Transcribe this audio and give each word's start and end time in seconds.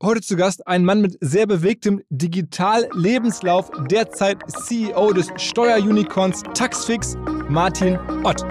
Heute 0.00 0.20
zu 0.20 0.36
Gast 0.36 0.64
ein 0.68 0.84
Mann 0.84 1.00
mit 1.00 1.18
sehr 1.20 1.48
bewegtem 1.48 2.00
Digital-Lebenslauf, 2.08 3.68
derzeit 3.90 4.38
CEO 4.48 5.12
des 5.12 5.26
Steuerunicorns 5.38 6.44
Taxfix, 6.54 7.16
Martin 7.48 7.98
Ott. 8.22 8.44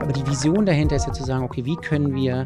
Aber 0.00 0.12
die 0.12 0.24
Vision 0.24 0.64
dahinter 0.64 0.94
ist 0.94 1.08
ja 1.08 1.12
zu 1.12 1.24
sagen, 1.24 1.42
okay, 1.42 1.64
wie 1.64 1.74
können 1.74 2.14
wir 2.14 2.44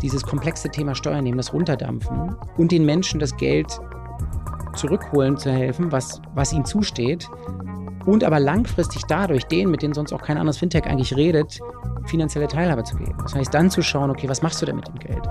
dieses 0.00 0.22
komplexe 0.22 0.70
Thema 0.70 0.94
Steuern 0.94 1.24
nehmen, 1.24 1.36
das 1.36 1.52
runterdampfen 1.52 2.34
und 2.56 2.72
den 2.72 2.86
Menschen 2.86 3.20
das 3.20 3.36
Geld 3.36 3.78
zurückholen 4.74 5.36
zu 5.36 5.52
helfen, 5.52 5.92
was, 5.92 6.22
was 6.34 6.54
ihnen 6.54 6.64
zusteht. 6.64 7.28
Und 8.08 8.24
aber 8.24 8.40
langfristig 8.40 9.02
dadurch 9.06 9.44
denen, 9.44 9.70
mit 9.70 9.82
denen 9.82 9.92
sonst 9.92 10.14
auch 10.14 10.22
kein 10.22 10.38
anderes 10.38 10.56
Fintech 10.56 10.86
eigentlich 10.86 11.14
redet, 11.14 11.60
finanzielle 12.06 12.48
Teilhabe 12.48 12.82
zu 12.82 12.96
geben. 12.96 13.14
Das 13.22 13.34
heißt, 13.34 13.52
dann 13.52 13.68
zu 13.70 13.82
schauen, 13.82 14.08
okay, 14.08 14.26
was 14.30 14.40
machst 14.40 14.62
du 14.62 14.66
denn 14.66 14.76
mit 14.76 14.88
dem 14.88 14.94
Geld? 14.94 15.26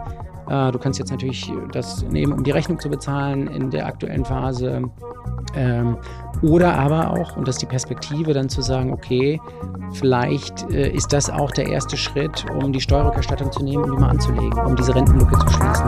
Äh, 0.47 0.71
du 0.71 0.77
kannst 0.77 0.99
jetzt 0.99 1.09
natürlich 1.09 1.51
das 1.71 2.03
nehmen, 2.03 2.33
um 2.33 2.43
die 2.43 2.51
Rechnung 2.51 2.79
zu 2.79 2.87
bezahlen 2.87 3.47
in 3.47 3.71
der 3.71 3.87
aktuellen 3.87 4.23
Phase. 4.23 4.83
Ähm, 5.55 5.97
oder 6.43 6.77
aber 6.77 7.09
auch, 7.09 7.35
und 7.35 7.47
das 7.47 7.55
ist 7.55 7.63
die 7.63 7.67
Perspektive, 7.67 8.33
dann 8.33 8.47
zu 8.47 8.61
sagen, 8.61 8.93
okay, 8.93 9.41
vielleicht 9.93 10.69
äh, 10.69 10.91
ist 10.91 11.11
das 11.13 11.31
auch 11.31 11.49
der 11.49 11.69
erste 11.69 11.97
Schritt, 11.97 12.45
um 12.61 12.71
die 12.71 12.81
Steuerrückerstattung 12.81 13.51
zu 13.51 13.63
nehmen 13.63 13.85
und 13.85 13.95
die 13.95 14.01
mal 14.01 14.09
anzulegen, 14.11 14.59
um 14.59 14.75
diese 14.75 14.93
Rentenlücke 14.93 15.35
zu 15.39 15.49
schließen. 15.49 15.87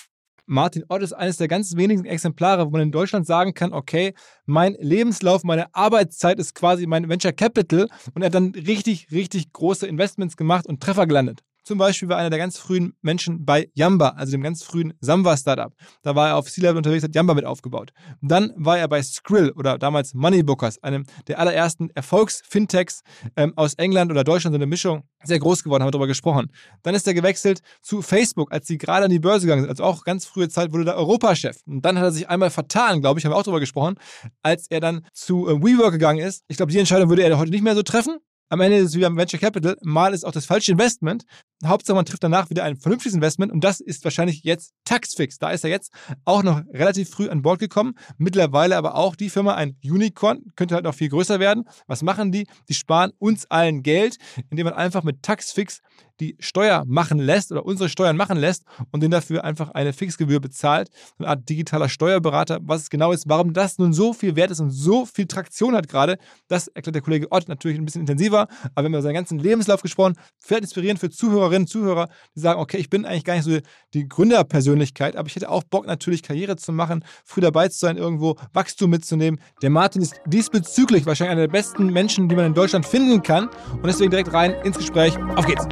Martin 0.51 0.83
Ott 0.89 1.01
ist 1.01 1.13
eines 1.13 1.37
der 1.37 1.47
ganz 1.47 1.77
wenigen 1.77 2.03
Exemplare, 2.03 2.65
wo 2.65 2.71
man 2.71 2.81
in 2.81 2.91
Deutschland 2.91 3.25
sagen 3.25 3.53
kann, 3.53 3.71
okay, 3.71 4.13
mein 4.45 4.75
Lebenslauf, 4.79 5.45
meine 5.45 5.73
Arbeitszeit 5.73 6.39
ist 6.39 6.55
quasi 6.55 6.85
mein 6.87 7.07
Venture 7.07 7.31
Capital 7.31 7.87
und 8.13 8.21
er 8.21 8.25
hat 8.25 8.35
dann 8.35 8.51
richtig, 8.53 9.07
richtig 9.13 9.53
große 9.53 9.87
Investments 9.87 10.35
gemacht 10.35 10.67
und 10.67 10.83
Treffer 10.83 11.07
gelandet. 11.07 11.39
Zum 11.63 11.77
Beispiel 11.77 12.09
war 12.09 12.17
einer 12.17 12.29
der 12.29 12.39
ganz 12.39 12.57
frühen 12.57 12.93
Menschen 13.01 13.45
bei 13.45 13.69
Yamba, 13.73 14.09
also 14.09 14.31
dem 14.31 14.41
ganz 14.41 14.63
frühen 14.63 14.93
Samba-Startup. 14.99 15.73
Da 16.01 16.15
war 16.15 16.29
er 16.29 16.37
auf 16.37 16.49
C-Level 16.49 16.77
unterwegs, 16.77 17.03
hat 17.03 17.15
Yamba 17.15 17.33
mit 17.33 17.45
aufgebaut. 17.45 17.91
Dann 18.21 18.51
war 18.55 18.79
er 18.79 18.87
bei 18.87 19.01
Skrill 19.03 19.51
oder 19.51 19.77
damals 19.77 20.13
Moneybookers, 20.13 20.81
einem 20.83 21.05
der 21.27 21.39
allerersten 21.39 21.89
Erfolgs-Fintechs 21.91 23.01
ähm, 23.35 23.53
aus 23.55 23.75
England 23.75 24.11
oder 24.11 24.23
Deutschland, 24.23 24.53
so 24.53 24.57
eine 24.57 24.65
Mischung, 24.65 25.03
sehr 25.23 25.39
groß 25.39 25.63
geworden, 25.63 25.83
haben 25.83 25.87
wir 25.87 25.91
darüber 25.91 26.07
gesprochen. 26.07 26.51
Dann 26.83 26.95
ist 26.95 27.07
er 27.07 27.13
gewechselt 27.13 27.61
zu 27.81 28.01
Facebook, 28.01 28.51
als 28.51 28.67
sie 28.67 28.77
gerade 28.77 29.05
an 29.05 29.11
die 29.11 29.19
Börse 29.19 29.45
gegangen 29.45 29.61
sind. 29.61 29.69
Also 29.69 29.83
auch 29.83 30.03
ganz 30.03 30.25
frühe 30.25 30.49
Zeit 30.49 30.71
wurde 30.73 30.89
er 30.89 30.97
Europachef. 30.97 31.57
Und 31.67 31.85
dann 31.85 31.97
hat 31.97 32.05
er 32.05 32.11
sich 32.11 32.27
einmal 32.27 32.49
vertan, 32.49 33.01
glaube 33.01 33.19
ich, 33.19 33.25
haben 33.25 33.31
wir 33.31 33.37
auch 33.37 33.43
darüber 33.43 33.59
gesprochen, 33.59 33.95
als 34.41 34.65
er 34.69 34.79
dann 34.79 35.05
zu 35.13 35.47
äh, 35.47 35.61
WeWork 35.61 35.93
gegangen 35.93 36.19
ist. 36.19 36.43
Ich 36.47 36.57
glaube, 36.57 36.71
die 36.71 36.79
Entscheidung 36.79 37.09
würde 37.09 37.23
er 37.23 37.37
heute 37.37 37.51
nicht 37.51 37.63
mehr 37.63 37.75
so 37.75 37.83
treffen. 37.83 38.17
Am 38.49 38.59
Ende 38.59 38.77
ist 38.77 38.89
es 38.89 38.95
wie 38.95 39.01
beim 39.01 39.15
Venture 39.15 39.39
Capital. 39.39 39.77
Mal 39.81 40.13
ist 40.13 40.25
auch 40.25 40.33
das 40.33 40.45
falsche 40.45 40.73
Investment. 40.73 41.23
Hauptsache, 41.63 41.95
man 41.95 42.05
trifft 42.05 42.23
danach 42.23 42.49
wieder 42.49 42.63
ein 42.63 42.77
vernünftiges 42.77 43.15
Investment 43.15 43.51
und 43.51 43.63
das 43.63 43.79
ist 43.79 44.03
wahrscheinlich 44.03 44.43
jetzt 44.43 44.73
Taxfix. 44.85 45.37
Da 45.37 45.51
ist 45.51 45.63
er 45.63 45.69
jetzt 45.69 45.91
auch 46.25 46.43
noch 46.43 46.61
relativ 46.73 47.09
früh 47.09 47.29
an 47.29 47.41
Bord 47.41 47.59
gekommen. 47.59 47.93
Mittlerweile 48.17 48.77
aber 48.77 48.95
auch 48.95 49.15
die 49.15 49.29
Firma 49.29 49.55
ein 49.55 49.75
Unicorn, 49.83 50.41
könnte 50.55 50.75
halt 50.75 50.85
noch 50.85 50.95
viel 50.95 51.09
größer 51.09 51.39
werden. 51.39 51.65
Was 51.87 52.01
machen 52.01 52.31
die? 52.31 52.47
Die 52.69 52.73
sparen 52.73 53.11
uns 53.19 53.49
allen 53.49 53.83
Geld, 53.83 54.17
indem 54.49 54.65
man 54.65 54.73
einfach 54.73 55.03
mit 55.03 55.23
Taxfix 55.23 55.81
die 56.21 56.37
Steuer 56.39 56.83
machen 56.85 57.19
lässt 57.19 57.51
oder 57.51 57.65
unsere 57.65 57.89
Steuern 57.89 58.15
machen 58.15 58.37
lässt 58.37 58.63
und 58.91 59.01
denen 59.01 59.11
dafür 59.11 59.43
einfach 59.43 59.69
eine 59.71 59.91
Fixgebühr 59.91 60.39
bezahlt. 60.39 60.89
Eine 61.17 61.27
Art 61.29 61.49
digitaler 61.49 61.89
Steuerberater. 61.89 62.59
Was 62.61 62.83
es 62.83 62.89
genau 62.89 63.11
ist, 63.11 63.27
warum 63.27 63.53
das 63.53 63.79
nun 63.79 63.91
so 63.91 64.13
viel 64.13 64.35
wert 64.35 64.51
ist 64.51 64.59
und 64.59 64.69
so 64.69 65.05
viel 65.05 65.25
Traktion 65.25 65.75
hat 65.75 65.89
gerade, 65.89 66.17
das 66.47 66.67
erklärt 66.67 66.95
der 66.95 67.01
Kollege 67.01 67.31
Ott 67.31 67.49
natürlich 67.49 67.77
ein 67.77 67.85
bisschen 67.85 68.01
intensiver. 68.01 68.47
Aber 68.75 68.83
wir 68.83 68.85
haben 68.85 68.93
über 68.93 69.01
seinen 69.01 69.15
ganzen 69.15 69.39
Lebenslauf 69.39 69.81
gesprochen. 69.81 70.15
Vielleicht 70.37 70.63
inspirierend 70.63 70.99
für 70.99 71.09
Zuhörerinnen 71.51 71.67
Zuhörer, 71.67 72.09
die 72.35 72.39
sagen, 72.39 72.59
okay, 72.59 72.77
ich 72.77 72.89
bin 72.89 73.05
eigentlich 73.05 73.23
gar 73.23 73.35
nicht 73.35 73.43
so 73.43 73.57
die 73.93 74.07
Gründerpersönlichkeit, 74.07 75.15
aber 75.15 75.27
ich 75.27 75.35
hätte 75.35 75.49
auch 75.49 75.63
Bock 75.63 75.85
natürlich 75.85 76.23
Karriere 76.23 76.55
zu 76.55 76.71
machen, 76.71 77.03
früh 77.25 77.41
dabei 77.41 77.67
zu 77.67 77.79
sein, 77.79 77.97
irgendwo 77.97 78.37
Wachstum 78.53 78.89
mitzunehmen. 78.89 79.39
Der 79.61 79.69
Martin 79.69 80.01
ist 80.01 80.21
diesbezüglich 80.25 81.05
wahrscheinlich 81.05 81.31
einer 81.31 81.41
der 81.41 81.51
besten 81.51 81.87
Menschen, 81.87 82.29
die 82.29 82.35
man 82.35 82.45
in 82.45 82.53
Deutschland 82.53 82.85
finden 82.85 83.21
kann. 83.21 83.49
Und 83.71 83.85
deswegen 83.85 84.11
direkt 84.11 84.33
rein 84.33 84.53
ins 84.63 84.77
Gespräch. 84.77 85.17
Auf 85.35 85.45
geht's! 85.45 85.65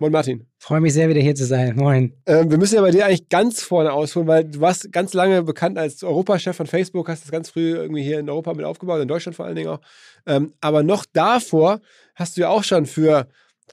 Moin 0.00 0.12
Martin. 0.12 0.46
Freue 0.58 0.80
mich 0.80 0.92
sehr, 0.92 1.08
wieder 1.08 1.20
hier 1.20 1.34
zu 1.34 1.44
sein. 1.44 1.74
Moin. 1.74 2.12
Ähm, 2.26 2.48
wir 2.50 2.58
müssen 2.58 2.76
ja 2.76 2.82
bei 2.82 2.92
dir 2.92 3.06
eigentlich 3.06 3.28
ganz 3.28 3.62
vorne 3.62 3.92
ausholen, 3.92 4.28
weil 4.28 4.44
du 4.44 4.60
warst 4.60 4.92
ganz 4.92 5.12
lange 5.12 5.42
bekannt 5.42 5.76
als 5.76 6.04
Europachef 6.04 6.56
von 6.56 6.68
Facebook, 6.68 7.08
hast 7.08 7.24
das 7.24 7.32
ganz 7.32 7.50
früh 7.50 7.74
irgendwie 7.74 8.04
hier 8.04 8.20
in 8.20 8.30
Europa 8.30 8.54
mit 8.54 8.64
aufgebaut, 8.64 9.00
in 9.02 9.08
Deutschland 9.08 9.34
vor 9.34 9.46
allen 9.46 9.56
Dingen 9.56 9.70
auch. 9.70 9.80
Ähm, 10.24 10.52
aber 10.60 10.84
noch 10.84 11.04
davor 11.12 11.80
hast 12.14 12.36
du 12.36 12.42
ja 12.42 12.48
auch 12.48 12.62
schon 12.62 12.86
für 12.86 13.26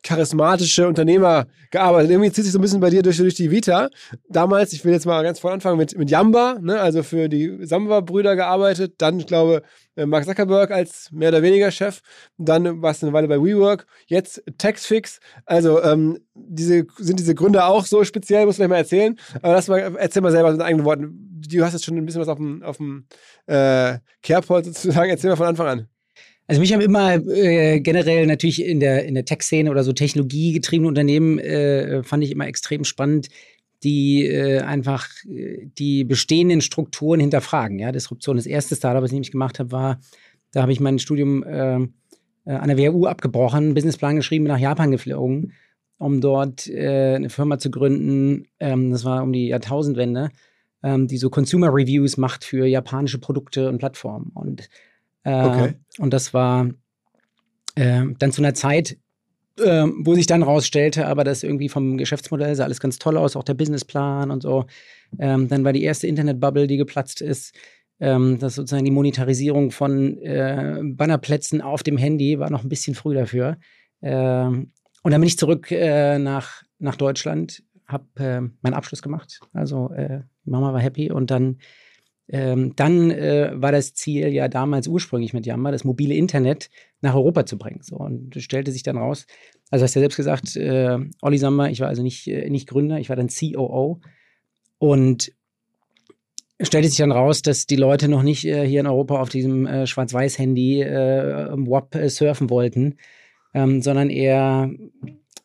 charismatische 0.05 0.87
Unternehmer 0.87 1.47
gearbeitet. 1.71 2.11
Irgendwie 2.11 2.31
zieht 2.31 2.43
sich 2.43 2.53
so 2.53 2.59
ein 2.59 2.61
bisschen 2.61 2.79
bei 2.79 2.91
dir 2.91 3.01
durch, 3.01 3.17
durch 3.17 3.33
die 3.33 3.49
Vita. 3.49 3.89
Damals, 4.29 4.71
ich 4.71 4.85
will 4.85 4.93
jetzt 4.93 5.07
mal 5.07 5.23
ganz 5.23 5.39
vorne 5.39 5.55
anfangen 5.55 5.77
mit, 5.77 5.97
mit 5.97 6.11
Yamba, 6.11 6.57
ne, 6.61 6.79
also 6.79 7.01
für 7.01 7.27
die 7.27 7.65
Samba-Brüder 7.65 8.35
gearbeitet. 8.35 8.93
Dann, 8.99 9.19
ich 9.19 9.25
glaube, 9.25 9.63
äh, 9.95 10.05
Mark 10.05 10.25
Zuckerberg 10.25 10.69
als 10.69 11.09
mehr 11.11 11.29
oder 11.29 11.41
weniger 11.41 11.71
Chef. 11.71 12.01
Dann 12.37 12.83
warst 12.83 13.01
du 13.01 13.07
eine 13.07 13.13
Weile 13.13 13.27
bei 13.27 13.41
WeWork. 13.41 13.87
Jetzt 14.05 14.43
Taxfix. 14.59 15.19
Also, 15.45 15.81
ähm, 15.81 16.19
diese, 16.35 16.85
sind 16.97 17.19
diese 17.19 17.33
Gründe 17.33 17.65
auch 17.65 17.85
so 17.85 18.03
speziell, 18.03 18.45
muss 18.45 18.59
man 18.59 18.69
mal 18.69 18.77
erzählen. 18.77 19.17
Aber 19.41 19.53
lass 19.53 19.67
mal, 19.67 19.95
erzähl 19.97 20.21
mal 20.21 20.31
selber 20.31 20.51
in 20.51 20.61
eigenen 20.61 20.85
Worten. 20.85 21.41
Du 21.49 21.63
hast 21.63 21.73
jetzt 21.73 21.85
schon 21.85 21.97
ein 21.97 22.05
bisschen 22.05 22.21
was 22.21 22.27
auf 22.27 22.37
dem, 22.37 22.61
auf 22.61 22.77
dem 22.77 23.07
äh, 23.47 23.97
Kerbholz 24.21 24.67
sozusagen. 24.67 25.09
Erzähl 25.09 25.31
mal 25.31 25.35
von 25.35 25.47
Anfang 25.47 25.67
an. 25.67 25.94
Also 26.47 26.61
mich 26.61 26.73
haben 26.73 26.81
immer 26.81 27.15
äh, 27.15 27.79
generell 27.79 28.27
natürlich 28.27 28.63
in 28.63 28.79
der, 28.79 29.05
in 29.05 29.15
der 29.15 29.25
Tech-Szene 29.25 29.71
oder 29.71 29.83
so 29.83 29.93
technologiegetriebene 29.93 30.87
Unternehmen 30.87 31.39
äh, 31.39 32.03
fand 32.03 32.23
ich 32.23 32.31
immer 32.31 32.47
extrem 32.47 32.83
spannend, 32.83 33.29
die 33.83 34.25
äh, 34.27 34.59
einfach 34.59 35.07
äh, 35.27 35.67
die 35.77 36.03
bestehenden 36.03 36.61
Strukturen 36.61 37.19
hinterfragen. 37.19 37.79
Ja, 37.79 37.91
Disruption. 37.91 38.35
Das 38.35 38.45
erste 38.45 38.75
Startup, 38.75 39.01
was 39.01 39.09
ich 39.09 39.15
nämlich 39.15 39.31
gemacht 39.31 39.59
habe, 39.59 39.71
war, 39.71 39.99
da 40.51 40.61
habe 40.61 40.71
ich 40.71 40.79
mein 40.79 40.99
Studium 40.99 41.43
äh, 41.43 41.79
äh, 42.45 42.53
an 42.53 42.67
der 42.67 42.77
WHU 42.77 43.07
abgebrochen, 43.07 43.73
Businessplan 43.73 44.15
geschrieben, 44.15 44.45
bin 44.45 44.53
nach 44.53 44.59
Japan 44.59 44.91
geflogen, 44.91 45.53
um 45.97 46.21
dort 46.21 46.67
äh, 46.67 47.15
eine 47.15 47.29
Firma 47.29 47.57
zu 47.57 47.71
gründen. 47.71 48.47
Ähm, 48.59 48.91
das 48.91 49.03
war 49.03 49.23
um 49.23 49.33
die 49.33 49.47
Jahrtausendwende, 49.47 50.29
ähm, 50.83 51.07
die 51.07 51.17
so 51.17 51.29
Consumer 51.29 51.73
Reviews 51.73 52.17
macht 52.17 52.43
für 52.43 52.65
japanische 52.65 53.17
Produkte 53.17 53.67
und 53.67 53.79
Plattformen. 53.79 54.31
Und, 54.33 54.69
okay. 55.31 55.73
und 55.97 56.13
das 56.13 56.33
war 56.33 56.69
äh, 57.75 58.03
dann 58.19 58.31
zu 58.31 58.41
einer 58.41 58.53
Zeit, 58.53 58.97
äh, 59.59 59.85
wo 59.99 60.15
sich 60.15 60.27
dann 60.27 60.43
rausstellte, 60.43 61.07
aber 61.07 61.23
das 61.23 61.43
irgendwie 61.43 61.69
vom 61.69 61.97
Geschäftsmodell 61.97 62.55
sah 62.55 62.65
alles 62.65 62.79
ganz 62.79 62.99
toll 62.99 63.17
aus, 63.17 63.35
auch 63.35 63.43
der 63.43 63.53
Businessplan 63.53 64.31
und 64.31 64.41
so. 64.41 64.65
Ähm, 65.19 65.47
dann 65.47 65.63
war 65.63 65.73
die 65.73 65.83
erste 65.83 66.07
Internetbubble, 66.07 66.67
die 66.67 66.77
geplatzt 66.77 67.21
ist. 67.21 67.53
Ähm, 67.97 68.39
dass 68.39 68.55
sozusagen 68.55 68.83
die 68.83 68.91
Monetarisierung 68.91 69.71
von 69.71 70.17
äh, 70.17 70.81
Bannerplätzen 70.83 71.61
auf 71.61 71.81
dem 71.81 71.95
Handy 71.95 72.39
war 72.39 72.49
noch 72.49 72.63
ein 72.63 72.67
bisschen 72.67 72.93
früh 72.93 73.13
dafür. 73.13 73.57
Ähm, 74.01 74.73
und 75.01 75.11
dann 75.11 75.21
bin 75.21 75.27
ich 75.27 75.37
zurück 75.37 75.71
äh, 75.71 76.19
nach, 76.19 76.63
nach 76.77 76.97
Deutschland, 76.97 77.63
habe 77.87 78.05
äh, 78.17 78.41
meinen 78.61 78.73
Abschluss 78.73 79.01
gemacht. 79.01 79.39
Also 79.53 79.91
äh, 79.91 80.23
Mama 80.43 80.73
war 80.73 80.81
happy 80.81 81.09
und 81.09 81.31
dann, 81.31 81.59
ähm, 82.27 82.73
dann 82.75 83.11
äh, 83.11 83.51
war 83.53 83.71
das 83.71 83.93
Ziel 83.93 84.27
ja 84.29 84.47
damals 84.47 84.87
ursprünglich 84.87 85.33
mit 85.33 85.45
Yamba, 85.45 85.71
das 85.71 85.83
mobile 85.83 86.15
Internet 86.15 86.69
nach 87.01 87.13
Europa 87.13 87.45
zu 87.45 87.57
bringen. 87.57 87.81
So, 87.83 87.97
und 87.97 88.35
es 88.35 88.43
stellte 88.43 88.71
sich 88.71 88.83
dann 88.83 88.97
raus, 88.97 89.27
also 89.69 89.83
hast 89.83 89.95
du 89.95 89.99
ja 89.99 90.03
selbst 90.03 90.17
gesagt, 90.17 90.55
äh, 90.55 90.97
Olli 91.21 91.37
Samba, 91.37 91.67
ich 91.67 91.79
war 91.81 91.87
also 91.87 92.03
nicht, 92.03 92.27
nicht 92.27 92.67
Gründer, 92.67 92.99
ich 92.99 93.09
war 93.09 93.15
dann 93.15 93.29
COO. 93.29 93.99
Und 94.77 95.31
stellte 96.61 96.87
sich 96.87 96.97
dann 96.97 97.11
raus, 97.11 97.41
dass 97.41 97.65
die 97.65 97.75
Leute 97.75 98.07
noch 98.07 98.23
nicht 98.23 98.45
äh, 98.45 98.65
hier 98.65 98.79
in 98.79 98.87
Europa 98.87 99.19
auf 99.19 99.29
diesem 99.29 99.65
äh, 99.65 99.87
Schwarz-Weiß-Handy 99.87 100.81
äh, 100.81 101.49
WAP 101.51 101.95
äh, 101.95 102.09
surfen 102.09 102.49
wollten, 102.49 102.97
ähm, 103.53 103.81
sondern 103.81 104.09
eher, 104.09 104.69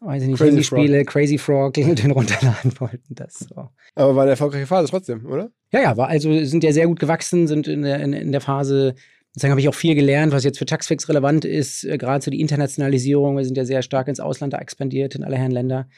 weiß 0.00 0.22
ich 0.22 0.28
nicht, 0.28 0.38
Crazy 0.38 0.50
Handyspiele, 0.50 0.98
Frog. 0.98 1.06
Crazy 1.06 1.38
Frog 1.38 1.74
den 1.74 2.10
runterladen 2.10 2.72
wollten. 2.78 3.14
Das 3.14 3.40
so. 3.40 3.68
Aber 3.94 4.14
war 4.14 4.22
eine 4.22 4.32
erfolgreiche 4.32 4.66
Phase 4.66 4.88
trotzdem, 4.88 5.26
oder? 5.26 5.50
Ja, 5.72 5.80
ja, 5.80 5.96
war 5.96 6.08
also 6.08 6.44
sind 6.44 6.64
ja 6.64 6.72
sehr 6.72 6.86
gut 6.86 6.98
gewachsen, 6.98 7.46
sind 7.46 7.68
in 7.68 7.82
der, 7.82 8.00
in, 8.00 8.12
in 8.12 8.32
der 8.32 8.40
Phase 8.40 8.94
Deswegen 9.36 9.52
habe 9.52 9.60
ich 9.60 9.68
auch 9.68 9.74
viel 9.74 9.94
gelernt, 9.94 10.32
was 10.32 10.42
jetzt 10.42 10.58
für 10.58 10.66
Taxfix 10.66 11.08
relevant 11.08 11.44
ist, 11.44 11.84
äh, 11.84 11.98
gerade 11.98 12.20
so 12.24 12.32
die 12.32 12.40
Internationalisierung. 12.40 13.36
Wir 13.36 13.44
sind 13.44 13.56
ja 13.56 13.64
sehr 13.64 13.82
stark 13.82 14.08
ins 14.08 14.18
Ausland 14.18 14.54
expandiert, 14.54 15.14
in 15.14 15.22
alle 15.22 15.36
Herren 15.36 15.52
Länder. 15.52 15.88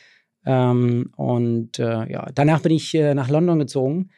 Ähm, 0.45 1.13
und 1.17 1.79
äh, 1.79 2.11
ja, 2.13 2.29
danach 2.35 2.61
bin 2.61 2.73
ich 2.73 2.95
äh, 2.95 3.15
nach 3.15 3.31
London 3.31 3.59
gezogen 3.59 4.11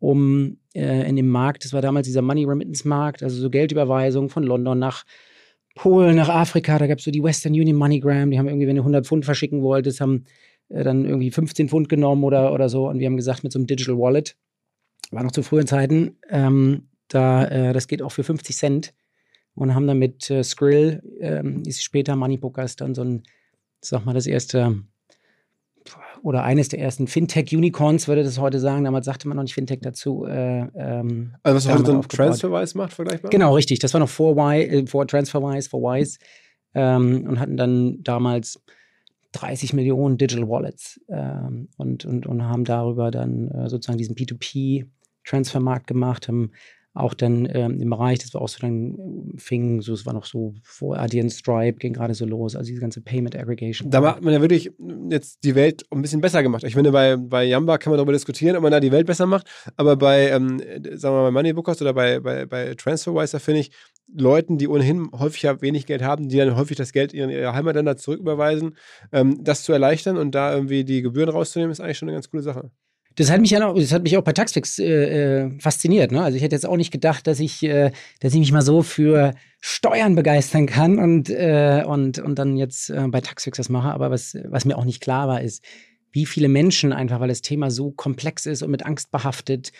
um 0.00 0.58
äh, 0.74 1.08
in 1.08 1.16
dem 1.16 1.28
Markt, 1.28 1.64
das 1.64 1.72
war 1.72 1.82
damals 1.82 2.06
dieser 2.06 2.22
Money 2.22 2.44
Remittance 2.44 2.86
Markt, 2.86 3.22
also 3.22 3.40
so 3.40 3.50
Geldüberweisung 3.50 4.28
von 4.28 4.42
London 4.42 4.78
nach 4.78 5.04
Polen, 5.74 6.16
nach 6.16 6.28
Afrika, 6.28 6.78
da 6.78 6.86
gab 6.86 6.98
es 6.98 7.04
so 7.04 7.10
die 7.10 7.22
Western 7.22 7.52
Union 7.52 7.76
MoneyGram, 7.76 8.30
die 8.30 8.38
haben 8.38 8.48
irgendwie, 8.48 8.66
wenn 8.66 8.76
du 8.76 8.82
100 8.82 9.06
Pfund 9.06 9.24
verschicken 9.24 9.62
wolltest, 9.62 10.00
haben 10.00 10.24
äh, 10.68 10.84
dann 10.84 11.04
irgendwie 11.04 11.30
15 11.30 11.68
Pfund 11.68 11.88
genommen 11.88 12.24
oder, 12.24 12.52
oder 12.52 12.68
so 12.68 12.88
und 12.88 12.98
wir 13.00 13.06
haben 13.06 13.16
gesagt, 13.16 13.42
mit 13.42 13.52
so 13.52 13.58
einem 13.58 13.66
Digital 13.66 13.98
Wallet, 13.98 14.36
war 15.12 15.22
noch 15.22 15.32
zu 15.32 15.42
frühen 15.42 15.66
Zeiten, 15.66 16.16
ähm, 16.28 16.88
da, 17.08 17.44
äh, 17.46 17.72
das 17.72 17.88
geht 17.88 18.02
auch 18.02 18.12
für 18.12 18.24
50 18.24 18.56
Cent 18.56 18.94
und 19.54 19.74
haben 19.74 19.86
dann 19.86 19.98
mit 19.98 20.30
äh, 20.30 20.44
Skrill, 20.44 21.02
ähm, 21.20 21.62
ist 21.66 21.82
später 21.82 22.16
Moneybookers, 22.16 22.76
dann 22.76 22.94
so 22.94 23.02
ein, 23.02 23.22
sag 23.80 24.04
mal, 24.04 24.14
das 24.14 24.26
erste 24.26 24.82
oder 26.22 26.42
eines 26.42 26.68
der 26.68 26.80
ersten 26.80 27.06
Fintech-Unicorns, 27.06 28.08
würde 28.08 28.22
das 28.22 28.38
heute 28.38 28.58
sagen. 28.60 28.84
Damals 28.84 29.06
sagte 29.06 29.28
man 29.28 29.36
noch 29.36 29.44
nicht 29.44 29.54
Fintech 29.54 29.80
dazu. 29.80 30.26
Äh, 30.26 30.66
ähm, 30.74 31.34
also 31.42 31.56
was 31.56 31.74
heute 31.74 31.86
so 31.86 31.92
ein 31.92 32.02
TransferWise 32.02 32.76
macht, 32.76 32.92
vergleichbar? 32.92 33.30
Genau, 33.30 33.54
richtig. 33.54 33.78
Das 33.78 33.94
war 33.94 34.00
noch 34.00 34.08
vor, 34.08 34.36
y, 34.36 34.68
äh, 34.68 34.86
vor 34.86 35.06
TransferWise, 35.06 35.68
vor 35.68 35.82
Wise. 35.82 36.18
Ähm, 36.74 37.24
und 37.26 37.40
hatten 37.40 37.56
dann 37.56 38.02
damals 38.02 38.62
30 39.32 39.72
Millionen 39.72 40.18
Digital 40.18 40.48
Wallets 40.48 41.00
ähm, 41.08 41.68
und, 41.76 42.04
und, 42.04 42.26
und 42.26 42.44
haben 42.44 42.64
darüber 42.64 43.10
dann 43.10 43.48
äh, 43.48 43.68
sozusagen 43.68 43.98
diesen 43.98 44.14
P2P-Transfermarkt 45.28 45.86
gemacht, 45.86 46.28
haben 46.28 46.52
auch 46.94 47.14
dann 47.14 47.48
ähm, 47.52 47.80
im 47.80 47.90
Bereich, 47.90 48.18
das 48.18 48.34
war 48.34 48.42
auch 48.42 48.48
so, 48.48 48.58
dann 48.60 48.94
äh, 48.94 49.38
fing, 49.38 49.80
so, 49.82 49.92
es 49.92 50.04
war 50.04 50.14
noch 50.14 50.24
so 50.24 50.54
vor 50.64 50.98
Adyen 50.98 51.30
Stripe, 51.30 51.78
ging 51.78 51.92
gerade 51.92 52.12
so 52.14 52.26
los, 52.26 52.56
also 52.56 52.66
diese 52.66 52.80
ganze 52.80 53.00
Payment 53.00 53.36
Aggregation. 53.36 53.88
Da 53.88 54.02
hat 54.02 54.22
man 54.22 54.32
ja 54.32 54.40
wirklich 54.40 54.72
jetzt 55.08 55.44
die 55.44 55.54
Welt 55.54 55.84
ein 55.92 56.02
bisschen 56.02 56.20
besser 56.20 56.42
gemacht. 56.42 56.64
Ich 56.64 56.74
finde, 56.74 56.90
bei, 56.90 57.16
bei 57.16 57.44
Yamba 57.44 57.78
kann 57.78 57.92
man 57.92 57.98
darüber 57.98 58.12
diskutieren, 58.12 58.56
ob 58.56 58.62
man 58.62 58.72
da 58.72 58.80
die 58.80 58.90
Welt 58.90 59.06
besser 59.06 59.26
macht, 59.26 59.46
aber 59.76 59.96
bei, 59.96 60.30
ähm, 60.30 60.58
sagen 60.94 61.14
wir 61.14 61.22
mal, 61.22 61.30
Moneybookers 61.30 61.80
oder 61.82 61.94
bei, 61.94 62.18
bei, 62.18 62.46
bei 62.46 62.74
TransferWise, 62.74 63.38
finde 63.38 63.60
ich, 63.60 63.70
Leuten, 64.12 64.58
die 64.58 64.66
ohnehin 64.66 65.10
häufig 65.12 65.42
ja 65.42 65.60
wenig 65.60 65.86
Geld 65.86 66.02
haben, 66.02 66.28
die 66.28 66.38
dann 66.38 66.56
häufig 66.56 66.78
das 66.78 66.92
Geld 66.92 67.12
in 67.12 67.30
ihre 67.30 67.52
Heimatländer 67.52 67.96
zurücküberweisen, 67.96 68.76
ähm, 69.12 69.44
das 69.44 69.62
zu 69.62 69.72
erleichtern 69.72 70.16
und 70.16 70.34
da 70.34 70.52
irgendwie 70.52 70.84
die 70.84 71.02
Gebühren 71.02 71.28
rauszunehmen, 71.28 71.70
ist 71.70 71.80
eigentlich 71.80 71.98
schon 71.98 72.08
eine 72.08 72.16
ganz 72.16 72.28
coole 72.30 72.42
Sache. 72.42 72.72
Das 73.18 73.32
hat 73.32 73.40
mich 73.40 73.50
ja 73.50 73.58
noch, 73.58 73.74
das 73.74 73.90
hat 73.90 74.04
mich 74.04 74.16
auch 74.16 74.22
bei 74.22 74.32
Taxfix 74.32 74.78
äh, 74.78 74.84
äh, 75.46 75.50
fasziniert. 75.58 76.12
Ne? 76.12 76.22
Also 76.22 76.36
ich 76.36 76.42
hätte 76.42 76.54
jetzt 76.54 76.66
auch 76.66 76.76
nicht 76.76 76.92
gedacht, 76.92 77.26
dass 77.26 77.40
ich, 77.40 77.64
äh, 77.64 77.90
dass 78.20 78.32
ich 78.32 78.38
mich 78.38 78.52
mal 78.52 78.62
so 78.62 78.82
für 78.82 79.34
Steuern 79.60 80.14
begeistern 80.14 80.66
kann 80.66 81.00
und, 81.00 81.28
äh, 81.28 81.82
und, 81.84 82.20
und 82.20 82.38
dann 82.38 82.56
jetzt 82.56 82.90
äh, 82.90 83.08
bei 83.08 83.20
Taxfix 83.20 83.56
das 83.56 83.70
mache. 83.70 83.88
Aber 83.88 84.12
was, 84.12 84.38
was 84.44 84.64
mir 84.64 84.78
auch 84.78 84.84
nicht 84.84 85.00
klar 85.00 85.26
war, 85.26 85.42
ist, 85.42 85.64
wie 86.12 86.26
viele 86.26 86.48
Menschen 86.48 86.92
einfach, 86.92 87.18
weil 87.18 87.26
das 87.26 87.42
Thema 87.42 87.72
so 87.72 87.90
komplex 87.90 88.46
ist 88.46 88.62
und 88.62 88.70
mit 88.70 88.86
Angst 88.86 89.10
behaftet, 89.10 89.72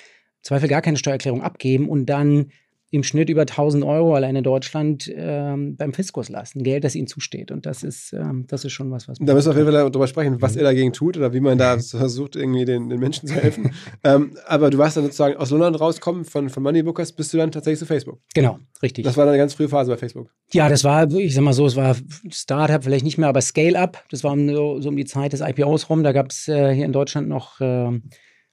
Zweifel 0.42 0.68
gar 0.68 0.82
keine 0.82 0.96
Steuererklärung 0.96 1.42
abgeben 1.42 1.88
und 1.88 2.06
dann 2.06 2.50
im 2.90 3.02
Schnitt 3.02 3.28
über 3.28 3.42
1000 3.42 3.84
Euro 3.84 4.14
allein 4.14 4.34
in 4.34 4.42
Deutschland 4.42 5.12
ähm, 5.14 5.76
beim 5.76 5.92
Fiskus 5.92 6.30
lassen. 6.30 6.62
Geld, 6.62 6.84
das 6.84 6.94
ihnen 6.94 7.06
zusteht. 7.06 7.50
Und 7.50 7.66
das 7.66 7.82
ist, 7.82 8.14
ähm, 8.14 8.46
das 8.48 8.64
ist 8.64 8.72
schon 8.72 8.90
was, 8.90 9.08
was. 9.08 9.18
Da 9.20 9.34
müssen 9.34 9.46
wir 9.46 9.50
auf 9.50 9.56
jeden 9.56 9.70
Fall 9.70 9.90
darüber 9.90 10.06
sprechen, 10.06 10.40
was 10.40 10.52
mhm. 10.52 10.58
er 10.58 10.64
dagegen 10.64 10.92
tut 10.94 11.16
oder 11.18 11.34
wie 11.34 11.40
man 11.40 11.58
da 11.58 11.78
versucht, 11.78 12.34
irgendwie 12.34 12.64
den, 12.64 12.88
den 12.88 12.98
Menschen 12.98 13.28
zu 13.28 13.34
helfen. 13.34 13.72
ähm, 14.04 14.36
aber 14.46 14.70
du 14.70 14.78
warst 14.78 14.96
dann 14.96 15.04
sozusagen 15.04 15.36
aus 15.36 15.50
London 15.50 15.74
rauskommen 15.74 16.24
von, 16.24 16.48
von 16.48 16.62
Moneybookers, 16.62 17.12
bist 17.12 17.32
du 17.34 17.36
dann 17.36 17.50
tatsächlich 17.50 17.80
zu 17.80 17.86
Facebook. 17.86 18.20
Genau, 18.34 18.58
richtig. 18.82 19.04
Das 19.04 19.18
war 19.18 19.26
dann 19.26 19.34
eine 19.34 19.42
ganz 19.42 19.52
frühe 19.52 19.68
Phase 19.68 19.90
bei 19.90 19.98
Facebook. 19.98 20.30
Ja, 20.52 20.70
das 20.70 20.82
war, 20.82 21.10
ich 21.12 21.34
sag 21.34 21.42
mal 21.42 21.52
so, 21.52 21.66
es 21.66 21.76
war 21.76 21.94
Startup 22.30 22.82
vielleicht 22.82 23.04
nicht 23.04 23.18
mehr, 23.18 23.28
aber 23.28 23.42
Scale-Up. 23.42 24.04
Das 24.10 24.24
war 24.24 24.34
so, 24.34 24.80
so 24.80 24.88
um 24.88 24.96
die 24.96 25.04
Zeit 25.04 25.34
des 25.34 25.40
IPOs 25.40 25.90
rum. 25.90 26.02
Da 26.02 26.12
gab 26.12 26.30
es 26.30 26.48
äh, 26.48 26.74
hier 26.74 26.86
in 26.86 26.92
Deutschland 26.92 27.28
noch. 27.28 27.60
Äh, 27.60 28.00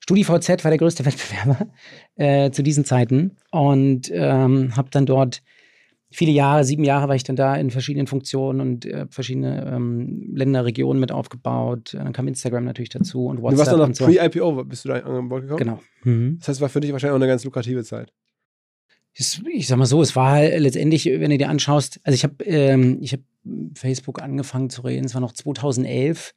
StudiVZ 0.05 0.63
war 0.63 0.71
der 0.71 0.77
größte 0.77 1.05
Wettbewerber 1.05 1.67
äh, 2.15 2.51
zu 2.51 2.61
diesen 2.61 2.85
Zeiten 2.85 3.37
und 3.51 4.11
ähm, 4.13 4.75
habe 4.75 4.89
dann 4.91 5.05
dort 5.05 5.41
viele 6.11 6.31
Jahre, 6.31 6.63
sieben 6.63 6.83
Jahre 6.83 7.07
war 7.07 7.15
ich 7.15 7.23
dann 7.23 7.35
da 7.35 7.55
in 7.55 7.71
verschiedenen 7.71 8.05
Funktionen 8.07 8.61
und 8.61 8.85
äh, 8.85 9.07
verschiedene 9.09 9.65
ähm, 9.65 10.31
Länder, 10.33 10.63
Regionen 10.63 10.99
mit 10.99 11.11
aufgebaut. 11.11 11.93
Dann 11.93 12.13
kam 12.13 12.27
Instagram 12.27 12.63
natürlich 12.63 12.89
dazu 12.89 13.25
und 13.25 13.41
WhatsApp. 13.41 13.65
Du 13.65 13.79
warst 13.79 13.99
dann 13.99 14.07
noch 14.07 14.13
pre-IPO, 14.13 14.63
bist 14.65 14.85
du 14.85 14.89
da 14.89 14.95
an 14.99 15.27
Bord 15.27 15.41
gekommen? 15.41 15.57
Genau. 15.57 15.81
Mhm. 16.03 16.37
Das 16.39 16.49
heißt, 16.49 16.57
es 16.57 16.61
war 16.61 16.69
für 16.69 16.79
dich 16.79 16.91
wahrscheinlich 16.91 17.13
auch 17.13 17.21
eine 17.21 17.27
ganz 17.27 17.43
lukrative 17.43 17.83
Zeit. 17.83 18.13
Ich 19.17 19.67
sag 19.67 19.77
mal 19.77 19.85
so, 19.85 20.01
es 20.01 20.15
war 20.15 20.31
halt 20.31 20.59
letztendlich, 20.59 21.05
wenn 21.05 21.31
du 21.31 21.37
dir 21.37 21.49
anschaust, 21.49 22.01
also 22.03 22.15
ich 22.15 22.23
habe 22.23 22.43
ähm, 22.43 22.99
hab 23.01 23.21
Facebook 23.73 24.21
angefangen 24.21 24.69
zu 24.69 24.81
reden, 24.81 25.05
es 25.05 25.13
war 25.13 25.21
noch 25.21 25.31
2011. 25.31 26.33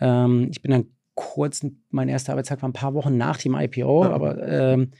Ähm, 0.00 0.48
ich 0.50 0.60
bin 0.60 0.72
dann 0.72 0.86
kurz, 1.16 1.66
mein 1.90 2.08
erster 2.08 2.32
Arbeitstag 2.32 2.62
war 2.62 2.68
ein 2.68 2.74
paar 2.74 2.94
Wochen 2.94 3.16
nach 3.16 3.38
dem 3.38 3.56
IPO, 3.56 4.04
ja. 4.04 4.10
aber 4.10 4.46
ähm, 4.46 4.92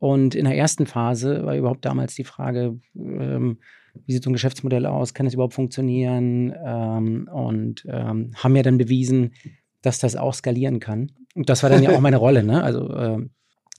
und 0.00 0.34
in 0.34 0.44
der 0.44 0.56
ersten 0.56 0.86
Phase 0.86 1.44
war 1.44 1.56
überhaupt 1.56 1.84
damals 1.84 2.14
die 2.14 2.24
Frage, 2.24 2.80
ähm, 2.96 3.58
wie 4.06 4.12
sieht 4.12 4.24
so 4.24 4.30
ein 4.30 4.34
Geschäftsmodell 4.34 4.86
aus, 4.86 5.14
kann 5.14 5.26
es 5.26 5.34
überhaupt 5.34 5.54
funktionieren? 5.54 6.54
Ähm, 6.64 7.28
und 7.32 7.86
ähm, 7.88 8.32
haben 8.36 8.56
ja 8.56 8.62
dann 8.62 8.78
bewiesen, 8.78 9.34
dass 9.82 9.98
das 9.98 10.16
auch 10.16 10.34
skalieren 10.34 10.80
kann. 10.80 11.12
Und 11.34 11.48
das 11.48 11.62
war 11.62 11.70
dann 11.70 11.82
ja 11.82 11.90
auch 11.90 12.00
meine 12.00 12.16
Rolle, 12.16 12.42
ne? 12.42 12.62
Also 12.62 12.92
äh, 12.94 13.18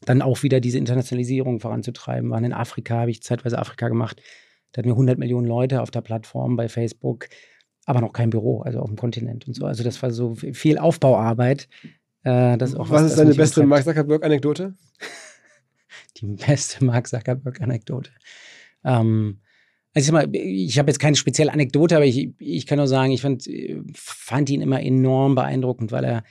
dann 0.05 0.22
auch 0.22 0.43
wieder 0.43 0.60
diese 0.60 0.77
Internationalisierung 0.77 1.60
voranzutreiben. 1.60 2.29
Waren 2.29 2.46
in 2.46 2.53
Afrika, 2.53 3.00
habe 3.00 3.12
ich 3.12 3.22
zeitweise 3.22 3.60
Afrika 3.60 3.89
gemacht. 3.89 4.22
Da 4.72 4.79
hatten 4.79 4.89
wir 4.89 4.93
100 4.93 5.17
Millionen 5.17 5.48
Leute 5.48 5.81
auf 5.81 5.91
der 5.91 6.01
Plattform 6.01 6.55
bei 6.55 6.69
Facebook 6.69 7.27
aber 7.89 8.01
noch 8.01 8.13
kein 8.13 8.29
Büro, 8.29 8.62
also 8.62 8.81
auf 8.81 8.88
dem 8.88 8.98
Kontinent 8.98 9.48
und 9.48 9.55
so. 9.55 9.65
Also 9.65 9.84
das 9.84 10.00
war 10.03 10.12
so 10.12 10.36
viel 10.36 10.77
Aufbauarbeit. 10.77 11.67
Äh, 12.22 12.55
das 12.60 12.75
auch 12.75 12.91
was, 12.91 13.01
was 13.01 13.12
ist 13.12 13.19
deine 13.19 13.34
beste 13.34 13.65
Mark 13.65 13.84
Zuckerberg-Anekdote? 13.84 14.75
Die 16.17 16.27
beste 16.27 16.86
Mark 16.86 17.08
Zuckerberg-Anekdote. 17.08 18.12
Ähm, 18.84 19.39
also 19.96 20.15
ich, 20.19 20.36
ich 20.36 20.77
habe 20.77 20.91
jetzt 20.91 21.00
keine 21.00 21.15
spezielle 21.15 21.51
Anekdote, 21.51 21.96
aber 21.96 22.05
ich, 22.05 22.29
ich 22.38 22.67
kann 22.67 22.77
nur 22.77 22.88
sagen, 22.88 23.12
ich 23.12 23.24
fand, 23.24 23.50
fand 23.96 24.51
ihn 24.51 24.62
immer 24.62 24.84
enorm 24.84 25.34
beeindruckend, 25.34 25.91
weil 25.91 26.03
er, 26.03 26.24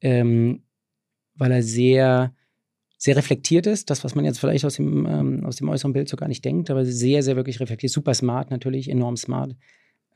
ähm, 0.00 0.64
weil 1.36 1.52
er 1.52 1.62
sehr, 1.62 2.34
sehr 2.98 3.14
reflektiert 3.14 3.68
ist. 3.68 3.90
Das, 3.90 4.02
was 4.02 4.16
man 4.16 4.24
jetzt 4.24 4.40
vielleicht 4.40 4.64
aus 4.64 4.74
dem, 4.74 5.06
ähm, 5.06 5.46
aus 5.46 5.54
dem 5.54 5.68
äußeren 5.68 5.92
Bild 5.92 6.08
so 6.08 6.16
gar 6.16 6.26
nicht 6.26 6.44
denkt, 6.44 6.68
aber 6.68 6.84
sehr, 6.84 7.22
sehr 7.22 7.36
wirklich 7.36 7.60
reflektiert. 7.60 7.92
Super 7.92 8.12
smart 8.12 8.50
natürlich, 8.50 8.90
enorm 8.90 9.16
smart. 9.16 9.54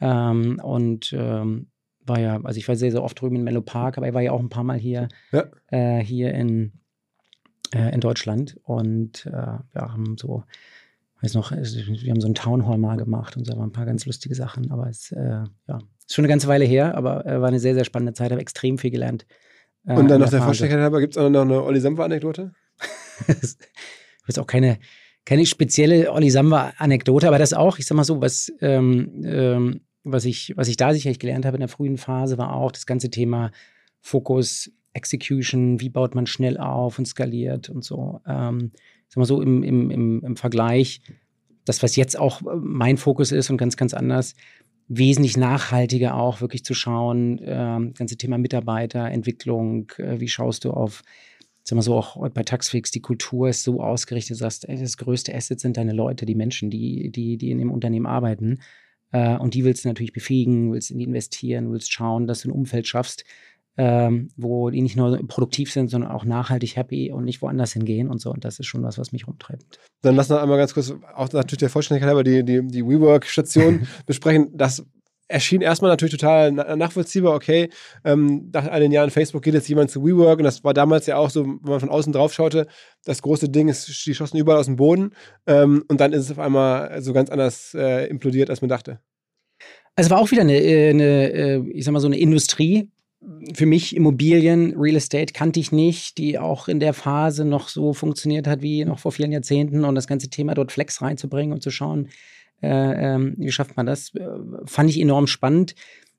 Ähm, 0.01 0.61
und 0.63 1.13
ähm, 1.17 1.69
war 2.05 2.19
ja, 2.19 2.41
also 2.43 2.59
ich 2.59 2.67
war 2.69 2.77
sehr, 2.77 2.91
sehr 2.91 3.03
oft 3.03 3.21
drüben 3.21 3.37
in 3.37 3.45
Mellow 3.45 3.63
Park, 3.63 3.97
aber 3.97 4.07
er 4.07 4.15
war 4.15 4.23
ja 4.23 4.33
auch 4.33 4.41
ein 4.41 4.49
paar 4.49 4.65
Mal 4.65 4.79
hier, 4.79 5.09
ja. 5.33 5.45
äh, 5.69 6.03
hier 6.03 6.33
in, 6.35 6.73
äh, 7.75 7.93
in 7.93 8.01
Deutschland. 8.01 8.59
Und 8.65 9.27
äh, 9.27 9.31
ja, 9.31 9.63
haben 9.75 10.17
so 10.17 10.45
weiß 11.23 11.35
noch, 11.35 11.53
wir 11.53 12.11
haben 12.11 12.21
so 12.21 12.27
einen 12.27 12.35
Townhall 12.35 12.79
mal 12.79 12.97
gemacht 12.97 13.37
und 13.37 13.47
so 13.47 13.53
waren 13.57 13.69
ein 13.69 13.73
paar 13.73 13.87
ganz 13.87 14.07
lustige 14.07 14.35
Sachen, 14.35 14.71
aber 14.71 14.89
es 14.89 15.13
äh, 15.13 15.45
ja, 15.69 15.79
ist 15.99 16.15
schon 16.15 16.25
eine 16.25 16.31
ganze 16.33 16.49
Weile 16.49 16.65
her, 16.65 16.95
aber 16.95 17.27
äh, 17.27 17.41
war 17.41 17.49
eine 17.49 17.61
sehr, 17.61 17.75
sehr 17.75 17.85
spannende 17.85 18.15
Zeit, 18.15 18.31
habe 18.31 18.41
extrem 18.41 18.79
viel 18.79 18.91
gelernt. 18.91 19.27
Äh, 19.87 19.95
und 19.95 20.09
dann 20.09 20.21
noch 20.21 20.31
der 20.31 20.43
Vollständigkeit 20.43 20.83
halber, 20.83 21.01
gibt 21.01 21.17
es 21.17 21.23
auch 21.23 21.29
noch 21.29 21.43
eine 21.43 21.63
Olli 21.63 21.81
Samper-Anekdote? 21.81 22.53
das 23.27 23.59
ist 24.27 24.39
auch 24.39 24.47
keine, 24.47 24.79
keine 25.27 25.45
spezielle 25.45 26.11
Olli 26.11 26.31
Samba-Anekdote, 26.31 27.29
aber 27.29 27.39
das 27.39 27.53
auch, 27.53 27.79
ich 27.79 27.87
sag 27.87 27.97
mal 27.97 28.05
so, 28.05 28.21
was, 28.21 28.51
ähm, 28.61 29.23
ähm, 29.25 29.81
was, 30.05 30.25
ich, 30.25 30.55
was 30.57 30.69
ich 30.69 30.77
da 30.77 30.93
sicherlich 30.93 31.19
gelernt 31.19 31.47
habe 31.47 31.57
in 31.57 31.61
der 31.61 31.69
frühen 31.69 31.99
Phase, 31.99 32.39
war 32.39 32.55
auch 32.55 32.73
das 32.73 32.87
ganze 32.87 33.11
Thema 33.11 33.51
Fokus, 34.01 34.71
Execution, 34.93 35.81
wie 35.81 35.89
baut 35.89 36.15
man 36.15 36.27
schnell 36.27 36.59
auf 36.59 36.99
und 36.99 37.07
skaliert 37.07 37.69
und 37.69 37.85
so. 37.85 38.21
Ähm, 38.27 38.73
sag 39.09 39.19
mal 39.19 39.25
so 39.25 39.41
im, 39.41 39.63
im, 39.63 39.91
im, 39.91 40.25
im 40.25 40.37
Vergleich, 40.37 41.01
das, 41.65 41.83
was 41.83 41.97
jetzt 41.97 42.19
auch 42.19 42.43
äh, 42.43 42.57
mein 42.57 42.97
Fokus 42.97 43.33
ist 43.33 43.51
und 43.51 43.57
ganz, 43.57 43.77
ganz 43.77 43.95
anders, 43.95 44.35
wesentlich 44.89 45.37
nachhaltiger 45.37 46.17
auch 46.17 46.41
wirklich 46.41 46.65
zu 46.65 46.75
schauen, 46.75 47.39
äh, 47.39 47.93
ganze 47.97 48.17
Thema 48.17 48.39
Mitarbeiterentwicklung, 48.39 49.93
äh, 49.99 50.19
wie 50.19 50.29
schaust 50.29 50.65
du 50.65 50.73
auf, 50.73 51.03
sag 51.63 51.77
mal 51.77 51.83
so 51.83 51.95
auch 51.95 52.29
bei 52.31 52.43
Taxfix, 52.43 52.91
die 52.91 53.01
Kultur 53.01 53.49
ist 53.49 53.63
so 53.63 53.81
ausgerichtet, 53.81 54.33
du 54.33 54.39
sagst, 54.39 54.67
das 54.69 54.97
größte 54.97 55.35
Asset 55.35 55.61
sind 55.61 55.77
deine 55.77 55.93
Leute, 55.93 56.27
die 56.27 56.35
Menschen, 56.35 56.71
die, 56.71 57.11
die, 57.13 57.37
die 57.37 57.53
in 57.53 57.59
dem 57.59 57.71
Unternehmen 57.71 58.07
arbeiten. 58.07 58.59
Äh, 59.13 59.37
und 59.37 59.55
die 59.55 59.65
willst 59.65 59.85
du 59.85 59.89
natürlich 59.89 60.13
befähigen, 60.13 60.73
willst 60.73 60.91
in 60.91 60.99
die 60.99 61.05
investieren, 61.05 61.73
willst 61.73 61.93
schauen, 61.93 62.27
dass 62.27 62.43
du 62.43 62.49
ein 62.49 62.53
Umfeld 62.53 62.87
schaffst, 62.87 63.25
ähm, 63.77 64.29
wo 64.37 64.71
die 64.71 64.83
nicht 64.83 64.97
nur 64.97 65.19
produktiv 65.27 65.73
sind, 65.73 65.89
sondern 65.89 66.11
auch 66.11 66.25
nachhaltig 66.25 66.77
happy 66.77 67.13
und 67.13 67.25
nicht 67.25 67.43
woanders 67.43 67.73
hingehen 67.73 68.09
und 68.09 68.21
so. 68.21 68.31
Und 68.31 68.45
das 68.45 68.59
ist 68.59 68.67
schon 68.67 68.83
was, 68.83 68.99
was 68.99 69.13
mich 69.13 69.27
rumtreibt. 69.27 69.79
Dann 70.03 70.17
lass 70.17 70.29
noch 70.29 70.43
einmal 70.43 70.59
ganz 70.59 70.75
kurz, 70.75 70.93
auch 71.15 71.33
natürlich 71.33 71.59
der 71.59 71.71
Vollständigkeit 71.71 72.09
halber, 72.09 72.25
die, 72.25 72.45
die, 72.45 72.67
die 72.67 72.85
WeWork-Station 72.85 73.87
besprechen. 74.07 74.49
Das 74.55 74.85
erschien 75.31 75.61
erstmal 75.61 75.91
natürlich 75.91 76.13
total 76.13 76.53
nachvollziehbar, 76.53 77.35
okay, 77.35 77.71
ähm, 78.05 78.51
nach 78.53 78.67
all 78.67 78.81
den 78.81 78.93
Jahren 78.93 79.11
Facebook 79.11 79.43
geht 79.43 79.55
jetzt 79.55 79.69
jemand 79.69 79.91
zu 79.91 80.05
WeWork 80.05 80.39
und 80.39 80.45
das 80.45 80.65
war 80.65 80.75
damals 80.75 81.07
ja 81.07 81.17
auch 81.17 81.31
so, 81.31 81.45
wenn 81.45 81.59
man 81.63 81.81
von 81.81 81.89
außen 81.89 82.13
drauf 82.13 82.33
schaute, 82.33 82.67
das 83.05 83.23
große 83.23 83.49
Ding 83.49 83.69
ist, 83.69 84.07
die 84.07 84.15
schossen 84.15 84.39
überall 84.39 84.59
aus 84.59 84.67
dem 84.67 84.77
Boden 84.77 85.13
ähm, 85.47 85.85
und 85.89 86.01
dann 86.01 86.13
ist 86.13 86.25
es 86.25 86.31
auf 86.31 86.39
einmal 86.39 87.01
so 87.01 87.13
ganz 87.13 87.31
anders 87.31 87.75
äh, 87.75 88.07
implodiert, 88.09 88.51
als 88.51 88.61
man 88.61 88.69
dachte. 88.69 89.01
Also 89.97 90.09
es 90.09 90.11
war 90.11 90.19
auch 90.21 90.31
wieder 90.31 90.43
eine, 90.43 90.59
äh, 90.59 90.91
eine, 90.91 91.33
äh, 91.33 91.63
ich 91.73 91.85
sag 91.85 91.93
mal 91.93 92.01
so 92.01 92.09
eine 92.09 92.19
Industrie, 92.19 92.91
für 93.53 93.67
mich 93.67 93.95
Immobilien, 93.95 94.75
Real 94.79 94.97
Estate 94.97 95.35
kannte 95.35 95.61
ich 95.61 95.73
nicht, 95.73 96.17
die 96.17 96.39
auch 96.39 96.69
in 96.69 96.81
der 96.81 96.95
Phase 96.95 97.45
noch 97.45 97.69
so 97.69 97.93
funktioniert 97.93 98.47
hat 98.47 98.63
wie 98.63 98.85
noch 98.87 98.99
vor 98.99 99.13
vielen 99.13 99.33
Jahrzehnten 99.33 99.85
und 99.85 99.95
das 99.95 100.07
ganze 100.07 100.31
Thema 100.31 100.55
dort 100.55 100.73
Flex 100.73 101.03
reinzubringen 101.03 101.53
und 101.53 101.63
zu 101.63 101.71
schauen, 101.71 102.09
äh, 102.63 103.15
äh, 103.17 103.33
wie 103.37 103.53
schafft 103.53 103.77
man 103.77 103.87
das, 103.87 104.15
äh, 104.15 104.27
fand 104.67 104.91
ich 104.91 105.01
enorm 105.01 105.27
spannend. 105.27 105.75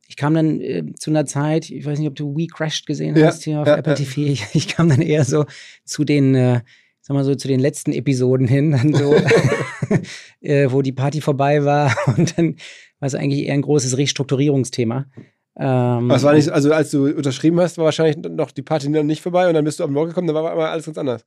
Ich 0.08 0.18
kam 0.18 0.34
dann 0.34 0.60
äh, 0.60 0.84
zu 1.00 1.10
einer 1.10 1.26
Zeit, 1.26 1.70
ich 1.70 1.86
weiß 1.86 2.00
nicht, 2.00 2.08
ob 2.08 2.16
du 2.16 2.36
We 2.36 2.48
Crashed 2.48 2.86
gesehen 2.86 3.16
ja, 3.16 3.28
hast 3.28 3.44
hier 3.44 3.62
auf 3.62 3.68
ja, 3.68 3.78
Apple. 3.78 3.96
TV. 3.96 4.22
Ich, 4.32 4.44
ich, 4.54 4.68
kam 4.68 4.90
dann 4.90 5.02
eher 5.02 5.24
so 5.24 5.46
zu 5.86 6.04
den, 6.04 6.36
äh, 6.36 6.62
sag 7.02 7.14
mal 7.14 7.24
so, 7.24 7.36
zu 7.36 7.48
den 7.48 7.60
letzten 7.60 7.94
Episoden 7.94 8.48
hin, 8.48 8.72
dann 8.72 8.94
so, 8.94 9.16
äh, 10.42 10.72
wo 10.72 10.82
die 10.82 10.92
Party 10.92 11.22
vorbei 11.22 11.64
war 11.64 11.96
und 12.18 12.38
dann 12.38 12.56
war 13.00 13.08
es 13.08 13.16
eigentlich 13.16 13.46
eher 13.46 13.54
ein 13.54 13.62
großes 13.62 13.98
Restrukturierungsthema. 13.98 15.06
Ähm, 15.58 16.10
das 16.10 16.24
war 16.24 16.34
nicht, 16.34 16.50
also 16.50 16.74
als 16.74 16.92
du 16.92 17.06
unterschrieben 17.06 17.60
hast, 17.60 17.78
war 17.78 17.86
wahrscheinlich 17.86 18.18
noch 18.18 18.52
die 18.52 18.62
Party 18.62 18.90
noch 18.90 19.04
nicht 19.04 19.22
vorbei 19.22 19.48
und 19.48 19.54
dann 19.54 19.66
bist 19.66 19.80
du 19.80 19.84
auf 19.84 19.90
den 19.90 19.94
Blog 19.94 20.08
gekommen, 20.08 20.28
dann 20.28 20.36
war 20.36 20.52
aber 20.52 20.72
alles 20.72 20.86
ganz 20.86 20.98
anders. 20.98 21.26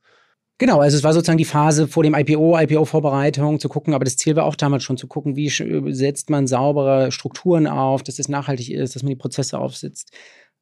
Genau, 0.57 0.79
also 0.79 0.95
es 0.95 1.03
war 1.03 1.11
sozusagen 1.11 1.37
die 1.37 1.43
Phase 1.43 1.87
vor 1.87 2.03
dem 2.03 2.13
IPO, 2.13 2.57
IPO-Vorbereitung 2.57 3.59
zu 3.59 3.67
gucken, 3.67 3.93
aber 3.93 4.05
das 4.05 4.15
Ziel 4.15 4.37
war 4.37 4.45
auch 4.45 4.55
damals 4.55 4.83
schon 4.83 4.95
zu 4.95 5.05
gucken, 5.05 5.35
wie 5.35 5.49
setzt 5.49 6.29
man 6.29 6.47
saubere 6.47 7.11
Strukturen 7.11 7.67
auf, 7.67 8.03
dass 8.03 8.19
es 8.19 8.29
nachhaltig 8.29 8.71
ist, 8.71 8.95
dass 8.95 9.03
man 9.03 9.09
die 9.09 9.17
Prozesse 9.17 9.59
aufsetzt. 9.59 10.15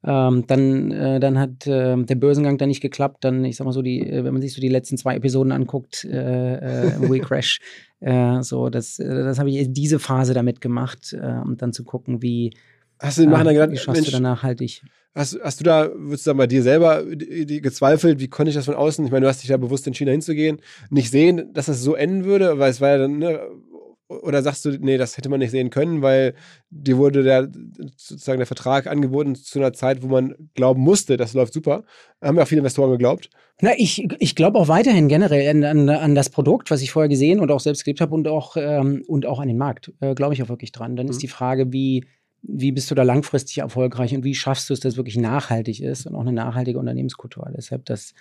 Ähm, 0.06 0.44
dann, 0.48 0.90
äh, 0.90 1.20
dann 1.20 1.38
hat 1.38 1.66
äh, 1.66 1.96
der 1.96 2.14
Börsengang 2.16 2.58
dann 2.58 2.68
nicht 2.68 2.82
geklappt. 2.82 3.24
Dann, 3.24 3.44
ich 3.44 3.56
sag 3.56 3.64
mal 3.64 3.72
so, 3.72 3.82
die, 3.82 4.00
äh, 4.00 4.24
wenn 4.24 4.34
man 4.34 4.42
sich 4.42 4.52
so 4.52 4.60
die 4.60 4.68
letzten 4.68 4.98
zwei 4.98 5.16
Episoden 5.16 5.52
anguckt, 5.52 6.04
äh, 6.04 6.56
äh 6.56 7.08
We 7.08 7.20
Crash, 7.20 7.60
äh, 8.00 8.42
so, 8.42 8.68
das, 8.68 8.96
das 8.96 9.38
habe 9.38 9.50
ich 9.50 9.72
diese 9.72 9.98
Phase 9.98 10.34
damit 10.34 10.60
gemacht, 10.60 11.16
um 11.44 11.56
dann 11.56 11.72
zu 11.72 11.84
gucken, 11.84 12.20
wie, 12.20 12.50
Hast 13.04 13.18
du 13.18 13.22
den 13.22 13.30
Nachhinein 13.30 13.54
gedacht, 13.54 13.70
wie 13.70 13.76
schaffst 13.76 14.00
Mensch, 14.00 14.06
du 14.06 14.12
da 14.12 14.20
nachhaltig? 14.20 14.82
Hast, 15.14 15.38
hast 15.42 15.60
du 15.60 15.64
da, 15.64 15.90
würdest 15.94 16.26
du 16.26 16.30
sagen, 16.30 16.38
bei 16.38 16.46
dir 16.46 16.62
selber 16.62 17.04
die 17.04 17.60
gezweifelt, 17.60 18.18
wie 18.18 18.28
konnte 18.28 18.50
ich 18.50 18.56
das 18.56 18.64
von 18.64 18.74
außen, 18.74 19.04
ich 19.04 19.12
meine, 19.12 19.24
du 19.24 19.28
hast 19.28 19.42
dich 19.42 19.50
da 19.50 19.56
bewusst 19.56 19.86
in 19.86 19.94
China 19.94 20.10
hinzugehen, 20.10 20.60
nicht 20.90 21.10
sehen, 21.10 21.52
dass 21.52 21.66
das 21.66 21.82
so 21.82 21.94
enden 21.94 22.24
würde, 22.24 22.58
weil 22.58 22.70
es 22.70 22.80
war 22.80 22.90
ja 22.90 22.98
dann, 22.98 23.18
ne, 23.18 23.40
oder 24.08 24.42
sagst 24.42 24.64
du, 24.64 24.70
nee, 24.70 24.98
das 24.98 25.16
hätte 25.16 25.28
man 25.28 25.40
nicht 25.40 25.50
sehen 25.50 25.70
können, 25.70 26.02
weil 26.02 26.34
dir 26.70 26.98
wurde 26.98 27.22
der 27.22 27.50
sozusagen 27.96 28.38
der 28.38 28.46
Vertrag 28.46 28.86
angeboten 28.86 29.34
zu 29.34 29.58
einer 29.58 29.72
Zeit, 29.72 30.02
wo 30.02 30.08
man 30.08 30.34
glauben 30.54 30.82
musste, 30.82 31.16
das 31.16 31.32
läuft 31.32 31.54
super. 31.54 31.84
Haben 32.20 32.36
ja 32.36 32.42
auch 32.42 32.48
viele 32.48 32.60
Investoren 32.60 32.90
geglaubt. 32.90 33.30
Na, 33.60 33.70
ich, 33.76 34.06
ich 34.18 34.34
glaube 34.34 34.58
auch 34.58 34.68
weiterhin 34.68 35.08
generell 35.08 35.48
an, 35.48 35.64
an, 35.64 35.88
an, 35.88 36.14
das 36.14 36.28
Produkt, 36.28 36.70
was 36.70 36.82
ich 36.82 36.90
vorher 36.90 37.08
gesehen 37.08 37.40
und 37.40 37.50
auch 37.50 37.60
selbst 37.60 37.84
gelebt 37.84 38.00
habe 38.00 38.14
und 38.14 38.28
auch, 38.28 38.56
ähm, 38.56 39.04
und 39.06 39.26
auch 39.26 39.38
an 39.38 39.48
den 39.48 39.58
Markt. 39.58 39.92
Äh, 40.00 40.14
glaube 40.14 40.34
ich 40.34 40.42
auch 40.42 40.48
wirklich 40.48 40.72
dran. 40.72 40.96
Dann 40.96 41.06
mhm. 41.06 41.10
ist 41.10 41.22
die 41.22 41.28
Frage, 41.28 41.72
wie, 41.72 42.04
wie 42.46 42.72
bist 42.72 42.90
du 42.90 42.94
da 42.94 43.02
langfristig 43.02 43.58
erfolgreich 43.58 44.14
und 44.14 44.24
wie 44.24 44.34
schaffst 44.34 44.68
du 44.68 44.74
es, 44.74 44.80
dass 44.80 44.92
es 44.92 44.96
wirklich 44.96 45.16
nachhaltig 45.16 45.80
ist 45.80 46.06
und 46.06 46.14
auch 46.14 46.20
eine 46.20 46.32
nachhaltige 46.32 46.78
Unternehmenskultur. 46.78 47.50
Deshalb 47.56 47.86
das 47.86 48.12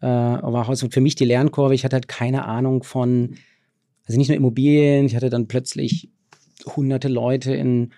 äh, 0.00 0.06
war 0.06 0.68
auch 0.68 0.74
für 0.90 1.00
mich 1.00 1.14
die 1.14 1.24
Lernkurve. 1.24 1.74
Ich 1.74 1.84
hatte 1.84 1.96
halt 1.96 2.08
keine 2.08 2.44
Ahnung 2.46 2.82
von, 2.82 3.36
also 4.06 4.18
nicht 4.18 4.28
nur 4.28 4.36
Immobilien, 4.36 5.06
ich 5.06 5.16
hatte 5.16 5.30
dann 5.30 5.46
plötzlich 5.46 6.10
hunderte 6.74 7.08
Leute 7.08 7.54
in 7.54 7.92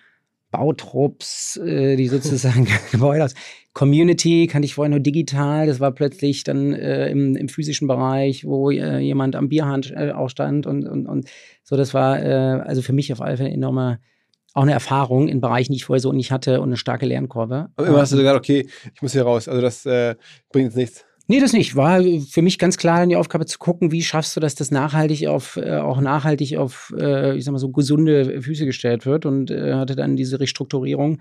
Bautrupps, 0.51 1.57
äh, 1.57 1.95
die 1.95 2.07
sozusagen 2.07 2.67
Gebäude 2.91 3.23
aus. 3.23 3.35
Community 3.73 4.47
kannte 4.47 4.65
ich 4.65 4.73
vorher 4.73 4.89
nur 4.89 4.99
digital. 4.99 5.67
Das 5.67 5.79
war 5.79 5.91
plötzlich 5.91 6.43
dann 6.43 6.73
äh, 6.73 7.09
im, 7.09 7.35
im, 7.35 7.47
physischen 7.47 7.87
Bereich, 7.87 8.45
wo 8.45 8.71
äh, 8.71 8.99
jemand 8.99 9.35
am 9.35 9.47
Bierhand 9.47 9.91
äh, 9.91 10.11
auch 10.11 10.29
stand 10.29 10.65
und, 10.65 10.87
und, 10.87 11.05
und 11.05 11.29
so. 11.63 11.77
Das 11.77 11.93
war 11.93 12.21
äh, 12.21 12.61
also 12.61 12.81
für 12.81 12.93
mich 12.93 13.13
auf 13.13 13.21
alle 13.21 13.37
Fälle 13.37 13.49
ein 13.49 13.55
enormer 13.55 13.99
auch 14.53 14.63
eine 14.63 14.73
Erfahrung 14.73 15.27
in 15.27 15.41
Bereichen, 15.41 15.71
die 15.71 15.77
ich 15.77 15.85
vorher 15.85 16.01
so 16.01 16.11
nicht 16.11 16.31
hatte 16.31 16.61
und 16.61 16.69
eine 16.69 16.77
starke 16.77 17.05
Lernkurve. 17.05 17.69
Aber 17.75 17.87
immer 17.87 17.99
hast 17.99 18.13
du 18.13 18.17
gesagt, 18.17 18.37
okay, 18.37 18.67
ich 18.93 19.01
muss 19.01 19.13
hier 19.13 19.23
raus. 19.23 19.47
Also 19.47 19.61
das 19.61 19.85
äh, 19.85 20.15
bringt 20.51 20.67
jetzt 20.67 20.77
nichts. 20.77 21.05
Nee, 21.31 21.39
das 21.39 21.53
nicht. 21.53 21.75
War 21.75 22.01
für 22.27 22.41
mich 22.41 22.57
ganz 22.57 22.77
klar 22.77 23.05
die 23.05 23.15
Aufgabe 23.15 23.45
zu 23.45 23.59
gucken, 23.59 23.91
wie 23.91 24.01
schaffst 24.01 24.35
du, 24.35 24.39
dass 24.39 24.55
das 24.55 24.71
nachhaltig 24.71 25.27
auf, 25.27 25.57
äh, 25.57 25.77
auch 25.77 26.01
nachhaltig 26.01 26.57
auf, 26.57 26.91
äh, 26.97 27.37
ich 27.37 27.45
sag 27.45 27.51
mal 27.51 27.59
so, 27.59 27.69
gesunde 27.69 28.41
Füße 28.41 28.65
gestellt 28.65 29.05
wird 29.05 29.27
und 29.27 29.51
äh, 29.51 29.75
hatte 29.75 29.95
dann 29.95 30.15
diese 30.15 30.39
Restrukturierung 30.39 31.19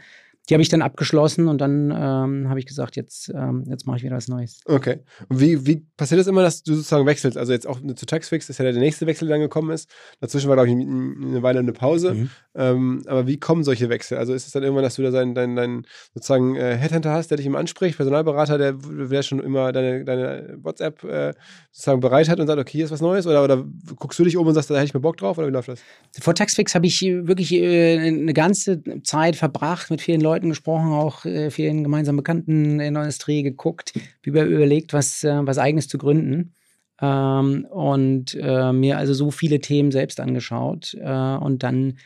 die 0.48 0.54
habe 0.54 0.62
ich 0.62 0.68
dann 0.68 0.80
abgeschlossen 0.80 1.46
und 1.46 1.60
dann 1.60 1.90
ähm, 1.90 2.48
habe 2.48 2.58
ich 2.58 2.66
gesagt, 2.66 2.96
jetzt, 2.96 3.30
ähm, 3.34 3.64
jetzt 3.68 3.86
mache 3.86 3.98
ich 3.98 4.02
wieder 4.02 4.16
was 4.16 4.28
Neues. 4.28 4.60
Okay. 4.64 5.00
Und 5.28 5.40
wie, 5.40 5.66
wie 5.66 5.86
passiert 5.96 6.20
das 6.20 6.26
immer, 6.26 6.42
dass 6.42 6.62
du 6.62 6.74
sozusagen 6.74 7.04
wechselst? 7.04 7.36
Also 7.36 7.52
jetzt 7.52 7.66
auch 7.66 7.78
zu 7.94 8.06
Taxfix, 8.06 8.48
ist 8.48 8.58
ja 8.58 8.64
der 8.64 8.80
nächste 8.80 9.06
Wechsel, 9.06 9.28
der 9.28 9.36
dann 9.36 9.42
gekommen 9.42 9.70
ist. 9.70 9.90
Dazwischen 10.20 10.48
war, 10.48 10.56
glaube 10.56 10.70
ich, 10.70 10.74
eine 10.74 11.42
Weile 11.42 11.58
eine 11.58 11.72
Pause. 11.72 12.14
Mhm. 12.14 12.30
Ähm, 12.54 13.02
aber 13.06 13.26
wie 13.26 13.38
kommen 13.38 13.62
solche 13.62 13.90
Wechsel? 13.90 14.16
Also 14.16 14.32
ist 14.32 14.46
es 14.46 14.52
dann 14.52 14.62
irgendwann, 14.62 14.84
dass 14.84 14.96
du 14.96 15.02
da 15.02 15.10
deinen, 15.10 15.34
deinen, 15.34 15.54
deinen 15.54 15.86
sozusagen 16.14 16.56
äh, 16.56 16.76
Headhunter 16.76 17.12
hast, 17.12 17.30
der 17.30 17.36
dich 17.36 17.46
immer 17.46 17.58
anspricht, 17.58 17.96
Personalberater, 17.96 18.56
der, 18.56 18.72
der 18.72 19.22
schon 19.22 19.40
immer 19.40 19.70
deine, 19.72 20.04
deine 20.04 20.58
WhatsApp 20.62 21.04
äh, 21.04 21.34
sozusagen 21.72 22.00
bereit 22.00 22.28
hat 22.28 22.40
und 22.40 22.46
sagt, 22.46 22.58
okay, 22.58 22.72
hier 22.72 22.86
ist 22.86 22.90
was 22.90 23.02
Neues? 23.02 23.26
Oder, 23.26 23.44
oder 23.44 23.64
guckst 23.96 24.18
du 24.18 24.24
dich 24.24 24.36
um 24.36 24.46
und 24.46 24.54
sagst, 24.54 24.70
da 24.70 24.76
hätte 24.76 24.86
ich 24.86 24.94
mir 24.94 25.00
Bock 25.00 25.18
drauf? 25.18 25.36
Oder 25.36 25.48
wie 25.48 25.52
läuft 25.52 25.68
das? 25.68 25.80
Vor 26.20 26.34
Taxfix 26.34 26.74
habe 26.74 26.86
ich 26.86 27.02
wirklich 27.02 27.52
äh, 27.52 27.98
eine 27.98 28.32
ganze 28.32 28.82
Zeit 29.02 29.36
verbracht 29.36 29.90
mit 29.90 30.00
vielen 30.00 30.20
Leuten 30.20 30.37
Leuten 30.38 30.50
gesprochen, 30.50 30.92
auch 30.92 31.24
äh, 31.24 31.50
vielen 31.50 31.82
gemeinsamen 31.82 32.16
Bekannten 32.16 32.78
in 32.78 32.94
der 32.94 33.02
Industrie 33.02 33.42
geguckt, 33.42 33.92
überlegt, 34.22 34.92
was, 34.92 35.24
äh, 35.24 35.44
was 35.44 35.58
Eigenes 35.58 35.88
zu 35.88 35.98
gründen. 35.98 36.54
Ähm, 37.00 37.66
und 37.70 38.38
äh, 38.40 38.72
mir 38.72 38.98
also 38.98 39.14
so 39.14 39.32
viele 39.32 39.58
Themen 39.58 39.90
selbst 39.90 40.20
angeschaut. 40.20 40.94
Äh, 40.94 41.36
und 41.36 41.64
dann, 41.64 41.98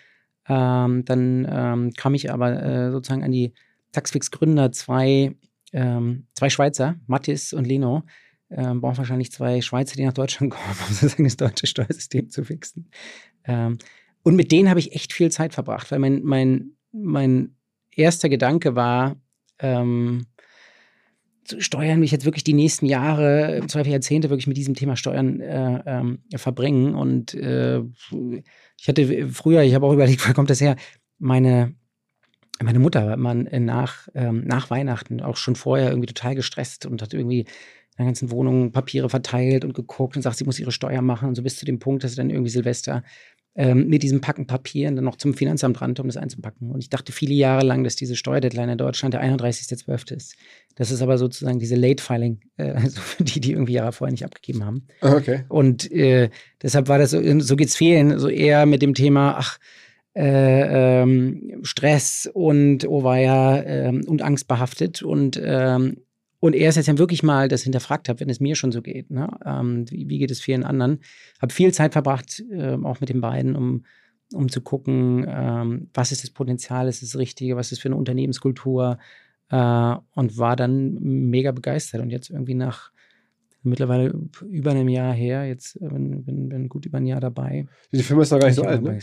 ähm, 0.49 1.05
dann 1.05 1.47
ähm, 1.51 1.93
kam 1.95 2.15
ich 2.15 2.33
aber 2.33 2.63
äh, 2.63 2.91
sozusagen 2.91 3.23
an 3.23 3.33
die 3.33 3.53
Taxfix-Gründer, 3.93 4.73
zwei, 4.73 5.37
ähm, 5.75 6.27
zwei 6.35 6.49
Schweizer, 6.49 6.97
Mathis 7.07 7.53
und 7.53 7.67
Lino. 7.67 8.05
Ähm, 8.51 8.81
brauchen 8.81 8.97
wahrscheinlich 8.97 9.31
zwei 9.31 9.61
Schweizer, 9.61 9.97
die 9.97 10.07
nach 10.07 10.15
Deutschland 10.15 10.53
kommen, 10.53 10.75
um 10.89 10.95
sozusagen 10.95 11.25
das 11.25 11.37
deutsche 11.37 11.67
Steuersystem 11.67 12.31
zu 12.31 12.45
fixen. 12.45 12.89
Ähm, 13.45 13.77
und 14.23 14.37
mit 14.37 14.53
denen 14.53 14.71
habe 14.71 14.81
ich 14.81 14.95
echt 14.95 15.13
viel 15.13 15.31
Zeit 15.31 15.53
verbracht, 15.53 15.91
weil 15.91 15.99
mein, 15.99 16.23
mein, 16.23 16.77
mein 16.93 17.57
erster 17.97 18.29
Gedanke 18.29 18.75
war, 18.75 19.17
ähm, 19.59 20.27
Steuern 21.59 22.01
mich 22.01 22.13
jetzt 22.13 22.25
wirklich 22.25 22.45
die 22.45 22.53
nächsten 22.53 22.87
Jahre, 22.87 23.57
im 23.57 23.69
Zweifel 23.69 23.93
Jahrzehnte 23.93 24.31
wirklich 24.31 24.47
mit 24.47 24.57
diesem 24.57 24.75
Thema 24.75 24.97
Steuern 24.97 25.41
äh, 25.41 25.83
ähm, 25.87 26.19
verbringen. 26.37 26.95
Und 26.95 27.35
äh, 27.35 27.81
ich 28.79 28.89
hatte 28.89 29.29
früher, 29.29 29.63
ich 29.63 29.75
habe 29.75 29.87
auch 29.87 29.93
überlegt, 29.93 30.27
wo 30.29 30.33
kommt 30.33 30.51
das 30.51 30.61
her? 30.61 30.77
Meine, 31.19 31.75
meine 32.63 32.79
Mutter 32.79 33.07
war 33.07 33.17
man 33.17 33.49
nach, 33.65 34.09
ähm, 34.15 34.45
nach 34.45 34.71
Weihnachten 34.71 35.21
auch 35.21 35.37
schon 35.37 35.57
vorher 35.57 35.91
irgendwie 35.91 36.07
total 36.07 36.37
gestresst 36.37 36.87
und 36.87 37.03
hat 37.03 37.13
irgendwie 37.13 37.47
in 37.99 38.07
ganzen 38.07 38.31
Wohnungen 38.31 38.73
Papiere 38.73 39.11
verteilt 39.11 39.65
und 39.65 39.75
geguckt 39.75 40.17
und 40.17 40.23
sagt, 40.23 40.39
sie 40.39 40.45
muss 40.45 40.59
ihre 40.59 40.73
Steuer 40.73 41.03
machen 41.03 41.29
und 41.29 41.35
so 41.35 41.43
bis 41.43 41.57
zu 41.57 41.67
dem 41.67 41.79
Punkt, 41.79 42.05
dass 42.05 42.13
sie 42.13 42.17
dann 42.17 42.31
irgendwie 42.31 42.51
Silvester 42.51 43.03
ähm, 43.55 43.89
mit 43.89 44.03
diesem 44.03 44.21
Packen 44.21 44.47
Papieren 44.47 44.97
dann 44.97 45.05
noch 45.05 45.17
zum 45.17 45.35
Finanzamt 45.35 45.81
rannte, 45.81 46.03
um 46.03 46.09
das 46.09 46.17
einzupacken. 46.17 46.71
Und 46.71 46.81
ich 46.81 46.89
dachte 46.89 47.13
viele 47.13 47.35
Jahre 47.35 47.65
lang, 47.65 47.85
dass 47.85 47.97
diese 47.97 48.17
Steuerdeadline 48.17 48.71
in 48.71 48.79
Deutschland 48.79 49.15
der 49.15 49.23
31.12. 49.23 50.17
ist. 50.17 50.37
Das 50.75 50.91
ist 50.91 51.03
aber 51.03 51.19
sozusagen 51.19 51.59
diese 51.59 51.77
Late 51.77 52.03
Filing, 52.03 52.41
äh, 52.57 52.71
also 52.73 53.01
für 53.01 53.25
die, 53.25 53.41
die 53.41 53.53
irgendwie 53.53 53.75
Jahre 53.75 53.93
vorher 53.93 54.13
nicht 54.13 54.25
abgegeben 54.25 54.65
haben. 54.65 54.87
Ah, 55.01 55.15
okay. 55.15 55.45
Und 55.49 55.91
äh, 55.93 56.31
deshalb 56.63 56.89
war 56.89 56.99
das 56.99 57.11
so, 57.11 57.41
so 57.41 57.57
geht's 57.57 57.77
vielen, 57.77 58.19
so 58.19 58.29
eher 58.29 58.65
mit 58.67 58.81
dem 58.81 58.95
Thema, 58.95 59.37
ach, 59.37 59.59
äh, 60.15 61.03
ähm, 61.03 61.61
Stress 61.63 62.31
und 62.33 62.87
oh 62.87 63.03
war 63.03 63.19
ja 63.19 63.63
ähm, 63.63 64.05
und 64.07 64.21
Angst 64.21 64.47
behaftet 64.47 65.03
und 65.03 65.41
ähm, 65.43 65.97
und 66.43 66.57
er 66.57 66.71
ist 66.71 66.75
jetzt 66.75 66.89
ja 66.89 66.99
wirklich 66.99 67.23
mal 67.23 67.47
das 67.47 67.63
hinterfragt 67.63 68.09
hat, 68.09 68.19
wenn 68.19 68.29
es 68.29 68.41
mir 68.41 68.57
schon 68.57 68.73
so 68.73 68.83
geht. 68.83 69.13
Ne? 69.13 69.29
Ähm, 69.47 69.89
wie, 69.89 70.09
wie, 70.09 70.19
geht 70.19 70.33
es 70.33 70.41
vielen 70.41 70.65
anderen? 70.65 70.99
Habe 71.41 71.53
viel 71.53 71.73
Zeit 71.73 71.93
verbracht, 71.93 72.43
äh, 72.51 72.77
auch 72.83 72.99
mit 72.99 73.11
den 73.11 73.21
beiden, 73.21 73.55
um, 73.55 73.85
um 74.35 74.49
zu 74.49 74.61
gucken, 74.61 75.25
ähm, 75.29 75.89
was 75.95 76.11
ist 76.11 76.25
das 76.25 76.31
Potenzial, 76.31 76.89
ist 76.89 77.01
das 77.01 77.17
Richtige, 77.17 77.55
was 77.55 77.71
ist 77.71 77.81
für 77.81 77.87
eine 77.87 77.97
Unternehmenskultur 77.97 78.99
äh, 79.51 79.95
und 80.17 80.37
war 80.37 80.57
dann 80.57 80.95
mega 81.01 81.53
begeistert. 81.53 82.01
Und 82.01 82.11
jetzt 82.11 82.29
irgendwie 82.29 82.55
nach 82.55 82.91
mittlerweile 83.63 84.13
über 84.49 84.73
einem 84.73 84.89
Jahr 84.89 85.13
her. 85.13 85.47
Jetzt 85.47 85.77
äh, 85.77 85.89
bin, 85.89 86.25
bin, 86.25 86.49
bin 86.49 86.69
gut 86.69 86.87
über 86.87 86.99
ein 86.99 87.07
Jahr 87.07 87.21
dabei. 87.21 87.67
Die 87.93 88.03
Firma 88.03 88.23
ist 88.23 88.31
noch 88.31 88.39
gar 88.39 88.47
nicht 88.47 88.57
so 88.57 88.63
alt, 88.63 88.83
ne? 88.83 88.99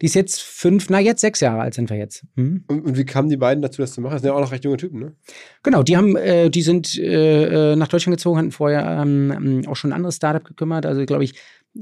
Die 0.00 0.06
ist 0.06 0.14
jetzt 0.14 0.40
fünf, 0.42 0.88
na 0.90 1.00
jetzt 1.00 1.20
sechs 1.20 1.40
Jahre 1.40 1.60
alt 1.60 1.74
sind 1.74 1.90
wir 1.90 1.96
jetzt. 1.96 2.26
Hm? 2.36 2.64
Und, 2.68 2.84
und, 2.84 2.96
wie 2.96 3.04
kamen 3.04 3.28
die 3.28 3.36
beiden 3.36 3.62
dazu, 3.62 3.82
das 3.82 3.92
zu 3.92 4.00
machen? 4.00 4.14
Das 4.14 4.22
sind 4.22 4.28
ja 4.28 4.34
auch 4.34 4.40
noch 4.40 4.52
recht 4.52 4.64
junge 4.64 4.76
Typen, 4.76 5.00
ne? 5.00 5.14
Genau, 5.62 5.82
die 5.82 5.96
haben, 5.96 6.16
äh, 6.16 6.50
die 6.50 6.62
sind 6.62 6.98
äh, 6.98 7.72
äh 7.72 7.76
nach 7.76 7.88
Deutschland 7.88 8.16
gezogen, 8.16 8.38
hatten 8.38 8.52
vorher 8.52 9.02
ähm, 9.02 9.62
auch 9.66 9.76
schon 9.76 9.90
ein 9.90 9.96
anderes 9.96 10.16
Startup 10.16 10.44
gekümmert. 10.44 10.86
Also 10.86 11.04
glaube 11.04 11.24
ich, 11.24 11.34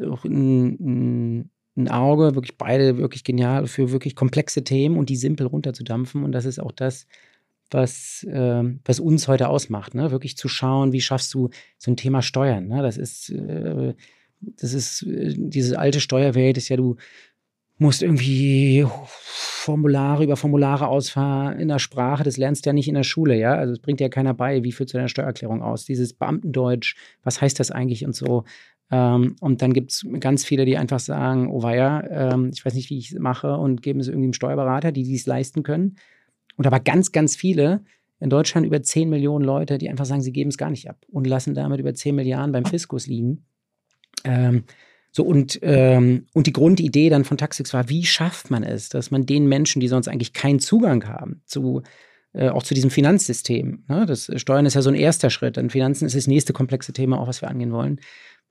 auch 0.02 0.24
ein, 0.24 1.50
ein 1.76 1.88
Auge, 1.88 2.34
wirklich 2.34 2.56
beide 2.56 2.98
wirklich 2.98 3.24
genial 3.24 3.66
für 3.66 3.92
wirklich 3.92 4.14
komplexe 4.14 4.64
Themen 4.64 4.96
und 4.96 5.08
die 5.08 5.16
simpel 5.16 5.46
runterzudampfen. 5.46 6.24
Und 6.24 6.32
das 6.32 6.44
ist 6.44 6.60
auch 6.60 6.72
das, 6.72 7.06
was, 7.70 8.24
äh, 8.24 8.62
was 8.84 9.00
uns 9.00 9.28
heute 9.28 9.48
ausmacht. 9.48 9.94
Ne? 9.94 10.10
Wirklich 10.10 10.36
zu 10.36 10.48
schauen, 10.48 10.92
wie 10.92 11.00
schaffst 11.00 11.32
du 11.34 11.50
so 11.78 11.90
ein 11.90 11.96
Thema 11.96 12.22
Steuern. 12.22 12.68
Ne? 12.68 12.82
Das 12.82 12.96
ist, 12.96 13.30
äh, 13.30 13.94
das 14.40 14.74
ist 14.74 15.02
äh, 15.02 15.34
diese 15.36 15.78
alte 15.78 16.00
Steuerwelt, 16.00 16.56
ist 16.56 16.68
ja, 16.68 16.76
du 16.76 16.96
musst 17.78 18.02
irgendwie 18.02 18.86
Formulare 19.64 20.24
über 20.24 20.36
Formulare 20.36 20.88
ausfahren 20.88 21.58
in 21.58 21.68
der 21.68 21.78
Sprache, 21.78 22.22
das 22.22 22.36
lernst 22.36 22.64
du 22.64 22.70
ja 22.70 22.74
nicht 22.74 22.88
in 22.88 22.94
der 22.94 23.02
Schule, 23.02 23.36
ja. 23.36 23.54
Also 23.54 23.72
es 23.72 23.78
bringt 23.80 23.98
dir 23.98 24.04
ja 24.04 24.10
keiner 24.10 24.34
bei, 24.34 24.62
wie 24.62 24.72
führst 24.72 24.92
du 24.92 24.98
deine 24.98 25.08
Steuererklärung 25.08 25.62
aus? 25.62 25.84
Dieses 25.84 26.12
Beamtendeutsch, 26.12 26.96
was 27.22 27.40
heißt 27.40 27.58
das 27.58 27.70
eigentlich 27.70 28.04
und 28.04 28.14
so. 28.14 28.44
Ähm, 28.90 29.36
und 29.40 29.62
dann 29.62 29.72
gibt 29.72 29.90
es 29.90 30.06
ganz 30.20 30.44
viele, 30.44 30.66
die 30.66 30.76
einfach 30.76 31.00
sagen, 31.00 31.50
oh 31.50 31.62
weia, 31.62 32.04
ähm, 32.10 32.50
ich 32.52 32.64
weiß 32.64 32.74
nicht, 32.74 32.90
wie 32.90 32.98
ich 32.98 33.12
es 33.12 33.18
mache 33.18 33.56
und 33.56 33.82
geben 33.82 34.00
es 34.00 34.08
irgendwie 34.08 34.26
einem 34.26 34.32
Steuerberater, 34.34 34.92
die 34.92 35.04
dies 35.04 35.26
leisten 35.26 35.62
können. 35.62 35.96
Und 36.56 36.66
aber 36.66 36.80
ganz, 36.80 37.12
ganz 37.12 37.36
viele, 37.36 37.84
in 38.20 38.30
Deutschland 38.30 38.66
über 38.66 38.82
10 38.82 39.10
Millionen 39.10 39.44
Leute, 39.44 39.78
die 39.78 39.90
einfach 39.90 40.06
sagen, 40.06 40.22
sie 40.22 40.32
geben 40.32 40.50
es 40.50 40.58
gar 40.58 40.70
nicht 40.70 40.88
ab 40.88 41.04
und 41.08 41.26
lassen 41.26 41.54
damit 41.54 41.80
über 41.80 41.94
10 41.94 42.14
Milliarden 42.14 42.52
beim 42.52 42.64
Fiskus 42.64 43.06
liegen. 43.06 43.44
Ähm, 44.24 44.64
so 45.10 45.24
und, 45.24 45.58
ähm, 45.62 46.26
und 46.32 46.46
die 46.46 46.52
Grundidee 46.52 47.08
dann 47.08 47.24
von 47.24 47.36
Taxix 47.36 47.72
war, 47.74 47.88
wie 47.88 48.04
schafft 48.04 48.50
man 48.50 48.62
es, 48.62 48.88
dass 48.88 49.10
man 49.10 49.26
den 49.26 49.46
Menschen, 49.46 49.80
die 49.80 49.88
sonst 49.88 50.08
eigentlich 50.08 50.32
keinen 50.32 50.58
Zugang 50.58 51.06
haben 51.06 51.42
zu 51.44 51.82
äh, 52.34 52.48
auch 52.48 52.64
zu 52.64 52.74
diesem 52.74 52.90
Finanzsystem. 52.90 53.84
Ne? 53.88 54.06
Das 54.06 54.30
Steuern 54.36 54.66
ist 54.66 54.74
ja 54.74 54.82
so 54.82 54.90
ein 54.90 54.96
erster 54.96 55.30
Schritt. 55.30 55.56
Dann 55.56 55.70
Finanzen 55.70 56.04
ist 56.04 56.16
das 56.16 56.26
nächste 56.26 56.52
komplexe 56.52 56.92
Thema, 56.92 57.20
auch 57.20 57.28
was 57.28 57.42
wir 57.42 57.48
angehen 57.48 57.72
wollen. 57.72 58.00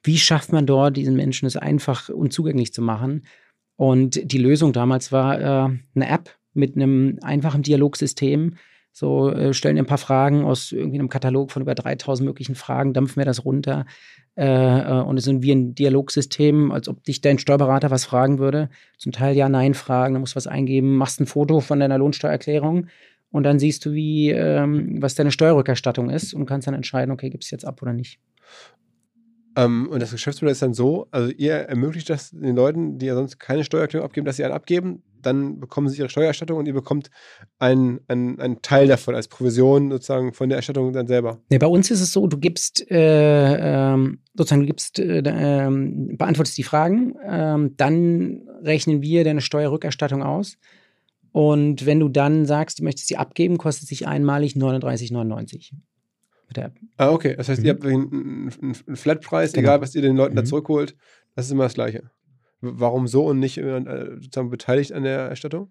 Wie 0.03 0.17
schafft 0.17 0.53
man 0.53 0.65
dort, 0.65 0.95
diesen 0.95 1.15
Menschen 1.15 1.45
es 1.45 1.57
einfach 1.57 2.07
und 2.09 2.31
zugänglich 2.31 2.73
zu 2.73 2.81
machen? 2.81 3.25
Und 3.75 4.31
die 4.31 4.37
Lösung 4.37 4.71
damals 4.71 5.11
war 5.11 5.39
äh, 5.39 5.77
eine 5.95 6.09
App, 6.09 6.37
mit 6.53 6.75
einem 6.75 7.19
einfachen 7.21 7.63
Dialogsystem. 7.63 8.55
So 8.91 9.31
äh, 9.31 9.53
stellen 9.53 9.77
ein 9.77 9.87
paar 9.87 9.97
Fragen 9.97 10.45
aus 10.45 10.71
irgendwie 10.71 10.99
einem 10.99 11.09
Katalog 11.09 11.51
von 11.51 11.63
über 11.63 11.73
3000 11.73 12.27
möglichen 12.27 12.53
Fragen, 12.53 12.93
dampfen 12.93 13.17
wir 13.17 13.25
das 13.25 13.43
runter. 13.43 13.85
Äh, 14.35 14.45
äh, 14.45 15.01
und 15.01 15.17
es 15.17 15.25
sind 15.25 15.41
wie 15.41 15.51
ein 15.51 15.73
Dialogsystem, 15.73 16.71
als 16.71 16.87
ob 16.87 17.03
dich 17.03 17.21
dein 17.21 17.39
Steuerberater 17.39 17.91
was 17.91 18.05
fragen 18.05 18.39
würde. 18.39 18.69
Zum 18.97 19.11
Teil 19.11 19.35
Ja-Nein-Fragen, 19.35 20.13
du 20.13 20.19
musst 20.19 20.35
was 20.35 20.47
eingeben, 20.47 20.95
machst 20.95 21.19
ein 21.19 21.25
Foto 21.25 21.59
von 21.59 21.79
deiner 21.79 21.97
Lohnsteuererklärung 21.97 22.87
und 23.31 23.43
dann 23.43 23.57
siehst 23.57 23.85
du, 23.85 23.93
wie, 23.93 24.29
ähm, 24.29 25.01
was 25.01 25.15
deine 25.15 25.31
Steuerrückerstattung 25.31 26.11
ist 26.11 26.35
und 26.35 26.45
kannst 26.45 26.67
dann 26.67 26.75
entscheiden, 26.75 27.11
okay, 27.11 27.31
gibst 27.31 27.51
du 27.51 27.55
jetzt 27.55 27.65
ab 27.65 27.81
oder 27.81 27.93
nicht. 27.93 28.19
Ähm, 29.55 29.87
und 29.89 30.01
das 30.01 30.11
Geschäftsmodell 30.11 30.51
ist 30.51 30.61
dann 30.61 30.73
so, 30.73 31.07
also 31.11 31.31
ihr 31.31 31.55
ermöglicht 31.55 32.09
das 32.09 32.31
den 32.31 32.55
Leuten, 32.55 32.97
die 32.97 33.07
ja 33.07 33.15
sonst 33.15 33.39
keine 33.39 33.63
Steuererklärung 33.63 34.05
abgeben, 34.05 34.25
dass 34.25 34.37
sie 34.37 34.43
einen 34.43 34.53
abgeben, 34.53 35.03
dann 35.25 35.59
bekommen 35.59 35.89
sie 35.89 35.99
ihre 35.99 36.09
Steuererstattung 36.09 36.57
und 36.57 36.67
ihr 36.67 36.73
bekommt 36.73 37.09
einen, 37.59 37.99
einen, 38.07 38.39
einen 38.39 38.61
Teil 38.61 38.87
davon 38.87 39.15
als 39.15 39.27
Provision 39.27 39.91
sozusagen 39.91 40.33
von 40.33 40.49
der 40.49 40.57
Erstattung 40.57 40.93
dann 40.93 41.07
selber. 41.07 41.39
Nee, 41.49 41.57
bei 41.57 41.67
uns 41.67 41.91
ist 41.91 42.01
es 42.01 42.11
so, 42.11 42.27
du 42.27 42.37
gibst 42.37 42.89
äh, 42.91 43.93
ähm, 43.93 44.19
sozusagen, 44.35 44.61
du 44.61 44.67
gibst, 44.67 44.99
äh, 44.99 45.19
äh, 45.19 45.69
beantwortest 46.15 46.57
die 46.57 46.63
Fragen, 46.63 47.15
ähm, 47.25 47.75
dann 47.77 48.41
rechnen 48.63 49.01
wir 49.01 49.23
deine 49.23 49.41
Steuerrückerstattung 49.41 50.23
aus. 50.23 50.57
Und 51.31 51.87
wenn 51.87 51.99
du 51.99 52.09
dann 52.09 52.45
sagst, 52.45 52.79
du 52.79 52.83
möchtest 52.83 53.07
sie 53.07 53.17
abgeben, 53.17 53.57
kostet 53.57 53.87
sich 53.87 54.07
einmalig 54.07 54.53
39,99 54.53 55.71
mit 56.47 56.57
der 56.57 56.65
App. 56.65 56.73
Ah, 56.97 57.09
okay. 57.09 57.35
Das 57.35 57.49
heißt, 57.49 57.61
mhm. 57.61 57.65
ihr 57.65 57.73
habt 57.73 57.85
einen, 57.85 58.51
einen 58.61 58.95
Flatpreis, 58.95 59.53
genau. 59.53 59.65
egal 59.65 59.81
was 59.81 59.95
ihr 59.95 60.03
den 60.03 60.15
Leuten 60.15 60.33
mhm. 60.33 60.37
da 60.37 60.45
zurückholt. 60.45 60.95
Das 61.35 61.47
ist 61.47 61.51
immer 61.51 61.63
das 61.63 61.73
Gleiche. 61.73 62.03
Warum 62.65 63.07
so 63.07 63.25
und 63.25 63.39
nicht 63.39 63.57
äh, 63.57 63.81
sozusagen 64.15 64.49
beteiligt 64.49 64.93
an 64.93 65.03
der 65.03 65.19
Erstattung? 65.19 65.69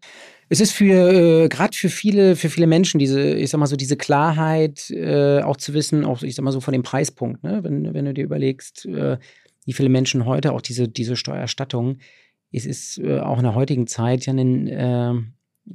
Es 0.51 0.61
ist 0.61 0.73
für 0.73 1.45
äh, 1.45 1.49
gerade 1.49 1.75
für 1.75 1.89
viele 1.89 2.37
für 2.37 2.51
viele 2.51 2.67
Menschen 2.67 2.99
diese 2.99 3.35
ich 3.35 3.49
sag 3.49 3.59
mal 3.59 3.67
so 3.67 3.77
diese 3.77 3.97
Klarheit 3.97 4.91
äh, 4.91 5.41
auch 5.41 5.57
zu 5.57 5.73
wissen 5.73 6.05
auch 6.05 6.23
ich 6.23 6.35
sag 6.35 6.45
mal 6.45 6.53
so 6.53 6.61
von 6.61 6.73
dem 6.73 6.83
Preispunkt 6.83 7.43
ne? 7.45 7.65
wenn, 7.65 7.95
wenn 7.95 8.05
du 8.05 8.13
dir 8.13 8.25
überlegst 8.25 8.85
äh, 8.85 9.17
wie 9.65 9.73
viele 9.73 9.89
Menschen 9.89 10.27
heute 10.27 10.53
auch 10.53 10.61
diese 10.61 10.87
diese 10.87 11.17
Steuererstattung 11.17 11.97
es 12.53 12.67
ist 12.67 12.99
äh, 12.99 13.21
auch 13.21 13.39
in 13.39 13.45
der 13.45 13.55
heutigen 13.55 13.87
Zeit 13.87 14.27
ja 14.27 14.35
ein 14.35 14.69
äh, 14.69 15.15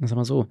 sag 0.06 0.16
mal 0.16 0.24
so 0.24 0.46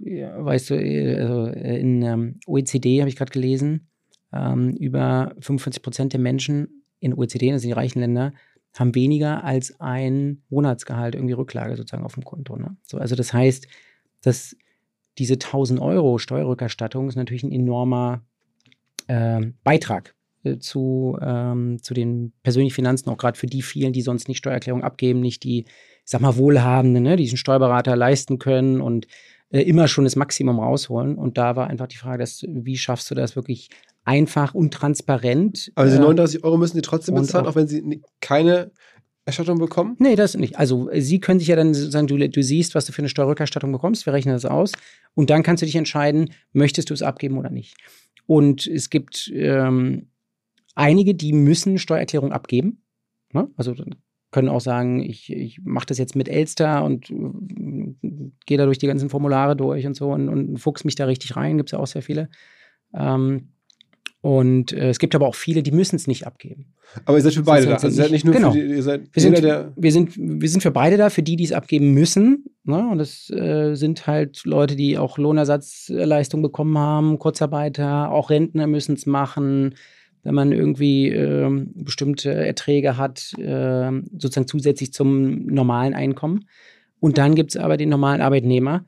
weißt 0.00 0.70
du 0.70 0.74
also 0.74 1.46
in 1.46 2.02
ähm, 2.02 2.40
OECD 2.46 3.00
habe 3.00 3.08
ich 3.08 3.16
gerade 3.16 3.32
gelesen 3.32 3.88
ähm, 4.32 4.70
über 4.74 5.34
45 5.40 5.82
Prozent 5.82 6.12
der 6.12 6.20
Menschen 6.20 6.84
in 7.00 7.14
OECD, 7.14 7.50
das 7.52 7.62
sind 7.62 7.68
die 7.68 7.74
reichen 7.74 8.00
Länder, 8.00 8.32
haben 8.78 8.94
weniger 8.94 9.44
als 9.44 9.80
ein 9.80 10.42
Monatsgehalt 10.48 11.14
irgendwie 11.14 11.34
Rücklage 11.34 11.76
sozusagen 11.76 12.04
auf 12.04 12.14
dem 12.14 12.24
Konto. 12.24 12.56
Ne? 12.56 12.76
So, 12.82 12.98
also 12.98 13.14
das 13.14 13.32
heißt, 13.32 13.66
dass 14.22 14.56
diese 15.18 15.34
1000 15.34 15.80
Euro 15.80 16.18
Steuerrückerstattung 16.18 17.08
ist 17.08 17.16
natürlich 17.16 17.42
ein 17.42 17.52
enormer 17.52 18.22
äh, 19.08 19.40
Beitrag 19.64 20.14
zu, 20.60 21.18
ähm, 21.20 21.82
zu 21.82 21.94
den 21.94 22.32
persönlichen 22.42 22.74
Finanzen, 22.74 23.10
auch 23.10 23.16
gerade 23.16 23.38
für 23.38 23.46
die 23.46 23.62
vielen, 23.62 23.92
die 23.92 24.02
sonst 24.02 24.28
nicht 24.28 24.38
Steuererklärung 24.38 24.82
abgeben, 24.82 25.20
nicht 25.20 25.42
die, 25.42 25.64
ich 25.64 25.70
sag 26.04 26.20
mal, 26.20 26.36
Wohlhabenden, 26.36 27.02
ne, 27.02 27.16
die 27.16 27.24
diesen 27.24 27.38
Steuerberater 27.38 27.96
leisten 27.96 28.38
können 28.38 28.80
und 28.80 29.06
äh, 29.50 29.62
immer 29.62 29.88
schon 29.88 30.04
das 30.04 30.16
Maximum 30.16 30.60
rausholen. 30.60 31.16
Und 31.16 31.38
da 31.38 31.56
war 31.56 31.68
einfach 31.68 31.88
die 31.88 31.96
Frage, 31.96 32.18
dass, 32.18 32.44
wie 32.48 32.76
schaffst 32.76 33.10
du 33.10 33.14
das 33.14 33.36
wirklich 33.36 33.70
einfach 34.08 34.54
und 34.54 34.72
transparent? 34.72 35.70
Aber 35.74 35.86
diese 35.86 36.00
39 36.00 36.40
äh, 36.40 36.44
Euro 36.44 36.56
müssen 36.56 36.76
Sie 36.76 36.82
trotzdem 36.82 37.14
bezahlen, 37.14 37.44
auch, 37.44 37.50
auch 37.50 37.56
wenn 37.56 37.68
Sie 37.68 38.02
keine 38.20 38.72
Erstattung 39.26 39.58
bekommen? 39.58 39.96
Nee, 39.98 40.16
das 40.16 40.34
nicht. 40.34 40.58
Also 40.58 40.88
Sie 40.94 41.20
können 41.20 41.38
sich 41.38 41.48
ja 41.48 41.56
dann 41.56 41.74
sagen, 41.74 42.06
du, 42.06 42.16
du 42.16 42.42
siehst, 42.42 42.74
was 42.74 42.86
du 42.86 42.92
für 42.92 43.02
eine 43.02 43.10
Steuerrückerstattung 43.10 43.70
bekommst, 43.70 44.06
wir 44.06 44.14
rechnen 44.14 44.34
das 44.34 44.46
aus 44.46 44.72
und 45.14 45.28
dann 45.28 45.42
kannst 45.42 45.60
du 45.60 45.66
dich 45.66 45.76
entscheiden, 45.76 46.30
möchtest 46.52 46.88
du 46.88 46.94
es 46.94 47.02
abgeben 47.02 47.36
oder 47.36 47.50
nicht. 47.50 47.76
Und 48.24 48.66
es 48.66 48.88
gibt 48.88 49.30
ähm, 49.34 50.08
einige, 50.74 51.14
die 51.14 51.34
müssen 51.34 51.78
Steuererklärung 51.78 52.32
abgeben. 52.32 52.82
Ne? 53.32 53.48
Also 53.56 53.74
können 54.30 54.48
auch 54.48 54.60
sagen, 54.60 55.02
ich, 55.02 55.30
ich 55.30 55.60
mache 55.62 55.86
das 55.86 55.98
jetzt 55.98 56.16
mit 56.16 56.28
Elster 56.28 56.84
und 56.84 57.10
äh, 57.10 57.94
gehe 58.46 58.58
da 58.58 58.64
durch 58.64 58.78
die 58.78 58.86
ganzen 58.86 59.10
Formulare 59.10 59.56
durch 59.56 59.86
und 59.86 59.94
so 59.94 60.12
und, 60.12 60.28
und 60.30 60.58
fuchs 60.58 60.84
mich 60.84 60.94
da 60.94 61.04
richtig 61.04 61.36
rein. 61.36 61.58
Gibt 61.58 61.68
es 61.68 61.72
ja 61.72 61.78
auch 61.78 61.86
sehr 61.86 62.02
viele. 62.02 62.30
Ähm, 62.94 63.52
und 64.20 64.72
äh, 64.72 64.88
es 64.88 64.98
gibt 64.98 65.14
aber 65.14 65.28
auch 65.28 65.34
viele, 65.34 65.62
die 65.62 65.70
müssen 65.70 65.96
es 65.96 66.06
nicht 66.06 66.26
abgeben. 66.26 66.74
Aber 67.04 67.18
ihr 67.18 67.22
seid 67.22 67.34
für 67.34 67.42
beide 67.42 67.66
da. 67.66 67.74
Also 67.74 67.86
ihr 67.86 67.92
seid 67.92 68.10
nicht 68.10 68.24
nur 68.24 68.34
genau. 68.34 68.52
für 68.52 68.58
die, 68.58 68.74
ihr 68.74 68.82
seid 68.82 69.02
wir 69.12 69.22
sind, 69.22 69.38
der 69.42 69.72
wir, 69.76 69.92
sind, 69.92 70.16
wir 70.16 70.48
sind 70.48 70.62
für 70.62 70.70
beide 70.70 70.96
da, 70.96 71.10
für 71.10 71.22
die, 71.22 71.36
die 71.36 71.44
es 71.44 71.52
abgeben 71.52 71.92
müssen. 71.92 72.44
Ne? 72.64 72.88
Und 72.90 72.98
das 72.98 73.30
äh, 73.30 73.74
sind 73.74 74.06
halt 74.06 74.44
Leute, 74.44 74.74
die 74.74 74.98
auch 74.98 75.18
Lohnersatzleistung 75.18 76.42
bekommen 76.42 76.76
haben, 76.78 77.18
Kurzarbeiter, 77.18 78.10
auch 78.10 78.30
Rentner 78.30 78.66
müssen 78.66 78.94
es 78.94 79.06
machen 79.06 79.74
wenn 80.28 80.34
man 80.34 80.52
irgendwie 80.52 81.08
äh, 81.08 81.48
bestimmte 81.74 82.30
Erträge 82.30 82.96
hat, 82.98 83.32
äh, 83.38 83.90
sozusagen 84.18 84.46
zusätzlich 84.46 84.92
zum 84.92 85.46
normalen 85.46 85.94
Einkommen. 85.94 86.48
Und 87.00 87.18
dann 87.18 87.34
gibt 87.34 87.50
es 87.52 87.56
aber 87.56 87.76
den 87.76 87.88
normalen 87.88 88.20
Arbeitnehmer, 88.20 88.84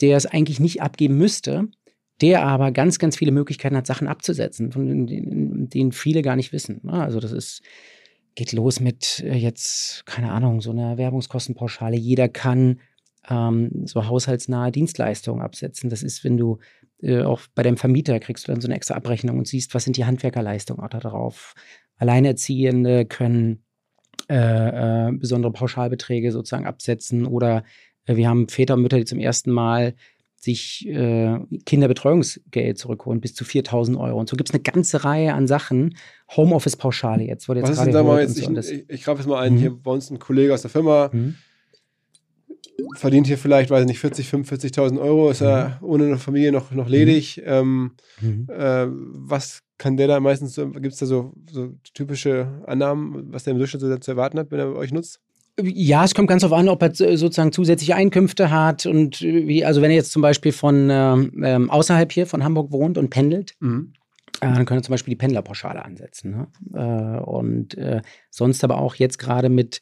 der 0.00 0.16
es 0.16 0.26
eigentlich 0.26 0.60
nicht 0.60 0.82
abgeben 0.82 1.18
müsste, 1.18 1.68
der 2.20 2.42
aber 2.42 2.70
ganz, 2.72 2.98
ganz 2.98 3.16
viele 3.16 3.32
Möglichkeiten 3.32 3.76
hat, 3.76 3.86
Sachen 3.86 4.08
abzusetzen, 4.08 4.72
von 4.72 5.06
denen, 5.06 5.92
viele 5.92 6.22
gar 6.22 6.36
nicht 6.36 6.52
wissen. 6.52 6.80
Ne? 6.82 6.92
Also 6.92 7.20
das 7.20 7.32
ist, 7.32 7.62
geht 8.34 8.52
los 8.52 8.80
mit 8.80 9.20
äh, 9.20 9.34
jetzt, 9.34 10.04
keine 10.06 10.32
Ahnung, 10.32 10.60
so 10.60 10.70
einer 10.70 10.98
Werbungskostenpauschale. 10.98 11.96
Jeder 11.96 12.28
kann 12.28 12.80
ähm, 13.28 13.86
so 13.86 14.06
haushaltsnahe 14.06 14.72
Dienstleistungen 14.72 15.42
absetzen. 15.42 15.90
Das 15.90 16.02
ist, 16.02 16.24
wenn 16.24 16.36
du 16.36 16.58
äh, 17.02 17.22
auch 17.22 17.40
bei 17.54 17.62
deinem 17.62 17.76
Vermieter 17.76 18.18
kriegst 18.20 18.46
du 18.46 18.52
dann 18.52 18.60
so 18.60 18.68
eine 18.68 18.76
extra 18.76 18.94
Abrechnung 18.94 19.38
und 19.38 19.48
siehst, 19.48 19.74
was 19.74 19.84
sind 19.84 19.96
die 19.96 20.04
Handwerkerleistungen 20.04 20.82
auch 20.84 20.90
da 20.90 21.00
drauf. 21.00 21.54
Alleinerziehende 21.96 23.06
können 23.06 23.64
äh, 24.28 25.08
äh, 25.08 25.12
besondere 25.12 25.52
Pauschalbeträge 25.52 26.32
sozusagen 26.32 26.66
absetzen 26.66 27.26
oder 27.26 27.64
äh, 28.06 28.16
wir 28.16 28.28
haben 28.28 28.48
Väter 28.48 28.74
und 28.74 28.82
Mütter, 28.82 28.98
die 28.98 29.04
zum 29.04 29.18
ersten 29.18 29.50
Mal 29.50 29.94
sich 30.40 30.88
äh, 30.88 31.38
Kinderbetreuungsgeld 31.66 32.78
zurückholen, 32.78 33.20
bis 33.20 33.34
zu 33.34 33.44
4000 33.44 33.98
Euro. 33.98 34.18
Und 34.18 34.28
so 34.28 34.36
gibt 34.36 34.48
es 34.48 34.54
eine 34.54 34.62
ganze 34.62 35.04
Reihe 35.04 35.34
an 35.34 35.46
Sachen. 35.46 35.96
Homeoffice-Pauschale 36.34 37.24
jetzt. 37.24 37.46
Wurde 37.48 37.60
jetzt 37.60 37.70
Was 37.70 37.78
ist 37.78 37.84
denn 37.84 37.92
da 37.92 38.02
mal 38.02 38.22
jetzt? 38.22 38.36
So 38.36 38.50
ich, 38.50 38.70
ich, 38.70 38.84
ich 38.88 39.04
greife 39.04 39.18
jetzt 39.18 39.28
mal 39.28 39.40
ein, 39.42 39.54
mhm. 39.54 39.58
hier 39.58 39.70
bei 39.70 39.90
uns 39.90 40.10
ein 40.10 40.18
Kollege 40.18 40.54
aus 40.54 40.62
der 40.62 40.70
Firma, 40.70 41.10
mhm. 41.12 41.34
verdient 42.96 43.26
hier 43.26 43.36
vielleicht, 43.36 43.68
weiß 43.68 43.82
ich 43.82 43.88
nicht, 43.88 43.98
40, 43.98 44.28
45.000 44.28 44.98
Euro, 44.98 45.30
ist 45.30 45.42
mhm. 45.42 45.46
er 45.46 45.78
ohne 45.82 46.04
eine 46.06 46.18
Familie 46.18 46.52
noch, 46.52 46.70
noch 46.70 46.88
ledig. 46.88 47.36
Mhm. 47.36 47.42
Ähm, 47.46 47.90
mhm. 48.22 48.46
äh, 48.48 48.86
was 48.88 49.60
kann 49.76 49.98
der 49.98 50.08
da 50.08 50.20
meistens, 50.20 50.56
gibt 50.56 50.92
es 50.92 50.98
da 50.98 51.06
so, 51.06 51.34
so 51.50 51.74
typische 51.92 52.62
Annahmen, 52.66 53.30
was 53.30 53.44
der 53.44 53.52
im 53.52 53.58
Durchschnitt 53.58 53.82
so 53.82 53.94
zu 53.98 54.10
erwarten 54.10 54.38
hat, 54.38 54.50
wenn 54.50 54.58
er 54.58 54.74
euch 54.74 54.92
nutzt? 54.92 55.20
Ja, 55.58 56.04
es 56.04 56.14
kommt 56.14 56.28
ganz 56.28 56.42
darauf 56.42 56.58
an, 56.58 56.68
ob 56.68 56.82
er 56.82 56.94
sozusagen 56.94 57.52
zusätzliche 57.52 57.94
Einkünfte 57.94 58.50
hat 58.50 58.86
und 58.86 59.20
wie, 59.20 59.64
also 59.64 59.82
wenn 59.82 59.90
er 59.90 59.96
jetzt 59.96 60.12
zum 60.12 60.22
Beispiel 60.22 60.52
von 60.52 60.88
ähm, 60.90 61.70
außerhalb 61.70 62.10
hier 62.12 62.26
von 62.26 62.44
Hamburg 62.44 62.72
wohnt 62.72 62.96
und 62.96 63.10
pendelt, 63.10 63.54
mhm. 63.60 63.92
äh, 64.40 64.46
dann 64.46 64.64
können 64.64 64.78
wir 64.78 64.82
zum 64.82 64.92
Beispiel 64.92 65.12
die 65.12 65.18
Pendlerpauschale 65.18 65.84
ansetzen. 65.84 66.30
Ne? 66.30 66.46
Äh, 66.74 67.20
und 67.22 67.76
äh, 67.76 68.00
sonst 68.30 68.64
aber 68.64 68.78
auch 68.78 68.94
jetzt 68.94 69.18
gerade 69.18 69.48
mit 69.48 69.80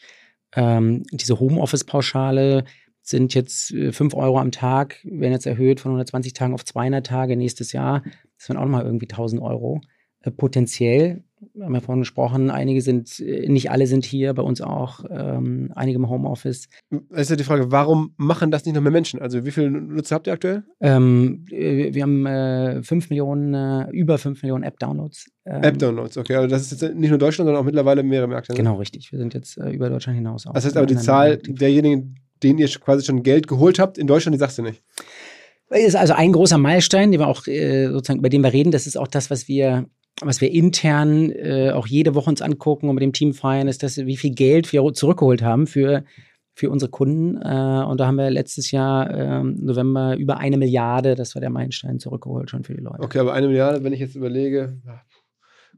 ähm, 0.57 1.05
diese 1.13 1.39
Homeoffice-Pauschale 1.39 2.65
sind 3.03 3.35
jetzt 3.35 3.69
5 3.69 4.01
äh, 4.01 4.17
Euro 4.17 4.39
am 4.39 4.51
Tag, 4.51 4.99
werden 5.05 5.33
jetzt 5.33 5.47
erhöht 5.47 5.81
von 5.81 5.93
120 5.93 6.33
Tagen 6.33 6.55
auf 6.55 6.65
200 6.65 7.07
Tage 7.07 7.37
nächstes 7.37 7.73
Jahr. 7.73 8.03
Das 8.37 8.49
wären 8.49 8.59
auch 8.59 8.65
nochmal 8.65 8.85
irgendwie 8.85 9.09
1000 9.09 9.41
Euro. 9.43 9.81
Äh, 10.29 10.31
potenziell 10.31 11.25
wir 11.55 11.65
haben 11.65 11.75
ja 11.75 11.81
vorhin 11.81 12.03
gesprochen, 12.03 12.51
einige 12.51 12.83
sind, 12.83 13.21
äh, 13.21 13.49
nicht 13.49 13.71
alle 13.71 13.87
sind 13.87 14.05
hier, 14.05 14.35
bei 14.35 14.43
uns 14.43 14.61
auch, 14.61 15.05
ähm, 15.11 15.73
einige 15.75 15.99
im 15.99 16.09
Homeoffice. 16.09 16.69
Das 16.91 17.23
ist 17.23 17.31
ja 17.31 17.37
die 17.37 17.45
Frage, 17.45 17.71
warum 17.71 18.15
machen 18.17 18.51
das 18.51 18.65
nicht 18.65 18.75
noch 18.75 18.83
mehr 18.83 18.93
Menschen? 18.93 19.21
Also 19.21 19.45
wie 19.45 19.51
viele 19.51 19.71
Nutzer 19.71 20.17
habt 20.17 20.27
ihr 20.27 20.33
aktuell? 20.33 20.65
Ähm, 20.81 21.45
äh, 21.51 21.93
wir 21.95 22.03
haben 22.03 22.27
äh, 22.27 22.83
5 22.83 23.11
Millionen, 23.11 23.55
äh, 23.55 23.91
über 23.91 24.19
5 24.19 24.43
Millionen 24.43 24.65
App-Downloads. 24.65 25.27
Ähm, 25.47 25.63
App-Downloads, 25.63 26.17
okay. 26.17 26.37
Also 26.37 26.49
das 26.49 26.73
ist 26.73 26.83
jetzt 26.83 26.95
nicht 26.95 27.11
nur 27.11 27.19
Deutschland, 27.19 27.47
sondern 27.47 27.63
auch 27.63 27.67
mittlerweile 27.67 28.03
mehrere 28.03 28.29
Märkte. 28.29 28.53
Ne? 28.53 28.57
Genau, 28.57 28.77
richtig. 28.77 29.11
Wir 29.13 29.19
sind 29.19 29.35
jetzt 29.35 29.59
äh, 29.59 29.71
über 29.71 29.91
Deutschland 29.91 30.17
hinaus 30.17 30.47
auch. 30.47 30.53
Das 30.53 30.65
heißt 30.65 30.77
aber 30.77 30.87
die 30.87 30.97
Zahl 30.97 31.39
derjenigen, 31.39 32.17
denen 32.43 32.59
ihr 32.59 32.69
quasi 32.69 33.05
schon 33.05 33.23
Geld 33.23 33.49
geholt 33.49 33.79
habt, 33.79 33.99
in 33.99 34.07
Deutschland, 34.07 34.35
die 34.35 34.39
sagst 34.39 34.59
du 34.59 34.63
nicht? 34.63 34.83
Ist 35.71 35.97
also 35.97 36.15
ein 36.15 36.33
großer 36.33 36.57
Meilenstein, 36.57 37.13
den 37.13 37.21
wir 37.21 37.27
auch 37.27 37.47
äh, 37.47 37.89
sozusagen, 37.89 38.21
über 38.21 38.31
den 38.31 38.43
wir 38.43 38.53
reden. 38.53 38.71
Das 38.71 38.87
ist 38.87 38.97
auch 38.97 39.09
das, 39.09 39.31
was 39.31 39.49
wir 39.49 39.87
was 40.21 40.41
wir 40.41 40.51
intern 40.51 41.31
äh, 41.31 41.71
auch 41.71 41.87
jede 41.87 42.15
Woche 42.15 42.31
uns 42.31 42.43
angucken 42.43 42.89
und 42.89 42.95
mit 42.95 43.03
dem 43.03 43.13
Team 43.13 43.35
feiern, 43.35 43.69
ist, 43.69 43.83
dass 43.83 43.97
wie 43.99 44.17
viel 44.17 44.35
Geld 44.35 44.73
wir 44.73 44.93
zurückgeholt 44.93 45.43
haben 45.43 45.67
für, 45.67 46.05
für 46.55 46.71
unsere 46.71 46.91
Kunden. 46.91 47.37
Äh, 47.37 47.85
und 47.85 48.01
da 48.01 48.07
haben 48.07 48.17
wir 48.17 48.31
letztes 48.31 48.71
Jahr 48.71 49.11
äh, 49.11 49.43
November 49.45 50.17
über 50.17 50.39
eine 50.39 50.57
Milliarde, 50.57 51.15
das 51.15 51.35
war 51.35 51.41
der 51.41 51.51
Meilenstein, 51.51 51.99
zurückgeholt 51.99 52.51
schon 52.51 52.65
für 52.65 52.75
die 52.75 52.83
Leute. 52.83 53.01
Okay, 53.01 53.19
aber 53.19 53.33
eine 53.33 53.47
Milliarde, 53.47 53.85
wenn 53.85 53.93
ich 53.93 54.01
jetzt 54.01 54.17
überlege, 54.17 54.81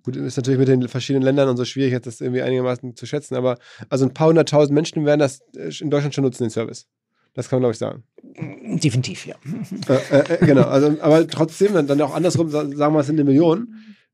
gut, 0.03 0.17
ist 0.17 0.37
natürlich 0.37 0.59
mit 0.59 0.69
den 0.69 0.89
verschiedenen 0.89 1.23
Ländern 1.23 1.49
und 1.49 1.57
so 1.57 1.65
schwierig, 1.65 2.01
das 2.03 2.21
irgendwie 2.21 2.43
einigermaßen 2.43 2.97
zu 2.97 3.07
schätzen, 3.07 3.35
aber 3.35 3.59
also 3.89 4.07
ein 4.07 4.15
paar 4.15 4.29
hunderttausend 4.29 4.75
Menschen 4.75 5.05
werden 5.05 5.21
das 5.21 5.41
äh, 5.55 5.71
in 5.81 5.91
Deutschland 5.91 6.15
schon 6.15 6.25
nutzen, 6.25 6.45
den 6.45 6.51
Service. 6.51 6.87
Das 7.35 7.49
kann 7.49 7.59
man, 7.59 7.71
glaube 7.71 7.73
ich, 7.73 7.79
sagen. 7.79 8.03
Definitiv, 8.83 9.27
ja. 9.27 9.37
Äh, 9.89 10.19
äh, 10.19 10.47
genau, 10.47 10.63
also, 10.63 10.97
aber 11.01 11.29
trotzdem, 11.29 11.75
dann, 11.75 11.87
dann 11.87 12.01
auch 12.01 12.15
andersrum, 12.15 12.51
sagen 12.51 12.77
wir, 12.77 12.99
es 12.99 13.07
sind 13.07 13.21
eine 13.21 13.25
Million 13.25 13.69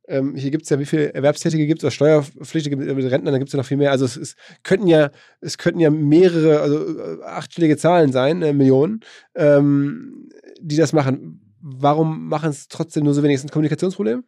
ähm, 0.08 0.36
hier 0.36 0.50
gibt 0.50 0.64
es 0.64 0.70
ja, 0.70 0.78
wie 0.78 0.84
viele 0.84 1.14
Erwerbstätige 1.14 1.66
gibt 1.66 1.82
es, 1.82 1.94
Steuerpflichtige, 1.94 2.78
Rentner, 2.78 3.30
dann 3.30 3.40
gibt 3.40 3.48
es 3.48 3.52
ja 3.52 3.58
noch 3.58 3.66
viel 3.66 3.76
mehr. 3.76 3.90
Also 3.90 4.04
es, 4.04 4.16
es, 4.16 4.36
könnten 4.62 4.86
ja, 4.86 5.10
es 5.40 5.58
könnten 5.58 5.80
ja 5.80 5.90
mehrere, 5.90 6.60
also 6.60 6.98
äh, 6.98 7.22
achtstellige 7.24 7.76
Zahlen 7.76 8.12
sein, 8.12 8.42
äh, 8.42 8.52
Millionen, 8.52 9.00
ähm, 9.34 10.30
die 10.60 10.76
das 10.76 10.92
machen. 10.92 11.40
Warum 11.60 12.28
machen 12.28 12.50
es 12.50 12.68
trotzdem 12.68 13.04
nur 13.04 13.14
so 13.14 13.22
wenig? 13.22 13.36
Ist 13.36 13.44
ein 13.44 13.50
Kommunikationsproblem? 13.50 14.22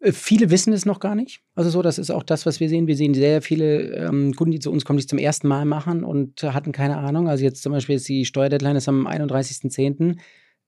Äh, 0.00 0.12
viele 0.12 0.50
wissen 0.50 0.72
es 0.72 0.86
noch 0.86 1.00
gar 1.00 1.14
nicht. 1.14 1.40
Also 1.54 1.70
so, 1.70 1.82
das 1.82 1.98
ist 1.98 2.10
auch 2.10 2.22
das, 2.22 2.46
was 2.46 2.60
wir 2.60 2.68
sehen. 2.68 2.86
Wir 2.86 2.96
sehen 2.96 3.14
sehr 3.14 3.42
viele 3.42 3.94
ähm, 3.94 4.34
Kunden, 4.34 4.52
die 4.52 4.60
zu 4.60 4.70
uns 4.70 4.84
kommen, 4.84 4.98
die 4.98 5.02
es 5.02 5.08
zum 5.08 5.18
ersten 5.18 5.48
Mal 5.48 5.64
machen 5.64 6.04
und 6.04 6.42
hatten 6.42 6.72
keine 6.72 6.98
Ahnung. 6.98 7.28
Also 7.28 7.42
jetzt 7.42 7.62
zum 7.62 7.72
Beispiel 7.72 7.96
ist 7.96 8.08
die 8.08 8.24
Steuerdeadline 8.24 8.76
ist 8.76 8.88
am 8.88 9.06
31.10. 9.06 10.18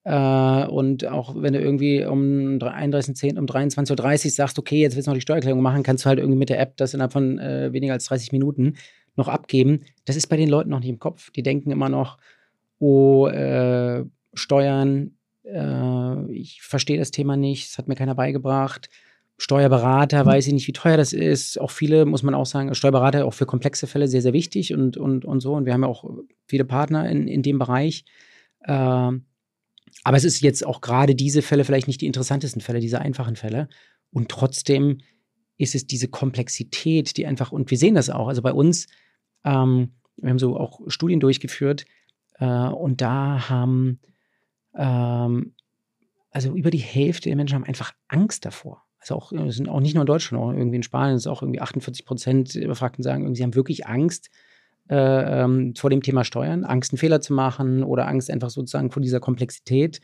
Äh, 0.07 0.67
und 0.69 1.05
auch 1.05 1.35
wenn 1.35 1.53
du 1.53 1.61
irgendwie 1.61 2.05
um 2.05 2.59
31.10. 2.61 3.39
um 3.39 3.47
23.30 3.47 4.25
Uhr 4.27 4.31
sagst, 4.31 4.57
okay, 4.57 4.81
jetzt 4.81 4.95
willst 4.95 5.09
du 5.09 5.11
noch 5.11 5.17
die 5.17 5.21
Steuererklärung 5.21 5.61
machen, 5.61 5.83
kannst 5.83 6.05
du 6.05 6.09
halt 6.09 6.21
irgendwie 6.21 6.39
mit 6.39 6.49
der 6.49 6.61
App 6.61 6.77
das 6.77 6.95
innerhalb 6.95 7.13
von 7.13 7.41
äh, 7.41 7.73
weniger 7.73 7.93
als 7.93 8.05
30 8.05 8.31
Minuten 8.31 8.75
noch 9.17 9.27
abgeben. 9.27 9.81
Das 10.05 10.15
ist 10.15 10.29
bei 10.29 10.37
den 10.37 10.49
Leuten 10.49 10.71
noch 10.71 10.79
nicht 10.79 10.91
im 10.91 11.01
Kopf. 11.01 11.33
Die 11.33 11.43
denken 11.43 11.73
immer 11.73 11.89
noch, 11.89 12.19
oh, 12.79 13.27
äh, 13.27 14.05
Steuern, 14.33 15.17
äh, 15.43 16.31
ich 16.31 16.63
verstehe 16.63 16.99
das 16.99 17.11
Thema 17.11 17.37
nicht, 17.37 17.71
es 17.71 17.77
hat 17.77 17.89
mir 17.89 17.97
keiner 17.97 18.15
beigebracht. 18.15 18.89
Steuerberater, 19.39 20.25
weiß 20.25 20.47
ich 20.47 20.53
nicht, 20.53 20.69
wie 20.69 20.73
teuer 20.73 20.97
das 20.97 21.13
ist. 21.13 21.61
Auch 21.61 21.73
viele, 21.73 22.07
muss 22.07 22.23
man 22.23 22.35
auch 22.35 22.47
sagen, 22.47 22.73
Steuerberater 22.77 23.27
auch 23.27 23.35
für 23.35 23.45
komplexe 23.45 23.89
Fälle 23.89 24.07
sehr, 24.07 24.23
sehr 24.23 24.33
wichtig 24.33 24.73
und, 24.73 24.97
und, 24.97 25.25
und 25.25 25.41
so. 25.41 25.55
Und 25.55 25.67
wir 25.67 25.73
haben 25.73 25.83
ja 25.83 25.89
auch 25.89 26.09
viele 26.47 26.65
Partner 26.65 27.11
in, 27.11 27.27
in 27.27 27.43
dem 27.43 27.59
Bereich. 27.59 28.05
Äh, 28.61 29.11
aber 30.07 30.17
es 30.17 30.23
ist 30.23 30.41
jetzt 30.41 30.65
auch 30.65 30.83
gerade 30.83 31.17
diese 31.17 31.43
Fälle 31.43 31.65
vielleicht 31.65 31.89
nicht 31.89 32.01
die 32.01 32.07
interessantesten 32.07 32.61
Fälle, 32.63 32.79
diese 32.79 33.01
einfachen 33.01 33.35
Fälle. 33.35 33.69
Und 34.13 34.29
trotzdem 34.29 34.99
ist 35.59 35.75
es 35.75 35.89
diese 35.89 36.07
Komplexität, 36.07 37.17
die 37.17 37.27
einfach, 37.27 37.51
und 37.51 37.73
wir 37.73 37.77
sehen 37.77 37.97
das 37.97 38.09
auch, 38.09 38.29
also 38.29 38.41
bei 38.41 38.53
uns, 38.53 38.87
ähm, 39.43 39.97
wir 40.17 40.31
haben 40.31 40.39
so 40.39 40.57
auch 40.57 40.81
Studien 40.87 41.19
durchgeführt 41.19 41.87
äh, 42.35 42.47
und 42.47 43.01
da 43.01 43.49
haben, 43.49 43.99
ähm, 44.77 45.57
also 46.31 46.55
über 46.55 46.71
die 46.71 46.79
Hälfte 46.79 47.29
der 47.29 47.35
Menschen 47.35 47.57
haben 47.57 47.65
einfach 47.65 47.93
Angst 48.07 48.45
davor. 48.45 48.85
Also 49.01 49.17
auch, 49.17 49.33
sind 49.49 49.69
auch 49.69 49.81
nicht 49.81 49.95
nur 49.95 50.03
in 50.03 50.07
Deutschland, 50.07 50.41
auch 50.41 50.53
irgendwie 50.53 50.77
in 50.77 50.85
Spanien, 50.85 51.17
ist 51.17 51.27
auch 51.27 51.43
irgendwie 51.43 51.61
48 51.61 52.07
Prozent 52.07 52.55
der 52.55 52.69
Befragten 52.69 53.03
sagen, 53.03 53.35
sie 53.35 53.43
haben 53.43 53.57
wirklich 53.57 53.89
Angst, 53.89 54.31
äh, 54.89 55.43
ähm, 55.43 55.75
vor 55.77 55.91
dem 55.91 56.03
Thema 56.03 56.25
Steuern, 56.25 56.65
Angst, 56.65 56.93
einen 56.93 56.99
Fehler 56.99 57.21
zu 57.21 57.33
machen 57.33 57.83
oder 57.83 58.07
Angst 58.09 58.31
einfach 58.31 58.51
sozusagen 58.51 58.91
vor 58.91 59.03
dieser 59.03 59.21
Komplexität. 59.21 60.01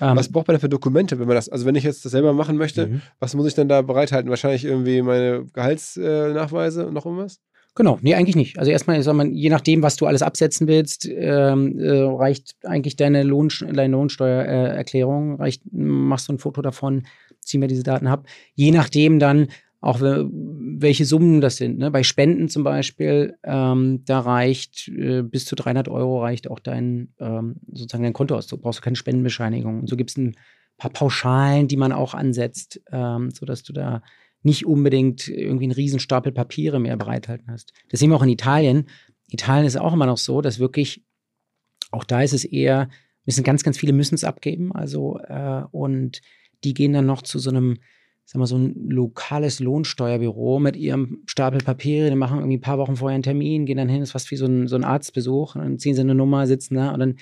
Ähm, 0.00 0.16
was 0.16 0.30
braucht 0.30 0.48
man 0.48 0.54
denn 0.54 0.60
für 0.60 0.68
Dokumente, 0.68 1.18
wenn 1.18 1.26
man 1.26 1.36
das, 1.36 1.48
also 1.48 1.66
wenn 1.66 1.74
ich 1.74 1.84
jetzt 1.84 2.04
das 2.04 2.12
selber 2.12 2.32
machen 2.32 2.56
möchte, 2.56 2.86
mhm. 2.86 3.02
was 3.20 3.34
muss 3.34 3.46
ich 3.46 3.54
denn 3.54 3.68
da 3.68 3.82
bereithalten? 3.82 4.30
Wahrscheinlich 4.30 4.64
irgendwie 4.64 5.02
meine 5.02 5.46
Gehaltsnachweise 5.52 6.86
und 6.86 6.94
noch 6.94 7.06
irgendwas? 7.06 7.40
Genau, 7.74 7.98
nee, 8.02 8.14
eigentlich 8.14 8.36
nicht. 8.36 8.58
Also 8.58 8.70
erstmal, 8.70 9.02
sag 9.02 9.14
mal, 9.14 9.28
je 9.28 9.48
nachdem, 9.48 9.82
was 9.82 9.96
du 9.96 10.06
alles 10.06 10.20
absetzen 10.20 10.68
willst, 10.68 11.08
ähm, 11.08 11.78
äh, 11.78 12.02
reicht 12.02 12.54
eigentlich 12.64 12.96
deine, 12.96 13.22
Lohn, 13.22 13.48
deine 13.60 13.92
Lohnsteuererklärung, 13.92 15.36
reicht, 15.36 15.62
machst 15.72 16.28
du 16.28 16.34
ein 16.34 16.38
Foto 16.38 16.60
davon, 16.60 17.06
ziehen 17.40 17.62
wir 17.62 17.68
diese 17.68 17.82
Daten 17.82 18.06
ab. 18.06 18.26
Je 18.54 18.72
nachdem 18.72 19.18
dann, 19.18 19.48
auch 19.82 20.00
welche 20.00 21.04
Summen 21.04 21.40
das 21.40 21.56
sind. 21.56 21.78
Ne? 21.78 21.90
Bei 21.90 22.04
Spenden 22.04 22.48
zum 22.48 22.62
Beispiel, 22.62 23.36
ähm, 23.42 24.04
da 24.04 24.20
reicht 24.20 24.88
äh, 24.88 25.22
bis 25.22 25.44
zu 25.44 25.56
300 25.56 25.88
Euro 25.88 26.22
reicht 26.22 26.48
auch 26.48 26.60
dein 26.60 27.12
ähm, 27.18 27.56
sozusagen 27.66 28.04
dein 28.04 28.12
Kontoauszug. 28.12 28.62
Brauchst 28.62 28.78
du 28.78 28.84
keine 28.84 28.94
Spendenbescheinigung. 28.94 29.80
Und 29.80 29.90
so 29.90 29.96
gibt 29.96 30.10
es 30.10 30.16
ein 30.16 30.36
paar 30.78 30.92
Pauschalen, 30.92 31.66
die 31.66 31.76
man 31.76 31.90
auch 31.90 32.14
ansetzt, 32.14 32.80
ähm, 32.92 33.32
sodass 33.32 33.64
du 33.64 33.72
da 33.72 34.02
nicht 34.44 34.66
unbedingt 34.66 35.26
irgendwie 35.26 35.64
einen 35.64 35.72
Riesenstapel 35.72 36.30
Papiere 36.30 36.78
mehr 36.78 36.96
bereithalten 36.96 37.50
hast. 37.50 37.72
Das 37.90 37.98
sehen 37.98 38.10
wir 38.10 38.16
auch 38.16 38.22
in 38.22 38.28
Italien. 38.28 38.86
Italien 39.30 39.66
ist 39.66 39.76
auch 39.76 39.92
immer 39.92 40.06
noch 40.06 40.18
so, 40.18 40.42
dass 40.42 40.60
wirklich, 40.60 41.04
auch 41.90 42.04
da 42.04 42.22
ist 42.22 42.34
es 42.34 42.44
eher, 42.44 42.88
müssen 43.24 43.42
ganz, 43.42 43.64
ganz 43.64 43.78
viele 43.78 43.92
müssen 43.92 44.14
es 44.14 44.22
abgeben. 44.22 44.72
Also, 44.72 45.18
äh, 45.18 45.62
und 45.72 46.20
die 46.62 46.74
gehen 46.74 46.92
dann 46.92 47.06
noch 47.06 47.22
zu 47.22 47.40
so 47.40 47.50
einem 47.50 47.78
sag 48.32 48.38
mal, 48.38 48.46
so 48.46 48.56
ein 48.56 48.88
lokales 48.88 49.60
Lohnsteuerbüro 49.60 50.58
mit 50.58 50.74
ihrem 50.74 51.22
Stapel 51.26 51.60
Papiere, 51.60 52.08
die 52.08 52.16
machen 52.16 52.38
irgendwie 52.38 52.56
ein 52.56 52.62
paar 52.62 52.78
Wochen 52.78 52.96
vorher 52.96 53.14
einen 53.14 53.22
Termin, 53.22 53.66
gehen 53.66 53.76
dann 53.76 53.90
hin, 53.90 54.00
ist 54.00 54.12
fast 54.12 54.30
wie 54.30 54.36
so 54.36 54.46
ein, 54.46 54.68
so 54.68 54.76
ein 54.76 54.84
Arztbesuch, 54.84 55.54
dann 55.54 55.78
ziehen 55.78 55.94
sie 55.94 56.00
eine 56.00 56.14
Nummer, 56.14 56.46
sitzen 56.46 56.76
da 56.76 56.92
und 56.92 57.00
dann 57.00 57.16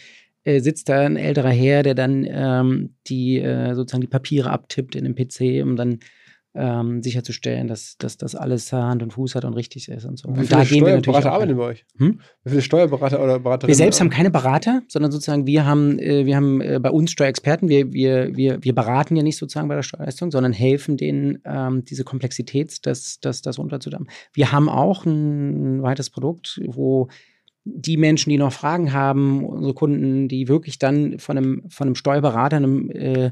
äh, 0.45 0.61
sitzt 0.61 0.89
da 0.89 1.01
ein 1.01 1.17
älterer 1.17 1.51
Herr, 1.51 1.83
der 1.83 1.97
dann 1.97 2.25
ähm, 2.31 2.95
die 3.09 3.41
äh, 3.41 3.75
sozusagen 3.75 4.03
die 4.03 4.07
Papiere 4.07 4.51
abtippt 4.51 4.95
in 4.95 5.03
dem 5.03 5.17
PC 5.17 5.65
und 5.67 5.75
dann 5.75 5.99
ähm, 6.55 7.03
sicherzustellen, 7.03 7.69
dass, 7.69 7.97
dass 7.99 8.17
das 8.17 8.35
alles 8.35 8.73
Hand 8.73 9.03
und 9.03 9.13
Fuß 9.13 9.35
hat 9.35 9.45
und 9.45 9.55
richtig 9.55 9.89
ist 9.89 10.05
und 10.05 10.19
so. 10.19 10.29
Wie 10.29 10.33
Und 10.33 10.47
viele 10.47 10.49
da 10.49 10.65
gehen 10.65 10.85
wir 10.85 10.95
natürlich 10.95 11.27
arbeiten 11.27 11.57
bei 11.57 11.63
euch? 11.65 11.85
Hm? 11.99 12.21
Wie 12.45 12.51
viele 12.51 12.63
Steuerberater 12.63 13.23
oder 13.23 13.39
Beraterinnen? 13.39 13.69
Wir 13.69 13.77
selbst 13.77 14.01
haben 14.01 14.11
keine 14.11 14.31
Berater, 14.31 14.83
sondern 14.89 15.13
sozusagen 15.13 15.47
wir 15.47 15.65
haben, 15.65 15.99
äh, 15.99 16.27
wir 16.27 16.37
haben 16.37 16.61
äh, 16.61 16.81
bei 16.83 16.91
uns 16.91 17.13
Steuerexperten. 17.13 17.69
Wir, 17.69 17.93
wir, 17.93 18.37
wir, 18.37 18.63
wir 18.65 18.75
beraten 18.75 19.15
ja 19.17 19.23
nicht 19.23 19.37
sozusagen 19.37 19.69
bei 19.69 19.77
der 19.77 19.83
Steuerleistung, 19.83 20.31
sondern 20.31 20.53
helfen 20.53 20.97
denen, 20.97 21.39
ähm, 21.45 21.85
diese 21.85 22.05
Komplexität, 22.05 22.85
das, 22.85 23.21
das, 23.21 23.43
das 23.43 23.59
runterzudampfen. 23.59 24.13
Wir 24.33 24.51
haben 24.51 24.69
auch 24.69 25.05
ein 25.05 25.83
weiteres 25.83 26.11
Produkt, 26.11 26.61
wo 26.67 27.09
die 27.65 27.97
Menschen, 27.97 28.31
die 28.31 28.39
noch 28.39 28.53
Fragen 28.53 28.93
haben, 28.93 29.45
unsere 29.45 29.75
Kunden, 29.75 30.29
die 30.29 30.49
wirklich 30.49 30.79
dann 30.79 31.19
von 31.19 31.37
einem, 31.37 31.63
von 31.69 31.89
einem 31.89 31.95
Steuerberater 31.95 32.57
einem, 32.57 32.91
äh, 32.91 33.31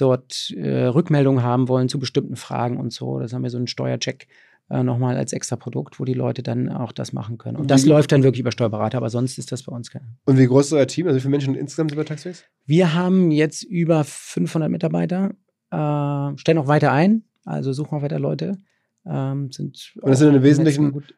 dort 0.00 0.50
äh, 0.56 0.84
Rückmeldungen 0.86 1.42
haben 1.42 1.68
wollen 1.68 1.88
zu 1.88 1.98
bestimmten 1.98 2.36
Fragen 2.36 2.78
und 2.78 2.92
so. 2.92 3.18
Das 3.18 3.32
haben 3.32 3.42
wir 3.42 3.50
so 3.50 3.58
einen 3.58 3.66
Steuercheck 3.66 4.26
äh, 4.70 4.82
nochmal 4.82 5.16
als 5.16 5.32
extra 5.32 5.56
Produkt, 5.56 5.98
wo 5.98 6.04
die 6.04 6.14
Leute 6.14 6.42
dann 6.42 6.68
auch 6.68 6.92
das 6.92 7.12
machen 7.12 7.38
können. 7.38 7.56
Und 7.56 7.70
das 7.70 7.84
Wie- 7.84 7.88
läuft 7.88 8.12
dann 8.12 8.22
wirklich 8.22 8.40
über 8.40 8.52
Steuerberater, 8.52 8.98
aber 8.98 9.10
sonst 9.10 9.38
ist 9.38 9.50
das 9.52 9.62
bei 9.62 9.72
uns 9.74 9.90
kein. 9.90 10.16
Und 10.26 10.38
wie 10.38 10.46
groß 10.46 10.66
ist 10.66 10.72
euer 10.72 10.86
Team? 10.86 11.06
Also 11.06 11.16
wie 11.16 11.20
viele 11.22 11.30
Menschen 11.30 11.54
insgesamt 11.54 11.94
bei 11.96 12.04
Taxfix? 12.04 12.44
Wir 12.66 12.94
haben 12.94 13.30
jetzt 13.30 13.62
über 13.62 14.04
500 14.04 14.70
Mitarbeiter, 14.70 15.30
äh, 15.70 16.38
stellen 16.38 16.58
auch 16.58 16.66
weiter 16.68 16.92
ein, 16.92 17.24
also 17.44 17.72
suchen 17.72 17.98
auch 17.98 18.02
weiter 18.02 18.18
Leute. 18.18 18.58
Ähm, 19.06 19.50
sind 19.52 19.94
Und 20.02 20.10
das 20.10 20.18
sind 20.18 20.34
im 20.34 20.42
Wesentlichen 20.42 20.92
gut. 20.92 21.14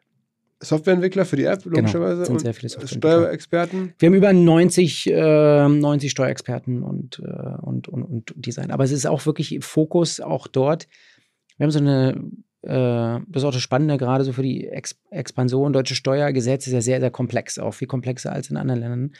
Softwareentwickler 0.61 1.25
für 1.25 1.35
die 1.35 1.45
App, 1.45 1.65
logischerweise. 1.65 2.25
sind 2.25 2.35
und 2.35 2.39
sehr 2.41 2.53
viele. 2.53 2.69
Steuerexperten. 2.69 3.93
Wir 3.97 4.07
haben 4.07 4.13
über 4.13 4.31
90, 4.31 5.09
äh, 5.11 5.67
90 5.67 6.11
Steuerexperten 6.11 6.83
und, 6.83 7.19
äh, 7.19 7.57
und, 7.61 7.87
und, 7.87 8.03
und 8.03 8.33
Design. 8.35 8.71
Aber 8.71 8.83
es 8.83 8.91
ist 8.91 9.07
auch 9.07 9.25
wirklich 9.25 9.57
Fokus 9.61 10.19
auch 10.19 10.47
dort. 10.47 10.87
Wir 11.57 11.65
haben 11.65 11.71
so 11.71 11.79
eine, 11.79 12.23
äh, 12.61 13.25
das 13.27 13.41
ist 13.41 13.43
auch 13.43 13.53
das 13.53 13.61
Spannende, 13.61 13.97
gerade 13.97 14.23
so 14.23 14.33
für 14.33 14.43
die 14.43 14.67
Ex 14.67 14.99
Expansion. 15.09 15.73
Deutsche 15.73 15.95
Steuergesetz 15.95 16.67
ist 16.67 16.73
ja 16.73 16.81
sehr, 16.81 16.99
sehr 16.99 17.11
komplex, 17.11 17.57
auch 17.57 17.73
viel 17.73 17.87
komplexer 17.87 18.31
als 18.31 18.49
in 18.49 18.57
anderen 18.57 18.79
Ländern. 18.79 19.11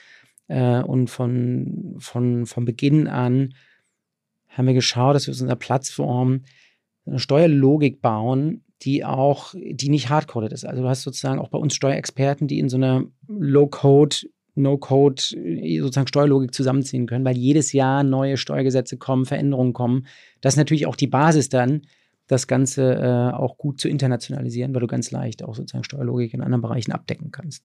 Äh, 0.48 0.84
und 0.84 1.10
von, 1.10 1.96
von, 2.00 2.46
von 2.46 2.66
Beginn 2.66 3.08
an 3.08 3.54
haben 4.50 4.68
wir 4.68 4.74
geschaut, 4.74 5.16
dass 5.16 5.28
wir 5.28 5.32
aus 5.32 5.42
unserer 5.42 5.58
Plattform 5.58 6.44
eine 7.06 7.20
Steuerlogik 7.20 8.02
bauen, 8.02 8.64
die 8.84 9.06
auch, 9.06 9.54
die 9.56 9.90
nicht 9.90 10.10
hardcoded 10.10 10.52
ist. 10.52 10.66
Also 10.66 10.82
du 10.82 10.90
hast 10.90 11.04
sozusagen 11.04 11.40
auch 11.40 11.50
bei 11.50 11.58
uns 11.58 11.76
Steuerexperten, 11.76 12.48
die 12.48 12.60
in 12.60 12.70
so 12.70 12.78
einer 12.78 13.04
Low-Code, 13.28 14.16
No-Code 14.56 15.22
äh, 15.36 15.80
sozusagen 15.80 16.08
Steuerlogik 16.08 16.54
zusammenziehen 16.54 17.08
können, 17.08 17.26
weil 17.26 17.38
jedes 17.38 17.74
Jahr 17.74 18.04
neue 18.04 18.38
Steuergesetze 18.38 18.98
kommen, 18.98 19.26
Veränderungen 19.26 19.74
kommen. 19.74 20.08
Das 20.42 20.54
ist 20.54 20.58
natürlich 20.58 20.88
auch 20.88 20.96
die 20.96 21.08
Basis 21.08 21.50
dann, 21.50 21.84
das 22.28 22.48
Ganze 22.48 22.94
äh, 22.96 23.36
auch 23.36 23.58
gut 23.58 23.80
zu 23.80 23.90
internationalisieren, 23.90 24.74
weil 24.74 24.82
du 24.82 24.88
ganz 24.88 25.12
leicht 25.12 25.44
auch 25.44 25.56
sozusagen 25.56 25.84
Steuerlogik 25.84 26.34
in 26.34 26.42
anderen 26.42 26.62
Bereichen 26.62 26.92
abdecken 26.92 27.32
kannst. 27.32 27.66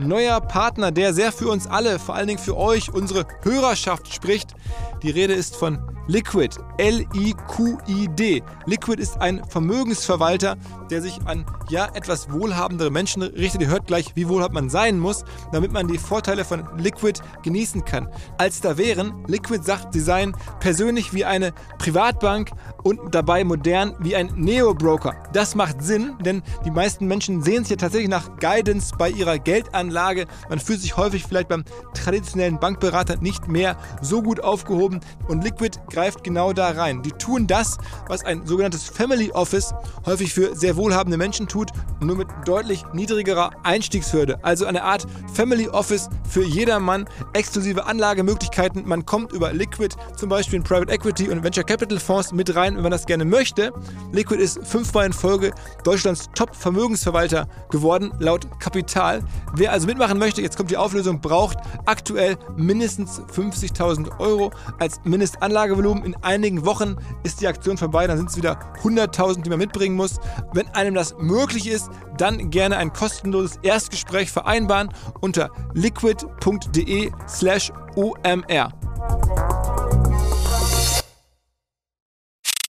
Neuer 0.00 0.40
Partner, 0.40 0.90
der 0.90 1.14
sehr 1.14 1.32
für 1.32 1.48
uns 1.48 1.66
alle, 1.66 1.98
vor 1.98 2.14
allen 2.14 2.28
Dingen 2.28 2.38
für 2.38 2.56
euch, 2.56 2.92
unsere 2.92 3.26
Hörerschaft 3.42 4.12
spricht. 4.12 4.54
Die 5.02 5.10
Rede 5.10 5.34
ist 5.34 5.56
von 5.56 5.78
Liquid, 6.06 6.54
L-I-Q-I-D. 6.76 8.42
Liquid 8.66 9.00
ist 9.00 9.20
ein 9.20 9.42
Vermögensverwalter, 9.48 10.56
der 10.90 11.00
sich 11.00 11.18
an 11.24 11.46
ja 11.70 11.88
etwas 11.94 12.30
wohlhabendere 12.30 12.90
Menschen 12.90 13.22
richtet. 13.22 13.62
Ihr 13.62 13.68
hört 13.68 13.86
gleich, 13.86 14.14
wie 14.14 14.28
wohlhabend 14.28 14.54
man 14.54 14.70
sein 14.70 14.98
muss, 14.98 15.24
damit 15.50 15.72
man 15.72 15.88
die 15.88 15.96
Vorteile 15.96 16.44
von 16.44 16.68
Liquid 16.76 17.20
genießen 17.42 17.84
kann. 17.86 18.08
Als 18.36 18.60
da 18.60 18.76
wären, 18.76 19.24
Liquid 19.28 19.64
sagt, 19.64 19.94
sie 19.94 20.00
seien 20.00 20.36
persönlich 20.60 21.14
wie 21.14 21.24
eine 21.24 21.52
Privatbank 21.78 22.50
und 22.82 23.14
dabei 23.14 23.42
modern 23.44 23.94
wie 24.00 24.14
ein 24.14 24.30
Neo-Broker. 24.36 25.14
Das 25.32 25.54
macht 25.54 25.82
Sinn, 25.82 26.16
denn 26.20 26.42
die 26.66 26.70
meisten 26.70 27.06
Menschen 27.06 27.42
sehen 27.42 27.64
sich 27.64 27.70
ja 27.70 27.76
tatsächlich 27.76 28.10
nach 28.10 28.36
Guidance 28.38 28.94
bei 28.98 29.08
ihrer 29.08 29.38
Geldanlage. 29.38 29.83
Man 29.90 30.58
fühlt 30.58 30.80
sich 30.80 30.96
häufig 30.96 31.24
vielleicht 31.24 31.48
beim 31.48 31.64
traditionellen 31.94 32.58
Bankberater 32.58 33.16
nicht 33.16 33.48
mehr 33.48 33.76
so 34.02 34.22
gut 34.22 34.40
aufgehoben 34.40 35.00
und 35.28 35.44
Liquid 35.44 35.78
greift 35.90 36.24
genau 36.24 36.52
da 36.52 36.70
rein. 36.70 37.02
Die 37.02 37.12
tun 37.12 37.46
das, 37.46 37.78
was 38.08 38.24
ein 38.24 38.46
sogenanntes 38.46 38.88
Family 38.88 39.30
Office 39.32 39.74
häufig 40.06 40.32
für 40.32 40.54
sehr 40.54 40.76
wohlhabende 40.76 41.16
Menschen 41.16 41.48
tut, 41.48 41.70
nur 42.00 42.16
mit 42.16 42.28
deutlich 42.44 42.84
niedrigerer 42.92 43.50
Einstiegshürde. 43.62 44.38
Also 44.42 44.66
eine 44.66 44.82
Art 44.82 45.06
Family 45.32 45.68
Office 45.68 46.08
für 46.28 46.44
jedermann, 46.44 47.06
exklusive 47.32 47.86
Anlagemöglichkeiten. 47.86 48.86
Man 48.86 49.06
kommt 49.06 49.32
über 49.32 49.52
Liquid 49.52 49.94
zum 50.16 50.28
Beispiel 50.28 50.58
in 50.58 50.62
Private 50.62 50.92
Equity 50.92 51.28
und 51.28 51.42
Venture 51.42 51.64
Capital 51.64 51.98
Fonds 51.98 52.32
mit 52.32 52.54
rein, 52.54 52.76
wenn 52.76 52.82
man 52.82 52.92
das 52.92 53.06
gerne 53.06 53.24
möchte. 53.24 53.72
Liquid 54.12 54.42
ist 54.42 54.64
fünfmal 54.66 55.06
in 55.06 55.12
Folge 55.12 55.52
Deutschlands 55.84 56.28
Top-Vermögensverwalter 56.34 57.48
geworden, 57.70 58.12
laut 58.18 58.46
Kapital. 58.60 59.22
Wer 59.54 59.72
also 59.74 59.88
mitmachen 59.88 60.18
möchte, 60.20 60.40
jetzt 60.40 60.56
kommt 60.56 60.70
die 60.70 60.76
Auflösung, 60.76 61.20
braucht 61.20 61.58
aktuell 61.84 62.38
mindestens 62.56 63.20
50.000 63.20 64.20
Euro 64.20 64.52
als 64.78 65.00
Mindestanlagevolumen. 65.02 66.04
In 66.04 66.14
einigen 66.22 66.64
Wochen 66.64 66.94
ist 67.24 67.40
die 67.40 67.48
Aktion 67.48 67.76
vorbei, 67.76 68.06
dann 68.06 68.16
sind 68.16 68.30
es 68.30 68.36
wieder 68.36 68.72
100.000, 68.84 69.42
die 69.42 69.50
man 69.50 69.58
mitbringen 69.58 69.96
muss. 69.96 70.20
Wenn 70.52 70.68
einem 70.68 70.94
das 70.94 71.16
möglich 71.18 71.66
ist, 71.66 71.90
dann 72.16 72.50
gerne 72.50 72.76
ein 72.76 72.92
kostenloses 72.92 73.58
Erstgespräch 73.64 74.30
vereinbaren 74.30 74.90
unter 75.20 75.50
liquid.de 75.74 77.10
slash 77.26 77.72
omr. 77.96 78.68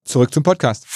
Zurück 0.06 0.34
zum 0.34 0.42
Podcast. 0.42 0.88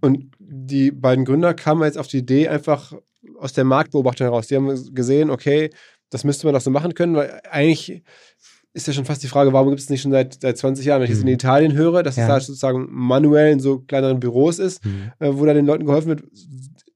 Und 0.00 0.30
die 0.38 0.92
beiden 0.92 1.24
Gründer 1.24 1.54
kamen 1.54 1.82
jetzt 1.82 1.98
auf 1.98 2.06
die 2.06 2.18
Idee 2.18 2.46
einfach 2.46 2.92
aus 3.38 3.52
der 3.52 3.64
Marktbeobachtung 3.64 4.26
heraus. 4.26 4.46
Die 4.48 4.56
haben 4.56 4.94
gesehen, 4.94 5.30
okay, 5.30 5.70
das 6.10 6.24
müsste 6.24 6.46
man 6.46 6.54
doch 6.54 6.60
so 6.60 6.70
machen 6.70 6.94
können, 6.94 7.14
weil 7.16 7.40
eigentlich 7.50 8.02
ist 8.74 8.86
ja 8.86 8.92
schon 8.92 9.04
fast 9.04 9.22
die 9.22 9.28
Frage, 9.28 9.52
warum 9.52 9.68
gibt 9.70 9.80
es 9.80 9.90
nicht 9.90 10.02
schon 10.02 10.12
seit, 10.12 10.40
seit 10.40 10.56
20 10.58 10.84
Jahren, 10.86 11.00
wenn 11.00 11.04
ich 11.06 11.10
jetzt 11.10 11.22
in 11.22 11.28
Italien 11.28 11.72
höre, 11.72 12.02
dass 12.02 12.14
es 12.16 12.22
Ja. 12.22 12.28
da 12.28 12.40
sozusagen 12.40 12.86
manuell 12.90 13.52
in 13.52 13.60
so 13.60 13.80
kleineren 13.80 14.20
Büros 14.20 14.58
ist, 14.58 14.84
äh, 15.18 15.30
wo 15.32 15.44
da 15.46 15.54
den 15.54 15.66
Leuten 15.66 15.86
geholfen 15.86 16.08
wird. 16.08 16.22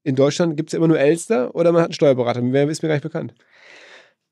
In 0.05 0.15
Deutschland 0.15 0.57
gibt 0.57 0.69
es 0.69 0.73
ja 0.73 0.79
immer 0.79 0.89
nur 0.89 0.99
Elster 0.99 1.55
oder 1.55 1.73
man 1.73 1.81
hat 1.83 1.89
einen 1.89 1.95
Steuerberater. 1.95 2.41
Wer 2.43 2.69
ist 2.69 2.83
mir 2.83 2.89
gar 2.89 2.97
nicht 2.97 3.03
bekannt. 3.03 3.35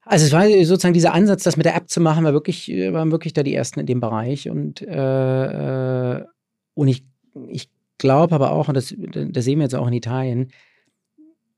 Also 0.04 0.26
es 0.26 0.32
war 0.32 0.46
sozusagen 0.64 0.94
dieser 0.94 1.12
Ansatz, 1.14 1.42
das 1.44 1.56
mit 1.56 1.66
der 1.66 1.76
App 1.76 1.88
zu 1.88 2.00
machen, 2.00 2.24
war 2.24 2.32
wirklich, 2.32 2.68
waren 2.68 3.12
wirklich 3.12 3.32
da 3.32 3.42
die 3.42 3.54
ersten 3.54 3.80
in 3.80 3.86
dem 3.86 4.00
Bereich. 4.00 4.48
Und, 4.48 4.82
äh, 4.82 6.16
äh, 6.18 6.24
und 6.74 6.88
ich, 6.88 7.04
ich 7.48 7.68
glaube 7.98 8.34
aber 8.34 8.50
auch, 8.52 8.68
und 8.68 8.74
das, 8.76 8.94
das 8.96 9.44
sehen 9.44 9.58
wir 9.58 9.64
jetzt 9.64 9.74
auch 9.74 9.86
in 9.86 9.92
Italien, 9.92 10.50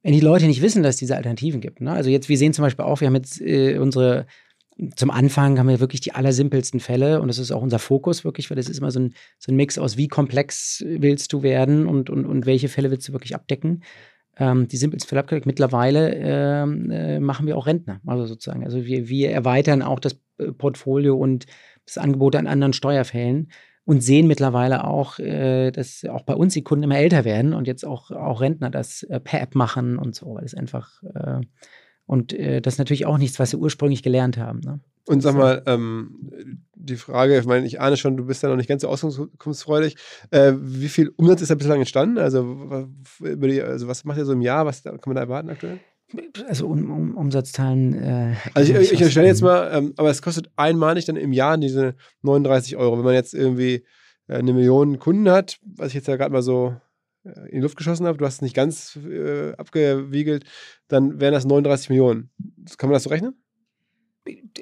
wenn 0.03 0.13
die 0.13 0.21
Leute 0.21 0.47
nicht 0.47 0.63
wissen, 0.63 0.83
dass 0.83 0.97
es 0.97 0.99
diese 0.99 1.17
Alternativen 1.17 1.61
gibt. 1.61 1.81
Ne? 1.81 1.93
Also 1.93 2.11
jetzt, 2.11 2.29
wir 2.29 2.39
sehen 2.39 2.53
zum 2.53 2.65
Beispiel 2.65 2.85
auch, 2.85 3.01
wir 3.01 3.07
haben 3.07 3.15
jetzt 3.15 3.41
äh, 3.41 3.79
unsere, 3.79 4.27
zum 4.97 5.11
Anfang 5.11 5.59
haben 5.59 5.69
wir 5.69 5.81
wirklich 5.81 6.01
die 6.01 6.13
allersimpelsten 6.13 6.81
Fälle 6.81 7.21
und 7.21 7.29
das 7.29 7.39
ist 7.39 7.53
auch 7.53 7.63
unser 7.63 7.79
Fokus 7.79 8.25
wirklich, 8.25 8.51
weil 8.51 8.57
das 8.57 8.69
ist 8.69 8.79
immer 8.79 8.91
so 8.91 9.01
ein, 9.01 9.15
so 9.39 9.53
ein 9.53 9.57
Mix 9.57 9.79
aus, 9.79 9.97
wie 9.97 10.09
komplex 10.09 10.85
willst 10.87 11.33
du 11.33 11.43
werden 11.43 11.87
und, 11.87 12.11
und, 12.11 12.27
und 12.27 12.47
welche 12.47 12.69
Fälle 12.69 12.91
willst 12.91 13.09
du 13.09 13.13
wirklich 13.13 13.35
abdecken. 13.35 13.83
Ähm, 14.39 14.67
die 14.67 14.79
simpelsten 14.79 15.09
Fälle 15.09 15.21
abgedeckt. 15.21 15.47
Mittlerweile 15.47 16.15
ähm, 16.15 16.91
äh, 16.91 17.21
machen 17.21 17.47
wir 17.47 17.57
auch 17.57 17.67
Rentner, 17.67 18.01
also 18.07 18.25
sozusagen. 18.25 18.65
Also 18.65 18.87
wir, 18.87 19.09
wir 19.09 19.31
erweitern 19.31 19.83
auch 19.83 20.01
das 20.01 20.17
äh, 20.39 20.53
Portfolio 20.53 21.17
und 21.17 21.47
das 21.85 21.99
Angebot 21.99 22.35
an 22.37 22.47
anderen 22.47 22.73
Steuerfällen 22.73 23.51
und 23.85 24.03
sehen 24.03 24.27
mittlerweile 24.27 24.85
auch, 24.85 25.19
äh, 25.19 25.71
dass 25.71 26.05
auch 26.05 26.23
bei 26.23 26.35
uns 26.35 26.55
die 26.55 26.63
Kunden 26.63 26.85
immer 26.85 26.99
älter 26.99 27.25
werden 27.25 27.53
und 27.53 27.67
jetzt 27.67 27.85
auch, 27.85 28.11
auch 28.11 28.41
Rentner 28.41 28.71
das 28.71 29.03
äh, 29.05 29.21
per 29.21 29.41
App 29.41 29.55
machen 29.55 29.99
und 29.99 30.15
so, 30.15 30.35
weil 30.35 30.45
es 30.45 30.55
einfach 30.55 31.03
äh, 31.03 31.41
und 32.07 32.33
äh, 32.33 32.61
das 32.61 32.75
ist 32.75 32.79
natürlich 32.79 33.07
auch 33.07 33.19
nichts, 33.19 33.39
was 33.39 33.51
sie 33.51 33.57
ursprünglich 33.57 34.03
gelernt 34.03 34.37
haben. 34.37 34.61
Ne? 34.61 34.81
Und 35.07 35.23
sag 35.23 35.35
mal, 35.35 35.63
ähm, 35.67 36.63
die 36.75 36.97
Frage, 36.97 37.39
ich 37.39 37.47
meine, 37.47 37.67
ich 37.67 37.81
ahne 37.81 37.97
schon, 37.97 38.17
du 38.17 38.27
bist 38.27 38.43
ja 38.43 38.49
noch 38.49 38.57
nicht 38.57 38.69
ganz 38.69 38.83
so 38.83 38.89
auskunftsfreudig. 38.89 39.97
Äh, 40.31 40.53
wie 40.57 40.89
viel 40.89 41.13
Umsatz 41.17 41.43
ist 41.43 41.51
da 41.51 41.55
bislang 41.55 41.79
entstanden? 41.79 42.19
Also, 42.19 42.89
die, 43.21 43.63
also 43.63 43.89
was 43.89 44.05
macht 44.05 44.19
ihr 44.19 44.25
so 44.25 44.33
im 44.33 44.43
Jahr? 44.43 44.67
Was 44.67 44.83
da, 44.83 44.91
kann 44.91 45.01
man 45.07 45.17
da 45.17 45.23
erwarten 45.23 45.51
aktuell? 45.51 45.81
Also 46.49 46.67
um, 46.67 46.91
um, 46.91 47.17
Umsatzzahlen. 47.17 47.95
Äh, 47.95 48.35
Also 48.55 48.73
ich, 48.73 48.79
ich 48.79 48.93
was- 48.93 48.99
unterstelle 49.01 49.27
jetzt 49.29 49.43
mal, 49.43 49.71
ähm, 49.73 49.95
aber 49.97 50.11
es 50.11 50.23
kostet 50.23 50.51
einmalig 50.57 51.05
dann 51.07 51.17
im 51.17 51.33
Jahr 51.33 51.57
diese 51.59 51.95
39 52.23 52.77
Euro. 52.77 52.99
Wenn 52.99 53.05
man 53.05 53.15
jetzt 53.15 53.35
irgendwie 53.35 53.85
äh, 54.29 54.35
eine 54.35 54.53
Million 54.53 54.99
Kunden 54.99 55.31
hat, 55.31 55.59
was 55.65 55.89
ich 55.89 55.95
jetzt 55.95 56.09
ja 56.09 56.17
gerade 56.17 56.33
mal 56.33 56.43
so 56.43 56.75
äh, 57.25 57.31
in 57.49 57.57
die 57.57 57.61
Luft 57.61 57.77
geschossen 57.77 58.07
habe, 58.07 58.19
du 58.19 58.25
hast 58.27 58.35
es 58.37 58.43
nicht 58.43 58.55
ganz 58.57 58.97
äh, 59.09 59.53
abgewiegelt, 59.55 60.45
dann 60.89 61.21
wären 61.21 61.33
das 61.35 61.45
39 61.45 61.91
Millionen. 61.91 62.31
Kann 62.79 62.89
man 62.91 62.95
das 62.95 63.05
so 63.05 63.11
rechnen? 63.11 63.35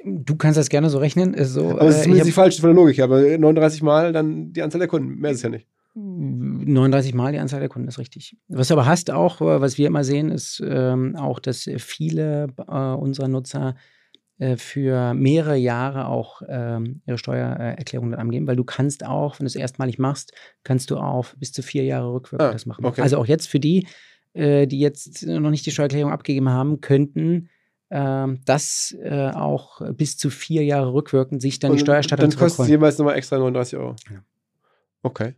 Du 0.05 0.37
kannst 0.37 0.57
das 0.59 0.71
gerne 0.71 0.89
so 0.89 0.99
rechnen. 0.99 1.35
ist 1.35 1.53
So, 1.53 1.69
Aber 1.71 1.83
es 1.83 1.89
ist 1.89 1.95
äh, 1.97 1.99
ich 1.99 2.03
zumindest 2.05 2.29
die 2.29 2.33
falsche 2.33 2.61
von 2.63 2.71
der 2.71 2.77
Logik 2.77 2.97
her, 2.97 3.05
aber 3.05 3.21
39 3.21 3.83
Mal 3.83 4.13
dann 4.13 4.53
die 4.53 4.63
Anzahl 4.63 4.79
der 4.79 4.89
Kunden. 4.89 5.17
Mehr 5.21 5.33
ist 5.33 5.39
es 5.39 5.43
ja 5.43 5.49
nicht. 5.51 5.67
39 5.95 7.15
Mal 7.15 7.33
die 7.33 7.39
Anzahl 7.39 7.61
der 7.61 7.69
Kunden 7.69 7.89
ist 7.89 7.99
richtig. 7.99 8.37
Was 8.49 8.69
du 8.69 8.75
aber 8.75 8.87
hast 8.87 9.11
auch, 9.11 9.41
äh, 9.41 9.61
was 9.61 9.79
wir 9.79 9.87
immer 9.87 10.05
sehen, 10.05 10.31
ist 10.31 10.63
ähm, 10.65 11.17
auch, 11.17 11.41
dass 11.41 11.69
viele 11.79 12.49
äh, 12.69 12.73
unserer 12.73 13.29
Nutzer 13.29 13.75
äh, 14.39 14.57
für 14.57 15.15
mehrere 15.15 15.57
Jahre 15.57 16.07
auch 16.07 16.43
ähm, 16.49 17.03
ihre 17.07 17.19
Steuererklärung 17.19 18.11
dann 18.13 18.21
angeben, 18.21 18.47
weil 18.47 18.57
du 18.57 18.65
kannst 18.65 19.05
auch, 19.05 19.39
wenn 19.39 19.45
du 19.45 19.49
es 19.49 19.57
erstmalig 19.57 19.99
machst, 19.99 20.33
kannst 20.65 20.91
du 20.91 20.97
auch 20.97 21.27
bis 21.37 21.53
zu 21.53 21.63
vier 21.63 21.85
Jahre 21.85 22.13
rückwirkend 22.13 22.49
Ah, 22.49 22.53
das 22.53 22.67
machen. 22.67 22.85
okay. 22.85 23.03
Also 23.03 23.19
auch 23.19 23.27
jetzt 23.27 23.49
für 23.49 23.61
die, 23.61 23.87
äh, 24.33 24.67
die 24.67 24.81
jetzt 24.81 25.27
noch 25.27 25.51
nicht 25.51 25.67
die 25.67 25.71
Steuererklärung 25.73 26.13
abgegeben 26.13 26.49
haben, 26.49 26.81
könnten 26.81 27.51
ähm, 27.91 28.41
das 28.47 28.97
äh, 29.03 29.31
auch 29.31 29.83
bis 29.95 30.17
zu 30.17 30.31
vier 30.31 30.65
Jahre 30.65 30.95
rückwirkend 30.95 31.43
sich 31.43 31.59
dann 31.59 31.73
die 31.73 31.79
Und 31.79 31.81
Steuererstattung 31.81 32.31
Dann 32.31 32.39
kostet 32.39 32.65
es 32.65 32.71
jeweils 32.71 32.97
nochmal 32.97 33.17
extra 33.17 33.37
39 33.37 33.79
Euro. 33.79 33.97
Ja. 34.11 34.23
Okay. 35.03 35.35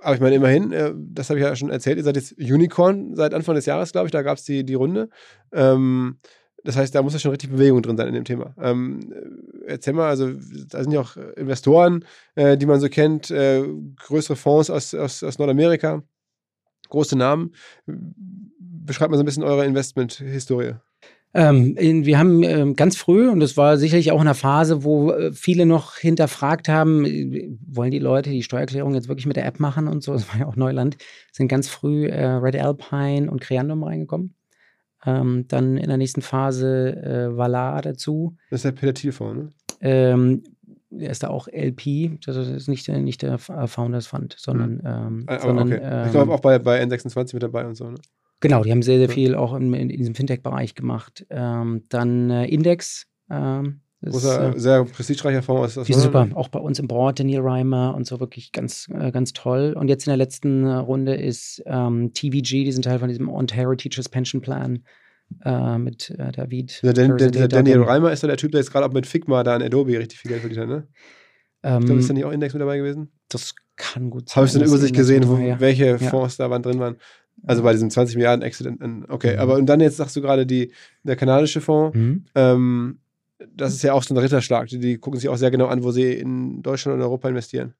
Aber 0.00 0.14
ich 0.14 0.20
meine, 0.20 0.36
immerhin, 0.36 0.72
äh, 0.72 0.92
das 0.96 1.28
habe 1.28 1.38
ich 1.38 1.44
ja 1.44 1.54
schon 1.54 1.70
erzählt, 1.70 1.98
ihr 1.98 2.04
seid 2.04 2.16
jetzt 2.16 2.38
Unicorn 2.38 3.14
seit 3.14 3.34
Anfang 3.34 3.54
des 3.54 3.66
Jahres, 3.66 3.92
glaube 3.92 4.06
ich, 4.06 4.12
da 4.12 4.22
gab 4.22 4.38
es 4.38 4.44
die, 4.44 4.64
die 4.64 4.74
Runde. 4.74 5.08
Ähm, 5.52 6.18
das 6.64 6.76
heißt, 6.76 6.94
da 6.94 7.02
muss 7.02 7.12
ja 7.12 7.18
schon 7.18 7.32
richtig 7.32 7.50
Bewegung 7.50 7.82
drin 7.82 7.96
sein 7.96 8.08
in 8.08 8.14
dem 8.14 8.24
Thema. 8.24 8.54
Ähm, 8.58 9.12
äh, 9.12 9.72
erzähl 9.72 9.94
mal, 9.94 10.08
also 10.08 10.30
da 10.68 10.82
sind 10.82 10.92
ja 10.92 11.00
auch 11.00 11.16
Investoren, 11.36 12.04
äh, 12.34 12.56
die 12.56 12.66
man 12.66 12.80
so 12.80 12.88
kennt, 12.88 13.30
äh, 13.30 13.64
größere 13.96 14.36
Fonds 14.36 14.70
aus, 14.70 14.94
aus, 14.94 15.22
aus 15.22 15.38
Nordamerika, 15.38 16.02
große 16.88 17.16
Namen. 17.16 17.54
Beschreibt 17.86 19.10
mal 19.10 19.16
so 19.16 19.22
ein 19.22 19.26
bisschen 19.26 19.44
eure 19.44 19.66
Investment-Historie. 19.66 20.74
Ähm, 21.34 21.74
wir 22.04 22.18
haben 22.18 22.42
ähm, 22.42 22.76
ganz 22.76 22.96
früh, 22.96 23.28
und 23.30 23.40
das 23.40 23.56
war 23.56 23.78
sicherlich 23.78 24.12
auch 24.12 24.16
in 24.20 24.26
einer 24.26 24.34
Phase, 24.34 24.84
wo 24.84 25.12
äh, 25.12 25.32
viele 25.32 25.64
noch 25.64 25.96
hinterfragt 25.96 26.68
haben, 26.68 27.04
äh, 27.06 27.48
wollen 27.66 27.90
die 27.90 27.98
Leute 27.98 28.28
die 28.30 28.42
Steuererklärung 28.42 28.94
jetzt 28.94 29.08
wirklich 29.08 29.26
mit 29.26 29.36
der 29.36 29.46
App 29.46 29.58
machen 29.58 29.88
und 29.88 30.02
so, 30.02 30.12
das 30.12 30.28
war 30.28 30.40
ja 30.40 30.46
auch 30.46 30.56
Neuland, 30.56 30.98
sind 31.32 31.48
ganz 31.48 31.68
früh 31.68 32.06
äh, 32.06 32.22
Red 32.26 32.56
Alpine 32.56 33.30
und 33.30 33.40
Creandum 33.40 33.82
reingekommen. 33.82 34.34
Ähm, 35.06 35.46
dann 35.48 35.78
in 35.78 35.88
der 35.88 35.96
nächsten 35.96 36.22
Phase 36.22 36.96
äh, 37.02 37.36
Valar 37.36 37.80
dazu. 37.82 38.36
Das 38.50 38.58
ist 38.58 38.64
der 38.66 38.72
Peter 38.72 38.94
Thiel-Fonds, 38.94 39.36
ne? 39.44 39.48
Ähm, 39.80 40.42
er 40.96 41.10
ist 41.10 41.22
da 41.22 41.28
auch 41.28 41.48
LP, 41.48 42.18
das 42.24 42.36
ist 42.36 42.68
nicht, 42.68 42.86
der- 42.86 42.98
nicht 42.98 43.22
der 43.22 43.32
F- 43.34 43.50
Founders 43.66 44.06
Fund, 44.06 44.36
sondern, 44.38 44.80
ähm, 44.84 45.24
Ah, 45.26 45.40
sondern 45.40 45.72
okay. 45.72 45.80
ähm, 45.82 46.04
ich 46.06 46.12
glaube 46.12 46.32
auch 46.34 46.40
bei, 46.40 46.58
bei 46.58 46.82
N26 46.84 47.34
mit 47.34 47.42
dabei 47.42 47.66
und 47.66 47.74
so, 47.74 47.88
ne? 47.90 47.96
Genau, 48.42 48.62
die 48.62 48.70
haben 48.70 48.82
sehr, 48.82 48.98
sehr 48.98 49.08
Ja. 49.08 49.14
viel 49.14 49.34
auch 49.34 49.54
in, 49.54 49.72
in, 49.72 49.88
diesem 49.88 50.14
Fintech-Bereich 50.14 50.74
gemacht. 50.74 51.24
Ähm, 51.30 51.84
dann 51.88 52.28
äh, 52.30 52.44
Index. 52.46 53.06
Ähm, 53.30 53.80
das 54.02 54.12
Großer, 54.14 54.56
äh, 54.56 54.58
sehr 54.58 54.84
prestigereicher 54.84 55.42
Fonds 55.42 55.62
aus, 55.62 55.78
aus 55.78 55.86
die 55.86 55.92
sind 55.92 56.02
super, 56.02 56.28
auch 56.34 56.48
bei 56.48 56.58
uns 56.58 56.80
im 56.80 56.88
Board, 56.88 57.20
der 57.20 57.24
Neil 57.26 57.40
Reimer 57.40 57.94
und 57.94 58.04
so 58.04 58.18
wirklich 58.18 58.50
ganz, 58.50 58.88
äh, 58.92 59.12
ganz 59.12 59.32
toll. 59.32 59.74
Und 59.78 59.86
jetzt 59.88 60.06
in 60.06 60.10
der 60.10 60.16
letzten 60.16 60.66
äh, 60.66 60.72
Runde 60.74 61.14
ist 61.14 61.62
ähm, 61.66 62.12
TVG, 62.12 62.64
die 62.64 62.72
sind 62.72 62.84
Teil 62.84 62.98
von 62.98 63.08
diesem 63.08 63.28
Ontario 63.28 63.76
Teachers 63.76 64.08
Pension 64.08 64.40
Plan 64.42 64.82
äh, 65.44 65.78
mit 65.78 66.10
äh, 66.10 66.32
David. 66.32 66.80
Dan, 66.82 66.94
der, 66.94 67.06
Thursday 67.06 67.30
dieser 67.30 67.48
Daniel. 67.48 67.82
Reimer 67.82 68.10
ist 68.10 68.22
ja 68.22 68.26
der 68.26 68.36
Typ, 68.38 68.50
der 68.50 68.60
jetzt 68.60 68.72
gerade 68.72 68.86
auch 68.86 68.92
mit 68.92 69.06
Figma 69.06 69.44
da 69.44 69.54
in 69.54 69.62
Adobe 69.62 69.96
richtig 69.96 70.18
viel 70.18 70.30
Geld 70.30 70.40
verdient 70.40 70.62
hat, 70.62 70.68
ne? 70.68 70.88
Ich 71.64 71.68
glaube, 71.68 72.00
ist 72.00 72.08
da 72.08 72.10
Ähm, 72.10 72.16
nicht 72.16 72.24
auch 72.24 72.32
Index 72.32 72.54
mit 72.54 72.60
dabei 72.60 72.78
gewesen? 72.78 73.12
das 73.28 73.54
kann 73.76 74.10
gut 74.10 74.28
sein. 74.28 74.36
Habe 74.36 74.46
ich 74.46 74.52
so 74.52 74.58
eine 74.58 74.68
Übersicht 74.68 74.94
gesehen, 74.94 75.28
wo, 75.28 75.36
ja. 75.36 75.58
welche 75.60 75.86
Ja. 75.86 75.98
Fonds 75.98 76.36
da 76.36 76.50
waren, 76.50 76.62
drin 76.62 76.78
waren. 76.78 76.96
Also 77.44 77.62
bei 77.62 77.72
diesem 77.72 77.90
20 77.90 78.16
Milliarden 78.16 78.42
Exit. 78.42 78.66
in- 78.66 78.76
in- 78.78 79.04
Okay, 79.08 79.34
Mhm. 79.34 79.40
aber 79.40 79.54
und 79.56 79.66
dann 79.66 79.80
jetzt 79.80 79.96
sagst 79.96 80.14
du 80.16 80.20
gerade, 80.20 80.46
die, 80.46 80.72
der 81.02 81.16
kanadische 81.16 81.60
Fonds, 81.60 81.96
Mhm. 81.96 82.24
ähm, 82.34 82.98
das 83.56 83.74
ist 83.74 83.82
ja 83.82 83.92
auch 83.92 84.02
so 84.04 84.14
ein 84.14 84.18
Ritterschlag. 84.18 84.68
Die, 84.68 84.78
die 84.78 84.98
gucken 84.98 85.18
sich 85.18 85.28
auch 85.28 85.36
sehr 85.36 85.50
genau 85.50 85.66
an, 85.66 85.82
wo 85.82 85.90
sie 85.90 86.12
in 86.12 86.62
Deutschland 86.62 86.96
und 86.96 87.02
Europa 87.02 87.28
investieren. 87.28 87.74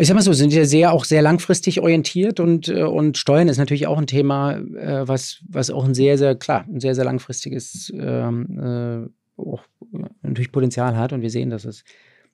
Ich 0.00 0.06
sag 0.06 0.14
mal 0.14 0.20
so, 0.22 0.32
sind 0.32 0.52
ja 0.52 0.64
sehr 0.64 0.92
auch 0.92 1.04
sehr 1.04 1.22
langfristig 1.22 1.80
orientiert 1.80 2.38
und, 2.38 2.68
äh, 2.68 2.82
und 2.84 3.16
Steuern 3.18 3.48
ist 3.48 3.56
natürlich 3.58 3.86
auch 3.88 3.98
ein 3.98 4.06
Thema, 4.06 4.58
äh, 4.58 5.08
was, 5.08 5.38
was 5.48 5.70
auch 5.70 5.84
ein 5.84 5.94
sehr, 5.94 6.18
sehr, 6.18 6.36
klar, 6.36 6.64
ein 6.68 6.78
sehr, 6.80 6.94
sehr 6.94 7.04
langfristiges 7.04 7.90
ähm, 7.96 9.08
äh, 9.38 9.40
auch 9.40 9.62
äh, 9.94 10.04
natürlich 10.22 10.52
Potenzial 10.52 10.96
hat. 10.96 11.12
Und 11.12 11.22
wir 11.22 11.30
sehen, 11.30 11.50
dass 11.50 11.64
es 11.64 11.82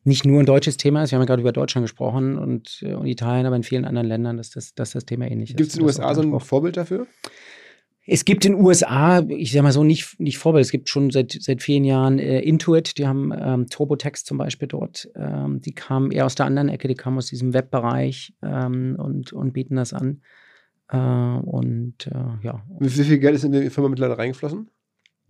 nicht 0.04 0.24
nur 0.24 0.40
ein 0.40 0.46
deutsches 0.46 0.76
Thema 0.76 1.02
ist. 1.02 1.10
Wir 1.10 1.16
haben 1.16 1.22
ja 1.22 1.26
gerade 1.26 1.40
über 1.42 1.52
Deutschland 1.52 1.84
gesprochen 1.84 2.38
und, 2.38 2.80
äh, 2.82 2.94
und 2.94 3.06
Italien, 3.06 3.46
aber 3.46 3.56
in 3.56 3.62
vielen 3.62 3.84
anderen 3.84 4.06
Ländern, 4.06 4.36
dass 4.36 4.50
das, 4.50 4.74
dass 4.74 4.92
das 4.92 5.04
Thema 5.06 5.26
ähnlich 5.30 5.50
ist. 5.50 5.56
Gibt 5.56 5.70
es 5.70 5.74
in 5.76 5.80
den 5.80 5.86
USA 5.86 6.14
so 6.14 6.22
ein. 6.22 6.38
Vorbild 6.40 6.76
dafür? 6.76 7.06
Es 8.06 8.26
gibt 8.26 8.44
in 8.44 8.52
den 8.52 8.60
USA, 8.62 9.20
ich 9.28 9.50
sag 9.52 9.62
mal 9.62 9.72
so, 9.72 9.82
nicht, 9.82 10.20
nicht 10.20 10.36
Vorbild, 10.36 10.62
es 10.66 10.70
gibt 10.70 10.90
schon 10.90 11.10
seit, 11.10 11.32
seit 11.40 11.62
vielen 11.62 11.84
Jahren 11.84 12.18
äh, 12.18 12.40
Intuit, 12.40 12.98
die 12.98 13.06
haben 13.06 13.32
ähm, 13.34 13.66
TurboTax 13.66 14.24
zum 14.24 14.36
Beispiel 14.36 14.68
dort. 14.68 15.08
Ähm, 15.16 15.62
die 15.62 15.72
kamen 15.74 16.10
eher 16.10 16.26
aus 16.26 16.34
der 16.34 16.44
anderen 16.44 16.68
Ecke, 16.68 16.86
die 16.86 16.96
kamen 16.96 17.16
aus 17.16 17.26
diesem 17.28 17.54
Webbereich 17.54 18.34
ähm, 18.42 18.96
und, 18.98 19.32
und 19.32 19.52
bieten 19.54 19.76
das 19.76 19.94
an. 19.94 20.20
Äh, 20.90 20.98
und 20.98 22.06
äh, 22.08 22.44
ja, 22.44 22.62
Wie, 22.78 22.94
wie 22.94 23.04
viel 23.04 23.18
Geld 23.18 23.36
ist 23.36 23.44
in 23.44 23.52
die 23.52 23.70
Firma 23.70 23.88
mittlerweile 23.88 24.18
reingeflossen? 24.18 24.68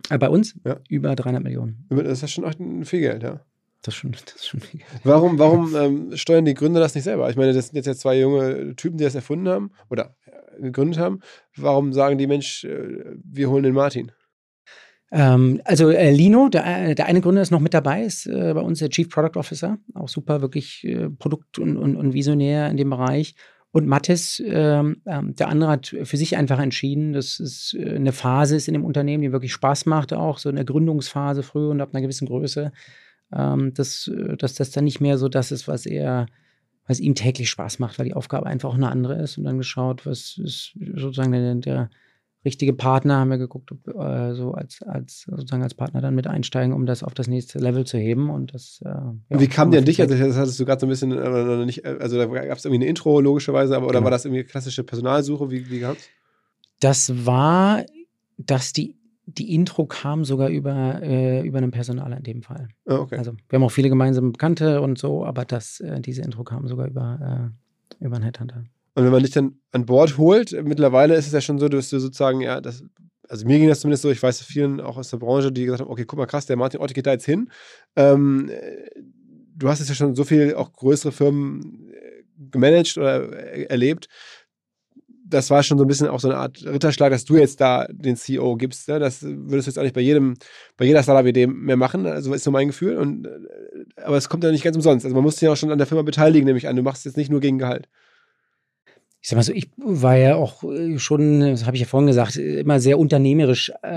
äh, 0.09 0.17
bei 0.17 0.27
uns 0.29 0.59
Ja. 0.65 0.77
über 0.89 1.15
300 1.15 1.41
Millionen. 1.41 1.85
Das 1.89 2.05
ist 2.11 2.21
ja 2.23 2.27
schon 2.27 2.43
echt 2.43 2.59
viel 2.89 2.99
Geld, 2.99 3.23
ja. 3.23 3.39
Das 3.85 3.93
ist 3.93 3.99
schon, 3.99 4.11
das 4.13 4.35
ist 4.35 4.47
schon. 4.47 4.61
Warum, 5.03 5.37
warum 5.37 5.75
ähm, 5.75 6.17
steuern 6.17 6.43
die 6.43 6.55
Gründer 6.55 6.79
das 6.79 6.95
nicht 6.95 7.03
selber? 7.03 7.29
Ich 7.29 7.35
meine, 7.35 7.53
das 7.53 7.67
sind 7.67 7.75
jetzt 7.75 7.85
ja 7.85 7.93
zwei 7.93 8.19
junge 8.19 8.75
Typen, 8.75 8.97
die 8.97 9.03
das 9.03 9.13
erfunden 9.13 9.47
haben 9.47 9.71
oder 9.91 10.15
äh, 10.25 10.61
gegründet 10.63 10.99
haben. 10.99 11.19
Warum 11.55 11.93
sagen 11.93 12.17
die 12.17 12.25
Mensch, 12.25 12.63
äh, 12.63 13.15
wir 13.23 13.47
holen 13.47 13.61
den 13.61 13.75
Martin? 13.75 14.11
Ähm, 15.11 15.61
also 15.65 15.89
äh, 15.91 16.09
Lino, 16.09 16.49
der, 16.49 16.89
äh, 16.89 16.95
der 16.95 17.05
eine 17.05 17.21
Gründer 17.21 17.43
ist 17.43 17.51
noch 17.51 17.59
mit 17.59 17.75
dabei, 17.75 18.03
ist 18.03 18.25
äh, 18.25 18.53
bei 18.55 18.61
uns 18.61 18.79
der 18.79 18.89
Chief 18.89 19.07
Product 19.07 19.37
Officer, 19.37 19.77
auch 19.93 20.09
super, 20.09 20.41
wirklich 20.41 20.83
äh, 20.83 21.11
Produkt- 21.11 21.59
und, 21.59 21.77
und, 21.77 21.95
und 21.95 22.13
Visionär 22.13 22.67
in 22.71 22.77
dem 22.77 22.89
Bereich. 22.89 23.35
Und 23.71 23.85
Mathis, 23.85 24.41
ähm, 24.43 25.01
ähm, 25.05 25.35
der 25.35 25.49
andere 25.49 25.69
hat 25.69 25.95
für 26.03 26.17
sich 26.17 26.37
einfach 26.37 26.59
entschieden, 26.59 27.13
dass 27.13 27.39
es 27.39 27.75
eine 27.79 28.13
Phase 28.13 28.55
ist 28.55 28.67
in 28.67 28.73
dem 28.73 28.85
Unternehmen, 28.85 29.21
die 29.21 29.31
wirklich 29.33 29.53
Spaß 29.53 29.85
macht, 29.85 30.11
auch 30.11 30.39
so 30.39 30.49
eine 30.49 30.65
Gründungsphase 30.65 31.43
früh 31.43 31.67
und 31.67 31.81
ab 31.81 31.89
einer 31.91 32.01
gewissen 32.01 32.25
Größe, 32.25 32.71
ähm, 33.33 33.73
dass, 33.73 34.07
äh, 34.07 34.37
dass 34.37 34.55
das 34.55 34.71
dann 34.71 34.83
nicht 34.85 35.01
mehr 35.01 35.17
so 35.17 35.29
das 35.29 35.51
ist, 35.51 35.67
was 35.67 35.85
er, 35.85 36.27
was 36.87 36.99
ihm 36.99 37.15
täglich 37.15 37.49
Spaß 37.49 37.79
macht, 37.79 37.97
weil 37.97 38.05
die 38.05 38.13
Aufgabe 38.13 38.45
einfach 38.45 38.69
auch 38.69 38.75
eine 38.75 38.89
andere 38.89 39.15
ist 39.15 39.37
und 39.37 39.43
dann 39.43 39.57
geschaut, 39.57 40.05
was 40.05 40.39
ist 40.43 40.73
sozusagen 40.95 41.31
der, 41.31 41.55
der 41.55 41.89
richtige 42.45 42.73
Partner, 42.73 43.17
haben 43.17 43.31
wir 43.31 43.39
geguckt, 43.39 43.71
ob 43.71 43.87
äh, 43.87 44.35
so 44.35 44.53
als, 44.53 44.83
als 44.83 45.21
sozusagen 45.23 45.63
als 45.63 45.73
Partner 45.73 45.99
dann 45.99 46.13
mit 46.13 46.27
einsteigen, 46.27 46.73
um 46.73 46.85
das 46.85 47.03
auf 47.03 47.15
das 47.15 47.27
nächste 47.27 47.57
Level 47.57 47.85
zu 47.85 47.97
heben. 47.97 48.29
Und 48.29 48.53
das 48.53 48.81
äh, 48.85 48.89
ja, 48.89 49.39
Wie 49.39 49.47
kam 49.47 49.73
an 49.73 49.83
dich? 49.83 49.99
Also, 49.99 50.15
das 50.15 50.37
hattest 50.37 50.59
du 50.59 50.65
gerade 50.65 50.79
so 50.79 50.85
ein 50.85 50.89
bisschen, 50.89 51.11
äh, 51.11 51.65
nicht, 51.65 51.83
äh, 51.83 51.97
also 51.99 52.17
da 52.17 52.25
gab 52.27 52.57
es 52.57 52.65
irgendwie 52.65 52.83
eine 52.83 52.89
Intro, 52.89 53.19
logischerweise, 53.19 53.75
aber 53.75 53.87
oder 53.87 53.95
Genau. 53.95 54.03
war 54.05 54.11
das 54.11 54.25
irgendwie 54.25 54.43
klassische 54.43 54.83
Personalsuche? 54.83 55.49
Wie, 55.49 55.69
wie 55.71 55.79
kam's? 55.79 56.07
Das 56.79 57.25
war, 57.25 57.83
dass 58.37 58.73
die, 58.73 58.95
die 59.27 59.53
Intro 59.53 59.85
kam 59.85 60.23
sogar 60.23 60.49
über, 60.49 61.01
äh, 61.01 61.45
über 61.45 61.57
einen 61.57 61.71
Personaler 61.71 62.17
in 62.17 62.23
dem 62.23 62.41
Fall. 62.43 62.67
Ah, 62.85 62.97
okay. 62.97 63.17
Also 63.17 63.33
wir 63.49 63.57
haben 63.57 63.63
auch 63.63 63.71
viele 63.71 63.89
gemeinsame 63.89 64.31
Bekannte 64.31 64.81
und 64.81 64.97
so, 64.97 65.25
aber 65.25 65.45
das, 65.45 65.79
äh, 65.79 65.99
diese 65.99 66.21
Intro 66.21 66.43
kam 66.43 66.67
sogar 66.67 66.87
über, 66.87 67.51
äh, 67.99 68.05
über 68.05 68.15
einen 68.15 68.25
Headhunter. 68.25 68.63
Und 68.93 69.03
wenn 69.03 69.11
man 69.11 69.23
dich 69.23 69.31
dann 69.31 69.55
an 69.71 69.85
Bord 69.85 70.17
holt, 70.17 70.55
mittlerweile 70.63 71.15
ist 71.15 71.27
es 71.27 71.33
ja 71.33 71.41
schon 71.41 71.59
so, 71.59 71.67
dass 71.67 71.89
du 71.89 71.99
sozusagen, 71.99 72.41
ja, 72.41 72.61
das, 72.61 72.83
also 73.27 73.45
mir 73.45 73.59
ging 73.59 73.67
das 73.67 73.81
zumindest 73.81 74.03
so, 74.03 74.09
ich 74.09 74.21
weiß 74.21 74.41
vielen 74.43 74.79
auch 74.79 74.97
aus 74.97 75.09
der 75.09 75.17
Branche, 75.17 75.51
die 75.51 75.65
gesagt 75.65 75.81
haben, 75.81 75.89
okay, 75.89 76.05
guck 76.05 76.17
mal, 76.17 76.27
krass, 76.27 76.45
der 76.45 76.55
Martin 76.55 76.79
Ott 76.79 76.93
geht 76.93 77.05
da 77.05 77.11
jetzt 77.11 77.25
hin. 77.25 77.49
Ähm, 77.95 78.49
äh, 78.49 78.89
du 79.55 79.67
hast 79.67 79.79
jetzt 79.79 79.89
ja 79.89 79.95
schon 79.95 80.15
so 80.15 80.23
viel 80.23 80.55
auch 80.55 80.71
größere 80.71 81.11
Firmen 81.11 81.89
äh, 81.89 82.23
gemanagt 82.51 82.97
oder 82.97 83.33
äh, 83.33 83.63
erlebt. 83.63 84.07
Das 85.27 85.49
war 85.49 85.63
schon 85.63 85.77
so 85.77 85.83
ein 85.83 85.87
bisschen 85.87 86.07
auch 86.07 86.19
so 86.19 86.29
eine 86.29 86.37
Art 86.37 86.63
Ritterschlag, 86.65 87.11
dass 87.11 87.25
du 87.25 87.37
jetzt 87.37 87.59
da 87.59 87.87
den 87.89 88.15
CEO 88.15 88.55
gibst. 88.57 88.87
Ne? 88.87 88.99
Das 88.99 89.23
würdest 89.23 89.67
du 89.67 89.71
jetzt 89.71 89.79
auch 89.79 89.83
nicht 89.83 89.95
bei 89.95 90.01
jedem, 90.01 90.35
bei 90.77 90.85
jeder 90.85 91.01
Startup-Idee 91.01 91.47
mehr 91.47 91.77
machen. 91.77 92.05
Also 92.05 92.33
ist 92.33 92.43
so 92.43 92.51
mein 92.51 92.67
Gefühl. 92.67 92.97
Und, 92.97 93.25
äh, 93.25 94.01
aber 94.03 94.17
es 94.17 94.29
kommt 94.29 94.43
ja 94.43 94.51
nicht 94.51 94.63
ganz 94.63 94.75
umsonst. 94.75 95.05
Also 95.05 95.15
man 95.15 95.23
muss 95.23 95.35
sich 95.35 95.41
ja 95.43 95.51
auch 95.51 95.57
schon 95.57 95.71
an 95.71 95.79
der 95.79 95.87
Firma 95.87 96.03
beteiligen, 96.03 96.45
nämlich 96.45 96.67
an. 96.67 96.75
Du 96.75 96.83
machst 96.83 96.99
es 96.99 97.05
jetzt 97.05 97.17
nicht 97.17 97.31
nur 97.31 97.39
gegen 97.39 97.57
Gehalt. 97.57 97.87
Ich 99.25 99.29
sag 99.29 99.37
mal 99.37 99.41
so, 99.41 99.53
ich 99.53 99.71
war 99.77 100.17
ja 100.17 100.35
auch 100.35 100.63
äh, 100.63 100.99
schon, 100.99 101.39
das 101.39 101.65
habe 101.65 101.75
ich 101.75 101.81
ja 101.81 101.87
vorhin 101.87 102.05
gesagt, 102.05 102.35
immer 102.35 102.79
sehr 102.79 102.99
unternehmerisch 102.99 103.71
äh, 103.83 103.87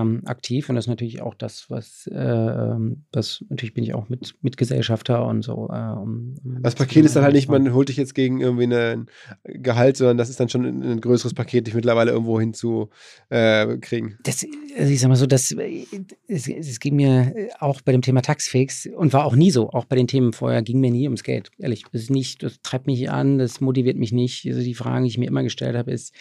ähm, 0.00 0.22
aktiv 0.26 0.68
und 0.68 0.76
das 0.76 0.84
ist 0.84 0.90
natürlich 0.90 1.20
auch 1.22 1.34
das, 1.34 1.68
was, 1.70 2.06
äh, 2.06 2.14
ähm, 2.14 3.02
das 3.10 3.44
natürlich 3.48 3.74
bin 3.74 3.82
ich 3.82 3.94
auch 3.94 4.08
mit 4.08 4.36
Mitgesellschafter 4.42 5.26
und 5.26 5.42
so. 5.42 5.68
Äh, 5.72 5.98
um, 6.00 6.36
Das 6.62 6.76
Paket 6.76 7.04
ist 7.04 7.16
dann 7.16 7.24
halt 7.24 7.34
nicht, 7.34 7.48
man 7.48 7.74
holt 7.74 7.88
dich 7.88 7.96
jetzt 7.96 8.14
gegen 8.14 8.40
irgendwie 8.40 8.72
ein 8.72 9.06
Gehalt, 9.42 9.96
sondern 9.96 10.18
das 10.18 10.30
ist 10.30 10.38
dann 10.38 10.48
schon 10.48 10.64
ein, 10.64 11.00
größeres 11.00 11.34
Paket, 11.34 11.66
dich 11.66 11.74
mittlerweile 11.74 12.12
irgendwo 12.12 12.38
hinzukriegen. 12.38 12.90
Äh. 13.30 14.16
Das, 14.22 14.46
also 14.78 14.92
ich 14.92 15.00
sag 15.00 15.08
mal 15.08 15.16
so, 15.16 15.26
das, 15.26 15.50
äh, 15.50 15.84
es, 16.28 16.46
es 16.46 16.78
ging 16.78 16.94
mir 16.94 17.34
auch 17.58 17.80
bei 17.80 17.90
dem 17.90 18.02
Thema 18.02 18.22
Taxfix 18.22 18.86
und 18.86 19.12
war 19.14 19.24
auch 19.24 19.34
nie 19.34 19.50
so, 19.50 19.70
auch 19.70 19.84
bei 19.84 19.96
den 19.96 20.06
Themen 20.06 20.32
vorher, 20.32 20.62
ging 20.62 20.78
mir 20.78 20.92
nie 20.92 21.08
ums 21.08 21.24
Geld. 21.24 21.50
Ehrlich, 21.58 21.82
das 21.90 22.02
ist 22.02 22.10
nicht, 22.10 22.44
das 22.44 22.60
treibt 22.62 22.86
mich 22.86 23.10
an, 23.10 23.38
das 23.38 23.60
motiviert 23.60 23.96
mich 23.96 24.12
nicht. 24.12 24.43
Also 24.50 24.62
die 24.62 24.74
Fragen, 24.74 25.04
die 25.04 25.10
ich 25.10 25.18
mir 25.18 25.28
immer 25.28 25.42
gestellt 25.42 25.76
habe, 25.76 25.90
ist, 25.90 26.14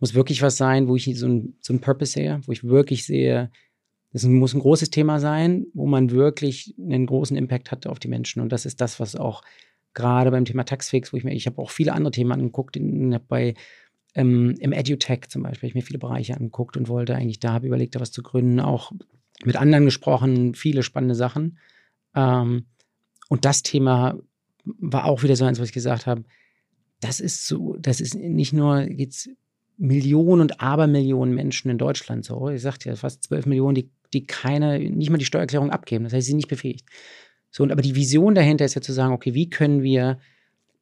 muss 0.00 0.14
wirklich 0.14 0.42
was 0.42 0.56
sein, 0.56 0.88
wo 0.88 0.96
ich 0.96 1.10
so 1.18 1.26
ein, 1.26 1.54
so 1.60 1.72
ein 1.72 1.80
Purpose 1.80 2.12
sehe, 2.12 2.40
wo 2.46 2.52
ich 2.52 2.64
wirklich 2.64 3.04
sehe, 3.04 3.50
das 4.12 4.24
muss 4.24 4.52
ein 4.52 4.60
großes 4.60 4.90
Thema 4.90 5.20
sein, 5.20 5.66
wo 5.74 5.86
man 5.86 6.10
wirklich 6.10 6.74
einen 6.78 7.06
großen 7.06 7.36
Impact 7.36 7.70
hat 7.70 7.86
auf 7.86 7.98
die 7.98 8.08
Menschen. 8.08 8.42
Und 8.42 8.50
das 8.50 8.66
ist 8.66 8.80
das, 8.80 9.00
was 9.00 9.16
auch 9.16 9.42
gerade 9.94 10.30
beim 10.30 10.44
Thema 10.44 10.64
Taxfix, 10.64 11.12
wo 11.12 11.16
ich 11.16 11.24
mir, 11.24 11.32
ich 11.32 11.46
habe 11.46 11.60
auch 11.60 11.70
viele 11.70 11.92
andere 11.92 12.10
Themen 12.10 12.32
angeguckt, 12.32 12.76
in, 12.76 13.18
bei 13.28 13.54
ähm, 14.14 14.54
im 14.58 14.72
EduTech 14.72 15.28
zum 15.28 15.42
Beispiel, 15.42 15.68
ich 15.68 15.74
mir 15.74 15.82
viele 15.82 15.98
Bereiche 15.98 16.36
angeguckt 16.36 16.76
und 16.76 16.88
wollte 16.88 17.14
eigentlich 17.14 17.40
da, 17.40 17.52
habe 17.52 17.66
überlegt, 17.66 17.94
da 17.94 18.00
was 18.00 18.12
zu 18.12 18.22
gründen, 18.22 18.60
auch 18.60 18.92
mit 19.44 19.56
anderen 19.56 19.86
gesprochen, 19.86 20.54
viele 20.54 20.82
spannende 20.82 21.14
Sachen. 21.14 21.58
Ähm, 22.14 22.66
und 23.28 23.44
das 23.44 23.62
Thema 23.62 24.18
war 24.64 25.06
auch 25.06 25.22
wieder 25.22 25.36
so 25.36 25.44
eins, 25.44 25.58
was 25.58 25.68
ich 25.68 25.74
gesagt 25.74 26.06
habe. 26.06 26.24
Das 27.02 27.18
ist 27.18 27.48
so, 27.48 27.76
das 27.80 28.00
ist 28.00 28.14
nicht 28.14 28.52
nur 28.52 28.80
jetzt 28.82 29.28
Millionen 29.76 30.40
und 30.40 30.60
Abermillionen 30.60 31.34
Menschen 31.34 31.68
in 31.68 31.76
Deutschland 31.76 32.24
so. 32.24 32.48
Ich 32.48 32.62
sagte 32.62 32.88
ja, 32.88 32.94
fast 32.94 33.24
zwölf 33.24 33.44
Millionen, 33.44 33.74
die, 33.74 33.90
die 34.12 34.24
keine, 34.24 34.78
nicht 34.78 35.10
mal 35.10 35.18
die 35.18 35.24
Steuererklärung 35.24 35.70
abgeben. 35.70 36.04
Das 36.04 36.12
heißt, 36.12 36.26
sie 36.26 36.30
sind 36.30 36.36
nicht 36.36 36.48
befähigt. 36.48 36.86
So, 37.50 37.64
und 37.64 37.72
aber 37.72 37.82
die 37.82 37.96
Vision 37.96 38.36
dahinter 38.36 38.64
ist 38.64 38.74
ja 38.74 38.80
zu 38.80 38.92
sagen, 38.92 39.12
okay, 39.12 39.34
wie 39.34 39.50
können 39.50 39.82
wir 39.82 40.18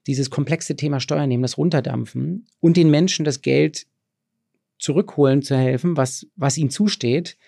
dieses 0.06 0.28
komplexe 0.28 0.76
Thema 0.76 1.00
Steuern 1.00 1.28
nehmen, 1.28 1.42
das 1.42 1.56
runterdampfen 1.56 2.46
und 2.60 2.76
den 2.76 2.90
Menschen 2.90 3.24
das 3.24 3.40
Geld 3.40 3.86
zurückholen 4.78 5.40
zu 5.40 5.56
helfen, 5.56 5.96
was, 5.96 6.26
was 6.36 6.58
ihnen 6.58 6.70
zusteht, 6.70 7.38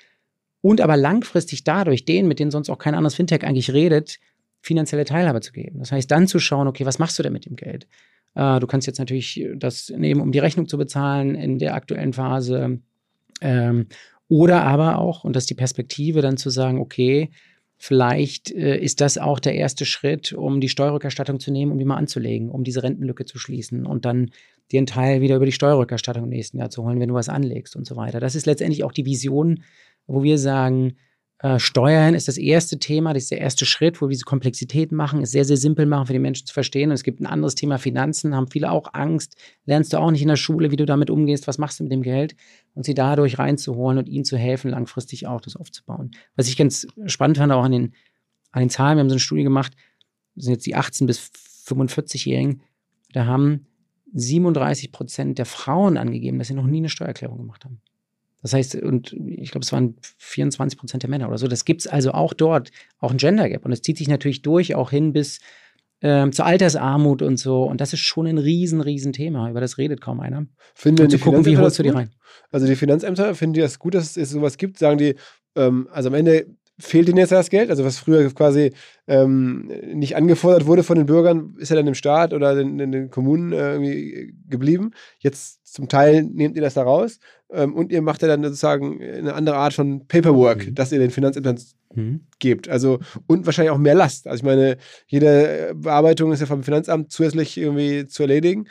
und 0.62 0.81
aber 0.81 0.97
langfristig 0.97 1.64
dadurch 1.64 2.05
denen, 2.05 2.29
mit 2.29 2.39
denen 2.39 2.53
sonst 2.53 2.70
auch 2.70 2.79
kein 2.79 2.95
anderes 2.95 3.16
Fintech 3.16 3.45
eigentlich 3.45 3.73
redet, 3.73 4.18
finanzielle 4.61 5.05
Teilhabe 5.05 5.41
zu 5.41 5.53
geben. 5.53 5.81
Das 5.81 5.93
heißt, 5.93 6.11
dann 6.11 6.29
zu 6.29 6.39
schauen, 6.39 6.68
okay, 6.68 6.87
was 6.87 7.01
machst 7.01 7.18
du 7.18 7.23
denn 7.23 7.33
mit 7.33 7.47
dem 7.47 7.57
Geld? 7.57 7.89
Äh, 8.35 8.61
du 8.61 8.66
kannst 8.66 8.87
jetzt 8.87 8.99
natürlich 8.99 9.47
das 9.57 9.91
nehmen, 9.91 10.20
um 10.20 10.33
die 10.33 10.39
Rechnung 10.39 10.68
zu 10.68 10.78
bezahlen 10.78 11.35
in 11.35 11.59
der 11.59 11.74
aktuellen 11.74 12.12
Phase. 12.12 12.80
Ähm, 13.41 13.87
oder 14.28 14.62
aber 14.62 14.99
auch, 14.99 15.24
und 15.24 15.37
das 15.37 15.45
ist 15.45 15.51
die 15.51 15.55
Perspektive, 15.55 16.22
dann 16.22 16.37
zu 16.37 16.49
sagen, 16.49 16.78
okay, 16.78 17.30
vielleicht 17.76 18.51
äh, 18.53 18.78
ist 18.78 19.01
das 19.01 19.18
auch 19.18 19.41
der 19.41 19.57
erste 19.57 19.85
Schritt, 19.85 20.33
um 20.33 20.61
die 20.61 20.68
Steuerrückerstattung 20.68 21.41
zu 21.41 21.51
nehmen, 21.51 21.72
um 21.72 21.78
die 21.78 21.85
mal 21.85 21.97
anzulegen, 21.97 22.49
um 22.49 22.64
diese 22.64 22.83
Rentenlücke 22.83 23.24
zu 23.24 23.39
schließen 23.39 23.85
und 23.85 24.05
dann 24.05 24.30
den 24.70 24.87
Teil 24.87 25.20
wieder 25.20 25.37
über 25.37 25.47
die 25.47 25.53
Steuerrückerstattung 25.53 26.24
im 26.24 26.30
nächsten 26.30 26.59
Jahr 26.59 26.70
zu 26.70 26.85
holen, 26.85 27.01
wenn 27.01 27.09
du 27.09 27.14
was 27.14 27.28
anlegst 27.28 27.76
und 27.76 27.87
so 27.87 27.97
weiter. 27.97 28.20
Das 28.20 28.35
ist 28.35 28.47
letztendlich 28.47 28.85
auch 28.85 28.93
die 28.93 29.05
Vision, 29.05 29.64
wo 30.07 30.22
wir 30.22 30.39
sagen, 30.39 30.95
äh, 31.43 31.59
Steuern 31.59 32.14
ist 32.14 32.28
das 32.28 32.38
erste 32.38 32.78
Thema, 32.78 33.12
das 33.12 33.24
ist 33.24 33.32
der 33.32 33.40
erste 33.40 33.66
Schritt, 33.66 34.01
wo 34.01 34.07
wir 34.07 34.11
diese 34.11 34.24
Komplexität 34.24 34.93
machen, 34.93 35.22
ist 35.22 35.32
sehr, 35.32 35.45
sehr 35.45 35.57
simpel 35.57 35.86
machen 35.86 36.07
für 36.07 36.12
die 36.12 36.20
Menschen 36.20 36.47
zu 36.47 36.55
verstehen. 36.55 36.90
Und 36.90 36.95
es 36.95 37.03
gibt 37.03 37.20
ein 37.20 37.26
anderes 37.26 37.57
Thema 37.57 37.78
Finanzen, 37.78 38.36
haben 38.36 38.47
viele 38.47 38.70
auch 38.70 38.95
Angst, 38.95 39.36
lernst 39.66 39.93
du 39.93 39.99
auch 39.99 40.12
nicht 40.12 40.22
in 40.22 40.28
der 40.28 40.36
Schule, 40.36 40.70
wie 40.70 40.76
du 40.76 40.86
damit 40.86 41.11
umgehst, 41.11 41.49
was 41.49 41.59
machst 41.59 41.80
du 41.80 41.84
mit 41.84 41.93
dem 41.93 42.03
Geld 42.03 42.36
und 42.74 42.84
sie 42.84 42.95
dadurch 42.95 43.40
reinzuholen 43.40 43.99
und 43.99 44.09
ihnen 44.09 44.24
zu 44.24 44.36
helfen, 44.36 44.70
langfristig 44.70 45.26
auch 45.26 45.40
das 45.40 45.57
aufzubauen. 45.57 46.12
Was 46.36 46.47
ich 46.47 46.57
ganz 46.57 46.86
spannend 47.07 47.38
fand, 47.38 47.53
auch 47.53 47.64
an 47.64 47.72
den, 47.72 47.95
an 48.53 48.61
den 48.61 48.70
Zahlen, 48.70 48.97
wir 48.97 49.01
haben 49.01 49.09
so 49.09 49.14
eine 49.14 49.20
Studie 49.20 49.43
gemacht, 49.43 49.72
das 50.36 50.45
sind 50.45 50.55
jetzt 50.55 50.66
die 50.66 50.76
18- 50.76 51.07
bis 51.07 51.32
45-Jährigen, 51.66 52.62
da 53.12 53.26
haben 53.26 53.66
37 54.14 54.93
Prozent 54.93 55.38
der 55.38 55.47
Frauen 55.47 55.97
angegeben, 55.97 56.38
dass 56.38 56.49
sie 56.49 56.55
noch 56.55 56.66
nie 56.66 56.78
eine 56.78 56.88
Steuererklärung 56.88 57.38
gemacht 57.38 57.64
haben. 57.64 57.80
Das 58.43 58.53
heißt, 58.53 58.74
und 58.76 59.12
ich 59.12 59.53
glaube, 59.53 59.64
es 59.64 59.72
waren 59.72 59.97
24 60.18 60.78
Prozent 60.78 61.03
der 61.03 61.11
Männer 61.11 61.28
oder 61.28 61.38
so. 61.38 61.47
Das 61.47 61.64
gibt 61.64 61.82
es 61.82 61.86
also 61.86 62.12
auch 62.12 62.34
dort, 62.34 62.70
auch 62.99 63.12
ein 63.12 63.16
Gender 63.16 63.49
Gap. 63.49 63.64
Und 63.64 63.72
es 63.72 63.82
zieht 63.82 63.99
sich 63.99 64.09
natürlich 64.09 64.43
durch, 64.43 64.74
auch 64.74 64.90
hin 64.90 65.12
bis 65.12 65.38
ähm, 66.03 66.32
zur 66.32 66.45
Altersarmut 66.45 67.22
und 67.22 67.36
so. 67.36 67.62
Und 67.62 67.80
das 67.80 67.93
ist 67.93 68.01
schon 68.01 68.26
ein 68.26 68.38
riesen, 68.38 68.80
riesen 68.80 69.12
Thema. 69.12 69.49
Über 69.49 69.61
das 69.61 69.78
redet 69.78 70.01
kaum 70.01 70.18
einer. 70.18 70.47
Finden 70.74 71.03
und 71.05 71.11
zu 71.11 71.18
gucken, 71.18 71.47
wie 71.47 71.57
holst 71.57 71.78
du 71.78 71.84
die 71.84 71.90
rein? 71.90 72.11
Also 72.51 72.66
die 72.66 72.74
Finanzämter, 72.74 73.34
finden 73.36 73.55
die 73.55 73.61
das 73.61 73.78
gut, 73.78 73.95
dass 73.95 74.16
es 74.16 74.30
sowas 74.30 74.57
gibt? 74.57 74.78
Sagen 74.78 74.99
die, 74.99 75.14
ähm, 75.55 75.88
also 75.93 76.09
am 76.09 76.14
Ende 76.14 76.47
fehlt 76.80 77.09
ihnen 77.09 77.18
jetzt 77.18 77.30
das 77.30 77.49
Geld? 77.49 77.70
Also 77.70 77.84
was 77.84 77.99
früher 77.99 78.28
quasi 78.34 78.72
ähm, 79.07 79.71
nicht 79.93 80.17
angefordert 80.17 80.67
wurde 80.67 80.83
von 80.83 80.97
den 80.97 81.07
Bürgern, 81.07 81.57
ist 81.59 81.71
ja 81.71 81.77
dann 81.77 81.87
im 81.87 81.95
Staat 81.95 82.33
oder 82.33 82.59
in, 82.59 82.79
in 82.79 82.93
den 82.93 83.11
Kommunen 83.11 83.53
äh, 83.53 83.73
irgendwie 83.73 84.35
geblieben. 84.49 84.93
Jetzt 85.19 85.67
zum 85.67 85.89
Teil 85.89 86.23
nehmt 86.23 86.57
ihr 86.57 86.63
das 86.63 86.75
da 86.75 86.83
raus 86.83 87.19
ähm, 87.53 87.75
und 87.75 87.93
ihr 87.93 88.03
macht 88.03 88.23
ja 88.23 88.29
dann 88.29 88.43
sozusagen 88.43 89.03
eine 89.03 89.35
andere 89.35 89.57
Art 89.57 89.75
von 89.75 90.07
Paperwork, 90.07 90.67
mhm. 90.67 90.75
das 90.75 90.93
ihr 90.93 90.99
den 90.99 91.11
Finanzämtern 91.11 91.59
mhm. 91.95 92.21
gebt. 92.39 92.69
Also 92.69 92.99
und 93.27 93.47
wahrscheinlich 93.47 93.71
auch 93.71 93.79
mehr 93.79 93.95
Last. 93.95 94.27
Also 94.27 94.41
ich 94.41 94.45
meine, 94.45 94.77
jede 95.07 95.73
Bearbeitung 95.75 96.33
ist 96.33 96.41
ja 96.41 96.47
vom 96.47 96.63
Finanzamt 96.63 97.11
zusätzlich 97.13 97.57
irgendwie 97.59 98.07
zu 98.07 98.23
erledigen. 98.23 98.67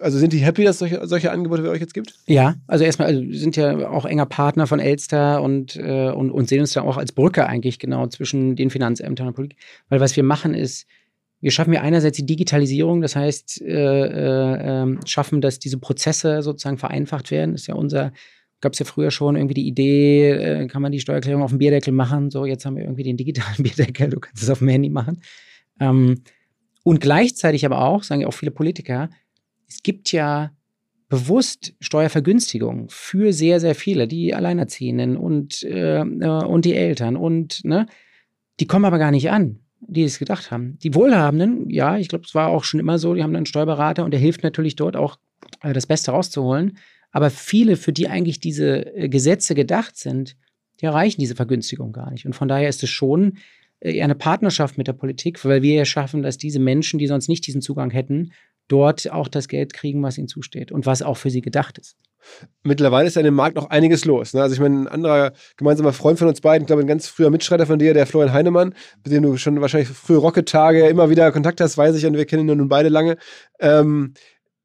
Also 0.00 0.18
sind 0.18 0.32
die 0.32 0.38
happy, 0.38 0.64
dass 0.64 0.78
solche, 0.78 1.06
solche 1.06 1.30
Angebote 1.30 1.64
wie 1.64 1.68
euch 1.68 1.80
jetzt 1.80 1.94
gibt? 1.94 2.14
Ja, 2.26 2.56
also 2.66 2.84
erstmal, 2.84 3.08
also 3.08 3.22
wir 3.22 3.38
sind 3.38 3.56
ja 3.56 3.88
auch 3.88 4.04
enger 4.04 4.26
Partner 4.26 4.66
von 4.66 4.80
Elster 4.80 5.42
und, 5.42 5.76
äh, 5.76 6.10
und, 6.10 6.30
und 6.30 6.48
sehen 6.48 6.60
uns 6.60 6.72
da 6.72 6.82
auch 6.82 6.96
als 6.96 7.12
Brücke 7.12 7.46
eigentlich 7.46 7.78
genau 7.78 8.06
zwischen 8.08 8.56
den 8.56 8.70
Finanzämtern 8.70 9.28
und 9.28 9.34
Politik. 9.34 9.58
Weil 9.88 10.00
was 10.00 10.16
wir 10.16 10.24
machen 10.24 10.54
ist, 10.54 10.86
wir 11.40 11.50
schaffen 11.50 11.72
ja 11.72 11.82
einerseits 11.82 12.16
die 12.16 12.26
Digitalisierung, 12.26 13.00
das 13.02 13.14
heißt, 13.14 13.60
äh, 13.62 13.66
äh, 13.66 14.82
ähm, 14.82 15.00
schaffen, 15.04 15.40
dass 15.40 15.58
diese 15.58 15.78
Prozesse 15.78 16.42
sozusagen 16.42 16.78
vereinfacht 16.78 17.30
werden. 17.30 17.52
Das 17.52 17.62
ist 17.62 17.66
ja 17.66 17.74
unser, 17.74 18.12
gab 18.60 18.72
es 18.72 18.78
ja 18.78 18.86
früher 18.86 19.10
schon 19.10 19.36
irgendwie 19.36 19.54
die 19.54 19.66
Idee, 19.66 20.30
äh, 20.30 20.66
kann 20.66 20.82
man 20.82 20.92
die 20.92 21.00
Steuererklärung 21.00 21.42
auf 21.42 21.50
dem 21.50 21.58
Bierdeckel 21.58 21.92
machen. 21.92 22.30
So, 22.30 22.46
jetzt 22.46 22.64
haben 22.64 22.76
wir 22.76 22.84
irgendwie 22.84 23.02
den 23.02 23.16
digitalen 23.16 23.56
Bierdeckel, 23.62 24.10
du 24.10 24.20
kannst 24.20 24.42
es 24.42 24.50
auf 24.50 24.60
dem 24.60 24.68
Handy 24.68 24.88
machen. 24.88 25.20
Ähm, 25.78 26.22
und 26.82 27.00
gleichzeitig 27.00 27.66
aber 27.66 27.82
auch, 27.82 28.02
sagen 28.02 28.22
ja 28.22 28.28
auch 28.28 28.34
viele 28.34 28.52
Politiker, 28.52 29.10
es 29.68 29.82
gibt 29.82 30.12
ja 30.12 30.52
bewusst 31.08 31.74
Steuervergünstigungen 31.80 32.88
für 32.88 33.32
sehr, 33.32 33.60
sehr 33.60 33.74
viele, 33.74 34.08
die 34.08 34.34
Alleinerziehenden 34.34 35.16
und, 35.16 35.62
äh, 35.62 36.00
äh 36.00 36.44
und 36.44 36.64
die 36.64 36.74
Eltern 36.74 37.16
und, 37.16 37.64
ne, 37.64 37.86
die 38.58 38.66
kommen 38.66 38.86
aber 38.86 38.98
gar 38.98 39.10
nicht 39.10 39.30
an 39.30 39.60
die 39.80 40.04
es 40.04 40.18
gedacht 40.18 40.50
haben. 40.50 40.78
Die 40.82 40.94
Wohlhabenden, 40.94 41.68
ja, 41.70 41.98
ich 41.98 42.08
glaube, 42.08 42.24
es 42.24 42.34
war 42.34 42.48
auch 42.48 42.64
schon 42.64 42.80
immer 42.80 42.98
so, 42.98 43.14
die 43.14 43.22
haben 43.22 43.36
einen 43.36 43.46
Steuerberater 43.46 44.04
und 44.04 44.10
der 44.10 44.20
hilft 44.20 44.42
natürlich 44.42 44.76
dort 44.76 44.96
auch 44.96 45.18
äh, 45.62 45.72
das 45.72 45.86
Beste 45.86 46.10
rauszuholen. 46.10 46.78
Aber 47.12 47.30
viele, 47.30 47.76
für 47.76 47.92
die 47.92 48.08
eigentlich 48.08 48.40
diese 48.40 48.94
äh, 48.94 49.08
Gesetze 49.08 49.54
gedacht 49.54 49.96
sind, 49.96 50.36
die 50.80 50.86
erreichen 50.86 51.20
diese 51.20 51.34
Vergünstigung 51.34 51.92
gar 51.92 52.10
nicht. 52.10 52.26
Und 52.26 52.34
von 52.34 52.48
daher 52.48 52.68
ist 52.68 52.82
es 52.82 52.90
schon 52.90 53.38
eine 53.84 54.14
Partnerschaft 54.14 54.78
mit 54.78 54.86
der 54.86 54.94
Politik, 54.94 55.44
weil 55.44 55.62
wir 55.62 55.74
ja 55.74 55.84
schaffen, 55.84 56.22
dass 56.22 56.38
diese 56.38 56.58
Menschen, 56.58 56.98
die 56.98 57.06
sonst 57.06 57.28
nicht 57.28 57.46
diesen 57.46 57.60
Zugang 57.60 57.90
hätten, 57.90 58.32
dort 58.68 59.10
auch 59.12 59.28
das 59.28 59.48
Geld 59.48 59.72
kriegen, 59.72 60.02
was 60.02 60.18
ihnen 60.18 60.28
zusteht 60.28 60.72
und 60.72 60.86
was 60.86 61.02
auch 61.02 61.16
für 61.16 61.30
sie 61.30 61.40
gedacht 61.40 61.78
ist. 61.78 61.96
Mittlerweile 62.64 63.06
ist 63.06 63.14
ja 63.14 63.20
in 63.20 63.26
dem 63.26 63.34
Markt 63.34 63.54
noch 63.54 63.70
einiges 63.70 64.04
los. 64.04 64.34
Ne? 64.34 64.42
Also 64.42 64.54
ich 64.54 64.60
meine, 64.60 64.80
ein 64.80 64.88
anderer 64.88 65.32
gemeinsamer 65.56 65.92
Freund 65.92 66.18
von 66.18 66.26
uns 66.26 66.40
beiden, 66.40 66.62
ich 66.62 66.66
glaube 66.66 66.82
ein 66.82 66.88
ganz 66.88 67.06
früher 67.06 67.30
Mitstreiter 67.30 67.66
von 67.66 67.78
dir, 67.78 67.94
der 67.94 68.06
Florian 68.06 68.32
Heinemann, 68.32 68.74
mit 69.04 69.12
dem 69.12 69.22
du 69.22 69.36
schon 69.36 69.60
wahrscheinlich 69.60 69.88
frühe 69.88 70.16
Rocket-Tage 70.16 70.88
immer 70.88 71.08
wieder 71.08 71.30
Kontakt 71.30 71.60
hast, 71.60 71.78
weiß 71.78 71.94
ich, 71.94 72.06
und 72.06 72.16
wir 72.16 72.26
kennen 72.26 72.48
ihn 72.48 72.58
nun 72.58 72.68
beide 72.68 72.88
lange. 72.88 73.16
Ähm, 73.60 74.14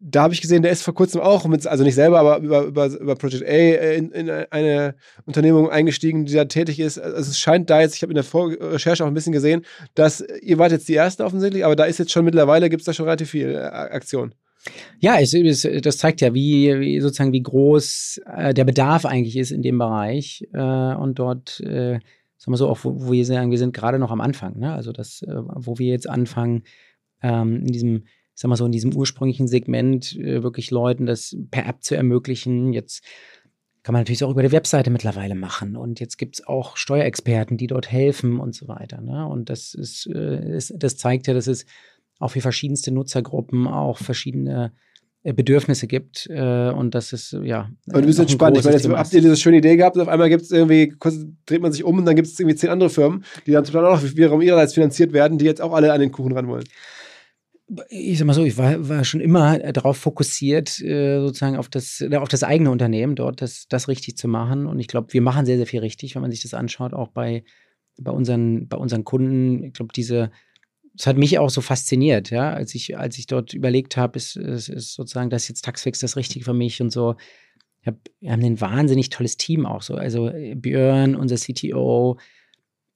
da 0.03 0.23
habe 0.23 0.33
ich 0.33 0.41
gesehen, 0.41 0.63
der 0.63 0.71
ist 0.71 0.81
vor 0.81 0.95
kurzem 0.95 1.21
auch, 1.21 1.45
mit, 1.45 1.67
also 1.67 1.83
nicht 1.83 1.93
selber, 1.93 2.19
aber 2.19 2.39
über, 2.39 2.63
über, 2.63 2.87
über 2.87 3.15
Project 3.15 3.43
A 3.43 3.47
äh, 3.47 3.97
in, 3.97 4.11
in 4.11 4.29
eine 4.29 4.95
Unternehmung 5.25 5.69
eingestiegen, 5.69 6.25
die 6.25 6.33
da 6.33 6.45
tätig 6.45 6.79
ist. 6.79 6.97
Also 6.97 7.29
es 7.29 7.37
scheint 7.37 7.69
da 7.69 7.81
jetzt, 7.81 7.95
ich 7.95 8.01
habe 8.01 8.11
in 8.11 8.15
der 8.15 8.23
Vorrecherche 8.23 9.03
auch 9.03 9.07
ein 9.07 9.13
bisschen 9.13 9.31
gesehen, 9.31 9.63
dass 9.93 10.25
ihr 10.41 10.57
wart 10.57 10.71
jetzt 10.71 10.89
die 10.89 10.95
Ersten 10.95 11.21
offensichtlich, 11.21 11.63
aber 11.63 11.75
da 11.75 11.83
ist 11.83 11.99
jetzt 11.99 12.11
schon 12.11 12.25
mittlerweile, 12.25 12.69
gibt 12.69 12.81
es 12.81 12.85
da 12.85 12.93
schon 12.93 13.05
relativ 13.05 13.29
viel 13.29 13.51
äh, 13.51 13.59
Aktion. 13.59 14.33
Ja, 14.99 15.19
es, 15.19 15.33
es, 15.33 15.67
das 15.81 15.97
zeigt 15.97 16.21
ja, 16.21 16.33
wie, 16.33 16.79
wie, 16.79 16.99
sozusagen 16.99 17.33
wie 17.33 17.43
groß 17.43 18.21
äh, 18.25 18.53
der 18.53 18.63
Bedarf 18.63 19.05
eigentlich 19.05 19.37
ist 19.37 19.51
in 19.51 19.61
dem 19.61 19.77
Bereich 19.77 20.47
äh, 20.53 20.95
und 20.95 21.19
dort, 21.19 21.59
äh, 21.61 21.99
sagen 22.37 22.53
wir 22.53 22.57
so, 22.57 22.69
auch 22.69 22.79
wo, 22.83 23.07
wo, 23.07 23.11
wir 23.11 23.25
sagen, 23.25 23.51
wir 23.51 23.57
sind 23.59 23.73
gerade 23.73 23.99
noch 23.99 24.11
am 24.11 24.21
Anfang, 24.21 24.57
ne? 24.57 24.73
also 24.73 24.91
das, 24.91 25.21
äh, 25.23 25.33
wo 25.35 25.77
wir 25.77 25.87
jetzt 25.87 26.09
anfangen, 26.09 26.63
ähm, 27.21 27.61
in 27.61 27.67
diesem 27.67 28.03
sag 28.33 28.49
mal 28.49 28.55
so, 28.55 28.65
in 28.65 28.71
diesem 28.71 28.95
ursprünglichen 28.95 29.47
Segment 29.47 30.15
äh, 30.17 30.43
wirklich 30.43 30.71
Leuten 30.71 31.05
das 31.05 31.35
per 31.51 31.67
App 31.67 31.83
zu 31.83 31.95
ermöglichen. 31.95 32.73
Jetzt 32.73 33.03
kann 33.83 33.93
man 33.93 34.01
natürlich 34.01 34.23
auch 34.23 34.31
über 34.31 34.43
die 34.43 34.51
Webseite 34.51 34.91
mittlerweile 34.91 35.35
machen. 35.35 35.75
Und 35.75 35.99
jetzt 35.99 36.17
gibt 36.17 36.39
es 36.39 36.47
auch 36.47 36.77
Steuerexperten, 36.77 37.57
die 37.57 37.67
dort 37.67 37.91
helfen 37.91 38.39
und 38.39 38.55
so 38.55 38.67
weiter. 38.67 39.01
Ne? 39.01 39.25
Und 39.27 39.49
das 39.49 39.73
ist, 39.73 40.07
äh, 40.07 40.55
ist, 40.55 40.73
das 40.77 40.97
zeigt 40.97 41.27
ja, 41.27 41.33
dass 41.33 41.47
es 41.47 41.65
auch 42.19 42.29
für 42.29 42.41
verschiedenste 42.41 42.91
Nutzergruppen 42.91 43.67
auch 43.67 43.97
verschiedene 43.97 44.73
äh, 45.23 45.33
Bedürfnisse 45.33 45.87
gibt 45.87 46.27
äh, 46.29 46.69
und 46.69 46.93
das 46.93 47.13
ist 47.13 47.35
ja. 47.43 47.69
Aber 47.89 48.01
du 48.01 48.07
bist 48.07 48.19
entspannt. 48.19 48.57
Ich 48.57 48.63
meine, 48.63 48.77
jetzt 48.77 48.87
habt 48.87 49.13
ihr 49.13 49.21
diese 49.21 49.37
schöne 49.37 49.57
Idee 49.57 49.75
gehabt 49.75 49.95
und 49.95 50.03
auf 50.03 50.07
einmal 50.07 50.29
gibt 50.29 50.43
es 50.43 50.51
irgendwie, 50.51 50.93
dreht 51.45 51.61
man 51.61 51.71
sich 51.71 51.83
um 51.83 51.97
und 51.97 52.05
dann 52.05 52.15
gibt 52.15 52.27
es 52.27 52.39
irgendwie 52.39 52.55
zehn 52.55 52.69
andere 52.69 52.89
Firmen, 52.89 53.23
die 53.45 53.51
dann 53.51 53.65
zum 53.65 53.73
Beispiel 53.73 53.89
auch 53.89 54.15
wiederum 54.15 54.41
ihrerseits 54.41 54.75
finanziert 54.75 55.13
werden, 55.13 55.39
die 55.39 55.45
jetzt 55.45 55.61
auch 55.61 55.73
alle 55.73 55.93
an 55.93 55.99
den 55.99 56.11
Kuchen 56.11 56.31
ran 56.31 56.47
wollen 56.47 56.63
ich 57.89 58.17
sag 58.17 58.25
mal 58.25 58.33
so, 58.33 58.43
ich 58.43 58.57
war, 58.57 58.89
war 58.89 59.03
schon 59.03 59.21
immer 59.21 59.59
darauf 59.59 59.97
fokussiert, 59.97 60.79
äh, 60.81 61.19
sozusagen 61.19 61.55
auf 61.55 61.69
das, 61.69 62.03
auf 62.13 62.27
das 62.27 62.43
eigene 62.43 62.71
Unternehmen 62.71 63.15
dort, 63.15 63.41
das, 63.41 63.67
das 63.69 63.87
richtig 63.87 64.17
zu 64.17 64.27
machen. 64.27 64.65
Und 64.65 64.79
ich 64.79 64.87
glaube, 64.87 65.13
wir 65.13 65.21
machen 65.21 65.45
sehr, 65.45 65.57
sehr 65.57 65.67
viel 65.67 65.79
richtig, 65.79 66.15
wenn 66.15 66.21
man 66.21 66.31
sich 66.31 66.41
das 66.41 66.53
anschaut, 66.53 66.93
auch 66.93 67.09
bei, 67.09 67.43
bei, 67.97 68.11
unseren, 68.11 68.67
bei 68.67 68.77
unseren 68.77 69.05
Kunden. 69.05 69.63
Ich 69.63 69.73
glaube, 69.73 69.93
diese, 69.93 70.31
das 70.93 71.07
hat 71.07 71.17
mich 71.17 71.39
auch 71.39 71.49
so 71.49 71.61
fasziniert, 71.61 72.29
ja, 72.29 72.51
als 72.53 72.75
ich, 72.75 72.97
als 72.97 73.17
ich 73.17 73.27
dort 73.27 73.53
überlegt 73.53 73.95
habe, 73.95 74.17
ist, 74.17 74.35
ist, 74.35 74.67
ist 74.67 74.93
sozusagen 74.93 75.29
das 75.29 75.47
jetzt 75.47 75.63
Taxfix 75.63 75.99
das 75.99 76.17
Richtige 76.17 76.43
für 76.43 76.53
mich 76.53 76.81
und 76.81 76.91
so. 76.91 77.15
Hab, 77.85 77.95
wir 78.19 78.31
haben 78.31 78.43
ein 78.43 78.61
wahnsinnig 78.61 79.09
tolles 79.09 79.37
Team 79.37 79.65
auch 79.65 79.81
so. 79.81 79.95
Also 79.95 80.29
Björn, 80.55 81.15
unser 81.15 81.37
CTO, 81.37 82.19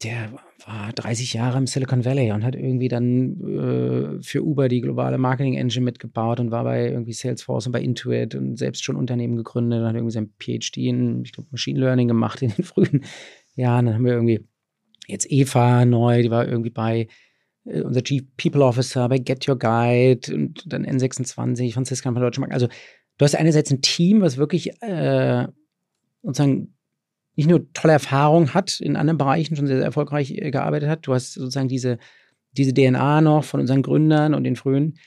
der 0.04 0.34
war 0.66 0.92
30 0.94 1.34
Jahre 1.34 1.58
im 1.58 1.68
Silicon 1.68 2.04
Valley 2.04 2.32
und 2.32 2.44
hat 2.44 2.56
irgendwie 2.56 2.90
dann 2.90 3.40
äh, 3.42 4.22
für 4.22 4.44
Uber 4.44 4.68
die 4.68 4.82
globale 4.82 5.18
Marketing 5.18 5.56
Engine 5.56 5.86
mitgebaut 5.86 6.40
und 6.40 6.52
war 6.52 6.64
bei 6.64 6.90
irgendwie 6.90 7.14
Salesforce 7.14 7.68
und 7.68 7.72
bei 7.72 7.82
Intuit 7.82 8.36
und 8.36 8.58
selbst 8.58 8.84
schon 8.84 8.98
Unternehmen 8.98 9.38
gegründet 9.38 9.82
und 9.82 9.88
hat 9.88 9.96
irgendwie 9.96 10.14
sein 10.14 10.34
PhD 10.40 10.78
in, 10.78 11.24
ich 11.24 11.32
glaube, 11.32 11.50
Machine 11.52 11.80
Learning 11.80 12.08
gemacht 12.08 12.42
in 12.42 12.52
den 12.52 12.66
frühen 12.66 13.06
Jahren. 13.56 13.86
Dann 13.86 13.96
haben 13.96 14.06
wir 14.06 14.14
irgendwie 14.14 14.46
jetzt 15.08 15.32
Eva 15.32 15.86
neu, 15.86 16.24
die 16.24 16.32
war 16.32 16.48
irgendwie 16.48 16.72
bei 16.72 17.08
äh, 17.64 17.82
unser 17.82 18.04
Chief 18.04 18.24
People 18.38 18.64
Officer 18.64 19.08
bei 19.08 19.18
Get 19.18 19.48
Your 19.48 19.58
Guide 19.58 20.34
und 20.34 20.64
dann 20.66 20.86
N26, 20.86 21.74
Franziska 21.74 22.12
von 22.12 22.22
Deutsche 22.22 22.42
Bank. 22.42 22.54
Also 22.54 22.68
du 22.68 23.26
hast 23.26 23.36
einerseits 23.36 23.72
ein 23.72 23.82
Team, 23.82 24.22
was 24.22 24.38
wirklich 24.38 24.82
äh, 24.82 25.48
sozusagen 26.22 26.75
nicht 27.36 27.50
nur 27.50 27.72
tolle 27.74 27.94
Erfahrung 27.94 28.54
hat, 28.54 28.80
in 28.80 28.96
anderen 28.96 29.18
Bereichen 29.18 29.56
schon 29.56 29.68
sehr, 29.68 29.78
sehr 29.78 29.86
erfolgreich 29.86 30.32
äh, 30.32 30.52
gearbeitet 30.52 30.90
hat. 30.90 31.08
Du 31.08 31.14
hast 31.14 31.34
sozusagen 31.34 31.68
diese, 31.68 31.98
diese 32.54 32.74
DNA 32.74 33.22
noch 33.22 33.44
von 33.44 33.60
unseren 33.60 33.82
Gründern 33.82 34.34
und 34.34 34.44
den 34.44 34.56
frühen 34.56 34.98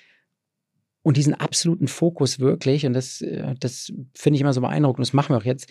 und 1.02 1.16
diesen 1.16 1.34
absoluten 1.34 1.88
Fokus 1.88 2.38
wirklich, 2.40 2.84
und 2.84 2.92
das, 2.92 3.20
äh, 3.22 3.54
das 3.58 3.92
finde 4.14 4.36
ich 4.36 4.40
immer 4.42 4.52
so 4.52 4.60
beeindruckend, 4.60 5.06
das 5.06 5.14
machen 5.14 5.34
wir 5.34 5.38
auch 5.38 5.44
jetzt, 5.44 5.70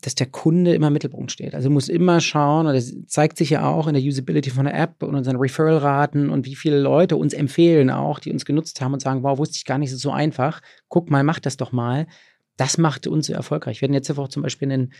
dass 0.00 0.14
der 0.14 0.26
Kunde 0.26 0.74
immer 0.74 0.86
im 0.86 0.92
Mittelpunkt 0.94 1.30
steht. 1.30 1.54
Also 1.54 1.68
muss 1.68 1.88
immer 1.88 2.20
schauen, 2.20 2.66
und 2.66 2.72
das 2.72 2.94
zeigt 3.06 3.36
sich 3.36 3.50
ja 3.50 3.68
auch 3.68 3.86
in 3.86 3.94
der 3.94 4.02
Usability 4.02 4.50
von 4.50 4.64
der 4.64 4.78
App 4.78 5.02
und 5.02 5.14
unseren 5.14 5.36
Referral-Raten 5.36 6.30
und 6.30 6.46
wie 6.46 6.54
viele 6.54 6.80
Leute 6.80 7.16
uns 7.16 7.34
empfehlen 7.34 7.90
auch, 7.90 8.18
die 8.18 8.32
uns 8.32 8.44
genutzt 8.46 8.80
haben 8.80 8.94
und 8.94 9.00
sagen, 9.00 9.22
wow, 9.22 9.36
wusste 9.38 9.56
ich 9.56 9.66
gar 9.66 9.78
nicht, 9.78 9.90
es 9.90 9.96
ist 9.96 10.02
so 10.02 10.10
einfach. 10.10 10.62
Guck 10.88 11.10
mal, 11.10 11.22
mach 11.22 11.40
das 11.40 11.58
doch 11.58 11.72
mal. 11.72 12.06
Das 12.56 12.78
macht 12.78 13.06
uns 13.06 13.26
so 13.26 13.34
erfolgreich. 13.34 13.80
Wir 13.80 13.86
hatten 13.86 13.94
jetzt 13.94 14.10
auch 14.10 14.28
zum 14.28 14.42
Beispiel 14.42 14.72
einen, 14.72 14.92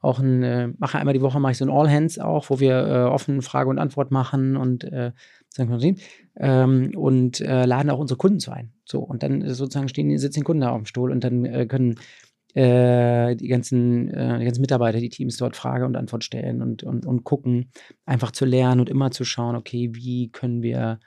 auch 0.00 0.18
ein, 0.18 0.42
äh, 0.42 0.68
mache 0.78 0.98
einmal 0.98 1.14
die 1.14 1.20
Woche 1.20 1.40
mache 1.40 1.52
ich 1.52 1.58
so 1.58 1.64
ein 1.64 1.70
All 1.70 1.90
Hands 1.90 2.18
auch, 2.18 2.50
wo 2.50 2.58
wir 2.58 2.86
äh, 2.86 3.02
offen 3.04 3.42
Frage 3.42 3.68
und 3.68 3.78
Antwort 3.78 4.10
machen 4.10 4.56
und 4.56 4.84
äh, 4.84 5.12
ähm, 6.36 6.92
und 6.96 7.40
äh, 7.40 7.64
laden 7.64 7.90
auch 7.90 7.98
unsere 7.98 8.16
Kunden 8.16 8.40
zu 8.40 8.52
ein. 8.52 8.72
So 8.84 9.00
und 9.00 9.22
dann 9.22 9.46
sozusagen 9.48 9.88
stehen, 9.88 10.16
sitzen 10.16 10.40
die 10.40 10.44
Kunden 10.44 10.62
da 10.62 10.70
auf 10.70 10.78
dem 10.78 10.86
Stuhl 10.86 11.10
und 11.10 11.24
dann 11.24 11.44
äh, 11.44 11.66
können 11.66 11.96
äh, 12.54 13.36
die, 13.36 13.48
ganzen, 13.48 14.08
äh, 14.08 14.38
die 14.38 14.44
ganzen 14.44 14.60
Mitarbeiter, 14.60 14.98
die 14.98 15.08
Teams 15.08 15.36
dort 15.36 15.56
Frage 15.56 15.86
und 15.86 15.96
Antwort 15.96 16.24
stellen 16.24 16.62
und, 16.62 16.82
und, 16.82 17.06
und 17.06 17.24
gucken, 17.24 17.70
einfach 18.06 18.32
zu 18.32 18.44
lernen 18.44 18.80
und 18.80 18.90
immer 18.90 19.10
zu 19.10 19.24
schauen, 19.24 19.54
okay, 19.54 19.90
wie 19.92 20.30
können 20.30 20.62
wir, 20.62 20.98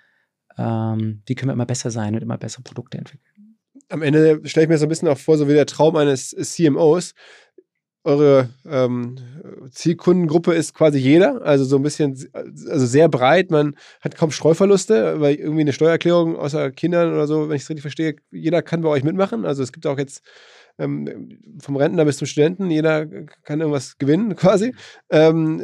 ähm, 0.58 1.22
wie 1.26 1.36
können 1.36 1.50
wir 1.50 1.54
immer 1.54 1.66
besser 1.66 1.92
sein 1.92 2.16
und 2.16 2.22
immer 2.22 2.38
bessere 2.38 2.64
Produkte 2.64 2.98
entwickeln. 2.98 3.58
Am 3.90 4.02
Ende 4.02 4.42
stelle 4.46 4.64
ich 4.64 4.70
mir 4.70 4.78
so 4.78 4.86
ein 4.86 4.90
bisschen 4.90 5.08
auch 5.08 5.18
vor, 5.18 5.38
so 5.38 5.48
wie 5.48 5.54
der 5.54 5.66
Traum 5.66 5.96
eines 5.98 6.30
CMOs. 6.30 7.14
Eure 8.06 8.50
ähm, 8.70 9.16
Zielkundengruppe 9.72 10.54
ist 10.54 10.74
quasi 10.74 10.98
jeder, 10.98 11.42
also 11.42 11.64
so 11.64 11.78
ein 11.78 11.84
bisschen, 11.84 12.18
also 12.34 12.86
sehr 12.86 13.08
breit. 13.08 13.50
Man 13.50 13.76
hat 14.02 14.18
kaum 14.18 14.32
Streuverluste, 14.32 15.22
weil 15.22 15.36
irgendwie 15.36 15.62
eine 15.62 15.74
Steuererklärung 15.74 16.36
außer 16.36 16.72
Kindern 16.72 17.14
oder 17.14 17.28
so, 17.28 17.48
wenn 17.48 17.56
ich 17.56 17.64
es 17.64 17.70
richtig 17.70 17.84
verstehe, 17.84 18.16
jeder 18.32 18.62
kann 18.62 18.82
bei 18.82 18.90
euch 18.90 19.04
mitmachen. 19.04 19.46
Also 19.46 19.64
es 19.64 19.72
gibt 19.72 19.88
auch 19.88 19.98
jetzt 19.98 20.22
ähm, 20.80 21.30
vom 21.60 21.76
Rentner 21.76 22.04
bis 22.06 22.18
zum 22.18 22.28
Studenten, 22.28 22.70
jeder 22.72 23.06
kann 23.44 23.60
irgendwas 23.60 23.98
gewinnen 23.98 24.36
quasi. 24.36 24.74
Ähm, 25.10 25.62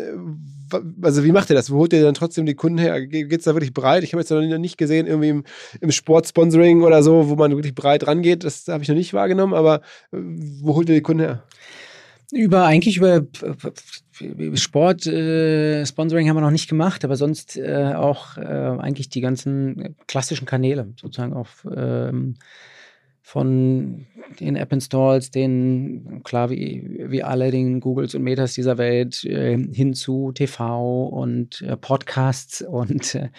also 1.01 1.23
wie 1.23 1.31
macht 1.31 1.49
ihr 1.49 1.55
das? 1.55 1.71
Wo 1.71 1.77
holt 1.79 1.93
ihr 1.93 2.03
dann 2.03 2.13
trotzdem 2.13 2.45
die 2.45 2.55
Kunden 2.55 2.77
her? 2.77 3.05
Geht 3.05 3.39
es 3.39 3.45
da 3.45 3.53
wirklich 3.53 3.73
breit? 3.73 4.03
Ich 4.03 4.13
habe 4.13 4.21
jetzt 4.21 4.29
noch 4.29 4.41
nicht 4.41 4.77
gesehen, 4.77 5.07
irgendwie 5.07 5.29
im, 5.29 5.43
im 5.81 5.91
Sportsponsoring 5.91 6.83
oder 6.83 7.01
so, 7.01 7.27
wo 7.27 7.35
man 7.35 7.51
wirklich 7.51 7.75
breit 7.75 8.05
rangeht. 8.07 8.43
Das 8.43 8.67
habe 8.67 8.83
ich 8.83 8.89
noch 8.89 8.95
nicht 8.95 9.13
wahrgenommen, 9.13 9.53
aber 9.53 9.81
äh, 10.11 10.17
wo 10.61 10.75
holt 10.75 10.89
ihr 10.89 10.95
die 10.95 11.01
Kunden 11.01 11.23
her? 11.23 11.43
Über 12.31 12.65
eigentlich 12.65 12.97
über 12.97 13.23
Sport 14.53 15.07
äh, 15.07 15.85
Sponsoring 15.85 16.29
haben 16.29 16.35
wir 16.37 16.41
noch 16.41 16.51
nicht 16.51 16.69
gemacht, 16.69 17.03
aber 17.03 17.15
sonst 17.15 17.57
äh, 17.57 17.93
auch 17.95 18.37
äh, 18.37 18.41
eigentlich 18.41 19.09
die 19.09 19.21
ganzen 19.21 19.95
klassischen 20.07 20.45
Kanäle 20.45 20.93
sozusagen 20.99 21.33
auf 21.33 21.65
ähm, 21.75 22.35
von 23.29 24.07
den 24.39 24.55
App 24.55 24.73
Installs, 24.73 25.29
den, 25.29 26.21
klar, 26.23 26.49
wie, 26.49 27.05
wie 27.09 27.21
alle, 27.21 27.51
den 27.51 27.79
Googles 27.79 28.15
und 28.15 28.23
Metas 28.23 28.55
dieser 28.55 28.79
Welt, 28.79 29.23
äh, 29.23 29.55
hin 29.55 29.93
zu 29.93 30.31
TV 30.31 31.05
und 31.05 31.61
äh, 31.61 31.77
Podcasts 31.77 32.63
und, 32.63 33.13
äh, 33.13 33.29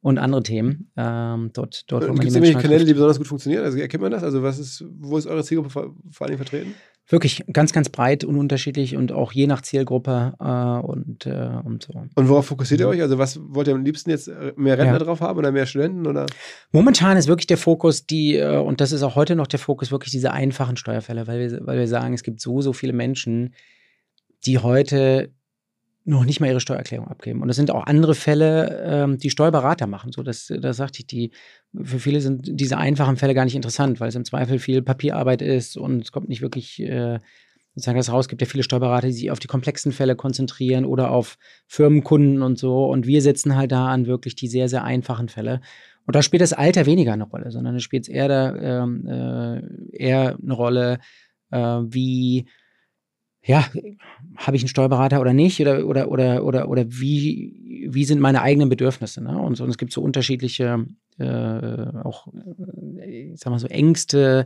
und 0.00 0.18
andere 0.18 0.42
Themen. 0.42 0.90
Ähm, 0.96 1.50
dort, 1.52 1.90
dort, 1.90 2.06
Gibt 2.06 2.24
es 2.24 2.34
irgendwelche 2.34 2.58
Kanäle, 2.58 2.84
die 2.84 2.92
besonders 2.92 3.18
gut 3.18 3.26
funktionieren? 3.26 3.64
Also 3.64 3.78
erkennt 3.78 4.02
man 4.02 4.12
das? 4.12 4.22
Also 4.22 4.42
was 4.42 4.58
ist, 4.58 4.84
wo 4.98 5.18
ist 5.18 5.26
eure 5.26 5.42
Zielgruppe 5.42 5.70
vor, 5.70 5.94
vor 6.10 6.26
allem 6.26 6.36
vertreten? 6.36 6.74
Wirklich 7.10 7.42
ganz, 7.52 7.72
ganz 7.72 7.88
breit 7.88 8.22
und 8.22 8.36
unterschiedlich 8.36 8.94
und 8.94 9.12
auch 9.12 9.32
je 9.32 9.46
nach 9.46 9.62
Zielgruppe 9.62 10.34
äh, 10.38 10.86
und, 10.86 11.26
äh, 11.26 11.50
und 11.64 11.82
so. 11.82 11.94
Und 12.14 12.28
worauf 12.28 12.46
fokussiert 12.46 12.80
ihr 12.80 12.88
euch? 12.88 13.00
Also 13.00 13.18
was 13.18 13.40
wollt 13.42 13.66
ihr 13.66 13.74
am 13.74 13.82
liebsten 13.82 14.10
jetzt 14.10 14.28
äh, 14.28 14.52
mehr 14.56 14.78
Rentner 14.78 14.98
ja. 14.98 15.04
drauf 15.04 15.20
haben 15.20 15.38
oder 15.38 15.50
mehr 15.50 15.66
Studenten? 15.66 16.06
Oder? 16.06 16.26
Momentan 16.70 17.16
ist 17.16 17.26
wirklich 17.26 17.46
der 17.46 17.56
Fokus, 17.56 18.06
die, 18.06 18.36
äh, 18.36 18.58
und 18.58 18.80
das 18.80 18.92
ist 18.92 19.02
auch 19.02 19.16
heute 19.16 19.36
noch 19.36 19.46
der 19.46 19.58
Fokus, 19.58 19.90
wirklich 19.90 20.12
diese 20.12 20.32
einfachen 20.32 20.76
Steuerfälle, 20.76 21.26
weil 21.26 21.50
wir, 21.50 21.66
weil 21.66 21.78
wir 21.78 21.88
sagen, 21.88 22.12
es 22.12 22.22
gibt 22.22 22.40
so, 22.40 22.60
so 22.60 22.72
viele 22.72 22.92
Menschen, 22.92 23.54
die 24.44 24.58
heute 24.58 25.32
noch 26.08 26.24
nicht 26.24 26.40
mal 26.40 26.46
ihre 26.48 26.60
Steuererklärung 26.60 27.08
abgeben. 27.08 27.42
Und 27.42 27.50
es 27.50 27.56
sind 27.56 27.70
auch 27.70 27.84
andere 27.86 28.14
Fälle, 28.14 28.82
ähm, 28.84 29.18
die 29.18 29.30
Steuerberater 29.30 29.86
machen. 29.86 30.10
So, 30.10 30.22
das, 30.22 30.52
das 30.60 30.78
sagte 30.78 31.00
ich, 31.00 31.06
die, 31.06 31.30
für 31.82 31.98
viele 31.98 32.20
sind 32.20 32.48
diese 32.50 32.78
einfachen 32.78 33.16
Fälle 33.16 33.34
gar 33.34 33.44
nicht 33.44 33.54
interessant, 33.54 34.00
weil 34.00 34.08
es 34.08 34.14
im 34.14 34.24
Zweifel 34.24 34.58
viel 34.58 34.82
Papierarbeit 34.82 35.42
ist 35.42 35.76
und 35.76 36.02
es 36.02 36.10
kommt 36.10 36.30
nicht 36.30 36.40
wirklich 36.40 36.80
äh, 36.82 37.18
sozusagen 37.74 37.98
das 37.98 38.10
raus. 38.10 38.24
Es 38.24 38.28
gibt 38.28 38.40
ja 38.40 38.48
viele 38.48 38.62
Steuerberater, 38.62 39.08
die 39.08 39.12
sich 39.12 39.30
auf 39.30 39.38
die 39.38 39.48
komplexen 39.48 39.92
Fälle 39.92 40.16
konzentrieren 40.16 40.86
oder 40.86 41.10
auf 41.10 41.36
Firmenkunden 41.66 42.42
und 42.42 42.58
so. 42.58 42.86
Und 42.86 43.06
wir 43.06 43.20
setzen 43.20 43.54
halt 43.54 43.70
da 43.70 43.88
an 43.88 44.06
wirklich 44.06 44.34
die 44.34 44.48
sehr, 44.48 44.68
sehr 44.68 44.84
einfachen 44.84 45.28
Fälle. 45.28 45.60
Und 46.06 46.16
da 46.16 46.22
spielt 46.22 46.40
das 46.40 46.54
Alter 46.54 46.86
weniger 46.86 47.12
eine 47.12 47.24
Rolle, 47.24 47.50
sondern 47.50 47.76
es 47.76 47.82
spielt 47.82 48.08
eher, 48.08 48.28
da, 48.28 48.56
ähm, 48.56 49.06
äh, 49.06 49.96
eher 49.96 50.38
eine 50.42 50.54
Rolle, 50.54 51.00
äh, 51.50 51.58
wie 51.58 52.46
ja, 53.48 53.66
habe 54.36 54.56
ich 54.56 54.62
einen 54.62 54.68
Steuerberater 54.68 55.22
oder 55.22 55.32
nicht? 55.32 55.58
Oder, 55.58 55.86
oder, 55.86 56.10
oder, 56.10 56.44
oder, 56.44 56.68
oder 56.68 56.84
wie, 56.86 57.88
wie 57.88 58.04
sind 58.04 58.20
meine 58.20 58.42
eigenen 58.42 58.68
Bedürfnisse? 58.68 59.24
Ne? 59.24 59.38
Und, 59.38 59.58
und 59.58 59.70
es 59.70 59.78
gibt 59.78 59.90
so 59.90 60.02
unterschiedliche, 60.02 60.84
äh, 61.16 61.86
auch, 62.04 62.28
äh, 62.98 63.32
ich 63.32 63.40
sag 63.40 63.50
mal 63.50 63.58
so, 63.58 63.66
Ängste, 63.68 64.44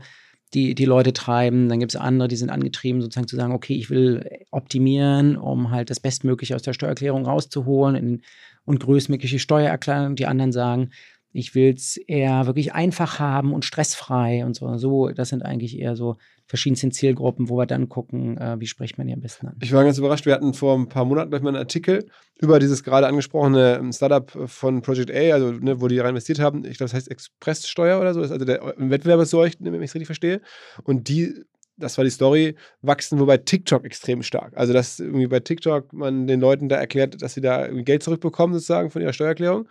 die 0.54 0.76
die 0.76 0.84
Leute 0.84 1.12
treiben. 1.12 1.68
Dann 1.68 1.80
gibt 1.80 1.92
es 1.92 2.00
andere, 2.00 2.28
die 2.28 2.36
sind 2.36 2.50
angetrieben, 2.50 3.02
sozusagen 3.02 3.26
zu 3.26 3.34
sagen, 3.34 3.52
okay, 3.52 3.74
ich 3.74 3.90
will 3.90 4.24
optimieren, 4.52 5.36
um 5.36 5.72
halt 5.72 5.90
das 5.90 5.98
Bestmögliche 5.98 6.54
aus 6.54 6.62
der 6.62 6.72
Steuererklärung 6.72 7.26
rauszuholen 7.26 7.96
in, 7.96 8.22
und 8.64 8.78
größtmögliche 8.78 9.40
Steuererklärung. 9.40 10.14
Die 10.14 10.26
anderen 10.26 10.52
sagen, 10.52 10.90
ich 11.32 11.54
will 11.54 11.74
es 11.74 11.96
eher 11.96 12.46
wirklich 12.46 12.74
einfach 12.74 13.18
haben 13.18 13.52
und 13.52 13.64
stressfrei 13.64 14.44
und 14.44 14.54
so. 14.54 14.76
So, 14.76 15.08
das 15.08 15.30
sind 15.30 15.42
eigentlich 15.42 15.78
eher 15.78 15.96
so 15.96 16.16
verschiedensten 16.46 16.92
Zielgruppen, 16.92 17.48
wo 17.48 17.56
wir 17.56 17.66
dann 17.66 17.88
gucken, 17.88 18.36
äh, 18.36 18.60
wie 18.60 18.66
spricht 18.66 18.98
man 18.98 19.06
die 19.06 19.14
am 19.14 19.20
besten 19.20 19.46
an. 19.46 19.56
Ich 19.62 19.72
war 19.72 19.84
ganz 19.84 19.96
überrascht. 19.98 20.26
Wir 20.26 20.34
hatten 20.34 20.52
vor 20.52 20.76
ein 20.76 20.88
paar 20.88 21.04
Monaten 21.04 21.30
gleich 21.30 21.42
mal 21.42 21.48
einen 21.48 21.58
Artikel 21.58 22.06
über 22.38 22.58
dieses 22.58 22.84
gerade 22.84 23.06
angesprochene 23.06 23.78
ähm, 23.78 23.92
Startup 23.92 24.30
von 24.46 24.82
Project 24.82 25.10
A, 25.10 25.32
also 25.32 25.52
ne, 25.52 25.80
wo 25.80 25.88
die 25.88 25.98
rein 25.98 26.10
investiert 26.10 26.40
haben. 26.40 26.58
Ich 26.64 26.76
glaube, 26.76 26.90
das 26.90 26.94
heißt 26.94 27.10
Expresssteuer 27.10 28.00
oder 28.00 28.12
so. 28.12 28.20
Das 28.20 28.30
ist 28.30 28.32
also 28.32 28.44
der 28.44 28.74
Wettbewerber 28.76 29.24
zu 29.24 29.38
euch, 29.38 29.54
wenn 29.60 29.74
ich 29.74 29.90
es 29.90 29.94
richtig 29.94 30.06
verstehe. 30.06 30.40
Und 30.84 31.08
die 31.08 31.44
das 31.78 31.96
war 31.96 32.04
die 32.04 32.10
Story, 32.10 32.54
wachsen 32.82 33.18
wobei 33.18 33.38
TikTok 33.38 33.84
extrem 33.84 34.22
stark. 34.22 34.52
Also, 34.56 34.72
dass 34.72 35.00
irgendwie 35.00 35.26
bei 35.26 35.40
TikTok 35.40 35.92
man 35.92 36.26
den 36.26 36.40
Leuten 36.40 36.68
da 36.68 36.76
erklärt, 36.76 37.20
dass 37.22 37.34
sie 37.34 37.40
da 37.40 37.66
Geld 37.68 38.02
zurückbekommen, 38.02 38.54
sozusagen 38.54 38.90
von 38.90 39.02
ihrer 39.02 39.12
Steuererklärung. 39.12 39.68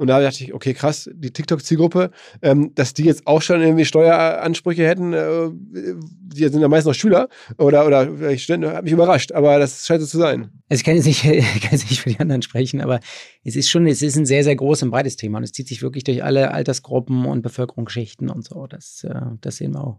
Und 0.00 0.06
da 0.06 0.18
dachte 0.18 0.42
ich, 0.42 0.54
okay, 0.54 0.72
krass, 0.72 1.10
die 1.12 1.30
TikTok-Zielgruppe, 1.30 2.10
ähm, 2.40 2.74
dass 2.74 2.94
die 2.94 3.04
jetzt 3.04 3.26
auch 3.26 3.42
schon 3.42 3.60
irgendwie 3.60 3.84
Steueransprüche 3.84 4.86
hätten, 4.86 5.12
äh, 5.12 5.50
die 5.52 6.48
sind 6.48 6.62
ja 6.62 6.68
meist 6.68 6.86
noch 6.86 6.94
Schüler 6.94 7.28
oder, 7.58 7.86
oder 7.86 8.38
Studenten, 8.38 8.74
hat 8.74 8.84
mich 8.84 8.94
überrascht, 8.94 9.32
aber 9.32 9.58
das 9.58 9.86
scheint 9.86 10.00
so 10.00 10.06
zu 10.06 10.16
sein. 10.16 10.52
Also 10.70 10.80
ich 10.80 10.84
kann 10.84 10.94
jetzt, 10.94 11.04
nicht, 11.04 11.22
ich 11.26 11.60
kann 11.60 11.72
jetzt 11.72 11.90
nicht 11.90 12.00
für 12.00 12.08
die 12.08 12.18
anderen 12.18 12.40
sprechen, 12.40 12.80
aber 12.80 13.00
es 13.44 13.56
ist 13.56 13.68
schon, 13.68 13.86
es 13.86 14.00
ist 14.00 14.16
ein 14.16 14.24
sehr, 14.24 14.42
sehr 14.42 14.56
großes 14.56 14.84
und 14.84 14.90
breites 14.90 15.16
Thema 15.16 15.36
und 15.36 15.44
es 15.44 15.52
zieht 15.52 15.68
sich 15.68 15.82
wirklich 15.82 16.04
durch 16.04 16.24
alle 16.24 16.50
Altersgruppen 16.52 17.26
und 17.26 17.42
Bevölkerungsschichten 17.42 18.30
und 18.30 18.42
so. 18.42 18.66
Das, 18.68 19.04
äh, 19.04 19.20
das 19.42 19.56
sehen 19.56 19.74
wir 19.74 19.84
auch. 19.84 19.98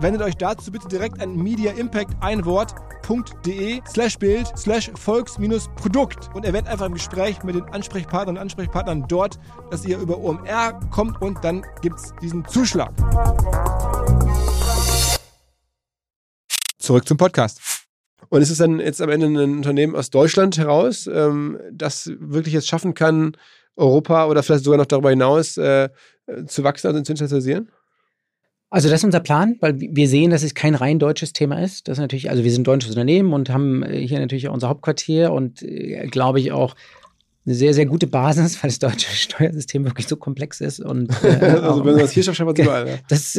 Wendet 0.00 0.22
euch 0.22 0.36
dazu 0.36 0.72
bitte 0.72 0.88
direkt 0.88 1.20
an 1.20 1.36
Media 1.36 1.72
Impact 1.72 2.14
ein 2.20 2.44
Wort 2.44 2.74
www.ftf.de 3.02 3.80
slash 3.86 4.18
Bild 4.18 4.46
slash 4.56 4.90
Volks-Produkt 4.94 6.30
und 6.34 6.44
erwähnt 6.44 6.68
einfach 6.68 6.86
im 6.86 6.94
Gespräch 6.94 7.42
mit 7.42 7.54
den 7.54 7.64
Ansprechpartnern 7.64 8.36
und 8.36 8.42
Ansprechpartnern 8.42 9.04
dort, 9.08 9.38
dass 9.70 9.84
ihr 9.84 9.98
über 9.98 10.18
OMR 10.18 10.78
kommt 10.90 11.20
und 11.20 11.42
dann 11.44 11.64
gibt 11.80 11.96
es 11.96 12.12
diesen 12.20 12.46
Zuschlag. 12.46 12.92
Zurück 16.78 17.06
zum 17.06 17.16
Podcast. 17.16 17.60
Und 18.28 18.40
ist 18.40 18.50
es 18.50 18.58
dann 18.58 18.80
jetzt 18.80 19.02
am 19.02 19.10
Ende 19.10 19.26
ein 19.26 19.56
Unternehmen 19.56 19.94
aus 19.94 20.10
Deutschland 20.10 20.56
heraus, 20.56 21.06
ähm, 21.06 21.60
das 21.70 22.10
wirklich 22.18 22.54
jetzt 22.54 22.66
schaffen 22.68 22.94
kann, 22.94 23.36
Europa 23.76 24.26
oder 24.26 24.42
vielleicht 24.42 24.64
sogar 24.64 24.78
noch 24.78 24.86
darüber 24.86 25.10
hinaus 25.10 25.56
äh, 25.56 25.90
zu 26.46 26.64
wachsen, 26.64 26.88
also 26.88 27.00
zu 27.02 27.12
internationalisieren? 27.12 27.70
Also 28.72 28.88
das 28.88 29.00
ist 29.00 29.04
unser 29.04 29.20
Plan, 29.20 29.56
weil 29.60 29.78
wir 29.78 30.08
sehen, 30.08 30.30
dass 30.30 30.42
es 30.42 30.54
kein 30.54 30.74
rein 30.74 30.98
deutsches 30.98 31.34
Thema 31.34 31.62
ist. 31.62 31.88
Das 31.88 31.98
ist 31.98 32.00
natürlich, 32.00 32.30
also 32.30 32.42
wir 32.42 32.50
sind 32.50 32.62
ein 32.62 32.64
deutsches 32.64 32.92
Unternehmen 32.92 33.34
und 33.34 33.50
haben 33.50 33.82
äh, 33.82 33.98
hier 33.98 34.18
natürlich 34.18 34.48
auch 34.48 34.54
unser 34.54 34.70
Hauptquartier 34.70 35.30
und 35.30 35.62
äh, 35.62 36.06
glaube 36.06 36.40
ich 36.40 36.52
auch 36.52 36.74
eine 37.44 37.54
sehr, 37.54 37.74
sehr 37.74 37.84
gute 37.84 38.06
Basis, 38.06 38.56
weil 38.62 38.70
das 38.70 38.78
deutsche 38.78 39.10
Steuersystem 39.14 39.84
wirklich 39.84 40.08
so 40.08 40.16
komplex 40.16 40.62
ist. 40.62 40.80
Und, 40.80 41.10
äh, 41.22 41.26
also 41.60 41.84
wenn 41.84 41.92
man 41.92 42.00
das 42.00 42.12
hier 42.12 42.24
man 42.24 42.32
es 42.32 42.58
überall. 42.60 42.88
Ja. 42.88 42.94
Das, 43.08 43.36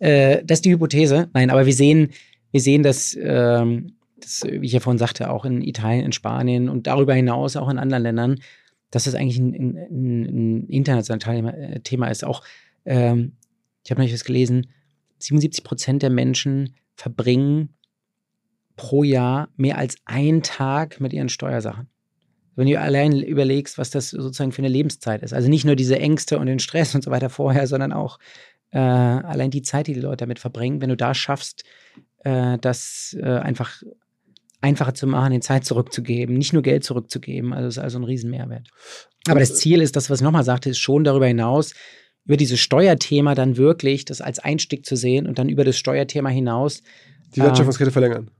äh, 0.00 0.44
das 0.44 0.58
ist 0.58 0.66
die 0.66 0.72
Hypothese. 0.72 1.30
Nein, 1.32 1.48
aber 1.48 1.64
wir 1.64 1.74
sehen, 1.74 2.10
wir 2.50 2.60
sehen, 2.60 2.82
dass, 2.82 3.16
ähm, 3.18 3.94
das, 4.20 4.42
wie 4.46 4.66
ich 4.66 4.72
ja 4.72 4.80
vorhin 4.80 4.98
sagte, 4.98 5.30
auch 5.30 5.46
in 5.46 5.62
Italien, 5.62 6.04
in 6.04 6.12
Spanien 6.12 6.68
und 6.68 6.86
darüber 6.86 7.14
hinaus 7.14 7.56
auch 7.56 7.70
in 7.70 7.78
anderen 7.78 8.02
Ländern, 8.02 8.40
dass 8.90 9.04
das 9.04 9.14
eigentlich 9.14 9.38
ein, 9.38 9.54
ein, 9.54 10.24
ein 10.24 10.66
internationales 10.68 11.82
Thema 11.84 12.08
ist. 12.08 12.22
Auch 12.22 12.42
ähm, 12.84 13.32
ich 13.84 13.90
habe 13.90 14.00
neulich 14.00 14.14
was 14.14 14.24
gelesen, 14.24 14.68
77 15.18 15.64
Prozent 15.64 16.02
der 16.02 16.10
Menschen 16.10 16.74
verbringen 16.94 17.76
pro 18.76 19.04
Jahr 19.04 19.48
mehr 19.56 19.78
als 19.78 19.96
einen 20.04 20.42
Tag 20.42 21.00
mit 21.00 21.12
ihren 21.12 21.28
Steuersachen. 21.28 21.88
Wenn 22.54 22.66
du 22.66 22.78
allein 22.78 23.20
überlegst, 23.20 23.78
was 23.78 23.90
das 23.90 24.10
sozusagen 24.10 24.52
für 24.52 24.58
eine 24.58 24.68
Lebenszeit 24.68 25.22
ist. 25.22 25.32
Also 25.32 25.48
nicht 25.48 25.64
nur 25.64 25.76
diese 25.76 25.98
Ängste 25.98 26.38
und 26.38 26.46
den 26.46 26.58
Stress 26.58 26.94
und 26.94 27.02
so 27.02 27.10
weiter 27.10 27.30
vorher, 27.30 27.66
sondern 27.66 27.92
auch 27.92 28.18
äh, 28.70 28.78
allein 28.78 29.50
die 29.50 29.62
Zeit, 29.62 29.86
die 29.86 29.94
die 29.94 30.00
Leute 30.00 30.24
damit 30.24 30.38
verbringen. 30.38 30.80
Wenn 30.80 30.90
du 30.90 30.96
da 30.96 31.14
schaffst, 31.14 31.64
äh, 32.24 32.58
das 32.58 33.16
äh, 33.18 33.24
einfach 33.24 33.82
einfacher 34.60 34.94
zu 34.94 35.06
machen, 35.06 35.32
den 35.32 35.42
Zeit 35.42 35.64
zurückzugeben, 35.64 36.36
nicht 36.36 36.52
nur 36.52 36.62
Geld 36.62 36.84
zurückzugeben. 36.84 37.52
Also 37.52 37.68
ist 37.68 37.78
also 37.78 37.98
ein 37.98 38.04
Riesenmehrwert. 38.04 38.68
Aber 39.28 39.40
das 39.40 39.56
Ziel 39.56 39.80
ist, 39.80 39.96
das, 39.96 40.10
was 40.10 40.20
ich 40.20 40.24
nochmal 40.24 40.44
sagte, 40.44 40.70
ist 40.70 40.78
schon 40.78 41.04
darüber 41.04 41.26
hinaus, 41.26 41.74
über 42.24 42.36
dieses 42.36 42.60
Steuerthema 42.60 43.34
dann 43.34 43.56
wirklich 43.56 44.04
das 44.04 44.20
als 44.20 44.38
Einstieg 44.38 44.86
zu 44.86 44.96
sehen 44.96 45.26
und 45.26 45.38
dann 45.38 45.48
über 45.48 45.64
das 45.64 45.76
Steuerthema 45.76 46.28
hinaus 46.28 46.82
die 47.34 47.40
Wertschöpfungskette 47.40 47.90
äh, 47.90 47.92
verlängern. 47.92 48.30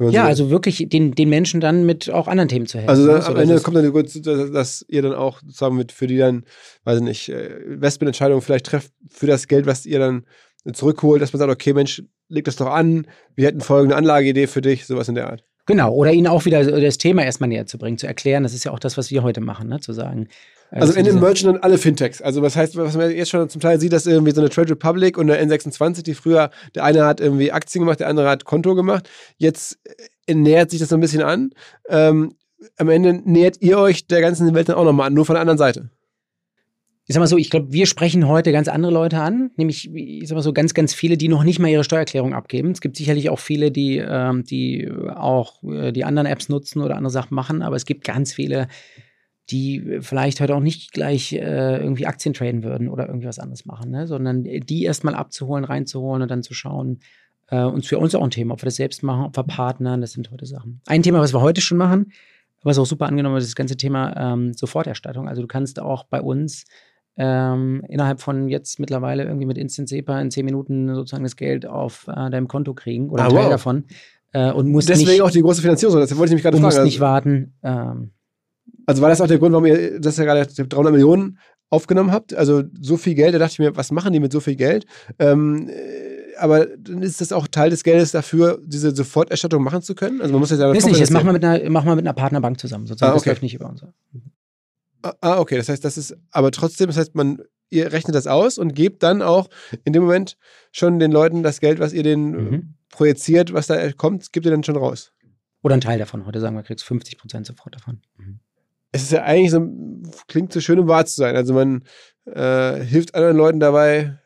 Ja, 0.00 0.22
so 0.22 0.28
also 0.28 0.50
wirklich 0.50 0.88
den, 0.88 1.12
den 1.12 1.28
Menschen 1.28 1.60
dann 1.60 1.84
mit 1.84 2.08
auch 2.08 2.28
anderen 2.28 2.48
Themen 2.48 2.66
zu 2.66 2.78
helfen. 2.78 2.88
Also 2.88 3.06
dann, 3.06 3.22
am 3.22 3.36
Ende 3.36 3.60
kommt 3.60 3.76
dann, 3.76 4.52
dass 4.52 4.84
ihr 4.88 5.02
dann 5.02 5.14
auch 5.14 5.40
sozusagen 5.40 5.76
mit 5.76 5.90
für 5.90 6.06
die 6.06 6.18
dann, 6.18 6.44
weiß 6.84 6.98
ich 6.98 7.02
nicht, 7.02 7.28
äh, 7.30 7.56
Investmententscheidungen 7.64 8.40
vielleicht 8.40 8.66
trefft 8.66 8.92
für 9.08 9.26
das 9.26 9.48
Geld, 9.48 9.66
was 9.66 9.86
ihr 9.86 9.98
dann 9.98 10.24
zurückholt, 10.72 11.20
dass 11.20 11.32
man 11.32 11.38
sagt, 11.40 11.50
okay, 11.50 11.72
Mensch, 11.72 12.02
leg 12.28 12.44
das 12.44 12.56
doch 12.56 12.68
an, 12.68 13.06
wir 13.34 13.46
hätten 13.46 13.60
folgende 13.60 13.96
Anlageidee 13.96 14.46
für 14.46 14.60
dich, 14.60 14.86
sowas 14.86 15.08
in 15.08 15.16
der 15.16 15.30
Art. 15.30 15.42
Genau, 15.66 15.92
oder 15.92 16.12
ihnen 16.12 16.28
auch 16.28 16.44
wieder 16.44 16.64
das 16.64 16.98
Thema 16.98 17.24
erstmal 17.24 17.48
näher 17.48 17.66
zu 17.66 17.76
bringen, 17.76 17.98
zu 17.98 18.06
erklären. 18.06 18.42
Das 18.42 18.54
ist 18.54 18.64
ja 18.64 18.72
auch 18.72 18.78
das, 18.78 18.96
was 18.96 19.10
wir 19.10 19.22
heute 19.22 19.40
machen, 19.40 19.68
ne? 19.68 19.80
zu 19.80 19.92
sagen, 19.92 20.28
also, 20.70 20.92
in 20.92 21.04
den 21.04 21.18
mergen 21.18 21.44
dann 21.44 21.56
alle 21.58 21.78
Fintechs. 21.78 22.20
Also 22.20 22.42
was 22.42 22.56
heißt, 22.56 22.76
was 22.76 22.96
man 22.96 23.10
jetzt 23.10 23.30
schon 23.30 23.48
zum 23.48 23.60
Teil 23.60 23.80
sieht, 23.80 23.92
dass 23.92 24.06
irgendwie 24.06 24.32
so 24.32 24.40
eine 24.40 24.50
Trade 24.50 24.70
Republic 24.70 25.16
und 25.16 25.30
eine 25.30 25.42
N26, 25.42 26.02
die 26.02 26.14
früher, 26.14 26.50
der 26.74 26.84
eine 26.84 27.04
hat 27.04 27.20
irgendwie 27.20 27.52
Aktien 27.52 27.82
gemacht, 27.84 28.00
der 28.00 28.08
andere 28.08 28.28
hat 28.28 28.44
Konto 28.44 28.74
gemacht. 28.74 29.08
Jetzt 29.38 29.78
äh, 30.26 30.34
nähert 30.34 30.70
sich 30.70 30.80
das 30.80 30.90
so 30.90 30.96
ein 30.96 31.00
bisschen 31.00 31.22
an. 31.22 31.50
Ähm, 31.88 32.34
am 32.76 32.88
Ende 32.88 33.14
nähert 33.14 33.56
ihr 33.60 33.78
euch 33.78 34.06
der 34.06 34.20
ganzen 34.20 34.52
Welt 34.54 34.68
dann 34.68 34.76
auch 34.76 34.84
nochmal 34.84 35.06
an, 35.06 35.14
nur 35.14 35.24
von 35.24 35.34
der 35.34 35.40
anderen 35.40 35.58
Seite. 35.58 35.90
Ich 37.06 37.14
sag 37.14 37.20
mal 37.20 37.26
so, 37.26 37.38
ich 37.38 37.48
glaube, 37.48 37.72
wir 37.72 37.86
sprechen 37.86 38.28
heute 38.28 38.52
ganz 38.52 38.68
andere 38.68 38.92
Leute 38.92 39.20
an, 39.20 39.50
nämlich, 39.56 39.90
ich 39.94 40.28
sag 40.28 40.34
mal 40.34 40.42
so, 40.42 40.52
ganz, 40.52 40.74
ganz 40.74 40.92
viele, 40.92 41.16
die 41.16 41.28
noch 41.28 41.42
nicht 41.42 41.58
mal 41.58 41.68
ihre 41.68 41.84
Steuererklärung 41.84 42.34
abgeben. 42.34 42.72
Es 42.72 42.82
gibt 42.82 42.96
sicherlich 42.96 43.30
auch 43.30 43.38
viele, 43.38 43.70
die, 43.70 43.96
ähm, 43.96 44.44
die 44.44 44.92
auch 45.14 45.62
äh, 45.62 45.90
die 45.92 46.04
anderen 46.04 46.26
Apps 46.26 46.50
nutzen 46.50 46.82
oder 46.82 46.96
andere 46.96 47.10
Sachen 47.10 47.34
machen, 47.34 47.62
aber 47.62 47.76
es 47.76 47.86
gibt 47.86 48.04
ganz 48.04 48.34
viele, 48.34 48.68
die 49.50 49.98
vielleicht 50.00 50.40
heute 50.40 50.54
auch 50.54 50.60
nicht 50.60 50.92
gleich 50.92 51.32
äh, 51.32 51.78
irgendwie 51.78 52.06
Aktien 52.06 52.34
traden 52.34 52.62
würden 52.62 52.88
oder 52.88 53.06
irgendwie 53.06 53.26
was 53.26 53.38
anderes 53.38 53.64
machen, 53.64 53.90
ne? 53.90 54.06
sondern 54.06 54.44
die 54.44 54.84
erstmal 54.84 55.14
abzuholen, 55.14 55.64
reinzuholen 55.64 56.22
und 56.22 56.30
dann 56.30 56.42
zu 56.42 56.54
schauen. 56.54 57.00
Äh, 57.48 57.62
und 57.62 57.86
für 57.86 57.98
uns 57.98 58.14
auch 58.14 58.22
ein 58.22 58.30
Thema, 58.30 58.54
ob 58.54 58.62
wir 58.62 58.66
das 58.66 58.76
selbst 58.76 59.02
machen, 59.02 59.24
ob 59.24 59.36
wir 59.36 59.44
partnern, 59.44 60.00
das 60.00 60.12
sind 60.12 60.30
heute 60.30 60.44
Sachen. 60.44 60.80
Ein 60.86 61.02
Thema, 61.02 61.20
was 61.20 61.32
wir 61.32 61.40
heute 61.40 61.62
schon 61.62 61.78
machen, 61.78 62.12
was 62.62 62.78
auch 62.78 62.86
super 62.86 63.06
angenommen 63.06 63.34
wird, 63.34 63.42
ist 63.42 63.50
das 63.50 63.56
ganze 63.56 63.76
Thema 63.76 64.34
ähm, 64.34 64.52
Soforterstattung. 64.52 65.28
Also 65.28 65.40
du 65.40 65.48
kannst 65.48 65.80
auch 65.80 66.04
bei 66.04 66.20
uns 66.20 66.64
ähm, 67.16 67.82
innerhalb 67.88 68.20
von 68.20 68.48
jetzt 68.48 68.78
mittlerweile 68.78 69.24
irgendwie 69.24 69.46
mit 69.46 69.56
Instant 69.56 69.88
SEPA 69.88 70.20
in 70.20 70.30
zehn 70.30 70.44
Minuten 70.44 70.94
sozusagen 70.94 71.24
das 71.24 71.36
Geld 71.36 71.66
auf 71.66 72.06
äh, 72.08 72.30
deinem 72.30 72.48
Konto 72.48 72.74
kriegen 72.74 73.08
oder 73.08 73.24
ah, 73.24 73.26
ein 73.26 73.32
Teil 73.32 73.44
wow. 73.44 73.50
davon. 73.50 73.84
Äh, 74.32 74.52
und 74.52 74.68
musst 74.68 74.88
Deswegen 74.88 75.10
nicht, 75.10 75.22
auch 75.22 75.30
die 75.30 75.40
große 75.40 75.62
Finanzierung, 75.62 75.98
das 75.98 76.16
wollte 76.16 76.32
ich 76.32 76.34
mich 76.34 76.42
gerade 76.42 76.58
fragen. 76.58 76.70
Du 76.70 76.76
musst 76.76 76.84
nicht 76.84 77.00
warten. 77.00 77.54
Ähm, 77.62 78.10
also 78.88 79.02
war 79.02 79.10
das 79.10 79.20
auch 79.20 79.26
der 79.26 79.38
Grund, 79.38 79.52
warum 79.52 79.66
ihr 79.66 80.00
das 80.00 80.16
ja 80.16 80.24
gerade 80.24 80.46
300 80.46 80.92
Millionen 80.92 81.38
aufgenommen 81.68 82.10
habt? 82.10 82.32
Also 82.32 82.62
so 82.80 82.96
viel 82.96 83.14
Geld, 83.14 83.34
da 83.34 83.38
dachte 83.38 83.52
ich 83.52 83.58
mir, 83.58 83.76
was 83.76 83.92
machen 83.92 84.14
die 84.14 84.18
mit 84.18 84.32
so 84.32 84.40
viel 84.40 84.56
Geld? 84.56 84.86
Ähm, 85.18 85.68
äh, 85.68 86.34
aber 86.38 86.64
dann 86.64 87.02
ist 87.02 87.20
das 87.20 87.30
auch 87.32 87.48
Teil 87.48 87.68
des 87.68 87.84
Geldes 87.84 88.12
dafür, 88.12 88.58
diese 88.64 88.96
Soforterstattung 88.96 89.62
machen 89.62 89.82
zu 89.82 89.94
können? 89.94 90.22
Also 90.22 90.32
man 90.32 90.40
muss 90.40 90.50
ja 90.50 90.72
nicht, 90.72 91.00
das 91.02 91.10
machen 91.10 91.26
wir 91.26 91.34
mit 91.34 91.44
einer, 91.44 91.68
machen 91.68 91.86
wir 91.86 91.96
mit 91.96 92.06
einer 92.06 92.14
Partnerbank 92.14 92.58
zusammen, 92.58 92.86
sozusagen. 92.86 93.12
Ah, 93.12 93.14
okay. 93.14 93.24
Das 93.24 93.26
läuft 93.26 93.42
nicht 93.42 93.54
über 93.54 93.68
uns. 93.68 93.84
Ah, 95.02 95.12
ah, 95.20 95.38
okay, 95.38 95.58
das 95.58 95.68
heißt, 95.68 95.84
das 95.84 95.98
ist, 95.98 96.16
aber 96.30 96.50
trotzdem, 96.50 96.86
das 96.86 96.96
heißt, 96.96 97.14
man, 97.14 97.42
ihr 97.68 97.92
rechnet 97.92 98.14
das 98.14 98.26
aus 98.26 98.56
und 98.56 98.74
gebt 98.74 99.02
dann 99.02 99.20
auch 99.20 99.50
in 99.84 99.92
dem 99.92 100.04
Moment 100.04 100.38
schon 100.72 100.98
den 100.98 101.12
Leuten 101.12 101.42
das 101.42 101.60
Geld, 101.60 101.78
was 101.78 101.92
ihr 101.92 102.04
denen 102.04 102.30
mhm. 102.30 102.74
projiziert, 102.88 103.52
was 103.52 103.66
da 103.66 103.92
kommt, 103.92 104.32
gibt 104.32 104.46
ihr 104.46 104.50
dann 104.50 104.64
schon 104.64 104.78
raus. 104.78 105.12
Oder 105.62 105.74
ein 105.74 105.82
Teil 105.82 105.98
davon. 105.98 106.24
Heute 106.24 106.40
sagen 106.40 106.56
wir, 106.56 106.62
kriegst 106.62 106.86
50 106.86 107.18
Prozent 107.18 107.46
sofort 107.46 107.74
davon. 107.74 108.00
Mhm 108.16 108.40
es 108.92 109.02
ist 109.02 109.12
ja 109.12 109.22
eigentlich 109.22 109.50
so, 109.50 109.66
klingt 110.28 110.52
so 110.52 110.60
schön, 110.60 110.78
um 110.78 110.88
wahr 110.88 111.04
zu 111.06 111.16
sein. 111.16 111.36
Also 111.36 111.54
man 111.54 111.82
äh, 112.24 112.80
hilft 112.80 113.14
anderen 113.14 113.36
Leuten 113.36 113.60
dabei, 113.60 114.18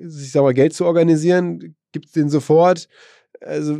sich 0.00 0.32
sag 0.32 0.42
mal, 0.42 0.54
Geld 0.54 0.74
zu 0.74 0.84
organisieren, 0.84 1.76
gibt 1.92 2.06
es 2.06 2.12
denen 2.12 2.28
sofort. 2.28 2.88
Also 3.40 3.78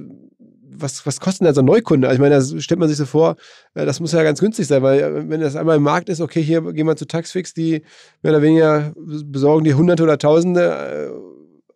was, 0.78 1.06
was 1.06 1.20
kostet 1.20 1.40
denn 1.40 1.48
also 1.48 1.62
ein 1.62 1.66
Neukunde? 1.66 2.08
Also 2.08 2.16
ich 2.16 2.20
meine, 2.20 2.38
da 2.38 2.60
stellt 2.60 2.80
man 2.80 2.88
sich 2.88 2.98
so 2.98 3.06
vor, 3.06 3.36
äh, 3.74 3.86
das 3.86 4.00
muss 4.00 4.12
ja 4.12 4.22
ganz 4.22 4.40
günstig 4.40 4.66
sein, 4.66 4.82
weil 4.82 5.00
äh, 5.00 5.28
wenn 5.28 5.40
das 5.40 5.56
einmal 5.56 5.76
im 5.76 5.82
Markt 5.82 6.08
ist, 6.08 6.20
okay, 6.20 6.42
hier 6.42 6.60
gehen 6.72 6.86
wir 6.86 6.96
zu 6.96 7.06
Taxfix, 7.06 7.54
die 7.54 7.82
mehr 8.22 8.32
oder 8.32 8.42
weniger 8.42 8.92
besorgen 8.96 9.64
die 9.64 9.74
Hunderte 9.74 10.02
oder 10.02 10.18
Tausende 10.18 11.12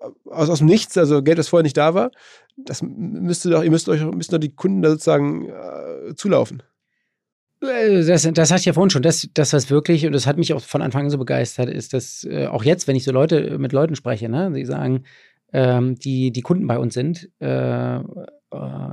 äh, 0.00 0.10
aus, 0.30 0.48
aus 0.48 0.58
dem 0.58 0.66
Nichts, 0.66 0.96
also 0.96 1.22
Geld, 1.22 1.38
das 1.38 1.48
vorher 1.48 1.62
nicht 1.62 1.76
da 1.76 1.94
war. 1.94 2.10
Das 2.56 2.82
müsste 2.82 3.50
doch, 3.50 3.62
ihr 3.62 3.70
müsst 3.70 3.88
euch 3.88 4.02
müssten 4.02 4.34
doch 4.34 4.40
die 4.40 4.54
Kunden 4.54 4.82
da 4.82 4.90
sozusagen 4.90 5.48
äh, 5.48 6.14
zulaufen. 6.14 6.62
Äh, 7.62 8.04
das, 8.04 8.28
das 8.32 8.50
hatte 8.50 8.60
ich 8.60 8.66
ja 8.66 8.72
vorhin 8.72 8.90
schon. 8.90 9.02
Das, 9.02 9.28
das, 9.34 9.52
was 9.52 9.70
wirklich, 9.70 10.06
und 10.06 10.12
das 10.12 10.26
hat 10.26 10.38
mich 10.38 10.52
auch 10.52 10.62
von 10.62 10.82
Anfang 10.82 11.04
an 11.04 11.10
so 11.10 11.18
begeistert, 11.18 11.68
ist, 11.68 11.92
dass 11.92 12.24
äh, 12.24 12.46
auch 12.46 12.64
jetzt, 12.64 12.88
wenn 12.88 12.96
ich 12.96 13.04
so 13.04 13.12
Leute 13.12 13.58
mit 13.58 13.72
Leuten 13.72 13.94
spreche, 13.94 14.28
ne, 14.28 14.50
die 14.52 14.64
sagen, 14.64 15.04
ähm, 15.52 15.96
die, 15.96 16.30
die 16.30 16.42
Kunden 16.42 16.66
bei 16.66 16.78
uns 16.78 16.94
sind, 16.94 17.28
äh, 17.40 17.96
äh, 17.96 18.00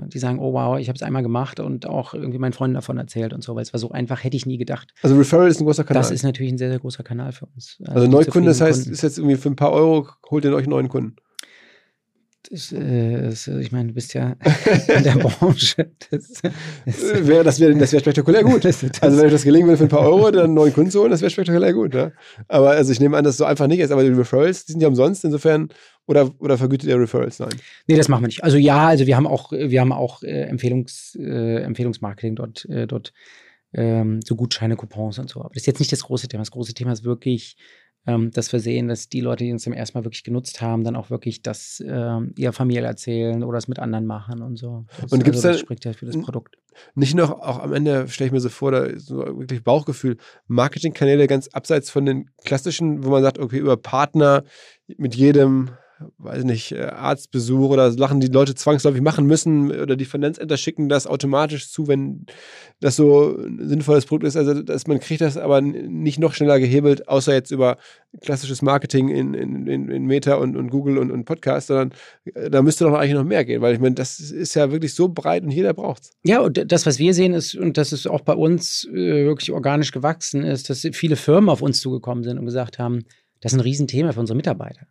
die 0.07 0.19
sagen, 0.19 0.39
oh 0.39 0.53
wow, 0.53 0.79
ich 0.79 0.89
habe 0.89 0.95
es 0.95 1.03
einmal 1.03 1.23
gemacht 1.23 1.59
und 1.59 1.85
auch 1.85 2.13
irgendwie 2.13 2.39
meinen 2.39 2.53
Freunden 2.53 2.75
davon 2.75 2.97
erzählt 2.97 3.33
und 3.33 3.43
so, 3.43 3.55
weil 3.55 3.61
es 3.61 3.73
war 3.73 3.79
so 3.79 3.91
einfach, 3.91 4.23
hätte 4.23 4.37
ich 4.37 4.45
nie 4.45 4.57
gedacht. 4.57 4.93
Also 5.01 5.15
Referral 5.17 5.47
ist 5.47 5.59
ein 5.59 5.65
großer 5.65 5.83
Kanal. 5.83 6.01
Das 6.01 6.11
ist 6.11 6.23
natürlich 6.23 6.51
ein 6.51 6.57
sehr, 6.57 6.69
sehr 6.69 6.79
großer 6.79 7.03
Kanal 7.03 7.31
für 7.31 7.45
uns. 7.45 7.77
Also, 7.81 7.93
also 7.93 8.07
Neukunde, 8.07 8.49
das 8.49 8.61
heißt, 8.61 8.81
Kunden. 8.81 8.93
ist 8.93 9.03
jetzt 9.03 9.17
irgendwie 9.17 9.35
für 9.35 9.49
ein 9.49 9.55
paar 9.55 9.71
Euro, 9.71 10.07
holt 10.29 10.45
ihr 10.45 10.53
euch 10.53 10.63
einen 10.63 10.71
neuen 10.71 10.89
Kunden 10.89 11.15
äh, 11.17 11.26
ich 12.49 13.71
meine, 13.71 13.87
du 13.87 13.93
bist 13.93 14.13
ja 14.13 14.35
in 14.95 15.03
der 15.03 15.11
Branche. 15.17 15.91
Das, 16.09 16.41
das 16.85 17.27
wäre 17.27 17.43
das 17.43 17.59
wär, 17.59 17.73
das 17.73 17.93
wär 17.93 17.99
spektakulär 17.99 18.43
gut. 18.43 18.65
also 18.65 18.87
wenn 19.17 19.25
euch 19.25 19.31
das 19.31 19.43
gelingen 19.43 19.67
würde 19.67 19.77
für 19.77 19.83
ein 19.83 19.89
paar 19.89 20.01
Euro, 20.01 20.31
dann 20.31 20.45
einen 20.45 20.53
neuen 20.53 20.73
Kunden 20.73 20.91
zu 20.91 21.01
holen, 21.01 21.11
das 21.11 21.21
wäre 21.21 21.29
spektakulär 21.29 21.73
gut. 21.73 21.93
Ne? 21.93 22.13
Aber 22.47 22.71
also 22.71 22.91
ich 22.91 22.99
nehme 22.99 23.17
an, 23.17 23.23
dass 23.23 23.33
es 23.33 23.37
so 23.37 23.45
einfach 23.45 23.67
nicht 23.67 23.79
ist. 23.79 23.91
Aber 23.91 24.03
die 24.03 24.09
Referrals, 24.09 24.65
die 24.65 24.73
sind 24.73 24.81
ja 24.81 24.87
umsonst. 24.87 25.25
Insofern 25.25 25.69
oder, 26.05 26.31
oder 26.39 26.57
vergütet 26.57 26.89
ihr 26.89 26.99
Referrals? 26.99 27.39
Nein. 27.39 27.49
Nee, 27.87 27.97
das 27.97 28.07
machen 28.07 28.23
wir 28.23 28.27
nicht. 28.27 28.43
Also 28.43 28.57
ja, 28.57 28.87
also 28.87 29.05
wir 29.05 29.17
haben 29.17 29.27
auch, 29.27 29.51
wir 29.51 29.81
haben 29.81 29.91
auch 29.91 30.23
äh, 30.23 30.43
Empfehlungs, 30.43 31.17
äh, 31.19 31.61
Empfehlungsmarketing 31.63 32.35
dort, 32.35 32.65
äh, 32.65 32.87
dort 32.87 33.13
ähm, 33.73 34.21
so 34.23 34.35
Gutscheine, 34.35 34.77
Coupons 34.77 35.19
und 35.19 35.29
so. 35.29 35.41
Aber 35.41 35.49
das 35.49 35.63
ist 35.63 35.67
jetzt 35.67 35.79
nicht 35.79 35.91
das 35.91 36.03
große 36.03 36.27
Thema. 36.27 36.41
Das 36.41 36.51
große 36.51 36.73
Thema 36.73 36.93
ist 36.93 37.03
wirklich 37.03 37.57
ähm, 38.07 38.31
dass 38.31 38.51
wir 38.53 38.59
sehen, 38.59 38.87
dass 38.87 39.09
die 39.09 39.19
Leute, 39.19 39.43
die 39.43 39.51
uns 39.51 39.63
zum 39.63 39.73
ersten 39.73 39.97
Mal 39.97 40.05
wirklich 40.05 40.23
genutzt 40.23 40.61
haben, 40.61 40.83
dann 40.83 40.95
auch 40.95 41.09
wirklich 41.09 41.41
das 41.41 41.83
ähm, 41.85 42.33
ihrer 42.37 42.53
Familie 42.53 42.83
erzählen 42.83 43.43
oder 43.43 43.57
es 43.57 43.67
mit 43.67 43.79
anderen 43.79 44.05
machen 44.05 44.41
und 44.41 44.57
so. 44.57 44.85
Das, 45.01 45.11
und 45.11 45.23
gibt's 45.23 45.45
also, 45.45 45.49
das 45.49 45.59
spricht 45.59 45.85
ja 45.85 45.93
für 45.93 46.05
das 46.05 46.17
Produkt. 46.17 46.57
Nicht 46.95 47.15
noch, 47.15 47.31
auch 47.31 47.59
am 47.59 47.73
Ende 47.73 48.07
stelle 48.07 48.27
ich 48.27 48.31
mir 48.31 48.39
so 48.39 48.49
vor, 48.49 48.71
da 48.71 48.97
so 48.97 49.17
wirklich 49.17 49.63
Bauchgefühl, 49.63 50.17
Marketingkanäle 50.47 51.27
ganz 51.27 51.49
abseits 51.49 51.89
von 51.89 52.05
den 52.05 52.29
klassischen, 52.45 53.03
wo 53.03 53.09
man 53.09 53.23
sagt, 53.23 53.39
okay, 53.39 53.57
über 53.57 53.77
Partner 53.77 54.43
mit 54.97 55.15
jedem 55.15 55.71
weiß 56.17 56.43
nicht, 56.43 56.71
äh, 56.71 56.83
Arztbesuch 56.83 57.69
oder 57.69 57.91
Sachen, 57.91 58.19
die 58.19 58.27
Leute 58.27 58.55
zwangsläufig 58.55 59.01
machen 59.01 59.25
müssen 59.25 59.71
oder 59.71 59.95
die 59.95 60.05
Finanzämter 60.05 60.57
schicken 60.57 60.89
das 60.89 61.07
automatisch 61.07 61.71
zu, 61.71 61.87
wenn 61.87 62.25
das 62.79 62.95
so 62.95 63.37
ein 63.37 63.67
sinnvolles 63.67 64.05
Produkt 64.05 64.27
ist. 64.27 64.37
Also 64.37 64.61
dass 64.61 64.87
man 64.87 64.99
kriegt 64.99 65.21
das 65.21 65.37
aber 65.37 65.61
nicht 65.61 66.19
noch 66.19 66.33
schneller 66.33 66.59
gehebelt, 66.59 67.07
außer 67.07 67.33
jetzt 67.33 67.51
über 67.51 67.77
klassisches 68.21 68.61
Marketing 68.61 69.09
in, 69.09 69.33
in, 69.33 69.67
in 69.67 70.05
Meta 70.05 70.35
und, 70.35 70.55
und 70.55 70.69
Google 70.69 70.97
und, 70.97 71.11
und 71.11 71.25
Podcast, 71.25 71.67
sondern 71.67 71.93
äh, 72.33 72.49
da 72.49 72.61
müsste 72.61 72.85
doch 72.85 72.93
eigentlich 72.93 73.13
noch 73.13 73.23
mehr 73.23 73.45
gehen, 73.45 73.61
weil 73.61 73.73
ich 73.73 73.79
meine, 73.79 73.95
das 73.95 74.19
ist 74.19 74.55
ja 74.55 74.71
wirklich 74.71 74.93
so 74.93 75.09
breit 75.09 75.43
und 75.43 75.51
jeder 75.51 75.73
braucht 75.73 76.03
es. 76.03 76.11
Ja, 76.23 76.41
und 76.41 76.71
das, 76.71 76.85
was 76.85 76.99
wir 76.99 77.13
sehen, 77.13 77.33
ist, 77.33 77.55
und 77.55 77.77
das 77.77 77.93
ist 77.93 78.07
auch 78.07 78.21
bei 78.21 78.33
uns 78.33 78.87
äh, 78.91 79.25
wirklich 79.25 79.51
organisch 79.51 79.91
gewachsen, 79.91 80.43
ist, 80.43 80.69
dass 80.69 80.87
viele 80.93 81.15
Firmen 81.15 81.49
auf 81.49 81.61
uns 81.61 81.79
zugekommen 81.79 82.23
sind 82.23 82.37
und 82.37 82.45
gesagt 82.45 82.79
haben, 82.79 83.03
das 83.41 83.53
ist 83.53 83.59
ein 83.59 83.61
Riesenthema 83.61 84.11
für 84.11 84.19
unsere 84.19 84.37
Mitarbeiter. 84.37 84.87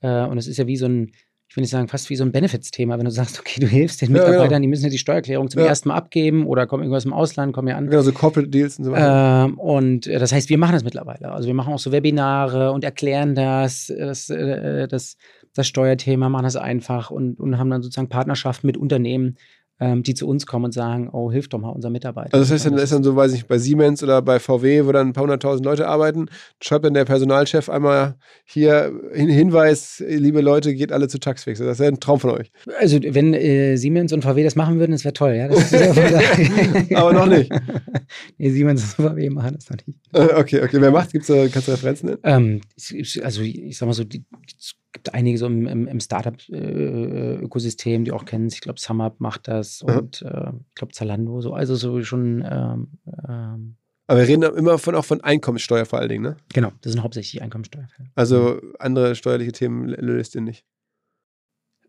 Äh, 0.00 0.24
und 0.24 0.38
es 0.38 0.46
ist 0.46 0.56
ja 0.56 0.66
wie 0.66 0.76
so 0.76 0.86
ein, 0.86 1.12
ich 1.50 1.56
will 1.56 1.62
nicht 1.62 1.70
sagen, 1.70 1.88
fast 1.88 2.10
wie 2.10 2.16
so 2.16 2.24
ein 2.24 2.32
Benefits-Thema, 2.32 2.98
wenn 2.98 3.06
du 3.06 3.10
sagst, 3.10 3.40
okay, 3.40 3.58
du 3.58 3.66
hilfst 3.66 4.02
den 4.02 4.12
Mitarbeitern, 4.12 4.42
ja, 4.42 4.48
genau. 4.48 4.60
die 4.60 4.68
müssen 4.68 4.84
ja 4.84 4.90
die 4.90 4.98
Steuererklärung 4.98 5.48
zum 5.48 5.62
ja. 5.62 5.68
ersten 5.68 5.88
Mal 5.88 5.94
abgeben 5.94 6.46
oder 6.46 6.66
kommen 6.66 6.82
irgendwas 6.82 7.06
im 7.06 7.14
Ausland, 7.14 7.54
kommen 7.54 7.68
ja 7.68 7.76
an. 7.76 7.88
Genau, 7.88 8.02
so 8.02 8.12
Corporate 8.12 8.50
Deals 8.50 8.78
und 8.78 8.84
so 8.84 8.92
weiter. 8.92 9.46
Ähm, 9.46 9.58
und 9.58 10.06
äh, 10.06 10.18
das 10.18 10.32
heißt, 10.32 10.50
wir 10.50 10.58
machen 10.58 10.74
das 10.74 10.84
mittlerweile. 10.84 11.32
Also 11.32 11.46
wir 11.46 11.54
machen 11.54 11.72
auch 11.72 11.78
so 11.78 11.90
Webinare 11.90 12.72
und 12.72 12.84
erklären 12.84 13.34
das, 13.34 13.86
das, 13.86 14.28
äh, 14.28 14.88
das, 14.88 15.16
das 15.54 15.66
Steuerthema, 15.66 16.28
machen 16.28 16.44
das 16.44 16.56
einfach 16.56 17.10
und, 17.10 17.40
und 17.40 17.58
haben 17.58 17.70
dann 17.70 17.82
sozusagen 17.82 18.10
Partnerschaften 18.10 18.66
mit 18.66 18.76
Unternehmen, 18.76 19.38
ähm, 19.80 20.02
die 20.02 20.14
zu 20.14 20.26
uns 20.26 20.46
kommen 20.46 20.66
und 20.66 20.72
sagen, 20.72 21.08
oh, 21.12 21.30
hilf 21.30 21.48
doch 21.48 21.58
mal 21.58 21.70
unser 21.70 21.90
Mitarbeiter. 21.90 22.34
Also 22.34 22.44
das 22.44 22.52
heißt, 22.52 22.66
dann 22.66 22.78
ist 22.82 22.92
dann 22.92 23.04
so, 23.04 23.14
weiß 23.14 23.32
ich, 23.32 23.46
bei 23.46 23.58
Siemens 23.58 24.02
oder 24.02 24.22
bei 24.22 24.40
VW, 24.40 24.86
wo 24.86 24.92
dann 24.92 25.08
ein 25.08 25.12
paar 25.12 25.22
hunderttausend 25.22 25.64
Leute 25.64 25.86
arbeiten, 25.86 26.26
schreibt 26.60 26.84
dann 26.84 26.94
der 26.94 27.04
Personalchef 27.04 27.68
einmal 27.68 28.16
hier 28.44 28.92
einen 29.14 29.28
Hinweis, 29.28 30.02
liebe 30.06 30.40
Leute, 30.40 30.74
geht 30.74 30.90
alle 30.90 31.08
zu 31.08 31.18
Taxfix. 31.18 31.60
Das 31.60 31.78
wäre 31.78 31.92
ein 31.92 32.00
Traum 32.00 32.18
von 32.18 32.30
euch. 32.30 32.50
Also 32.80 32.98
wenn 33.02 33.34
äh, 33.34 33.76
Siemens 33.76 34.12
und 34.12 34.22
VW 34.22 34.42
das 34.42 34.56
machen 34.56 34.78
würden, 34.80 34.92
das 34.92 35.04
wäre 35.04 35.12
toll, 35.12 35.34
ja. 35.34 35.48
Aber 36.98 37.12
noch 37.12 37.26
nicht. 37.26 37.52
nee, 38.38 38.50
Siemens 38.50 38.82
und 38.98 39.06
VW 39.06 39.30
machen 39.30 39.54
das 39.54 39.70
noch 39.70 39.76
nicht. 39.86 39.98
Äh, 40.12 40.40
okay, 40.40 40.62
okay. 40.62 40.80
Wer 40.80 40.90
macht? 40.90 41.12
Gibt's 41.12 41.28
da, 41.28 41.46
kannst 41.48 41.68
du 41.68 41.72
Referenzen 41.72 42.08
nennen? 42.08 42.20
Ähm, 42.24 42.60
also 43.22 43.42
ich 43.42 43.78
sag 43.78 43.86
mal 43.86 43.92
so, 43.92 44.04
die, 44.04 44.24
gibt 44.98 45.14
einige 45.14 45.38
so 45.38 45.46
im, 45.46 45.66
im, 45.66 45.86
im 45.86 46.00
Startup-Ökosystem, 46.00 48.04
die 48.04 48.12
auch 48.12 48.24
kennen. 48.24 48.48
Ich 48.48 48.60
glaube, 48.60 48.80
SumUp 48.80 49.20
macht 49.20 49.46
das 49.46 49.82
mhm. 49.82 49.96
und 49.96 50.22
äh, 50.22 50.50
ich 50.68 50.74
glaube 50.74 50.92
Zalando, 50.92 51.40
so, 51.40 51.54
also 51.54 51.76
so 51.76 52.02
schon. 52.02 52.44
Ähm, 52.48 52.88
ähm, 53.28 53.76
aber 54.08 54.20
wir 54.20 54.28
reden 54.28 54.42
immer 54.42 54.78
von, 54.78 54.94
auch 54.94 55.04
von 55.04 55.20
Einkommenssteuer 55.20 55.84
vor 55.84 55.98
allen 55.98 56.08
Dingen, 56.08 56.22
ne? 56.22 56.36
Genau, 56.52 56.72
das 56.80 56.92
sind 56.92 57.02
hauptsächlich 57.02 57.42
Einkommenssteuerfälle. 57.42 58.08
Also 58.14 58.60
andere 58.78 59.14
steuerliche 59.14 59.52
Themen 59.52 59.86
löst 59.86 60.34
ihr 60.34 60.40
nicht? 60.40 60.64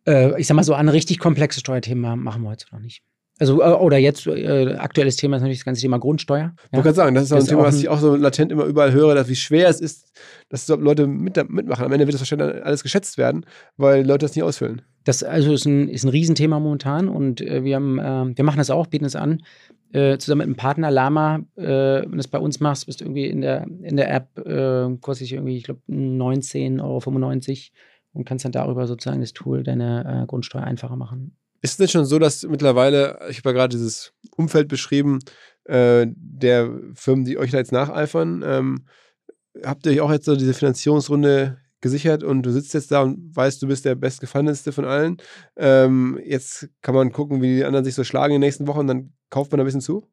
Äh, 0.06 0.40
ich 0.40 0.46
sag 0.46 0.56
mal 0.56 0.64
so, 0.64 0.74
eine 0.74 0.94
richtig 0.94 1.20
komplexe 1.20 1.62
Steuerthemen 1.62 2.22
machen 2.22 2.44
wir 2.44 2.50
heute 2.50 2.66
noch 2.72 2.80
nicht. 2.80 3.04
Also, 3.40 3.62
äh, 3.62 3.66
oder 3.66 3.98
jetzt, 3.98 4.28
äh, 4.28 4.76
aktuelles 4.76 5.16
Thema 5.16 5.38
ist 5.38 5.42
natürlich 5.42 5.60
das 5.60 5.66
ganze 5.66 5.82
Thema 5.82 5.98
Grundsteuer. 5.98 6.40
Ja? 6.40 6.54
Ich 6.66 6.74
wollte 6.74 6.84
gerade 6.84 6.96
sagen, 6.96 7.16
das 7.16 7.24
ist 7.26 7.32
auch 7.32 7.38
das 7.38 7.46
ein 7.46 7.50
Thema, 7.50 7.64
was 7.64 7.80
ich 7.80 7.88
auch 7.88 8.00
so 8.00 8.16
latent 8.16 8.52
immer 8.52 8.66
überall 8.66 8.92
höre, 8.92 9.16
dass 9.16 9.30
wie 9.30 9.36
schwer 9.36 9.70
es 9.70 9.80
ist, 9.80 10.12
dass 10.50 10.68
Leute 10.68 11.08
mit, 11.08 11.38
mitmachen. 11.50 11.86
Am 11.86 11.92
Ende 11.92 12.06
wird 12.06 12.16
das 12.16 12.22
wahrscheinlich 12.22 12.64
alles 12.64 12.84
geschätzt 12.84 13.18
werden, 13.18 13.46
weil 13.78 14.06
Leute 14.06 14.26
das 14.26 14.36
nicht 14.36 14.44
ausfüllen. 14.44 14.82
Das 15.06 15.24
also 15.24 15.54
ist 15.54 15.66
ein, 15.66 15.88
ist 15.88 16.04
ein 16.04 16.10
Riesenthema 16.10 16.60
momentan 16.60 17.08
und 17.08 17.40
äh, 17.40 17.64
wir, 17.64 17.78
haben, 17.78 17.98
äh, 17.98 18.38
wir 18.38 18.44
machen 18.44 18.58
das 18.58 18.70
auch, 18.70 18.88
bieten 18.88 19.06
es 19.06 19.16
an. 19.16 19.42
Äh, 19.92 20.18
zusammen 20.18 20.40
mit 20.40 20.48
einem 20.48 20.56
Partner 20.56 20.92
Lama, 20.92 21.40
äh, 21.56 22.02
wenn 22.02 22.12
du 22.12 22.18
das 22.18 22.28
bei 22.28 22.38
uns 22.38 22.60
machst, 22.60 22.88
bist 22.88 23.00
du 23.00 23.06
irgendwie 23.06 23.26
in 23.26 23.42
der, 23.42 23.66
in 23.82 23.96
der 23.96 24.14
App, 24.14 24.36
kostet 25.02 25.28
sich 25.28 25.34
irgendwie, 25.34 25.58
ich 25.58 25.64
glaube, 25.64 25.82
19,95 25.90 26.82
Euro 26.82 27.02
und 28.14 28.26
kannst 28.26 28.44
dann 28.44 28.52
darüber 28.52 28.86
sozusagen 28.86 29.22
das 29.22 29.34
Tool 29.34 29.64
deine 29.64 30.26
Grundsteuer 30.28 30.64
einfacher 30.64 30.96
machen. 30.96 31.38
Ist 31.62 31.72
es 31.72 31.78
denn 31.78 31.88
schon 31.88 32.06
so, 32.06 32.20
dass 32.20 32.44
mittlerweile, 32.44 33.20
ich 33.30 33.38
habe 33.40 33.50
ja 33.50 33.54
gerade 33.54 33.76
dieses 33.76 34.14
Umfeld 34.36 34.68
beschrieben, 34.68 35.20
äh, 35.66 36.08
der 36.10 36.72
Firmen, 36.94 37.26
die 37.26 37.38
euch 37.38 37.52
da 37.52 37.58
jetzt 37.58 37.72
nacheifern, 37.72 38.44
ähm, 38.46 38.86
habt 39.64 39.86
ihr 39.86 39.92
euch 39.92 40.02
auch 40.02 40.12
jetzt 40.12 40.26
so 40.26 40.36
diese 40.36 40.54
Finanzierungsrunde 40.54 41.58
gesichert 41.82 42.24
und 42.24 42.44
du 42.44 42.52
sitzt 42.52 42.74
jetzt 42.74 42.92
da 42.92 43.02
und 43.02 43.36
weißt, 43.36 43.62
du 43.62 43.68
bist 43.68 43.86
der 43.86 43.96
bestgefahrenste 43.96 44.72
von 44.72 44.86
allen. 44.86 45.18
Ähm, 45.58 46.20
jetzt 46.26 46.70
kann 46.82 46.96
man 46.96 47.12
gucken, 47.12 47.42
wie 47.42 47.58
die 47.58 47.66
anderen 47.66 47.86
sich 47.86 47.96
so 47.96 48.04
schlagen 48.04 48.34
in 48.34 48.42
den 48.42 48.48
nächsten 48.48 48.68
Wochen 48.68 48.80
und 48.80 48.88
dann 48.88 49.14
kauft 49.30 49.52
man 49.52 49.60
ein 49.60 49.66
bisschen 49.66 49.82
zu? 49.82 50.06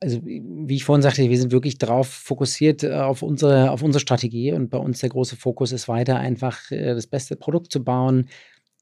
Also, 0.00 0.20
wie 0.22 0.74
ich 0.74 0.84
vorhin 0.84 1.02
sagte, 1.02 1.30
wir 1.30 1.38
sind 1.38 1.52
wirklich 1.52 1.78
darauf 1.78 2.08
fokussiert 2.08 2.82
äh, 2.82 2.92
auf 2.92 3.22
unsere, 3.22 3.70
auf 3.70 3.82
unsere 3.82 4.00
Strategie 4.00 4.52
und 4.52 4.68
bei 4.68 4.78
uns 4.78 5.00
der 5.00 5.08
große 5.08 5.36
Fokus 5.36 5.72
ist 5.72 5.88
weiter 5.88 6.18
einfach 6.18 6.70
äh, 6.70 6.94
das 6.94 7.06
beste 7.06 7.36
Produkt 7.36 7.72
zu 7.72 7.82
bauen, 7.82 8.28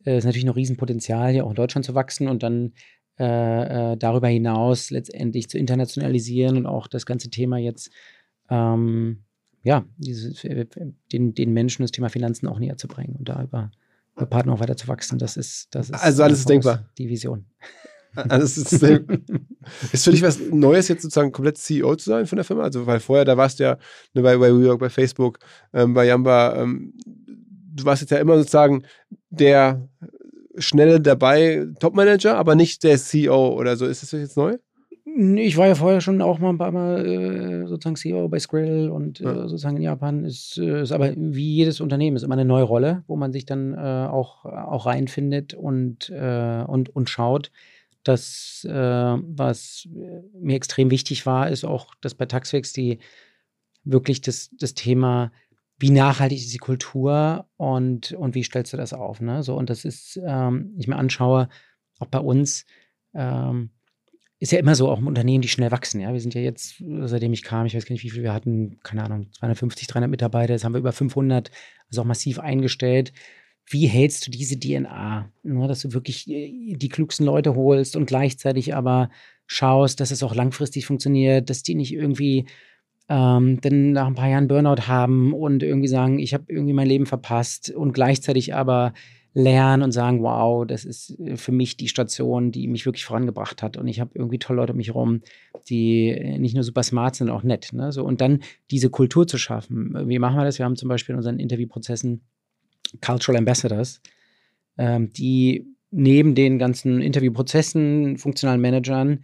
äh, 0.05 0.19
ist 0.19 0.25
natürlich 0.25 0.45
noch 0.45 0.57
Riesenpotenzial, 0.57 1.33
hier 1.33 1.45
auch 1.45 1.51
in 1.51 1.57
Deutschland 1.57 1.85
zu 1.85 1.95
wachsen 1.95 2.29
und 2.29 2.43
dann 2.43 2.73
äh, 3.19 3.93
äh, 3.93 3.97
darüber 3.97 4.29
hinaus 4.29 4.91
letztendlich 4.91 5.49
zu 5.49 5.59
internationalisieren 5.59 6.57
und 6.57 6.67
auch 6.67 6.87
das 6.87 7.07
ganze 7.07 7.31
Thema 7.31 7.59
jetzt, 7.59 7.91
ähm, 8.49 9.25
ja, 9.63 9.85
dieses, 9.99 10.43
den, 11.13 11.35
den 11.35 11.53
Menschen 11.53 11.83
das 11.83 11.93
Thema 11.93 12.09
Finanzen 12.09 12.49
auch 12.49 12.59
näher 12.59 12.77
zu 12.77 12.89
bringen 12.89 13.17
und 13.17 13.29
da 13.29 13.43
über, 13.43 13.71
Partner 14.29 14.53
auch 14.53 14.61
weiter 14.61 14.77
zu 14.77 14.89
wachsen. 14.89 15.19
Das 15.19 15.37
ist, 15.37 15.75
das 15.75 15.91
ist 15.91 16.03
also 16.03 16.23
alles 16.23 16.41
ist 16.41 16.49
denkbar. 16.49 16.91
Die 16.99 17.09
Vision. 17.09 17.47
Alles 18.15 18.59
ist, 18.59 18.73
ist 19.93 20.05
für 20.05 20.11
dich 20.11 20.23
was 20.23 20.39
Neues, 20.51 20.89
jetzt 20.89 21.03
sozusagen 21.03 21.33
komplett 21.33 21.57
CEO 21.57 21.97
zu 21.97 22.11
sein 22.11 22.27
von 22.27 22.37
der 22.37 22.45
Firma? 22.45 22.65
Also, 22.65 22.87
weil 22.87 23.01
vorher, 23.01 23.25
da 23.25 23.37
warst 23.37 23.59
du 23.59 23.65
ja 23.65 23.79
ne, 24.13 24.23
bei, 24.23 24.37
bei 24.37 24.51
WeWork, 24.51 24.81
bei 24.81 24.91
Facebook, 24.91 25.39
ähm, 25.73 25.95
bei 25.95 26.07
Yamba, 26.07 26.57
ähm, 26.61 26.93
du 27.75 27.85
warst 27.85 28.03
jetzt 28.03 28.11
ja 28.11 28.19
immer 28.19 28.37
sozusagen 28.39 28.85
der 29.31 29.89
schnelle 30.59 31.01
dabei 31.01 31.67
Topmanager, 31.81 32.37
aber 32.37 32.55
nicht 32.55 32.83
der 32.85 32.99
CEO 32.99 33.55
oder 33.59 33.77
so. 33.77 33.87
Ist 33.87 34.03
das 34.03 34.13
jetzt 34.13 34.37
neu? 34.37 34.59
Ich 35.05 35.57
war 35.57 35.67
ja 35.67 35.75
vorher 35.75 36.01
schon 36.01 36.23
auch 36.23 36.39
mal 36.39 36.51
ein 36.51 36.59
paar 36.59 36.73
Mal 36.73 37.05
äh, 37.05 37.67
sozusagen 37.67 37.97
CEO 37.97 38.29
bei 38.29 38.39
Skrill 38.39 38.89
und 38.89 39.21
äh, 39.21 39.25
ja. 39.25 39.35
sozusagen 39.49 39.77
in 39.77 39.83
Japan. 39.83 40.25
Ist, 40.25 40.59
äh, 40.59 40.83
ist 40.83 40.93
aber 40.93 41.13
wie 41.17 41.55
jedes 41.55 41.81
Unternehmen 41.81 42.17
ist 42.17 42.23
immer 42.23 42.35
eine 42.35 42.45
neue 42.45 42.63
Rolle, 42.63 43.03
wo 43.09 43.17
man 43.17 43.33
sich 43.33 43.45
dann 43.45 43.75
äh, 43.75 44.09
auch, 44.11 44.45
auch 44.45 44.87
reinfindet 44.87 45.55
und, 45.55 46.09
äh, 46.11 46.65
und, 46.67 46.95
und 46.95 47.11
schaut. 47.11 47.51
Das, 48.05 48.67
äh, 48.69 48.73
was 48.73 49.89
mir 50.41 50.57
extrem 50.57 50.91
wichtig 50.91 51.27
war, 51.27 51.51
ist 51.51 51.65
auch, 51.65 51.95
dass 52.01 52.15
bei 52.15 52.27
Taxfix 52.27 52.73
die 52.73 52.99
wirklich 53.85 54.21
das, 54.23 54.51
das 54.59 54.75
Thema 54.75 55.31
wie 55.83 55.91
nachhaltig 55.91 56.39
ist 56.39 56.55
die 56.55 56.59
Kultur 56.59 57.45
und, 57.57 58.13
und 58.13 58.37
wie 58.37 58.45
stellst 58.45 58.73
du 58.73 58.77
das 58.77 58.93
auf? 58.93 59.21
Ne? 59.21 59.43
So, 59.43 59.57
und 59.57 59.69
das 59.69 59.85
ist, 59.85 60.19
ähm, 60.25 60.77
ich 60.79 60.87
mir 60.87 60.95
anschaue, 60.95 61.49
auch 61.99 62.07
bei 62.07 62.21
uns, 62.21 62.67
ähm, 63.15 63.71
ist 64.39 64.53
ja 64.53 64.61
immer 64.61 64.77
so, 64.77 64.89
auch 64.89 65.01
im 65.01 65.09
Unternehmen, 65.09 65.43
die 65.43 65.49
schnell 65.49 65.73
wachsen. 65.73 66.01
Ja, 66.01 66.13
wir 66.13 66.21
sind 66.21 66.35
ja 66.35 66.41
jetzt, 66.41 66.81
seitdem 67.03 67.33
ich 67.33 67.43
kam, 67.43 67.67
ich 67.67 67.75
weiß 67.75 67.85
gar 67.85 67.95
nicht, 67.95 68.05
wie 68.05 68.11
viel 68.11 68.23
wir 68.23 68.33
hatten, 68.33 68.79
keine 68.85 69.03
Ahnung, 69.03 69.27
250, 69.33 69.89
300 69.89 70.09
Mitarbeiter, 70.09 70.53
jetzt 70.53 70.63
haben 70.65 70.73
wir 70.73 70.79
über 70.79 70.93
500, 70.93 71.51
also 71.89 72.03
auch 72.03 72.07
massiv 72.07 72.39
eingestellt. 72.39 73.13
Wie 73.67 73.89
hältst 73.89 74.25
du 74.25 74.31
diese 74.31 74.61
DNA, 74.61 75.33
ne, 75.43 75.67
dass 75.67 75.81
du 75.81 75.93
wirklich 75.93 76.31
äh, 76.31 76.77
die 76.77 76.89
klugsten 76.91 77.25
Leute 77.25 77.57
holst 77.57 77.97
und 77.97 78.07
gleichzeitig 78.07 78.73
aber 78.73 79.11
schaust, 79.49 79.99
dass 79.99 80.13
es 80.13 80.23
auch 80.23 80.35
langfristig 80.37 80.87
funktioniert, 80.87 81.51
dass 81.51 81.65
die 81.65 81.75
nicht 81.75 81.93
irgendwie 81.93 82.47
ähm, 83.09 83.61
dann 83.61 83.93
nach 83.93 84.07
ein 84.07 84.15
paar 84.15 84.29
Jahren 84.29 84.49
Burnout 84.49 84.87
haben 84.87 85.33
und 85.33 85.63
irgendwie 85.63 85.89
sagen, 85.89 86.19
ich 86.19 86.35
habe 86.35 86.45
irgendwie 86.49 86.73
mein 86.73 86.87
Leben 86.87 87.07
verpasst 87.07 87.71
und 87.71 87.93
gleichzeitig 87.93 88.55
aber 88.55 88.93
lernen 89.35 89.83
und 89.83 89.93
sagen, 89.93 90.23
wow, 90.23 90.67
das 90.67 90.85
ist 90.85 91.19
äh, 91.21 91.37
für 91.37 91.53
mich 91.53 91.77
die 91.77 91.89
Station, 91.89 92.53
die 92.53 92.69
mich 92.69 92.85
wirklich 92.87 93.05
vorangebracht 93.05 93.63
hat 93.63 93.77
und 93.77 93.89
ich 93.89 94.01
habe 94.01 94.11
irgendwie 94.15 94.39
tolle 94.39 94.59
Leute 94.59 94.73
um 94.73 94.77
mich 94.77 94.89
herum, 94.89 95.23
die 95.69 96.09
äh, 96.11 96.39
nicht 96.39 96.55
nur 96.55 96.65
super 96.65 96.83
smart 96.83 97.17
sind, 97.17 97.31
auch 97.31 97.43
nett. 97.43 97.73
Ne? 97.73 97.93
So, 97.93 98.05
und 98.05 98.21
dann 98.21 98.41
diese 98.71 98.91
Kultur 98.91 99.27
zu 99.27 99.39
schaffen. 99.39 100.09
Wie 100.09 100.19
machen 100.19 100.37
wir 100.37 100.45
das? 100.45 100.59
Wir 100.59 100.67
haben 100.67 100.77
zum 100.77 100.89
Beispiel 100.89 101.15
in 101.15 101.19
unseren 101.19 101.39
Interviewprozessen 101.39 102.21
Cultural 103.01 103.39
Ambassadors, 103.39 104.03
ähm, 104.77 105.13
die 105.13 105.67
neben 105.91 106.35
den 106.35 106.59
ganzen 106.59 107.01
Interviewprozessen, 107.01 108.17
funktionalen 108.19 108.61
Managern 108.61 109.21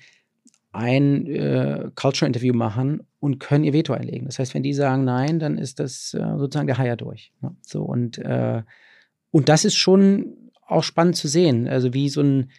ein 0.79 1.27
äh, 1.27 1.91
Culture-Interview 1.97 2.55
machen 2.55 3.03
und 3.19 3.41
können 3.41 3.65
ihr 3.65 3.73
Veto 3.73 3.93
einlegen. 3.93 4.27
Das 4.27 4.39
heißt, 4.39 4.55
wenn 4.55 4.63
die 4.63 4.75
sagen 4.75 5.05
nein, 5.05 5.41
dann 5.41 5.59
ist 5.59 5.81
das 5.81 6.15
äh, 6.15 6.39
sozusagen 6.39 6.69
der 6.69 6.79
Haier 6.79 6.97
durch. 6.97 7.33
Ne? 7.41 7.57
So 7.63 7.83
und 7.83 8.19
äh, 8.19 8.63
und 9.33 9.49
das 9.49 9.65
ist 9.65 9.75
schon 9.75 10.37
auch 10.67 10.85
spannend 10.85 11.17
zu 11.17 11.27
sehen. 11.27 11.67
Also 11.67 11.95
wie 11.95 12.09
so 12.09 12.21
ein 12.21 12.51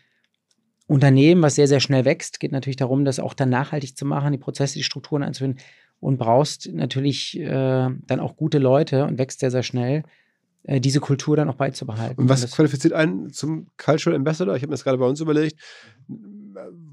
Unternehmen, 0.85 1.41
was 1.41 1.55
sehr 1.55 1.67
sehr 1.67 1.79
schnell 1.79 2.03
wächst, 2.03 2.41
geht 2.41 2.51
natürlich 2.51 2.75
darum, 2.75 3.05
das 3.05 3.21
auch 3.21 3.33
dann 3.33 3.49
nachhaltig 3.49 3.95
zu 3.95 4.05
machen, 4.05 4.33
die 4.33 4.37
Prozesse, 4.37 4.73
die 4.73 4.83
Strukturen 4.83 5.23
einzuführen 5.23 5.57
und 6.01 6.17
brauchst 6.17 6.69
natürlich 6.73 7.39
äh, 7.39 7.47
dann 7.47 8.19
auch 8.19 8.35
gute 8.35 8.57
Leute 8.57 9.05
und 9.05 9.17
wächst 9.17 9.39
sehr 9.39 9.51
sehr 9.51 9.63
schnell 9.63 10.03
äh, 10.63 10.81
diese 10.81 10.99
Kultur 10.99 11.37
dann 11.37 11.49
auch 11.49 11.55
beizubehalten. 11.55 12.19
Und 12.19 12.27
was 12.27 12.51
qualifiziert 12.51 12.93
einen 12.93 13.31
zum 13.31 13.67
Cultural 13.77 14.17
Ambassador? 14.17 14.57
Ich 14.57 14.61
habe 14.61 14.71
mir 14.71 14.75
das 14.75 14.83
gerade 14.83 14.97
bei 14.97 15.07
uns 15.07 15.21
überlegt 15.21 15.57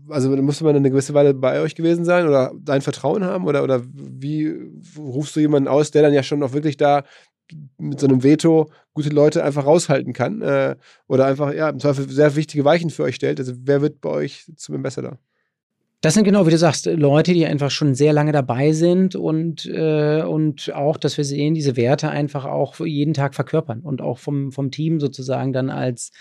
also 0.08 0.30
musste 0.30 0.64
man 0.64 0.76
eine 0.76 0.90
gewisse 0.90 1.14
Weile 1.14 1.34
bei 1.34 1.60
euch 1.60 1.74
gewesen 1.74 2.04
sein 2.04 2.26
oder 2.26 2.52
dein 2.58 2.82
Vertrauen 2.82 3.24
haben? 3.24 3.46
Oder, 3.46 3.62
oder 3.62 3.82
wie 3.92 4.54
rufst 4.98 5.36
du 5.36 5.40
jemanden 5.40 5.68
aus, 5.68 5.90
der 5.90 6.02
dann 6.02 6.14
ja 6.14 6.22
schon 6.22 6.42
auch 6.42 6.52
wirklich 6.52 6.76
da 6.76 7.04
mit 7.78 8.00
so 8.00 8.06
einem 8.06 8.22
Veto 8.22 8.70
gute 8.94 9.10
Leute 9.10 9.44
einfach 9.44 9.66
raushalten 9.66 10.12
kann? 10.12 10.42
Äh, 10.42 10.76
oder 11.06 11.26
einfach, 11.26 11.52
ja, 11.52 11.68
im 11.68 11.80
Zweifel 11.80 12.08
sehr 12.08 12.36
wichtige 12.36 12.64
Weichen 12.64 12.90
für 12.90 13.04
euch 13.04 13.16
stellt? 13.16 13.38
Also 13.38 13.52
wer 13.56 13.82
wird 13.82 14.00
bei 14.00 14.10
euch 14.10 14.50
zum 14.56 14.74
Ambassador? 14.74 15.18
Das 16.02 16.14
sind 16.14 16.24
genau, 16.24 16.46
wie 16.46 16.50
du 16.50 16.58
sagst, 16.58 16.86
Leute, 16.86 17.32
die 17.32 17.46
einfach 17.46 17.70
schon 17.70 17.94
sehr 17.94 18.12
lange 18.12 18.30
dabei 18.30 18.72
sind 18.72 19.16
und, 19.16 19.66
äh, 19.66 20.22
und 20.22 20.72
auch, 20.74 20.98
dass 20.98 21.16
wir 21.16 21.24
sehen, 21.24 21.54
diese 21.54 21.76
Werte 21.76 22.10
einfach 22.10 22.44
auch 22.44 22.78
jeden 22.78 23.14
Tag 23.14 23.34
verkörpern 23.34 23.80
und 23.80 24.02
auch 24.02 24.18
vom, 24.18 24.52
vom 24.52 24.70
Team 24.70 25.00
sozusagen 25.00 25.52
dann 25.52 25.70
als 25.70 26.12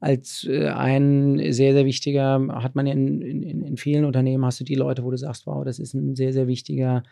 als 0.00 0.46
äh, 0.48 0.68
ein 0.68 1.52
sehr, 1.52 1.72
sehr 1.72 1.84
wichtiger, 1.84 2.46
hat 2.62 2.74
man 2.74 2.86
ja 2.86 2.92
in, 2.92 3.20
in, 3.20 3.62
in 3.64 3.76
vielen 3.76 4.04
Unternehmen, 4.04 4.44
hast 4.44 4.60
du 4.60 4.64
die 4.64 4.76
Leute, 4.76 5.02
wo 5.02 5.10
du 5.10 5.16
sagst, 5.16 5.46
wow, 5.46 5.64
das 5.64 5.78
ist 5.78 5.94
ein 5.94 6.14
sehr, 6.14 6.32
sehr 6.32 6.46
wichtiger, 6.46 7.02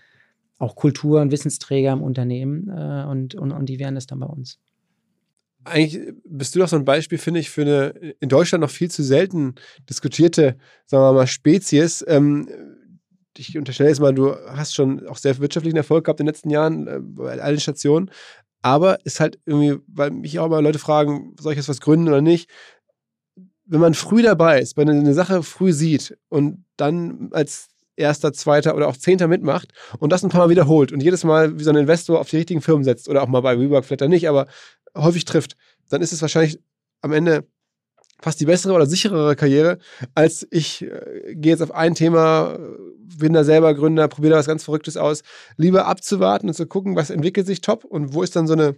auch 0.59 0.77
Kultur- 0.77 1.21
und 1.21 1.33
Wissensträger 1.33 1.93
im 1.93 2.03
Unternehmen 2.03 2.69
äh, 2.69 3.05
und, 3.09 3.35
und, 3.35 3.53
und 3.53 3.67
die 3.67 3.79
wären 3.79 3.95
das 3.95 4.07
dann 4.07 4.21
bei 4.21 4.27
uns. 4.27 4.59
Eigentlich 5.65 6.15
bist 6.25 6.55
du 6.55 6.61
doch 6.61 6.69
so 6.69 6.77
ein 6.77 6.85
Beispiel, 6.85 7.19
finde 7.19 7.41
ich, 7.41 7.51
für 7.51 7.63
eine 7.63 8.15
in 8.21 8.29
Deutschland 8.29 8.63
noch 8.63 8.71
viel 8.71 8.91
zu 8.91 9.03
selten 9.03 9.57
diskutierte, 9.91 10.57
sagen 10.87 11.03
wir 11.03 11.13
mal, 11.13 11.27
Spezies. 11.27 12.05
Ähm, 12.07 12.49
ich 13.37 13.59
unterstelle 13.59 13.89
jetzt 13.89 14.01
mal, 14.01 14.15
du 14.15 14.35
hast 14.49 14.75
schon 14.75 15.07
auch 15.09 15.17
sehr 15.17 15.39
wirtschaftlichen 15.39 15.77
Erfolg 15.77 16.05
gehabt 16.05 16.21
in 16.21 16.27
den 16.27 16.33
letzten 16.33 16.51
Jahren 16.51 16.87
äh, 16.87 17.01
bei 17.01 17.41
allen 17.41 17.59
Stationen. 17.59 18.11
Aber 18.63 19.05
ist 19.05 19.21
halt 19.21 19.39
irgendwie, 19.45 19.81
weil 19.87 20.11
mich 20.11 20.39
auch 20.39 20.49
mal 20.49 20.63
Leute 20.63 20.79
fragen, 20.79 21.37
soll 21.39 21.53
ich 21.53 21.57
jetzt 21.57 21.69
was 21.69 21.81
gründen 21.81 22.09
oder 22.09 22.21
nicht? 22.21 22.51
Wenn 23.67 23.81
man 23.81 23.95
früh 23.95 24.23
dabei 24.23 24.61
ist, 24.61 24.77
wenn 24.77 24.87
man 24.87 24.99
eine 25.01 25.15
Sache 25.15 25.43
früh 25.43 25.73
sieht 25.73 26.17
und 26.29 26.65
dann 26.77 27.29
als 27.33 27.69
erster, 27.97 28.33
zweiter 28.33 28.77
oder 28.77 28.89
auch 28.89 28.97
zehnter 28.97 29.27
mitmacht 29.27 29.73
und 29.99 30.13
das 30.13 30.23
ein 30.23 30.31
paar 30.31 30.43
Mal 30.43 30.51
wiederholt 30.51 30.93
und 30.93 31.03
jedes 31.03 31.25
Mal 31.25 31.59
wie 31.59 31.65
so 31.65 31.71
ein 31.71 31.77
Investor 31.77 32.21
auf 32.21 32.29
die 32.29 32.37
richtigen 32.37 32.61
Firmen 32.61 32.85
setzt 32.85 33.09
oder 33.09 33.23
auch 33.23 33.29
mal 33.29 33.41
bei 33.41 33.59
WeWork 33.59 33.85
vielleicht 33.85 34.09
nicht, 34.09 34.29
aber 34.29 34.47
häufig 34.97 35.25
trifft, 35.25 35.57
dann 35.89 36.03
ist 36.03 36.13
es 36.13 36.23
wahrscheinlich 36.23 36.59
am 37.01 37.13
Ende 37.13 37.47
fast 38.21 38.41
die 38.41 38.47
bessere 38.47 38.73
oder 38.73 38.87
sicherere 38.87 39.37
Karriere, 39.37 39.79
als 40.15 40.47
ich 40.51 40.83
äh, 40.83 41.35
gehe 41.35 41.53
jetzt 41.53 41.63
auf 41.63 41.75
ein 41.75 41.95
Thema, 41.95 42.59
bin 42.99 43.33
da 43.33 43.45
selber 43.45 43.75
Gründer, 43.75 44.09
probiere 44.09 44.33
da 44.33 44.39
was 44.39 44.47
ganz 44.47 44.65
Verrücktes 44.65 44.97
aus. 44.97 45.23
Lieber 45.57 45.87
abzuwarten 45.87 46.49
und 46.49 46.55
zu 46.55 46.67
gucken, 46.67 46.97
was 46.97 47.11
entwickelt 47.11 47.47
sich 47.47 47.61
top 47.61 47.85
und 47.85 48.15
wo 48.15 48.23
ist 48.23 48.35
dann 48.35 48.47
so 48.47 48.55
eine 48.55 48.77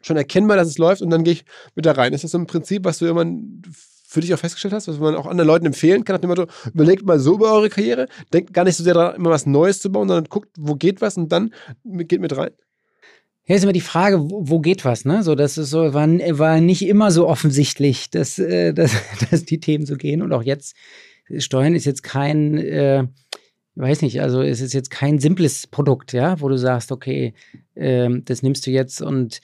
schon 0.00 0.16
erkennbar, 0.16 0.56
dass 0.56 0.68
es 0.68 0.78
läuft 0.78 1.02
und 1.02 1.10
dann 1.10 1.24
gehe 1.24 1.34
ich 1.34 1.44
mit 1.74 1.86
da 1.86 1.92
rein. 1.92 2.12
Ist 2.12 2.24
das 2.24 2.32
so 2.32 2.38
ein 2.38 2.46
Prinzip, 2.46 2.84
was 2.84 2.98
du 2.98 3.06
immer 3.06 3.24
für 4.12 4.20
dich 4.20 4.34
auch 4.34 4.38
festgestellt 4.38 4.74
hast, 4.74 4.88
was 4.88 4.98
man 4.98 5.14
auch 5.14 5.26
anderen 5.26 5.48
Leuten 5.48 5.66
empfehlen 5.66 6.04
kann, 6.04 6.14
nach 6.14 6.20
dem 6.20 6.28
Motto, 6.28 6.46
überlegt 6.72 7.06
mal 7.06 7.18
so 7.18 7.34
über 7.34 7.52
eure 7.52 7.70
Karriere, 7.70 8.08
denkt 8.32 8.52
gar 8.52 8.64
nicht 8.64 8.76
so 8.76 8.84
sehr 8.84 8.94
daran, 8.94 9.16
immer 9.16 9.30
was 9.30 9.46
Neues 9.46 9.80
zu 9.80 9.90
bauen, 9.90 10.08
sondern 10.08 10.26
guckt, 10.28 10.50
wo 10.58 10.74
geht 10.74 11.00
was 11.00 11.16
und 11.16 11.32
dann 11.32 11.52
geht 11.84 12.20
mit 12.20 12.36
rein? 12.36 12.50
Ja, 13.46 13.56
ist 13.56 13.64
immer 13.64 13.72
die 13.72 13.80
Frage, 13.80 14.18
wo, 14.20 14.60
geht 14.60 14.84
was, 14.84 15.04
ne? 15.04 15.22
So, 15.24 15.34
das 15.34 15.58
ist 15.58 15.70
so, 15.70 15.94
war, 15.94 16.06
war 16.06 16.60
nicht 16.60 16.82
immer 16.82 17.10
so 17.10 17.26
offensichtlich, 17.26 18.10
dass, 18.10 18.38
äh, 18.38 18.72
dass, 18.74 18.92
dass 19.30 19.44
die 19.44 19.58
Themen 19.60 19.86
so 19.86 19.96
gehen. 19.96 20.22
Und 20.22 20.32
auch 20.32 20.42
jetzt, 20.42 20.76
Steuern 21.38 21.74
ist 21.74 21.86
jetzt 21.86 22.02
kein, 22.02 22.58
äh, 22.58 23.04
weiß 23.74 24.02
nicht, 24.02 24.20
also 24.20 24.42
es 24.42 24.60
ist 24.60 24.74
jetzt 24.74 24.90
kein 24.90 25.18
simples 25.18 25.66
Produkt, 25.66 26.12
ja, 26.12 26.40
wo 26.40 26.48
du 26.48 26.58
sagst, 26.58 26.92
okay, 26.92 27.34
äh, 27.74 28.10
das 28.24 28.42
nimmst 28.42 28.66
du 28.66 28.70
jetzt 28.70 29.00
und 29.00 29.40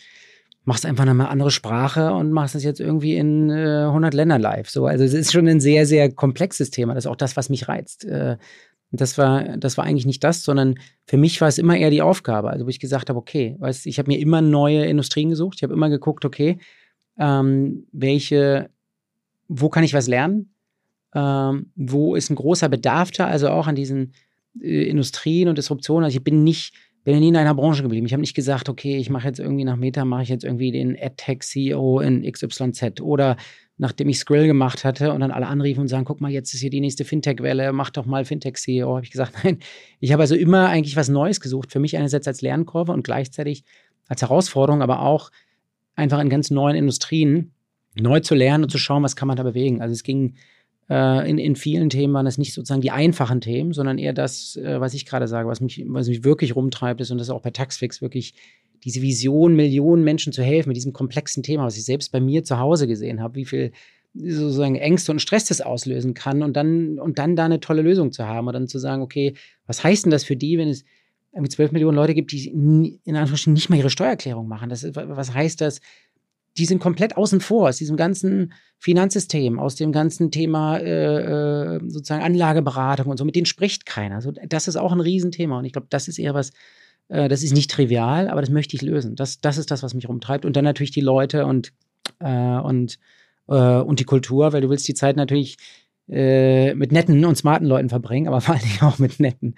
machst 0.68 0.84
einfach 0.84 1.06
eine 1.06 1.28
andere 1.28 1.50
Sprache 1.50 2.12
und 2.12 2.30
machst 2.30 2.54
es 2.54 2.62
jetzt 2.62 2.78
irgendwie 2.78 3.16
in 3.16 3.48
äh, 3.48 3.86
100 3.86 4.12
Ländern 4.12 4.42
live. 4.42 4.68
So, 4.68 4.86
also 4.86 5.02
es 5.02 5.14
ist 5.14 5.32
schon 5.32 5.48
ein 5.48 5.60
sehr, 5.60 5.86
sehr 5.86 6.12
komplexes 6.12 6.70
Thema. 6.70 6.92
Das 6.94 7.06
ist 7.06 7.10
auch 7.10 7.16
das, 7.16 7.38
was 7.38 7.48
mich 7.48 7.68
reizt. 7.68 8.04
Äh, 8.04 8.36
das 8.90 9.16
war, 9.16 9.56
das 9.56 9.78
war 9.78 9.86
eigentlich 9.86 10.04
nicht 10.04 10.22
das, 10.22 10.44
sondern 10.44 10.74
für 11.06 11.16
mich 11.16 11.40
war 11.40 11.48
es 11.48 11.56
immer 11.56 11.74
eher 11.74 11.88
die 11.88 12.02
Aufgabe. 12.02 12.50
Also 12.50 12.66
wo 12.66 12.68
ich 12.68 12.80
gesagt 12.80 13.08
habe, 13.08 13.18
okay, 13.18 13.56
weißt, 13.58 13.86
ich 13.86 13.98
habe 13.98 14.10
mir 14.10 14.18
immer 14.18 14.42
neue 14.42 14.84
Industrien 14.84 15.30
gesucht. 15.30 15.56
Ich 15.56 15.62
habe 15.62 15.72
immer 15.72 15.88
geguckt, 15.88 16.26
okay, 16.26 16.58
ähm, 17.18 17.86
welche, 17.92 18.68
wo 19.48 19.70
kann 19.70 19.84
ich 19.84 19.94
was 19.94 20.06
lernen? 20.06 20.52
Ähm, 21.14 21.72
wo 21.76 22.14
ist 22.14 22.28
ein 22.28 22.36
großer 22.36 22.68
Bedarf 22.68 23.10
da? 23.10 23.26
Also 23.26 23.48
auch 23.48 23.68
an 23.68 23.74
diesen 23.74 24.12
äh, 24.60 24.84
Industrien 24.84 25.48
und 25.48 25.56
Disruptionen. 25.56 26.04
Also 26.04 26.18
ich 26.18 26.24
bin 26.24 26.44
nicht 26.44 26.74
bin 27.08 27.20
nie 27.20 27.28
in 27.28 27.36
einer 27.36 27.54
Branche 27.54 27.82
geblieben. 27.82 28.04
Ich 28.04 28.12
habe 28.12 28.20
nicht 28.20 28.34
gesagt, 28.34 28.68
okay, 28.68 28.98
ich 28.98 29.08
mache 29.08 29.26
jetzt 29.26 29.40
irgendwie 29.40 29.64
nach 29.64 29.76
Meta, 29.76 30.04
mache 30.04 30.24
ich 30.24 30.28
jetzt 30.28 30.44
irgendwie 30.44 30.72
den 30.72 30.94
AdTech-CEO 30.94 32.00
in 32.00 32.30
XYZ 32.30 33.00
oder 33.00 33.38
nachdem 33.78 34.10
ich 34.10 34.18
Skrill 34.18 34.46
gemacht 34.46 34.84
hatte 34.84 35.14
und 35.14 35.20
dann 35.20 35.30
alle 35.30 35.46
anriefen 35.46 35.80
und 35.80 35.88
sagen, 35.88 36.04
guck 36.04 36.20
mal, 36.20 36.30
jetzt 36.30 36.52
ist 36.52 36.60
hier 36.60 36.68
die 36.68 36.82
nächste 36.82 37.06
Fintech-Welle, 37.06 37.72
mach 37.72 37.88
doch 37.88 38.04
mal 38.04 38.26
Fintech-CEO, 38.26 38.96
habe 38.96 39.04
ich 39.06 39.10
gesagt, 39.10 39.32
nein. 39.42 39.58
Ich 40.00 40.12
habe 40.12 40.20
also 40.20 40.34
immer 40.34 40.68
eigentlich 40.68 40.96
was 40.96 41.08
Neues 41.08 41.40
gesucht, 41.40 41.72
für 41.72 41.78
mich 41.78 41.96
einerseits 41.96 42.28
als 42.28 42.42
Lernkurve 42.42 42.92
und 42.92 43.04
gleichzeitig 43.04 43.64
als 44.06 44.20
Herausforderung, 44.20 44.82
aber 44.82 45.00
auch 45.00 45.30
einfach 45.94 46.20
in 46.20 46.28
ganz 46.28 46.50
neuen 46.50 46.76
Industrien 46.76 47.54
neu 47.94 48.20
zu 48.20 48.34
lernen 48.34 48.64
und 48.64 48.70
zu 48.70 48.76
schauen, 48.76 49.02
was 49.02 49.16
kann 49.16 49.28
man 49.28 49.38
da 49.38 49.44
bewegen. 49.44 49.80
Also 49.80 49.94
es 49.94 50.02
ging 50.02 50.34
in, 50.94 51.38
in 51.38 51.54
vielen 51.54 51.90
Themen 51.90 52.14
waren 52.14 52.26
es 52.26 52.38
nicht 52.38 52.54
sozusagen 52.54 52.80
die 52.80 52.90
einfachen 52.90 53.40
Themen, 53.40 53.72
sondern 53.72 53.98
eher 53.98 54.14
das, 54.14 54.56
äh, 54.56 54.80
was 54.80 54.94
ich 54.94 55.04
gerade 55.04 55.28
sage, 55.28 55.48
was 55.48 55.60
mich, 55.60 55.84
was 55.86 56.08
mich 56.08 56.24
wirklich 56.24 56.56
rumtreibt, 56.56 57.00
ist 57.00 57.10
und 57.10 57.18
das 57.18 57.30
auch 57.30 57.42
bei 57.42 57.50
Taxfix 57.50 58.00
wirklich 58.00 58.34
diese 58.84 59.02
Vision, 59.02 59.54
Millionen 59.56 60.04
Menschen 60.04 60.32
zu 60.32 60.42
helfen 60.42 60.68
mit 60.68 60.76
diesem 60.76 60.92
komplexen 60.92 61.42
Thema, 61.42 61.64
was 61.64 61.76
ich 61.76 61.84
selbst 61.84 62.12
bei 62.12 62.20
mir 62.20 62.44
zu 62.44 62.58
Hause 62.58 62.86
gesehen 62.86 63.20
habe, 63.20 63.34
wie 63.34 63.44
viel 63.44 63.72
sozusagen 64.14 64.76
Ängste 64.76 65.12
und 65.12 65.20
Stress 65.20 65.44
das 65.46 65.60
auslösen 65.60 66.14
kann 66.14 66.42
und 66.42 66.56
dann, 66.56 66.98
und 66.98 67.18
dann 67.18 67.36
da 67.36 67.44
eine 67.44 67.60
tolle 67.60 67.82
Lösung 67.82 68.12
zu 68.12 68.26
haben 68.26 68.46
und 68.46 68.54
dann 68.54 68.68
zu 68.68 68.78
sagen, 68.78 69.02
okay, 69.02 69.34
was 69.66 69.84
heißt 69.84 70.06
denn 70.06 70.10
das 70.10 70.24
für 70.24 70.36
die, 70.36 70.58
wenn 70.58 70.68
es 70.68 70.84
irgendwie 71.32 71.50
12 71.50 71.72
Millionen 71.72 71.96
Leute 71.96 72.14
gibt, 72.14 72.32
die 72.32 72.48
in 72.48 73.16
Anführungsstrichen 73.16 73.52
nicht 73.52 73.68
mal 73.68 73.76
ihre 73.76 73.90
Steuererklärung 73.90 74.48
machen? 74.48 74.70
Das, 74.70 74.84
was 74.94 75.34
heißt 75.34 75.60
das 75.60 75.80
die 76.58 76.64
sind 76.64 76.80
komplett 76.80 77.16
außen 77.16 77.40
vor 77.40 77.68
aus 77.68 77.76
diesem 77.76 77.96
ganzen 77.96 78.52
Finanzsystem, 78.78 79.58
aus 79.58 79.76
dem 79.76 79.92
ganzen 79.92 80.30
Thema 80.30 80.78
äh, 80.78 81.76
äh, 81.76 81.80
sozusagen 81.86 82.22
Anlageberatung 82.22 83.06
und 83.06 83.16
so. 83.16 83.24
Mit 83.24 83.36
denen 83.36 83.46
spricht 83.46 83.86
keiner. 83.86 84.20
So, 84.20 84.32
das 84.32 84.68
ist 84.68 84.76
auch 84.76 84.92
ein 84.92 85.00
Riesenthema. 85.00 85.58
Und 85.58 85.64
ich 85.64 85.72
glaube, 85.72 85.86
das 85.90 86.08
ist 86.08 86.18
eher 86.18 86.34
was, 86.34 86.50
äh, 87.08 87.28
das 87.28 87.42
ist 87.42 87.54
nicht 87.54 87.70
trivial, 87.70 88.28
aber 88.28 88.40
das 88.40 88.50
möchte 88.50 88.76
ich 88.76 88.82
lösen. 88.82 89.14
Das, 89.14 89.40
das 89.40 89.56
ist 89.56 89.70
das, 89.70 89.82
was 89.82 89.94
mich 89.94 90.08
rumtreibt. 90.08 90.44
Und 90.44 90.56
dann 90.56 90.64
natürlich 90.64 90.90
die 90.90 91.00
Leute 91.00 91.46
und, 91.46 91.72
äh, 92.18 92.58
und, 92.58 92.98
äh, 93.48 93.54
und 93.54 94.00
die 94.00 94.04
Kultur, 94.04 94.52
weil 94.52 94.60
du 94.60 94.70
willst 94.70 94.88
die 94.88 94.94
Zeit 94.94 95.16
natürlich 95.16 95.56
äh, 96.08 96.74
mit 96.74 96.90
netten 96.90 97.24
und 97.24 97.36
smarten 97.36 97.66
Leuten 97.66 97.88
verbringen, 97.88 98.26
aber 98.26 98.40
vor 98.40 98.56
Dingen 98.56 98.82
auch 98.82 98.98
mit 98.98 99.20
netten, 99.20 99.54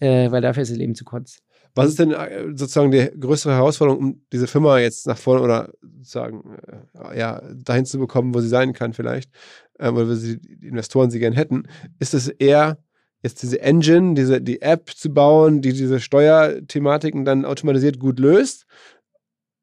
weil 0.00 0.40
dafür 0.40 0.62
ist 0.62 0.70
das 0.70 0.78
Leben 0.78 0.94
zu 0.94 1.04
kurz. 1.04 1.42
Was 1.74 1.88
ist 1.88 1.98
denn 1.98 2.12
äh, 2.12 2.46
sozusagen 2.48 2.90
die 2.90 3.10
größere 3.18 3.54
Herausforderung, 3.54 4.00
um 4.00 4.22
diese 4.32 4.46
Firma 4.46 4.78
jetzt 4.78 5.06
nach 5.06 5.18
vorne 5.18 5.42
oder 5.42 5.70
sozusagen 5.98 6.58
äh, 6.94 7.18
ja, 7.18 7.42
dahin 7.54 7.86
zu 7.86 7.98
bekommen, 7.98 8.34
wo 8.34 8.40
sie 8.40 8.48
sein 8.48 8.72
kann 8.72 8.92
vielleicht, 8.92 9.30
ähm, 9.78 9.96
oder 9.96 10.08
wo 10.08 10.14
sie 10.14 10.40
die 10.40 10.68
Investoren 10.68 11.10
sie 11.10 11.20
gern 11.20 11.32
hätten? 11.32 11.64
Ist 11.98 12.14
es 12.14 12.28
eher 12.28 12.78
jetzt 13.22 13.42
diese 13.42 13.60
Engine, 13.60 14.14
diese, 14.14 14.40
die 14.40 14.62
App 14.62 14.90
zu 14.90 15.12
bauen, 15.12 15.60
die 15.60 15.72
diese 15.72 16.00
Steuerthematiken 16.00 17.24
dann 17.24 17.44
automatisiert 17.44 17.98
gut 17.98 18.18
löst? 18.18 18.66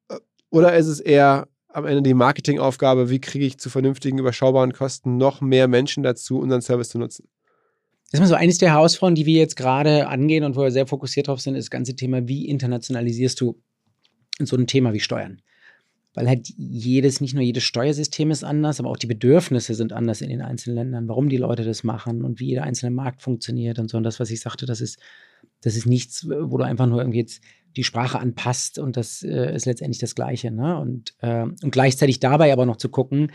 Äh, 0.08 0.16
oder 0.50 0.76
ist 0.76 0.86
es 0.86 1.00
eher 1.00 1.48
am 1.68 1.84
Ende 1.84 2.02
die 2.02 2.14
Marketingaufgabe, 2.14 3.10
wie 3.10 3.20
kriege 3.20 3.44
ich 3.44 3.58
zu 3.58 3.70
vernünftigen, 3.70 4.18
überschaubaren 4.18 4.72
Kosten 4.72 5.16
noch 5.16 5.40
mehr 5.40 5.68
Menschen 5.68 6.02
dazu, 6.02 6.38
unseren 6.38 6.62
Service 6.62 6.88
zu 6.88 6.98
nutzen? 6.98 7.28
Das 8.10 8.18
ist 8.18 8.20
mal 8.20 8.26
so 8.26 8.34
eines 8.34 8.58
der 8.58 8.72
Herausforderungen, 8.72 9.16
die 9.16 9.26
wir 9.26 9.38
jetzt 9.38 9.56
gerade 9.56 10.08
angehen 10.08 10.44
und 10.44 10.56
wo 10.56 10.62
wir 10.62 10.70
sehr 10.70 10.86
fokussiert 10.86 11.28
drauf 11.28 11.40
sind, 11.40 11.54
ist 11.54 11.66
das 11.66 11.70
ganze 11.70 11.94
Thema, 11.94 12.26
wie 12.26 12.48
internationalisierst 12.48 13.40
du 13.40 13.60
so 14.40 14.56
ein 14.56 14.66
Thema 14.66 14.94
wie 14.94 15.00
Steuern? 15.00 15.42
Weil 16.14 16.26
halt 16.26 16.48
jedes, 16.56 17.20
nicht 17.20 17.34
nur 17.34 17.42
jedes 17.42 17.64
Steuersystem 17.64 18.30
ist 18.30 18.44
anders, 18.44 18.80
aber 18.80 18.88
auch 18.88 18.96
die 18.96 19.06
Bedürfnisse 19.06 19.74
sind 19.74 19.92
anders 19.92 20.22
in 20.22 20.30
den 20.30 20.40
einzelnen 20.40 20.76
Ländern, 20.76 21.08
warum 21.08 21.28
die 21.28 21.36
Leute 21.36 21.64
das 21.64 21.84
machen 21.84 22.24
und 22.24 22.40
wie 22.40 22.46
jeder 22.46 22.62
einzelne 22.62 22.90
Markt 22.90 23.22
funktioniert 23.22 23.78
und 23.78 23.90
so. 23.90 23.98
Und 23.98 24.04
das, 24.04 24.18
was 24.18 24.30
ich 24.30 24.40
sagte, 24.40 24.64
das 24.64 24.80
ist, 24.80 24.98
das 25.60 25.76
ist 25.76 25.86
nichts, 25.86 26.26
wo 26.28 26.56
du 26.56 26.64
einfach 26.64 26.86
nur 26.86 27.00
irgendwie 27.00 27.18
jetzt 27.18 27.42
die 27.76 27.84
Sprache 27.84 28.18
anpasst 28.18 28.78
und 28.78 28.96
das 28.96 29.22
äh, 29.22 29.54
ist 29.54 29.66
letztendlich 29.66 29.98
das 29.98 30.14
Gleiche. 30.14 30.50
Ne? 30.50 30.78
Und, 30.78 31.14
äh, 31.20 31.42
und 31.42 31.70
gleichzeitig 31.70 32.20
dabei 32.20 32.52
aber 32.52 32.64
noch 32.64 32.76
zu 32.76 32.88
gucken, 32.88 33.30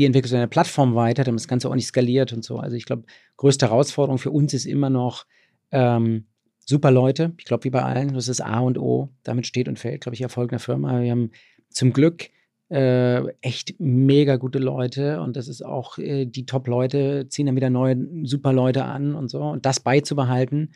wie 0.00 0.06
entwickelst 0.06 0.32
du 0.32 0.36
deine 0.36 0.48
Plattform 0.48 0.94
weiter, 0.94 1.24
damit 1.24 1.40
das 1.40 1.46
Ganze 1.48 1.68
auch 1.68 1.74
nicht 1.74 1.86
skaliert 1.86 2.32
und 2.32 2.42
so. 2.42 2.56
Also 2.58 2.74
ich 2.74 2.86
glaube, 2.86 3.02
größte 3.36 3.66
Herausforderung 3.66 4.16
für 4.16 4.30
uns 4.30 4.54
ist 4.54 4.64
immer 4.64 4.88
noch 4.88 5.26
ähm, 5.72 6.24
super 6.64 6.90
Leute. 6.90 7.34
Ich 7.36 7.44
glaube, 7.44 7.64
wie 7.64 7.70
bei 7.70 7.82
allen, 7.82 8.14
das 8.14 8.28
ist 8.28 8.40
A 8.40 8.60
und 8.60 8.78
O. 8.78 9.10
Damit 9.24 9.46
steht 9.46 9.68
und 9.68 9.78
fällt, 9.78 10.00
glaube 10.00 10.14
ich, 10.14 10.22
Erfolg 10.22 10.52
einer 10.52 10.58
Firma. 10.58 11.02
Wir 11.02 11.10
haben 11.10 11.32
zum 11.68 11.92
Glück 11.92 12.30
äh, 12.70 13.28
echt 13.42 13.78
mega 13.78 14.36
gute 14.36 14.58
Leute 14.58 15.20
und 15.20 15.36
das 15.36 15.48
ist 15.48 15.60
auch, 15.60 15.98
äh, 15.98 16.24
die 16.24 16.46
Top-Leute 16.46 17.28
ziehen 17.28 17.44
dann 17.44 17.56
wieder 17.56 17.68
neue 17.68 17.98
super 18.22 18.54
Leute 18.54 18.86
an 18.86 19.14
und 19.14 19.28
so. 19.28 19.42
Und 19.42 19.66
das 19.66 19.80
beizubehalten, 19.80 20.70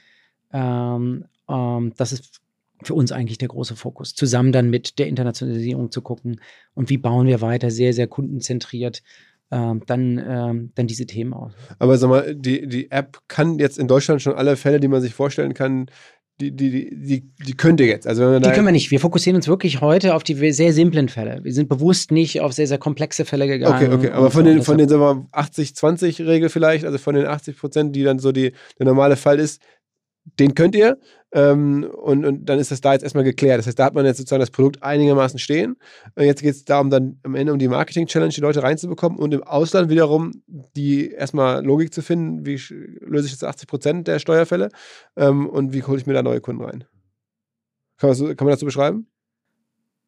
ähm, 0.52 1.24
ähm, 1.48 1.94
das 1.96 2.12
ist 2.12 2.42
für 2.82 2.94
uns 2.94 3.12
eigentlich 3.12 3.38
der 3.38 3.48
große 3.48 3.76
Fokus. 3.76 4.14
Zusammen 4.14 4.52
dann 4.52 4.70
mit 4.70 4.98
der 4.98 5.06
Internationalisierung 5.06 5.90
zu 5.90 6.02
gucken 6.02 6.40
und 6.74 6.90
wie 6.90 6.98
bauen 6.98 7.26
wir 7.26 7.40
weiter 7.40 7.70
sehr, 7.70 7.92
sehr 7.92 8.06
kundenzentriert 8.06 9.02
ähm, 9.50 9.82
dann, 9.86 10.18
ähm, 10.26 10.72
dann 10.74 10.86
diese 10.86 11.06
Themen 11.06 11.32
aus. 11.32 11.52
Aber 11.78 11.96
sag 11.96 12.08
mal, 12.08 12.34
die, 12.34 12.66
die 12.66 12.90
App 12.90 13.20
kann 13.28 13.58
jetzt 13.58 13.78
in 13.78 13.88
Deutschland 13.88 14.22
schon 14.22 14.34
alle 14.34 14.56
Fälle, 14.56 14.80
die 14.80 14.88
man 14.88 15.00
sich 15.00 15.14
vorstellen 15.14 15.54
kann, 15.54 15.86
die, 16.40 16.50
die, 16.50 16.90
die, 16.90 17.30
die 17.46 17.52
könnte 17.52 17.84
jetzt. 17.84 18.08
Also 18.08 18.22
wenn 18.22 18.42
die 18.42 18.50
können 18.50 18.66
wir 18.66 18.72
nicht. 18.72 18.90
Wir 18.90 18.98
fokussieren 18.98 19.36
uns 19.36 19.46
wirklich 19.46 19.80
heute 19.80 20.16
auf 20.16 20.24
die 20.24 20.50
sehr 20.50 20.72
simplen 20.72 21.08
Fälle. 21.08 21.38
Wir 21.44 21.52
sind 21.52 21.68
bewusst 21.68 22.10
nicht 22.10 22.40
auf 22.40 22.52
sehr, 22.52 22.66
sehr 22.66 22.78
komplexe 22.78 23.24
Fälle 23.24 23.46
gegangen. 23.46 23.92
Okay, 23.92 23.94
okay. 23.94 24.10
Aber 24.10 24.32
von 24.32 24.44
den, 24.44 24.62
von 24.62 24.76
den 24.76 24.88
80-20-Regel 24.88 26.48
vielleicht, 26.48 26.84
also 26.84 26.98
von 26.98 27.14
den 27.14 27.26
80 27.26 27.56
Prozent, 27.56 27.94
die 27.94 28.02
dann 28.02 28.18
so 28.18 28.32
die, 28.32 28.52
der 28.78 28.86
normale 28.86 29.14
Fall 29.14 29.38
ist, 29.38 29.62
den 30.24 30.54
könnt 30.54 30.74
ihr. 30.74 30.98
Ähm, 31.32 31.84
und, 31.84 32.24
und 32.24 32.44
dann 32.46 32.60
ist 32.60 32.70
das 32.70 32.80
da 32.80 32.92
jetzt 32.92 33.02
erstmal 33.02 33.24
geklärt. 33.24 33.58
Das 33.58 33.66
heißt, 33.66 33.78
da 33.78 33.86
hat 33.86 33.94
man 33.94 34.06
jetzt 34.06 34.18
sozusagen 34.18 34.40
das 34.40 34.52
Produkt 34.52 34.82
einigermaßen 34.82 35.38
stehen. 35.38 35.76
Und 36.14 36.24
jetzt 36.24 36.42
geht 36.42 36.54
es 36.54 36.64
darum, 36.64 36.90
dann 36.90 37.18
am 37.24 37.34
Ende 37.34 37.52
um 37.52 37.58
die 37.58 37.68
Marketing-Challenge, 37.68 38.32
die 38.32 38.40
Leute 38.40 38.62
reinzubekommen 38.62 39.18
und 39.18 39.34
im 39.34 39.42
Ausland 39.42 39.90
wiederum 39.90 40.42
die 40.46 41.10
erstmal 41.10 41.64
Logik 41.64 41.92
zu 41.92 42.02
finden, 42.02 42.46
wie 42.46 42.60
löse 43.00 43.26
ich 43.26 43.32
jetzt 43.32 43.44
80 43.44 43.68
Prozent 43.68 44.06
der 44.06 44.20
Steuerfälle 44.20 44.68
ähm, 45.16 45.48
und 45.48 45.72
wie 45.72 45.82
hole 45.82 45.98
ich 45.98 46.06
mir 46.06 46.14
da 46.14 46.22
neue 46.22 46.40
Kunden 46.40 46.62
rein. 46.62 46.84
Kann 47.98 48.10
man, 48.10 48.16
so, 48.16 48.26
kann 48.26 48.46
man 48.46 48.50
das 48.50 48.60
so 48.60 48.66
beschreiben? 48.66 49.08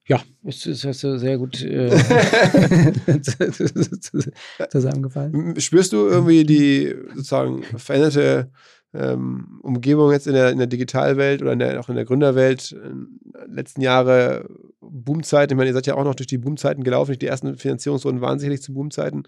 Ja, 0.09 0.23
ist, 0.45 0.67
ist, 0.67 0.85
ist 0.85 1.01
sehr 1.01 1.39
gut 1.39 1.61
äh, 1.63 1.91
zusammengefallen. 4.71 5.59
Spürst 5.59 5.93
du 5.93 6.07
irgendwie 6.07 6.45
die 6.45 6.95
sozusagen 7.09 7.65
veränderte 7.65 8.53
ähm, 8.97 9.61
Umgebung 9.63 10.13
jetzt 10.13 10.27
in 10.27 10.35
der, 10.35 10.51
in 10.51 10.59
der 10.59 10.67
Digitalwelt 10.67 11.43
oder 11.43 11.53
in 11.53 11.59
der, 11.59 11.81
auch 11.81 11.89
in 11.89 11.97
der 11.97 12.05
Gründerwelt, 12.05 12.73
äh, 12.73 13.47
letzten 13.47 13.81
Jahre 13.83 14.49
Boomzeiten, 14.81 15.55
ich 15.55 15.57
meine, 15.57 15.71
ihr 15.71 15.75
seid 15.75 15.87
ja 15.87 15.95
auch 15.95 16.05
noch 16.05 16.15
durch 16.15 16.27
die 16.27 16.39
Boomzeiten 16.39 16.85
gelaufen, 16.85 17.19
die 17.19 17.27
ersten 17.27 17.57
Finanzierungsrunden 17.57 18.23
waren 18.23 18.39
sicherlich 18.39 18.63
zu 18.63 18.73
Boomzeiten. 18.73 19.25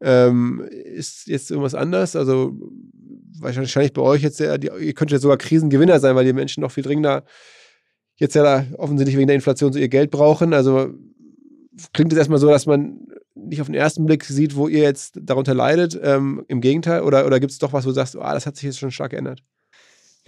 Ähm, 0.00 0.66
ist 0.70 1.26
jetzt 1.26 1.50
irgendwas 1.50 1.74
anders? 1.74 2.16
Also 2.16 2.54
wahrscheinlich 3.40 3.92
bei 3.92 4.02
euch 4.02 4.22
jetzt, 4.22 4.40
ja, 4.40 4.58
die, 4.58 4.68
ihr 4.68 4.94
könnt 4.94 5.10
ja 5.10 5.18
sogar 5.18 5.38
Krisengewinner 5.38 6.00
sein, 6.00 6.16
weil 6.16 6.26
die 6.26 6.32
Menschen 6.32 6.60
noch 6.60 6.70
viel 6.70 6.84
dringender 6.84 7.24
jetzt 8.16 8.34
ja 8.34 8.64
offensichtlich 8.78 9.16
wegen 9.16 9.26
der 9.26 9.36
Inflation 9.36 9.72
so 9.72 9.78
ihr 9.78 9.88
Geld 9.88 10.10
brauchen. 10.10 10.54
Also 10.54 10.94
klingt 11.92 12.12
es 12.12 12.18
erstmal 12.18 12.38
so, 12.38 12.48
dass 12.48 12.66
man 12.66 13.06
nicht 13.36 13.60
auf 13.60 13.66
den 13.66 13.74
ersten 13.74 14.06
Blick 14.06 14.24
sieht, 14.24 14.56
wo 14.56 14.66
ihr 14.66 14.82
jetzt 14.82 15.18
darunter 15.20 15.54
leidet. 15.54 15.98
Ähm, 16.02 16.44
Im 16.48 16.60
Gegenteil, 16.60 17.02
oder, 17.02 17.26
oder 17.26 17.38
gibt 17.38 17.52
es 17.52 17.58
doch 17.58 17.72
was, 17.72 17.84
wo 17.84 17.90
du 17.90 17.94
sagst, 17.94 18.16
ah, 18.16 18.34
das 18.34 18.46
hat 18.46 18.56
sich 18.56 18.64
jetzt 18.64 18.78
schon 18.78 18.90
stark 18.90 19.10
geändert? 19.10 19.42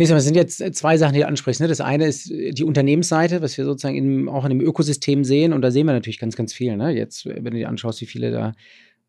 Es 0.00 0.08
sind 0.24 0.36
jetzt 0.36 0.62
zwei 0.76 0.96
Sachen, 0.96 1.14
die 1.14 1.20
du 1.20 1.26
ansprichst. 1.26 1.60
Ne? 1.60 1.66
Das 1.66 1.80
eine 1.80 2.06
ist 2.06 2.30
die 2.30 2.62
Unternehmensseite, 2.62 3.42
was 3.42 3.58
wir 3.58 3.64
sozusagen 3.64 3.96
in, 3.96 4.28
auch 4.28 4.44
in 4.44 4.50
dem 4.50 4.60
Ökosystem 4.60 5.24
sehen. 5.24 5.52
Und 5.52 5.62
da 5.62 5.72
sehen 5.72 5.86
wir 5.86 5.92
natürlich 5.92 6.20
ganz, 6.20 6.36
ganz 6.36 6.52
viel. 6.52 6.76
Ne? 6.76 6.92
Jetzt, 6.92 7.26
wenn 7.26 7.42
du 7.42 7.50
dir 7.50 7.68
anschaust, 7.68 8.00
wie 8.00 8.06
viele 8.06 8.30
da 8.30 8.52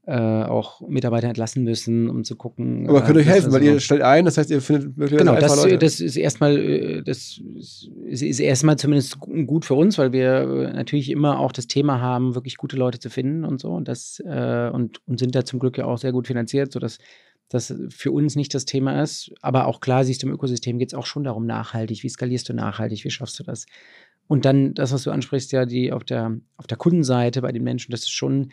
äh, 0.10 0.44
auch 0.44 0.82
Mitarbeiter 0.88 1.28
entlassen 1.28 1.64
müssen, 1.64 2.10
um 2.10 2.24
zu 2.24 2.36
gucken. 2.36 2.90
Aber 2.90 3.04
könnt 3.04 3.18
ihr 3.18 3.22
euch 3.22 3.28
helfen, 3.28 3.52
weil 3.52 3.62
ihr 3.62 3.80
stellt 3.80 4.02
ein, 4.02 4.26
das 4.26 4.40
heißt, 4.40 4.50
ihr 4.50 4.60
findet 4.60 4.98
möglicherweise 4.98 5.38
Genau, 5.38 5.40
das, 5.40 5.64
Leute. 5.64 5.78
das 5.78 6.00
ist 6.00 6.16
erstmal, 6.16 6.58
äh, 6.58 7.04
das 7.04 7.40
ist, 8.08 8.24
ist 8.24 8.40
erstmal 8.40 8.76
zumindest 8.78 9.20
gut 9.20 9.66
für 9.66 9.76
uns, 9.76 10.00
weil 10.00 10.12
wir 10.12 10.72
natürlich 10.74 11.12
immer 11.12 11.40
auch 11.40 11.52
das 11.52 11.68
Thema 11.68 12.02
haben, 12.02 12.34
wirklich 12.34 12.58
gute 12.58 12.76
Leute 12.76 12.98
zu 12.98 13.12
finden 13.12 13.46
und 13.46 13.62
so. 13.62 13.70
Und 13.70 13.88
das 13.88 14.20
äh, 14.26 14.72
und, 14.74 15.00
und 15.08 15.20
sind 15.20 15.36
da 15.36 15.46
zum 15.46 15.60
Glück 15.60 15.78
ja 15.78 15.86
auch 15.86 16.00
sehr 16.00 16.12
gut 16.12 16.26
finanziert, 16.26 16.72
sodass 16.72 16.98
das 17.48 17.72
für 17.90 18.12
uns 18.12 18.36
nicht 18.36 18.56
das 18.56 18.66
Thema 18.66 19.04
ist. 19.04 19.32
Aber 19.44 19.68
auch 19.68 19.80
klar, 19.80 20.04
siehst 20.06 20.24
du, 20.24 20.28
im 20.28 20.34
Ökosystem 20.34 20.80
geht 20.80 20.90
es 20.90 20.94
auch 20.96 21.06
schon 21.06 21.24
darum, 21.24 21.46
nachhaltig. 21.46 22.02
Wie 22.02 22.10
skalierst 22.10 22.50
du 22.50 22.54
nachhaltig? 22.54 23.04
Wie 23.04 23.12
schaffst 23.12 23.40
du 23.40 23.44
das? 23.44 23.68
Und 24.28 24.46
dann 24.46 24.74
das, 24.74 24.92
was 24.92 25.04
du 25.04 25.12
ansprichst, 25.12 25.52
ja, 25.52 25.66
die 25.66 25.92
auf 25.92 26.04
der, 26.04 26.36
auf 26.58 26.66
der 26.66 26.78
Kundenseite 26.78 27.42
bei 27.44 27.52
den 27.52 27.64
Menschen, 27.64 27.92
das 27.92 28.02
ist 28.02 28.12
schon 28.12 28.52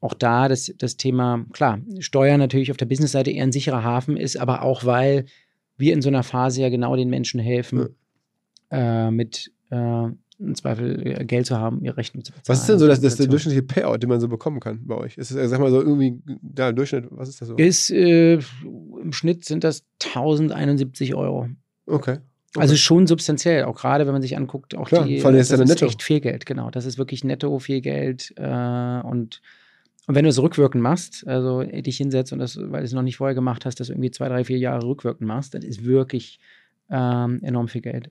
auch 0.00 0.14
da 0.14 0.48
das, 0.48 0.72
das 0.78 0.96
Thema, 0.96 1.44
klar, 1.52 1.80
Steuern 2.00 2.38
natürlich 2.38 2.70
auf 2.70 2.76
der 2.76 2.86
Businessseite 2.86 3.30
eher 3.30 3.44
ein 3.44 3.52
sicherer 3.52 3.82
Hafen 3.82 4.16
ist, 4.16 4.36
aber 4.36 4.62
auch 4.62 4.84
weil 4.84 5.26
wir 5.76 5.92
in 5.92 6.02
so 6.02 6.08
einer 6.08 6.22
Phase 6.22 6.62
ja 6.62 6.68
genau 6.68 6.96
den 6.96 7.10
Menschen 7.10 7.40
helfen, 7.40 7.88
ja. 8.70 9.06
äh, 9.06 9.10
mit 9.10 9.52
äh, 9.70 10.08
im 10.38 10.54
Zweifel 10.54 11.06
äh, 11.06 11.24
Geld 11.24 11.46
zu 11.46 11.58
haben, 11.58 11.82
ihre 11.82 11.96
Rechnung 11.96 12.24
zu 12.24 12.32
bezahlen. 12.32 12.44
Was 12.46 12.60
ist 12.60 12.68
denn 12.68 12.78
so 12.78 12.86
das, 12.86 13.00
das 13.00 13.16
der 13.16 13.26
durchschnittliche 13.26 13.62
Payout, 13.62 13.98
den 13.98 14.10
man 14.10 14.20
so 14.20 14.28
bekommen 14.28 14.60
kann 14.60 14.86
bei 14.86 14.94
euch? 14.94 15.16
Ist 15.16 15.30
es, 15.30 15.50
sag 15.50 15.60
mal 15.60 15.70
so, 15.70 15.80
irgendwie, 15.80 16.20
da 16.42 16.68
im 16.68 16.76
Durchschnitt, 16.76 17.06
was 17.10 17.28
ist 17.28 17.40
das 17.40 17.48
so? 17.48 17.56
Ist, 17.56 17.90
äh, 17.90 18.34
Im 18.34 19.12
Schnitt 19.12 19.44
sind 19.44 19.64
das 19.64 19.84
1071 20.02 21.14
Euro. 21.14 21.48
Okay. 21.86 22.18
Okay. 22.56 22.62
Also 22.62 22.76
schon 22.76 23.06
substanziell, 23.06 23.64
auch 23.64 23.76
gerade 23.76 24.06
wenn 24.06 24.14
man 24.14 24.22
sich 24.22 24.36
anguckt, 24.36 24.74
auch 24.74 24.88
Klar, 24.88 25.04
die, 25.04 25.20
vor 25.20 25.28
allem 25.28 25.38
ist 25.38 25.52
das 25.52 25.60
ist 25.60 25.68
netto. 25.68 25.86
echt 25.86 26.02
viel 26.02 26.20
Geld, 26.20 26.46
genau. 26.46 26.70
Das 26.70 26.86
ist 26.86 26.96
wirklich 26.96 27.22
netto 27.22 27.58
viel 27.58 27.82
Geld 27.82 28.32
äh, 28.36 29.00
und 29.02 29.42
und 30.06 30.14
wenn 30.14 30.24
du 30.24 30.30
es 30.30 30.40
rückwirkend 30.40 30.82
machst, 30.82 31.26
also 31.26 31.62
dich 31.62 31.96
hinsetzt 31.96 32.32
und 32.32 32.38
das, 32.38 32.56
weil 32.56 32.80
du 32.80 32.86
es 32.86 32.92
noch 32.92 33.02
nicht 33.02 33.16
vorher 33.16 33.34
gemacht 33.34 33.64
hast, 33.64 33.80
das 33.80 33.88
irgendwie 33.88 34.10
zwei, 34.10 34.28
drei, 34.28 34.44
vier 34.44 34.58
Jahre 34.58 34.86
rückwirkend 34.86 35.26
machst, 35.26 35.54
das 35.54 35.64
ist 35.64 35.84
wirklich 35.84 36.38
ähm, 36.90 37.40
enorm 37.42 37.68
viel 37.68 37.80
Geld. 37.80 38.10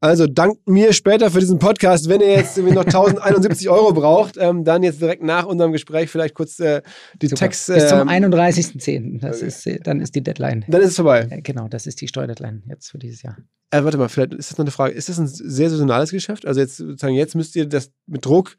Also 0.00 0.26
dankt 0.26 0.68
mir 0.68 0.92
später 0.92 1.30
für 1.30 1.40
diesen 1.40 1.58
Podcast. 1.58 2.08
Wenn 2.08 2.20
ihr 2.20 2.32
jetzt 2.32 2.58
irgendwie 2.58 2.74
noch 2.74 2.84
1071 2.84 3.70
Euro 3.70 3.92
braucht, 3.92 4.36
ähm, 4.36 4.62
dann 4.62 4.82
jetzt 4.82 5.00
direkt 5.00 5.22
nach 5.22 5.46
unserem 5.46 5.72
Gespräch 5.72 6.10
vielleicht 6.10 6.34
kurz 6.34 6.60
äh, 6.60 6.82
die 7.14 7.28
Text. 7.28 7.68
Bis 7.68 7.88
zum 7.88 8.00
31.10. 8.00 8.96
Ähm, 8.96 9.18
das 9.20 9.38
okay. 9.38 9.46
ist, 9.46 9.66
äh, 9.66 9.80
dann 9.80 10.00
ist 10.00 10.14
die 10.14 10.22
Deadline. 10.22 10.64
Dann 10.68 10.82
ist 10.82 10.88
es 10.88 10.96
vorbei. 10.96 11.26
Äh, 11.30 11.40
genau, 11.40 11.68
das 11.68 11.86
ist 11.86 12.00
die 12.00 12.08
Steuerdeadline 12.08 12.62
jetzt 12.68 12.90
für 12.90 12.98
dieses 12.98 13.22
Jahr. 13.22 13.38
Äh, 13.70 13.84
warte 13.84 13.96
mal, 13.96 14.08
vielleicht 14.08 14.34
ist 14.34 14.50
das 14.50 14.58
noch 14.58 14.64
eine 14.64 14.70
Frage. 14.70 14.92
Ist 14.92 15.08
das 15.08 15.18
ein 15.18 15.28
sehr 15.28 15.70
saisonales 15.70 16.10
Geschäft? 16.10 16.46
Also 16.46 16.60
jetzt 16.60 16.76
sozusagen, 16.76 17.14
jetzt 17.14 17.34
müsst 17.34 17.56
ihr 17.56 17.66
das 17.66 17.90
mit 18.06 18.24
Druck 18.24 18.56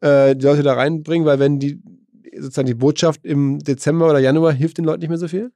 äh, 0.00 0.34
die 0.36 0.44
Leute 0.44 0.62
da 0.62 0.74
reinbringen, 0.74 1.26
weil 1.26 1.38
wenn 1.38 1.58
die 1.58 1.82
sozusagen 2.38 2.66
die 2.66 2.74
Botschaft 2.74 3.24
im 3.24 3.58
Dezember 3.58 4.08
oder 4.08 4.18
Januar 4.18 4.52
hilft 4.52 4.78
den 4.78 4.84
Leuten 4.84 5.00
nicht 5.00 5.08
mehr 5.08 5.18
so 5.18 5.28
viel? 5.28 5.50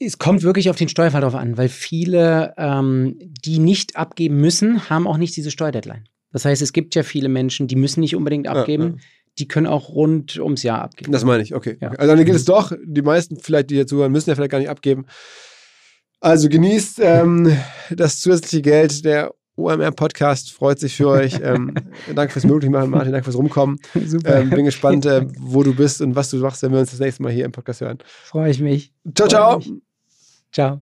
Es 0.00 0.18
kommt 0.18 0.42
wirklich 0.42 0.70
auf 0.70 0.76
den 0.76 0.88
Steuerfall 0.88 1.22
drauf 1.22 1.34
an, 1.34 1.56
weil 1.56 1.68
viele, 1.68 2.54
ähm, 2.56 3.18
die 3.44 3.58
nicht 3.58 3.96
abgeben 3.96 4.40
müssen, 4.40 4.88
haben 4.88 5.08
auch 5.08 5.16
nicht 5.16 5.36
diese 5.36 5.50
Steuerdeadline. 5.50 6.04
Das 6.30 6.44
heißt, 6.44 6.62
es 6.62 6.72
gibt 6.72 6.94
ja 6.94 7.02
viele 7.02 7.28
Menschen, 7.28 7.66
die 7.66 7.76
müssen 7.76 8.00
nicht 8.00 8.14
unbedingt 8.14 8.46
abgeben. 8.46 8.84
Ja, 8.84 8.90
ja. 8.90 8.96
Die 9.38 9.48
können 9.48 9.66
auch 9.66 9.90
rund 9.90 10.38
ums 10.38 10.62
Jahr 10.62 10.82
abgeben. 10.82 11.12
Das 11.12 11.24
meine 11.24 11.42
ich, 11.42 11.54
okay. 11.54 11.78
Ja. 11.80 11.90
Also 11.90 12.14
dann 12.14 12.24
geht 12.24 12.34
es 12.34 12.44
doch, 12.44 12.72
die 12.84 13.02
meisten 13.02 13.38
vielleicht, 13.38 13.70
die 13.70 13.76
hier 13.76 13.86
zuhören, 13.86 14.10
müssen 14.12 14.30
ja 14.30 14.36
vielleicht 14.36 14.50
gar 14.50 14.58
nicht 14.58 14.68
abgeben. 14.68 15.06
Also 16.20 16.48
genießt 16.48 17.00
ähm, 17.00 17.56
das 17.90 18.20
zusätzliche 18.20 18.62
Geld 18.62 19.04
der 19.04 19.32
OMR-Podcast 19.58 20.52
freut 20.52 20.78
sich 20.78 20.96
für 20.96 21.08
euch. 21.08 21.40
Ähm, 21.42 21.74
danke 22.14 22.32
fürs 22.32 22.46
Möglichmachen, 22.46 22.90
Martin. 22.90 23.12
Danke 23.12 23.24
fürs 23.24 23.36
Rumkommen. 23.36 23.78
Super. 24.06 24.40
Ähm, 24.40 24.50
bin 24.50 24.64
gespannt, 24.64 25.04
äh, 25.04 25.26
wo 25.38 25.62
du 25.62 25.74
bist 25.74 26.00
und 26.00 26.14
was 26.14 26.30
du 26.30 26.36
machst, 26.38 26.62
wenn 26.62 26.72
wir 26.72 26.78
uns 26.78 26.90
das 26.90 27.00
nächste 27.00 27.22
Mal 27.22 27.32
hier 27.32 27.44
im 27.44 27.52
Podcast 27.52 27.80
hören. 27.80 27.98
Freue 28.04 28.50
ich 28.50 28.60
mich. 28.60 28.92
Ciao, 29.14 29.28
ciao. 29.28 29.58
Mich. 29.58 29.72
Ciao. 30.52 30.80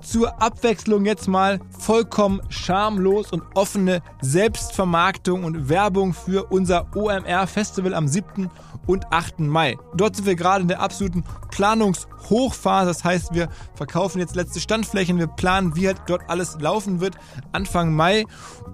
Zur 0.00 0.40
Abwechslung 0.40 1.04
jetzt 1.04 1.26
mal 1.26 1.58
vollkommen 1.78 2.40
schamlos 2.48 3.32
und 3.32 3.42
offene 3.54 4.02
Selbstvermarktung 4.22 5.42
und 5.42 5.68
Werbung 5.68 6.14
für 6.14 6.44
unser 6.44 6.86
OMR-Festival 6.94 7.92
am 7.92 8.06
7 8.06 8.48
und 8.86 9.12
8. 9.12 9.40
Mai. 9.40 9.76
Dort 9.96 10.14
sind 10.14 10.26
wir 10.26 10.36
gerade 10.36 10.62
in 10.62 10.68
der 10.68 10.80
absoluten 10.80 11.24
Planungshochphase. 12.26 12.86
Das 12.88 13.04
heißt, 13.04 13.34
wir 13.34 13.48
verkaufen 13.74 14.18
jetzt 14.18 14.34
letzte 14.34 14.60
Standflächen, 14.60 15.18
wir 15.18 15.26
planen, 15.26 15.76
wie 15.76 15.86
halt 15.86 16.02
dort 16.06 16.22
alles 16.28 16.58
laufen 16.60 17.00
wird 17.00 17.16
Anfang 17.52 17.94
Mai. 17.94 18.24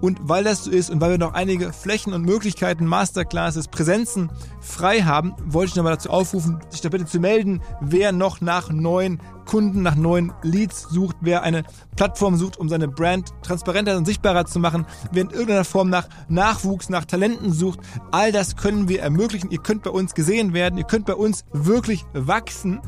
Und 0.01 0.19
weil 0.23 0.43
das 0.43 0.65
so 0.65 0.71
ist 0.71 0.89
und 0.89 1.01
weil 1.01 1.11
wir 1.11 1.17
noch 1.17 1.33
einige 1.33 1.71
Flächen 1.71 2.13
und 2.13 2.23
Möglichkeiten, 2.23 2.85
Masterclasses, 2.85 3.67
Präsenzen 3.67 4.31
frei 4.59 5.01
haben, 5.01 5.33
wollte 5.45 5.69
ich 5.69 5.75
nochmal 5.75 5.93
dazu 5.93 6.09
aufrufen, 6.09 6.59
sich 6.69 6.81
da 6.81 6.89
bitte 6.89 7.05
zu 7.05 7.19
melden, 7.19 7.61
wer 7.81 8.11
noch 8.11 8.41
nach 8.41 8.69
neuen 8.69 9.19
Kunden 9.45 9.81
nach 9.81 9.95
neuen 9.95 10.33
Leads 10.41 10.83
sucht, 10.89 11.17
wer 11.21 11.43
eine 11.43 11.63
Plattform 11.95 12.37
sucht, 12.37 12.57
um 12.57 12.69
seine 12.69 12.87
Brand 12.87 13.29
transparenter 13.41 13.97
und 13.97 14.05
sichtbarer 14.05 14.45
zu 14.45 14.59
machen, 14.59 14.85
wer 15.11 15.23
in 15.23 15.29
irgendeiner 15.29 15.65
Form 15.65 15.89
nach 15.89 16.07
Nachwuchs, 16.27 16.89
nach 16.89 17.05
Talenten 17.05 17.51
sucht. 17.51 17.79
All 18.11 18.31
das 18.31 18.55
können 18.55 18.87
wir 18.87 19.01
ermöglichen. 19.01 19.51
Ihr 19.51 19.59
könnt 19.59 19.83
bei 19.83 19.89
uns 19.89 20.13
gesehen 20.13 20.53
werden, 20.53 20.77
ihr 20.77 20.85
könnt 20.85 21.05
bei 21.05 21.15
uns 21.15 21.45
wirklich 21.51 22.05
wachsen, 22.13 22.79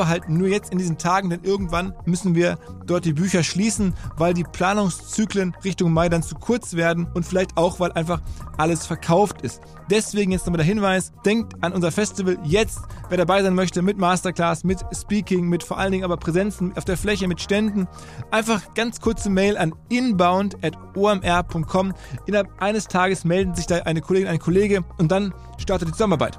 aber 0.00 0.08
halt 0.08 0.30
nur 0.30 0.48
jetzt 0.48 0.72
in 0.72 0.78
diesen 0.78 0.96
Tagen, 0.96 1.28
denn 1.28 1.40
irgendwann 1.42 1.92
müssen 2.06 2.34
wir 2.34 2.56
dort 2.86 3.04
die 3.04 3.12
Bücher 3.12 3.42
schließen, 3.42 3.92
weil 4.16 4.32
die 4.32 4.44
Planungszyklen 4.44 5.54
Richtung 5.62 5.92
Mai 5.92 6.08
dann 6.08 6.22
zu 6.22 6.36
kurz 6.36 6.72
werden 6.72 7.06
und 7.12 7.26
vielleicht 7.26 7.58
auch, 7.58 7.80
weil 7.80 7.92
einfach 7.92 8.22
alles 8.56 8.86
verkauft 8.86 9.42
ist. 9.42 9.60
Deswegen 9.90 10.32
jetzt 10.32 10.46
nochmal 10.46 10.56
der 10.56 10.66
Hinweis, 10.66 11.12
denkt 11.26 11.62
an 11.62 11.74
unser 11.74 11.92
Festival 11.92 12.38
jetzt, 12.44 12.78
wer 13.10 13.18
dabei 13.18 13.42
sein 13.42 13.54
möchte, 13.54 13.82
mit 13.82 13.98
Masterclass, 13.98 14.64
mit 14.64 14.78
Speaking, 14.94 15.48
mit 15.48 15.62
vor 15.62 15.76
allen 15.76 15.92
Dingen 15.92 16.04
aber 16.04 16.16
Präsenzen 16.16 16.74
auf 16.78 16.86
der 16.86 16.96
Fläche, 16.96 17.28
mit 17.28 17.42
Ständen. 17.42 17.86
Einfach 18.30 18.72
ganz 18.72 19.00
kurze 19.00 19.28
Mail 19.28 19.58
an 19.58 19.74
inbound.omr.com. 19.90 21.92
Innerhalb 22.24 22.62
eines 22.62 22.88
Tages 22.88 23.26
melden 23.26 23.54
sich 23.54 23.66
da 23.66 23.80
eine 23.80 24.00
Kollegin, 24.00 24.28
ein 24.28 24.38
Kollege 24.38 24.82
und 24.96 25.12
dann 25.12 25.34
startet 25.58 25.88
die 25.88 25.92
Zusammenarbeit. 25.92 26.38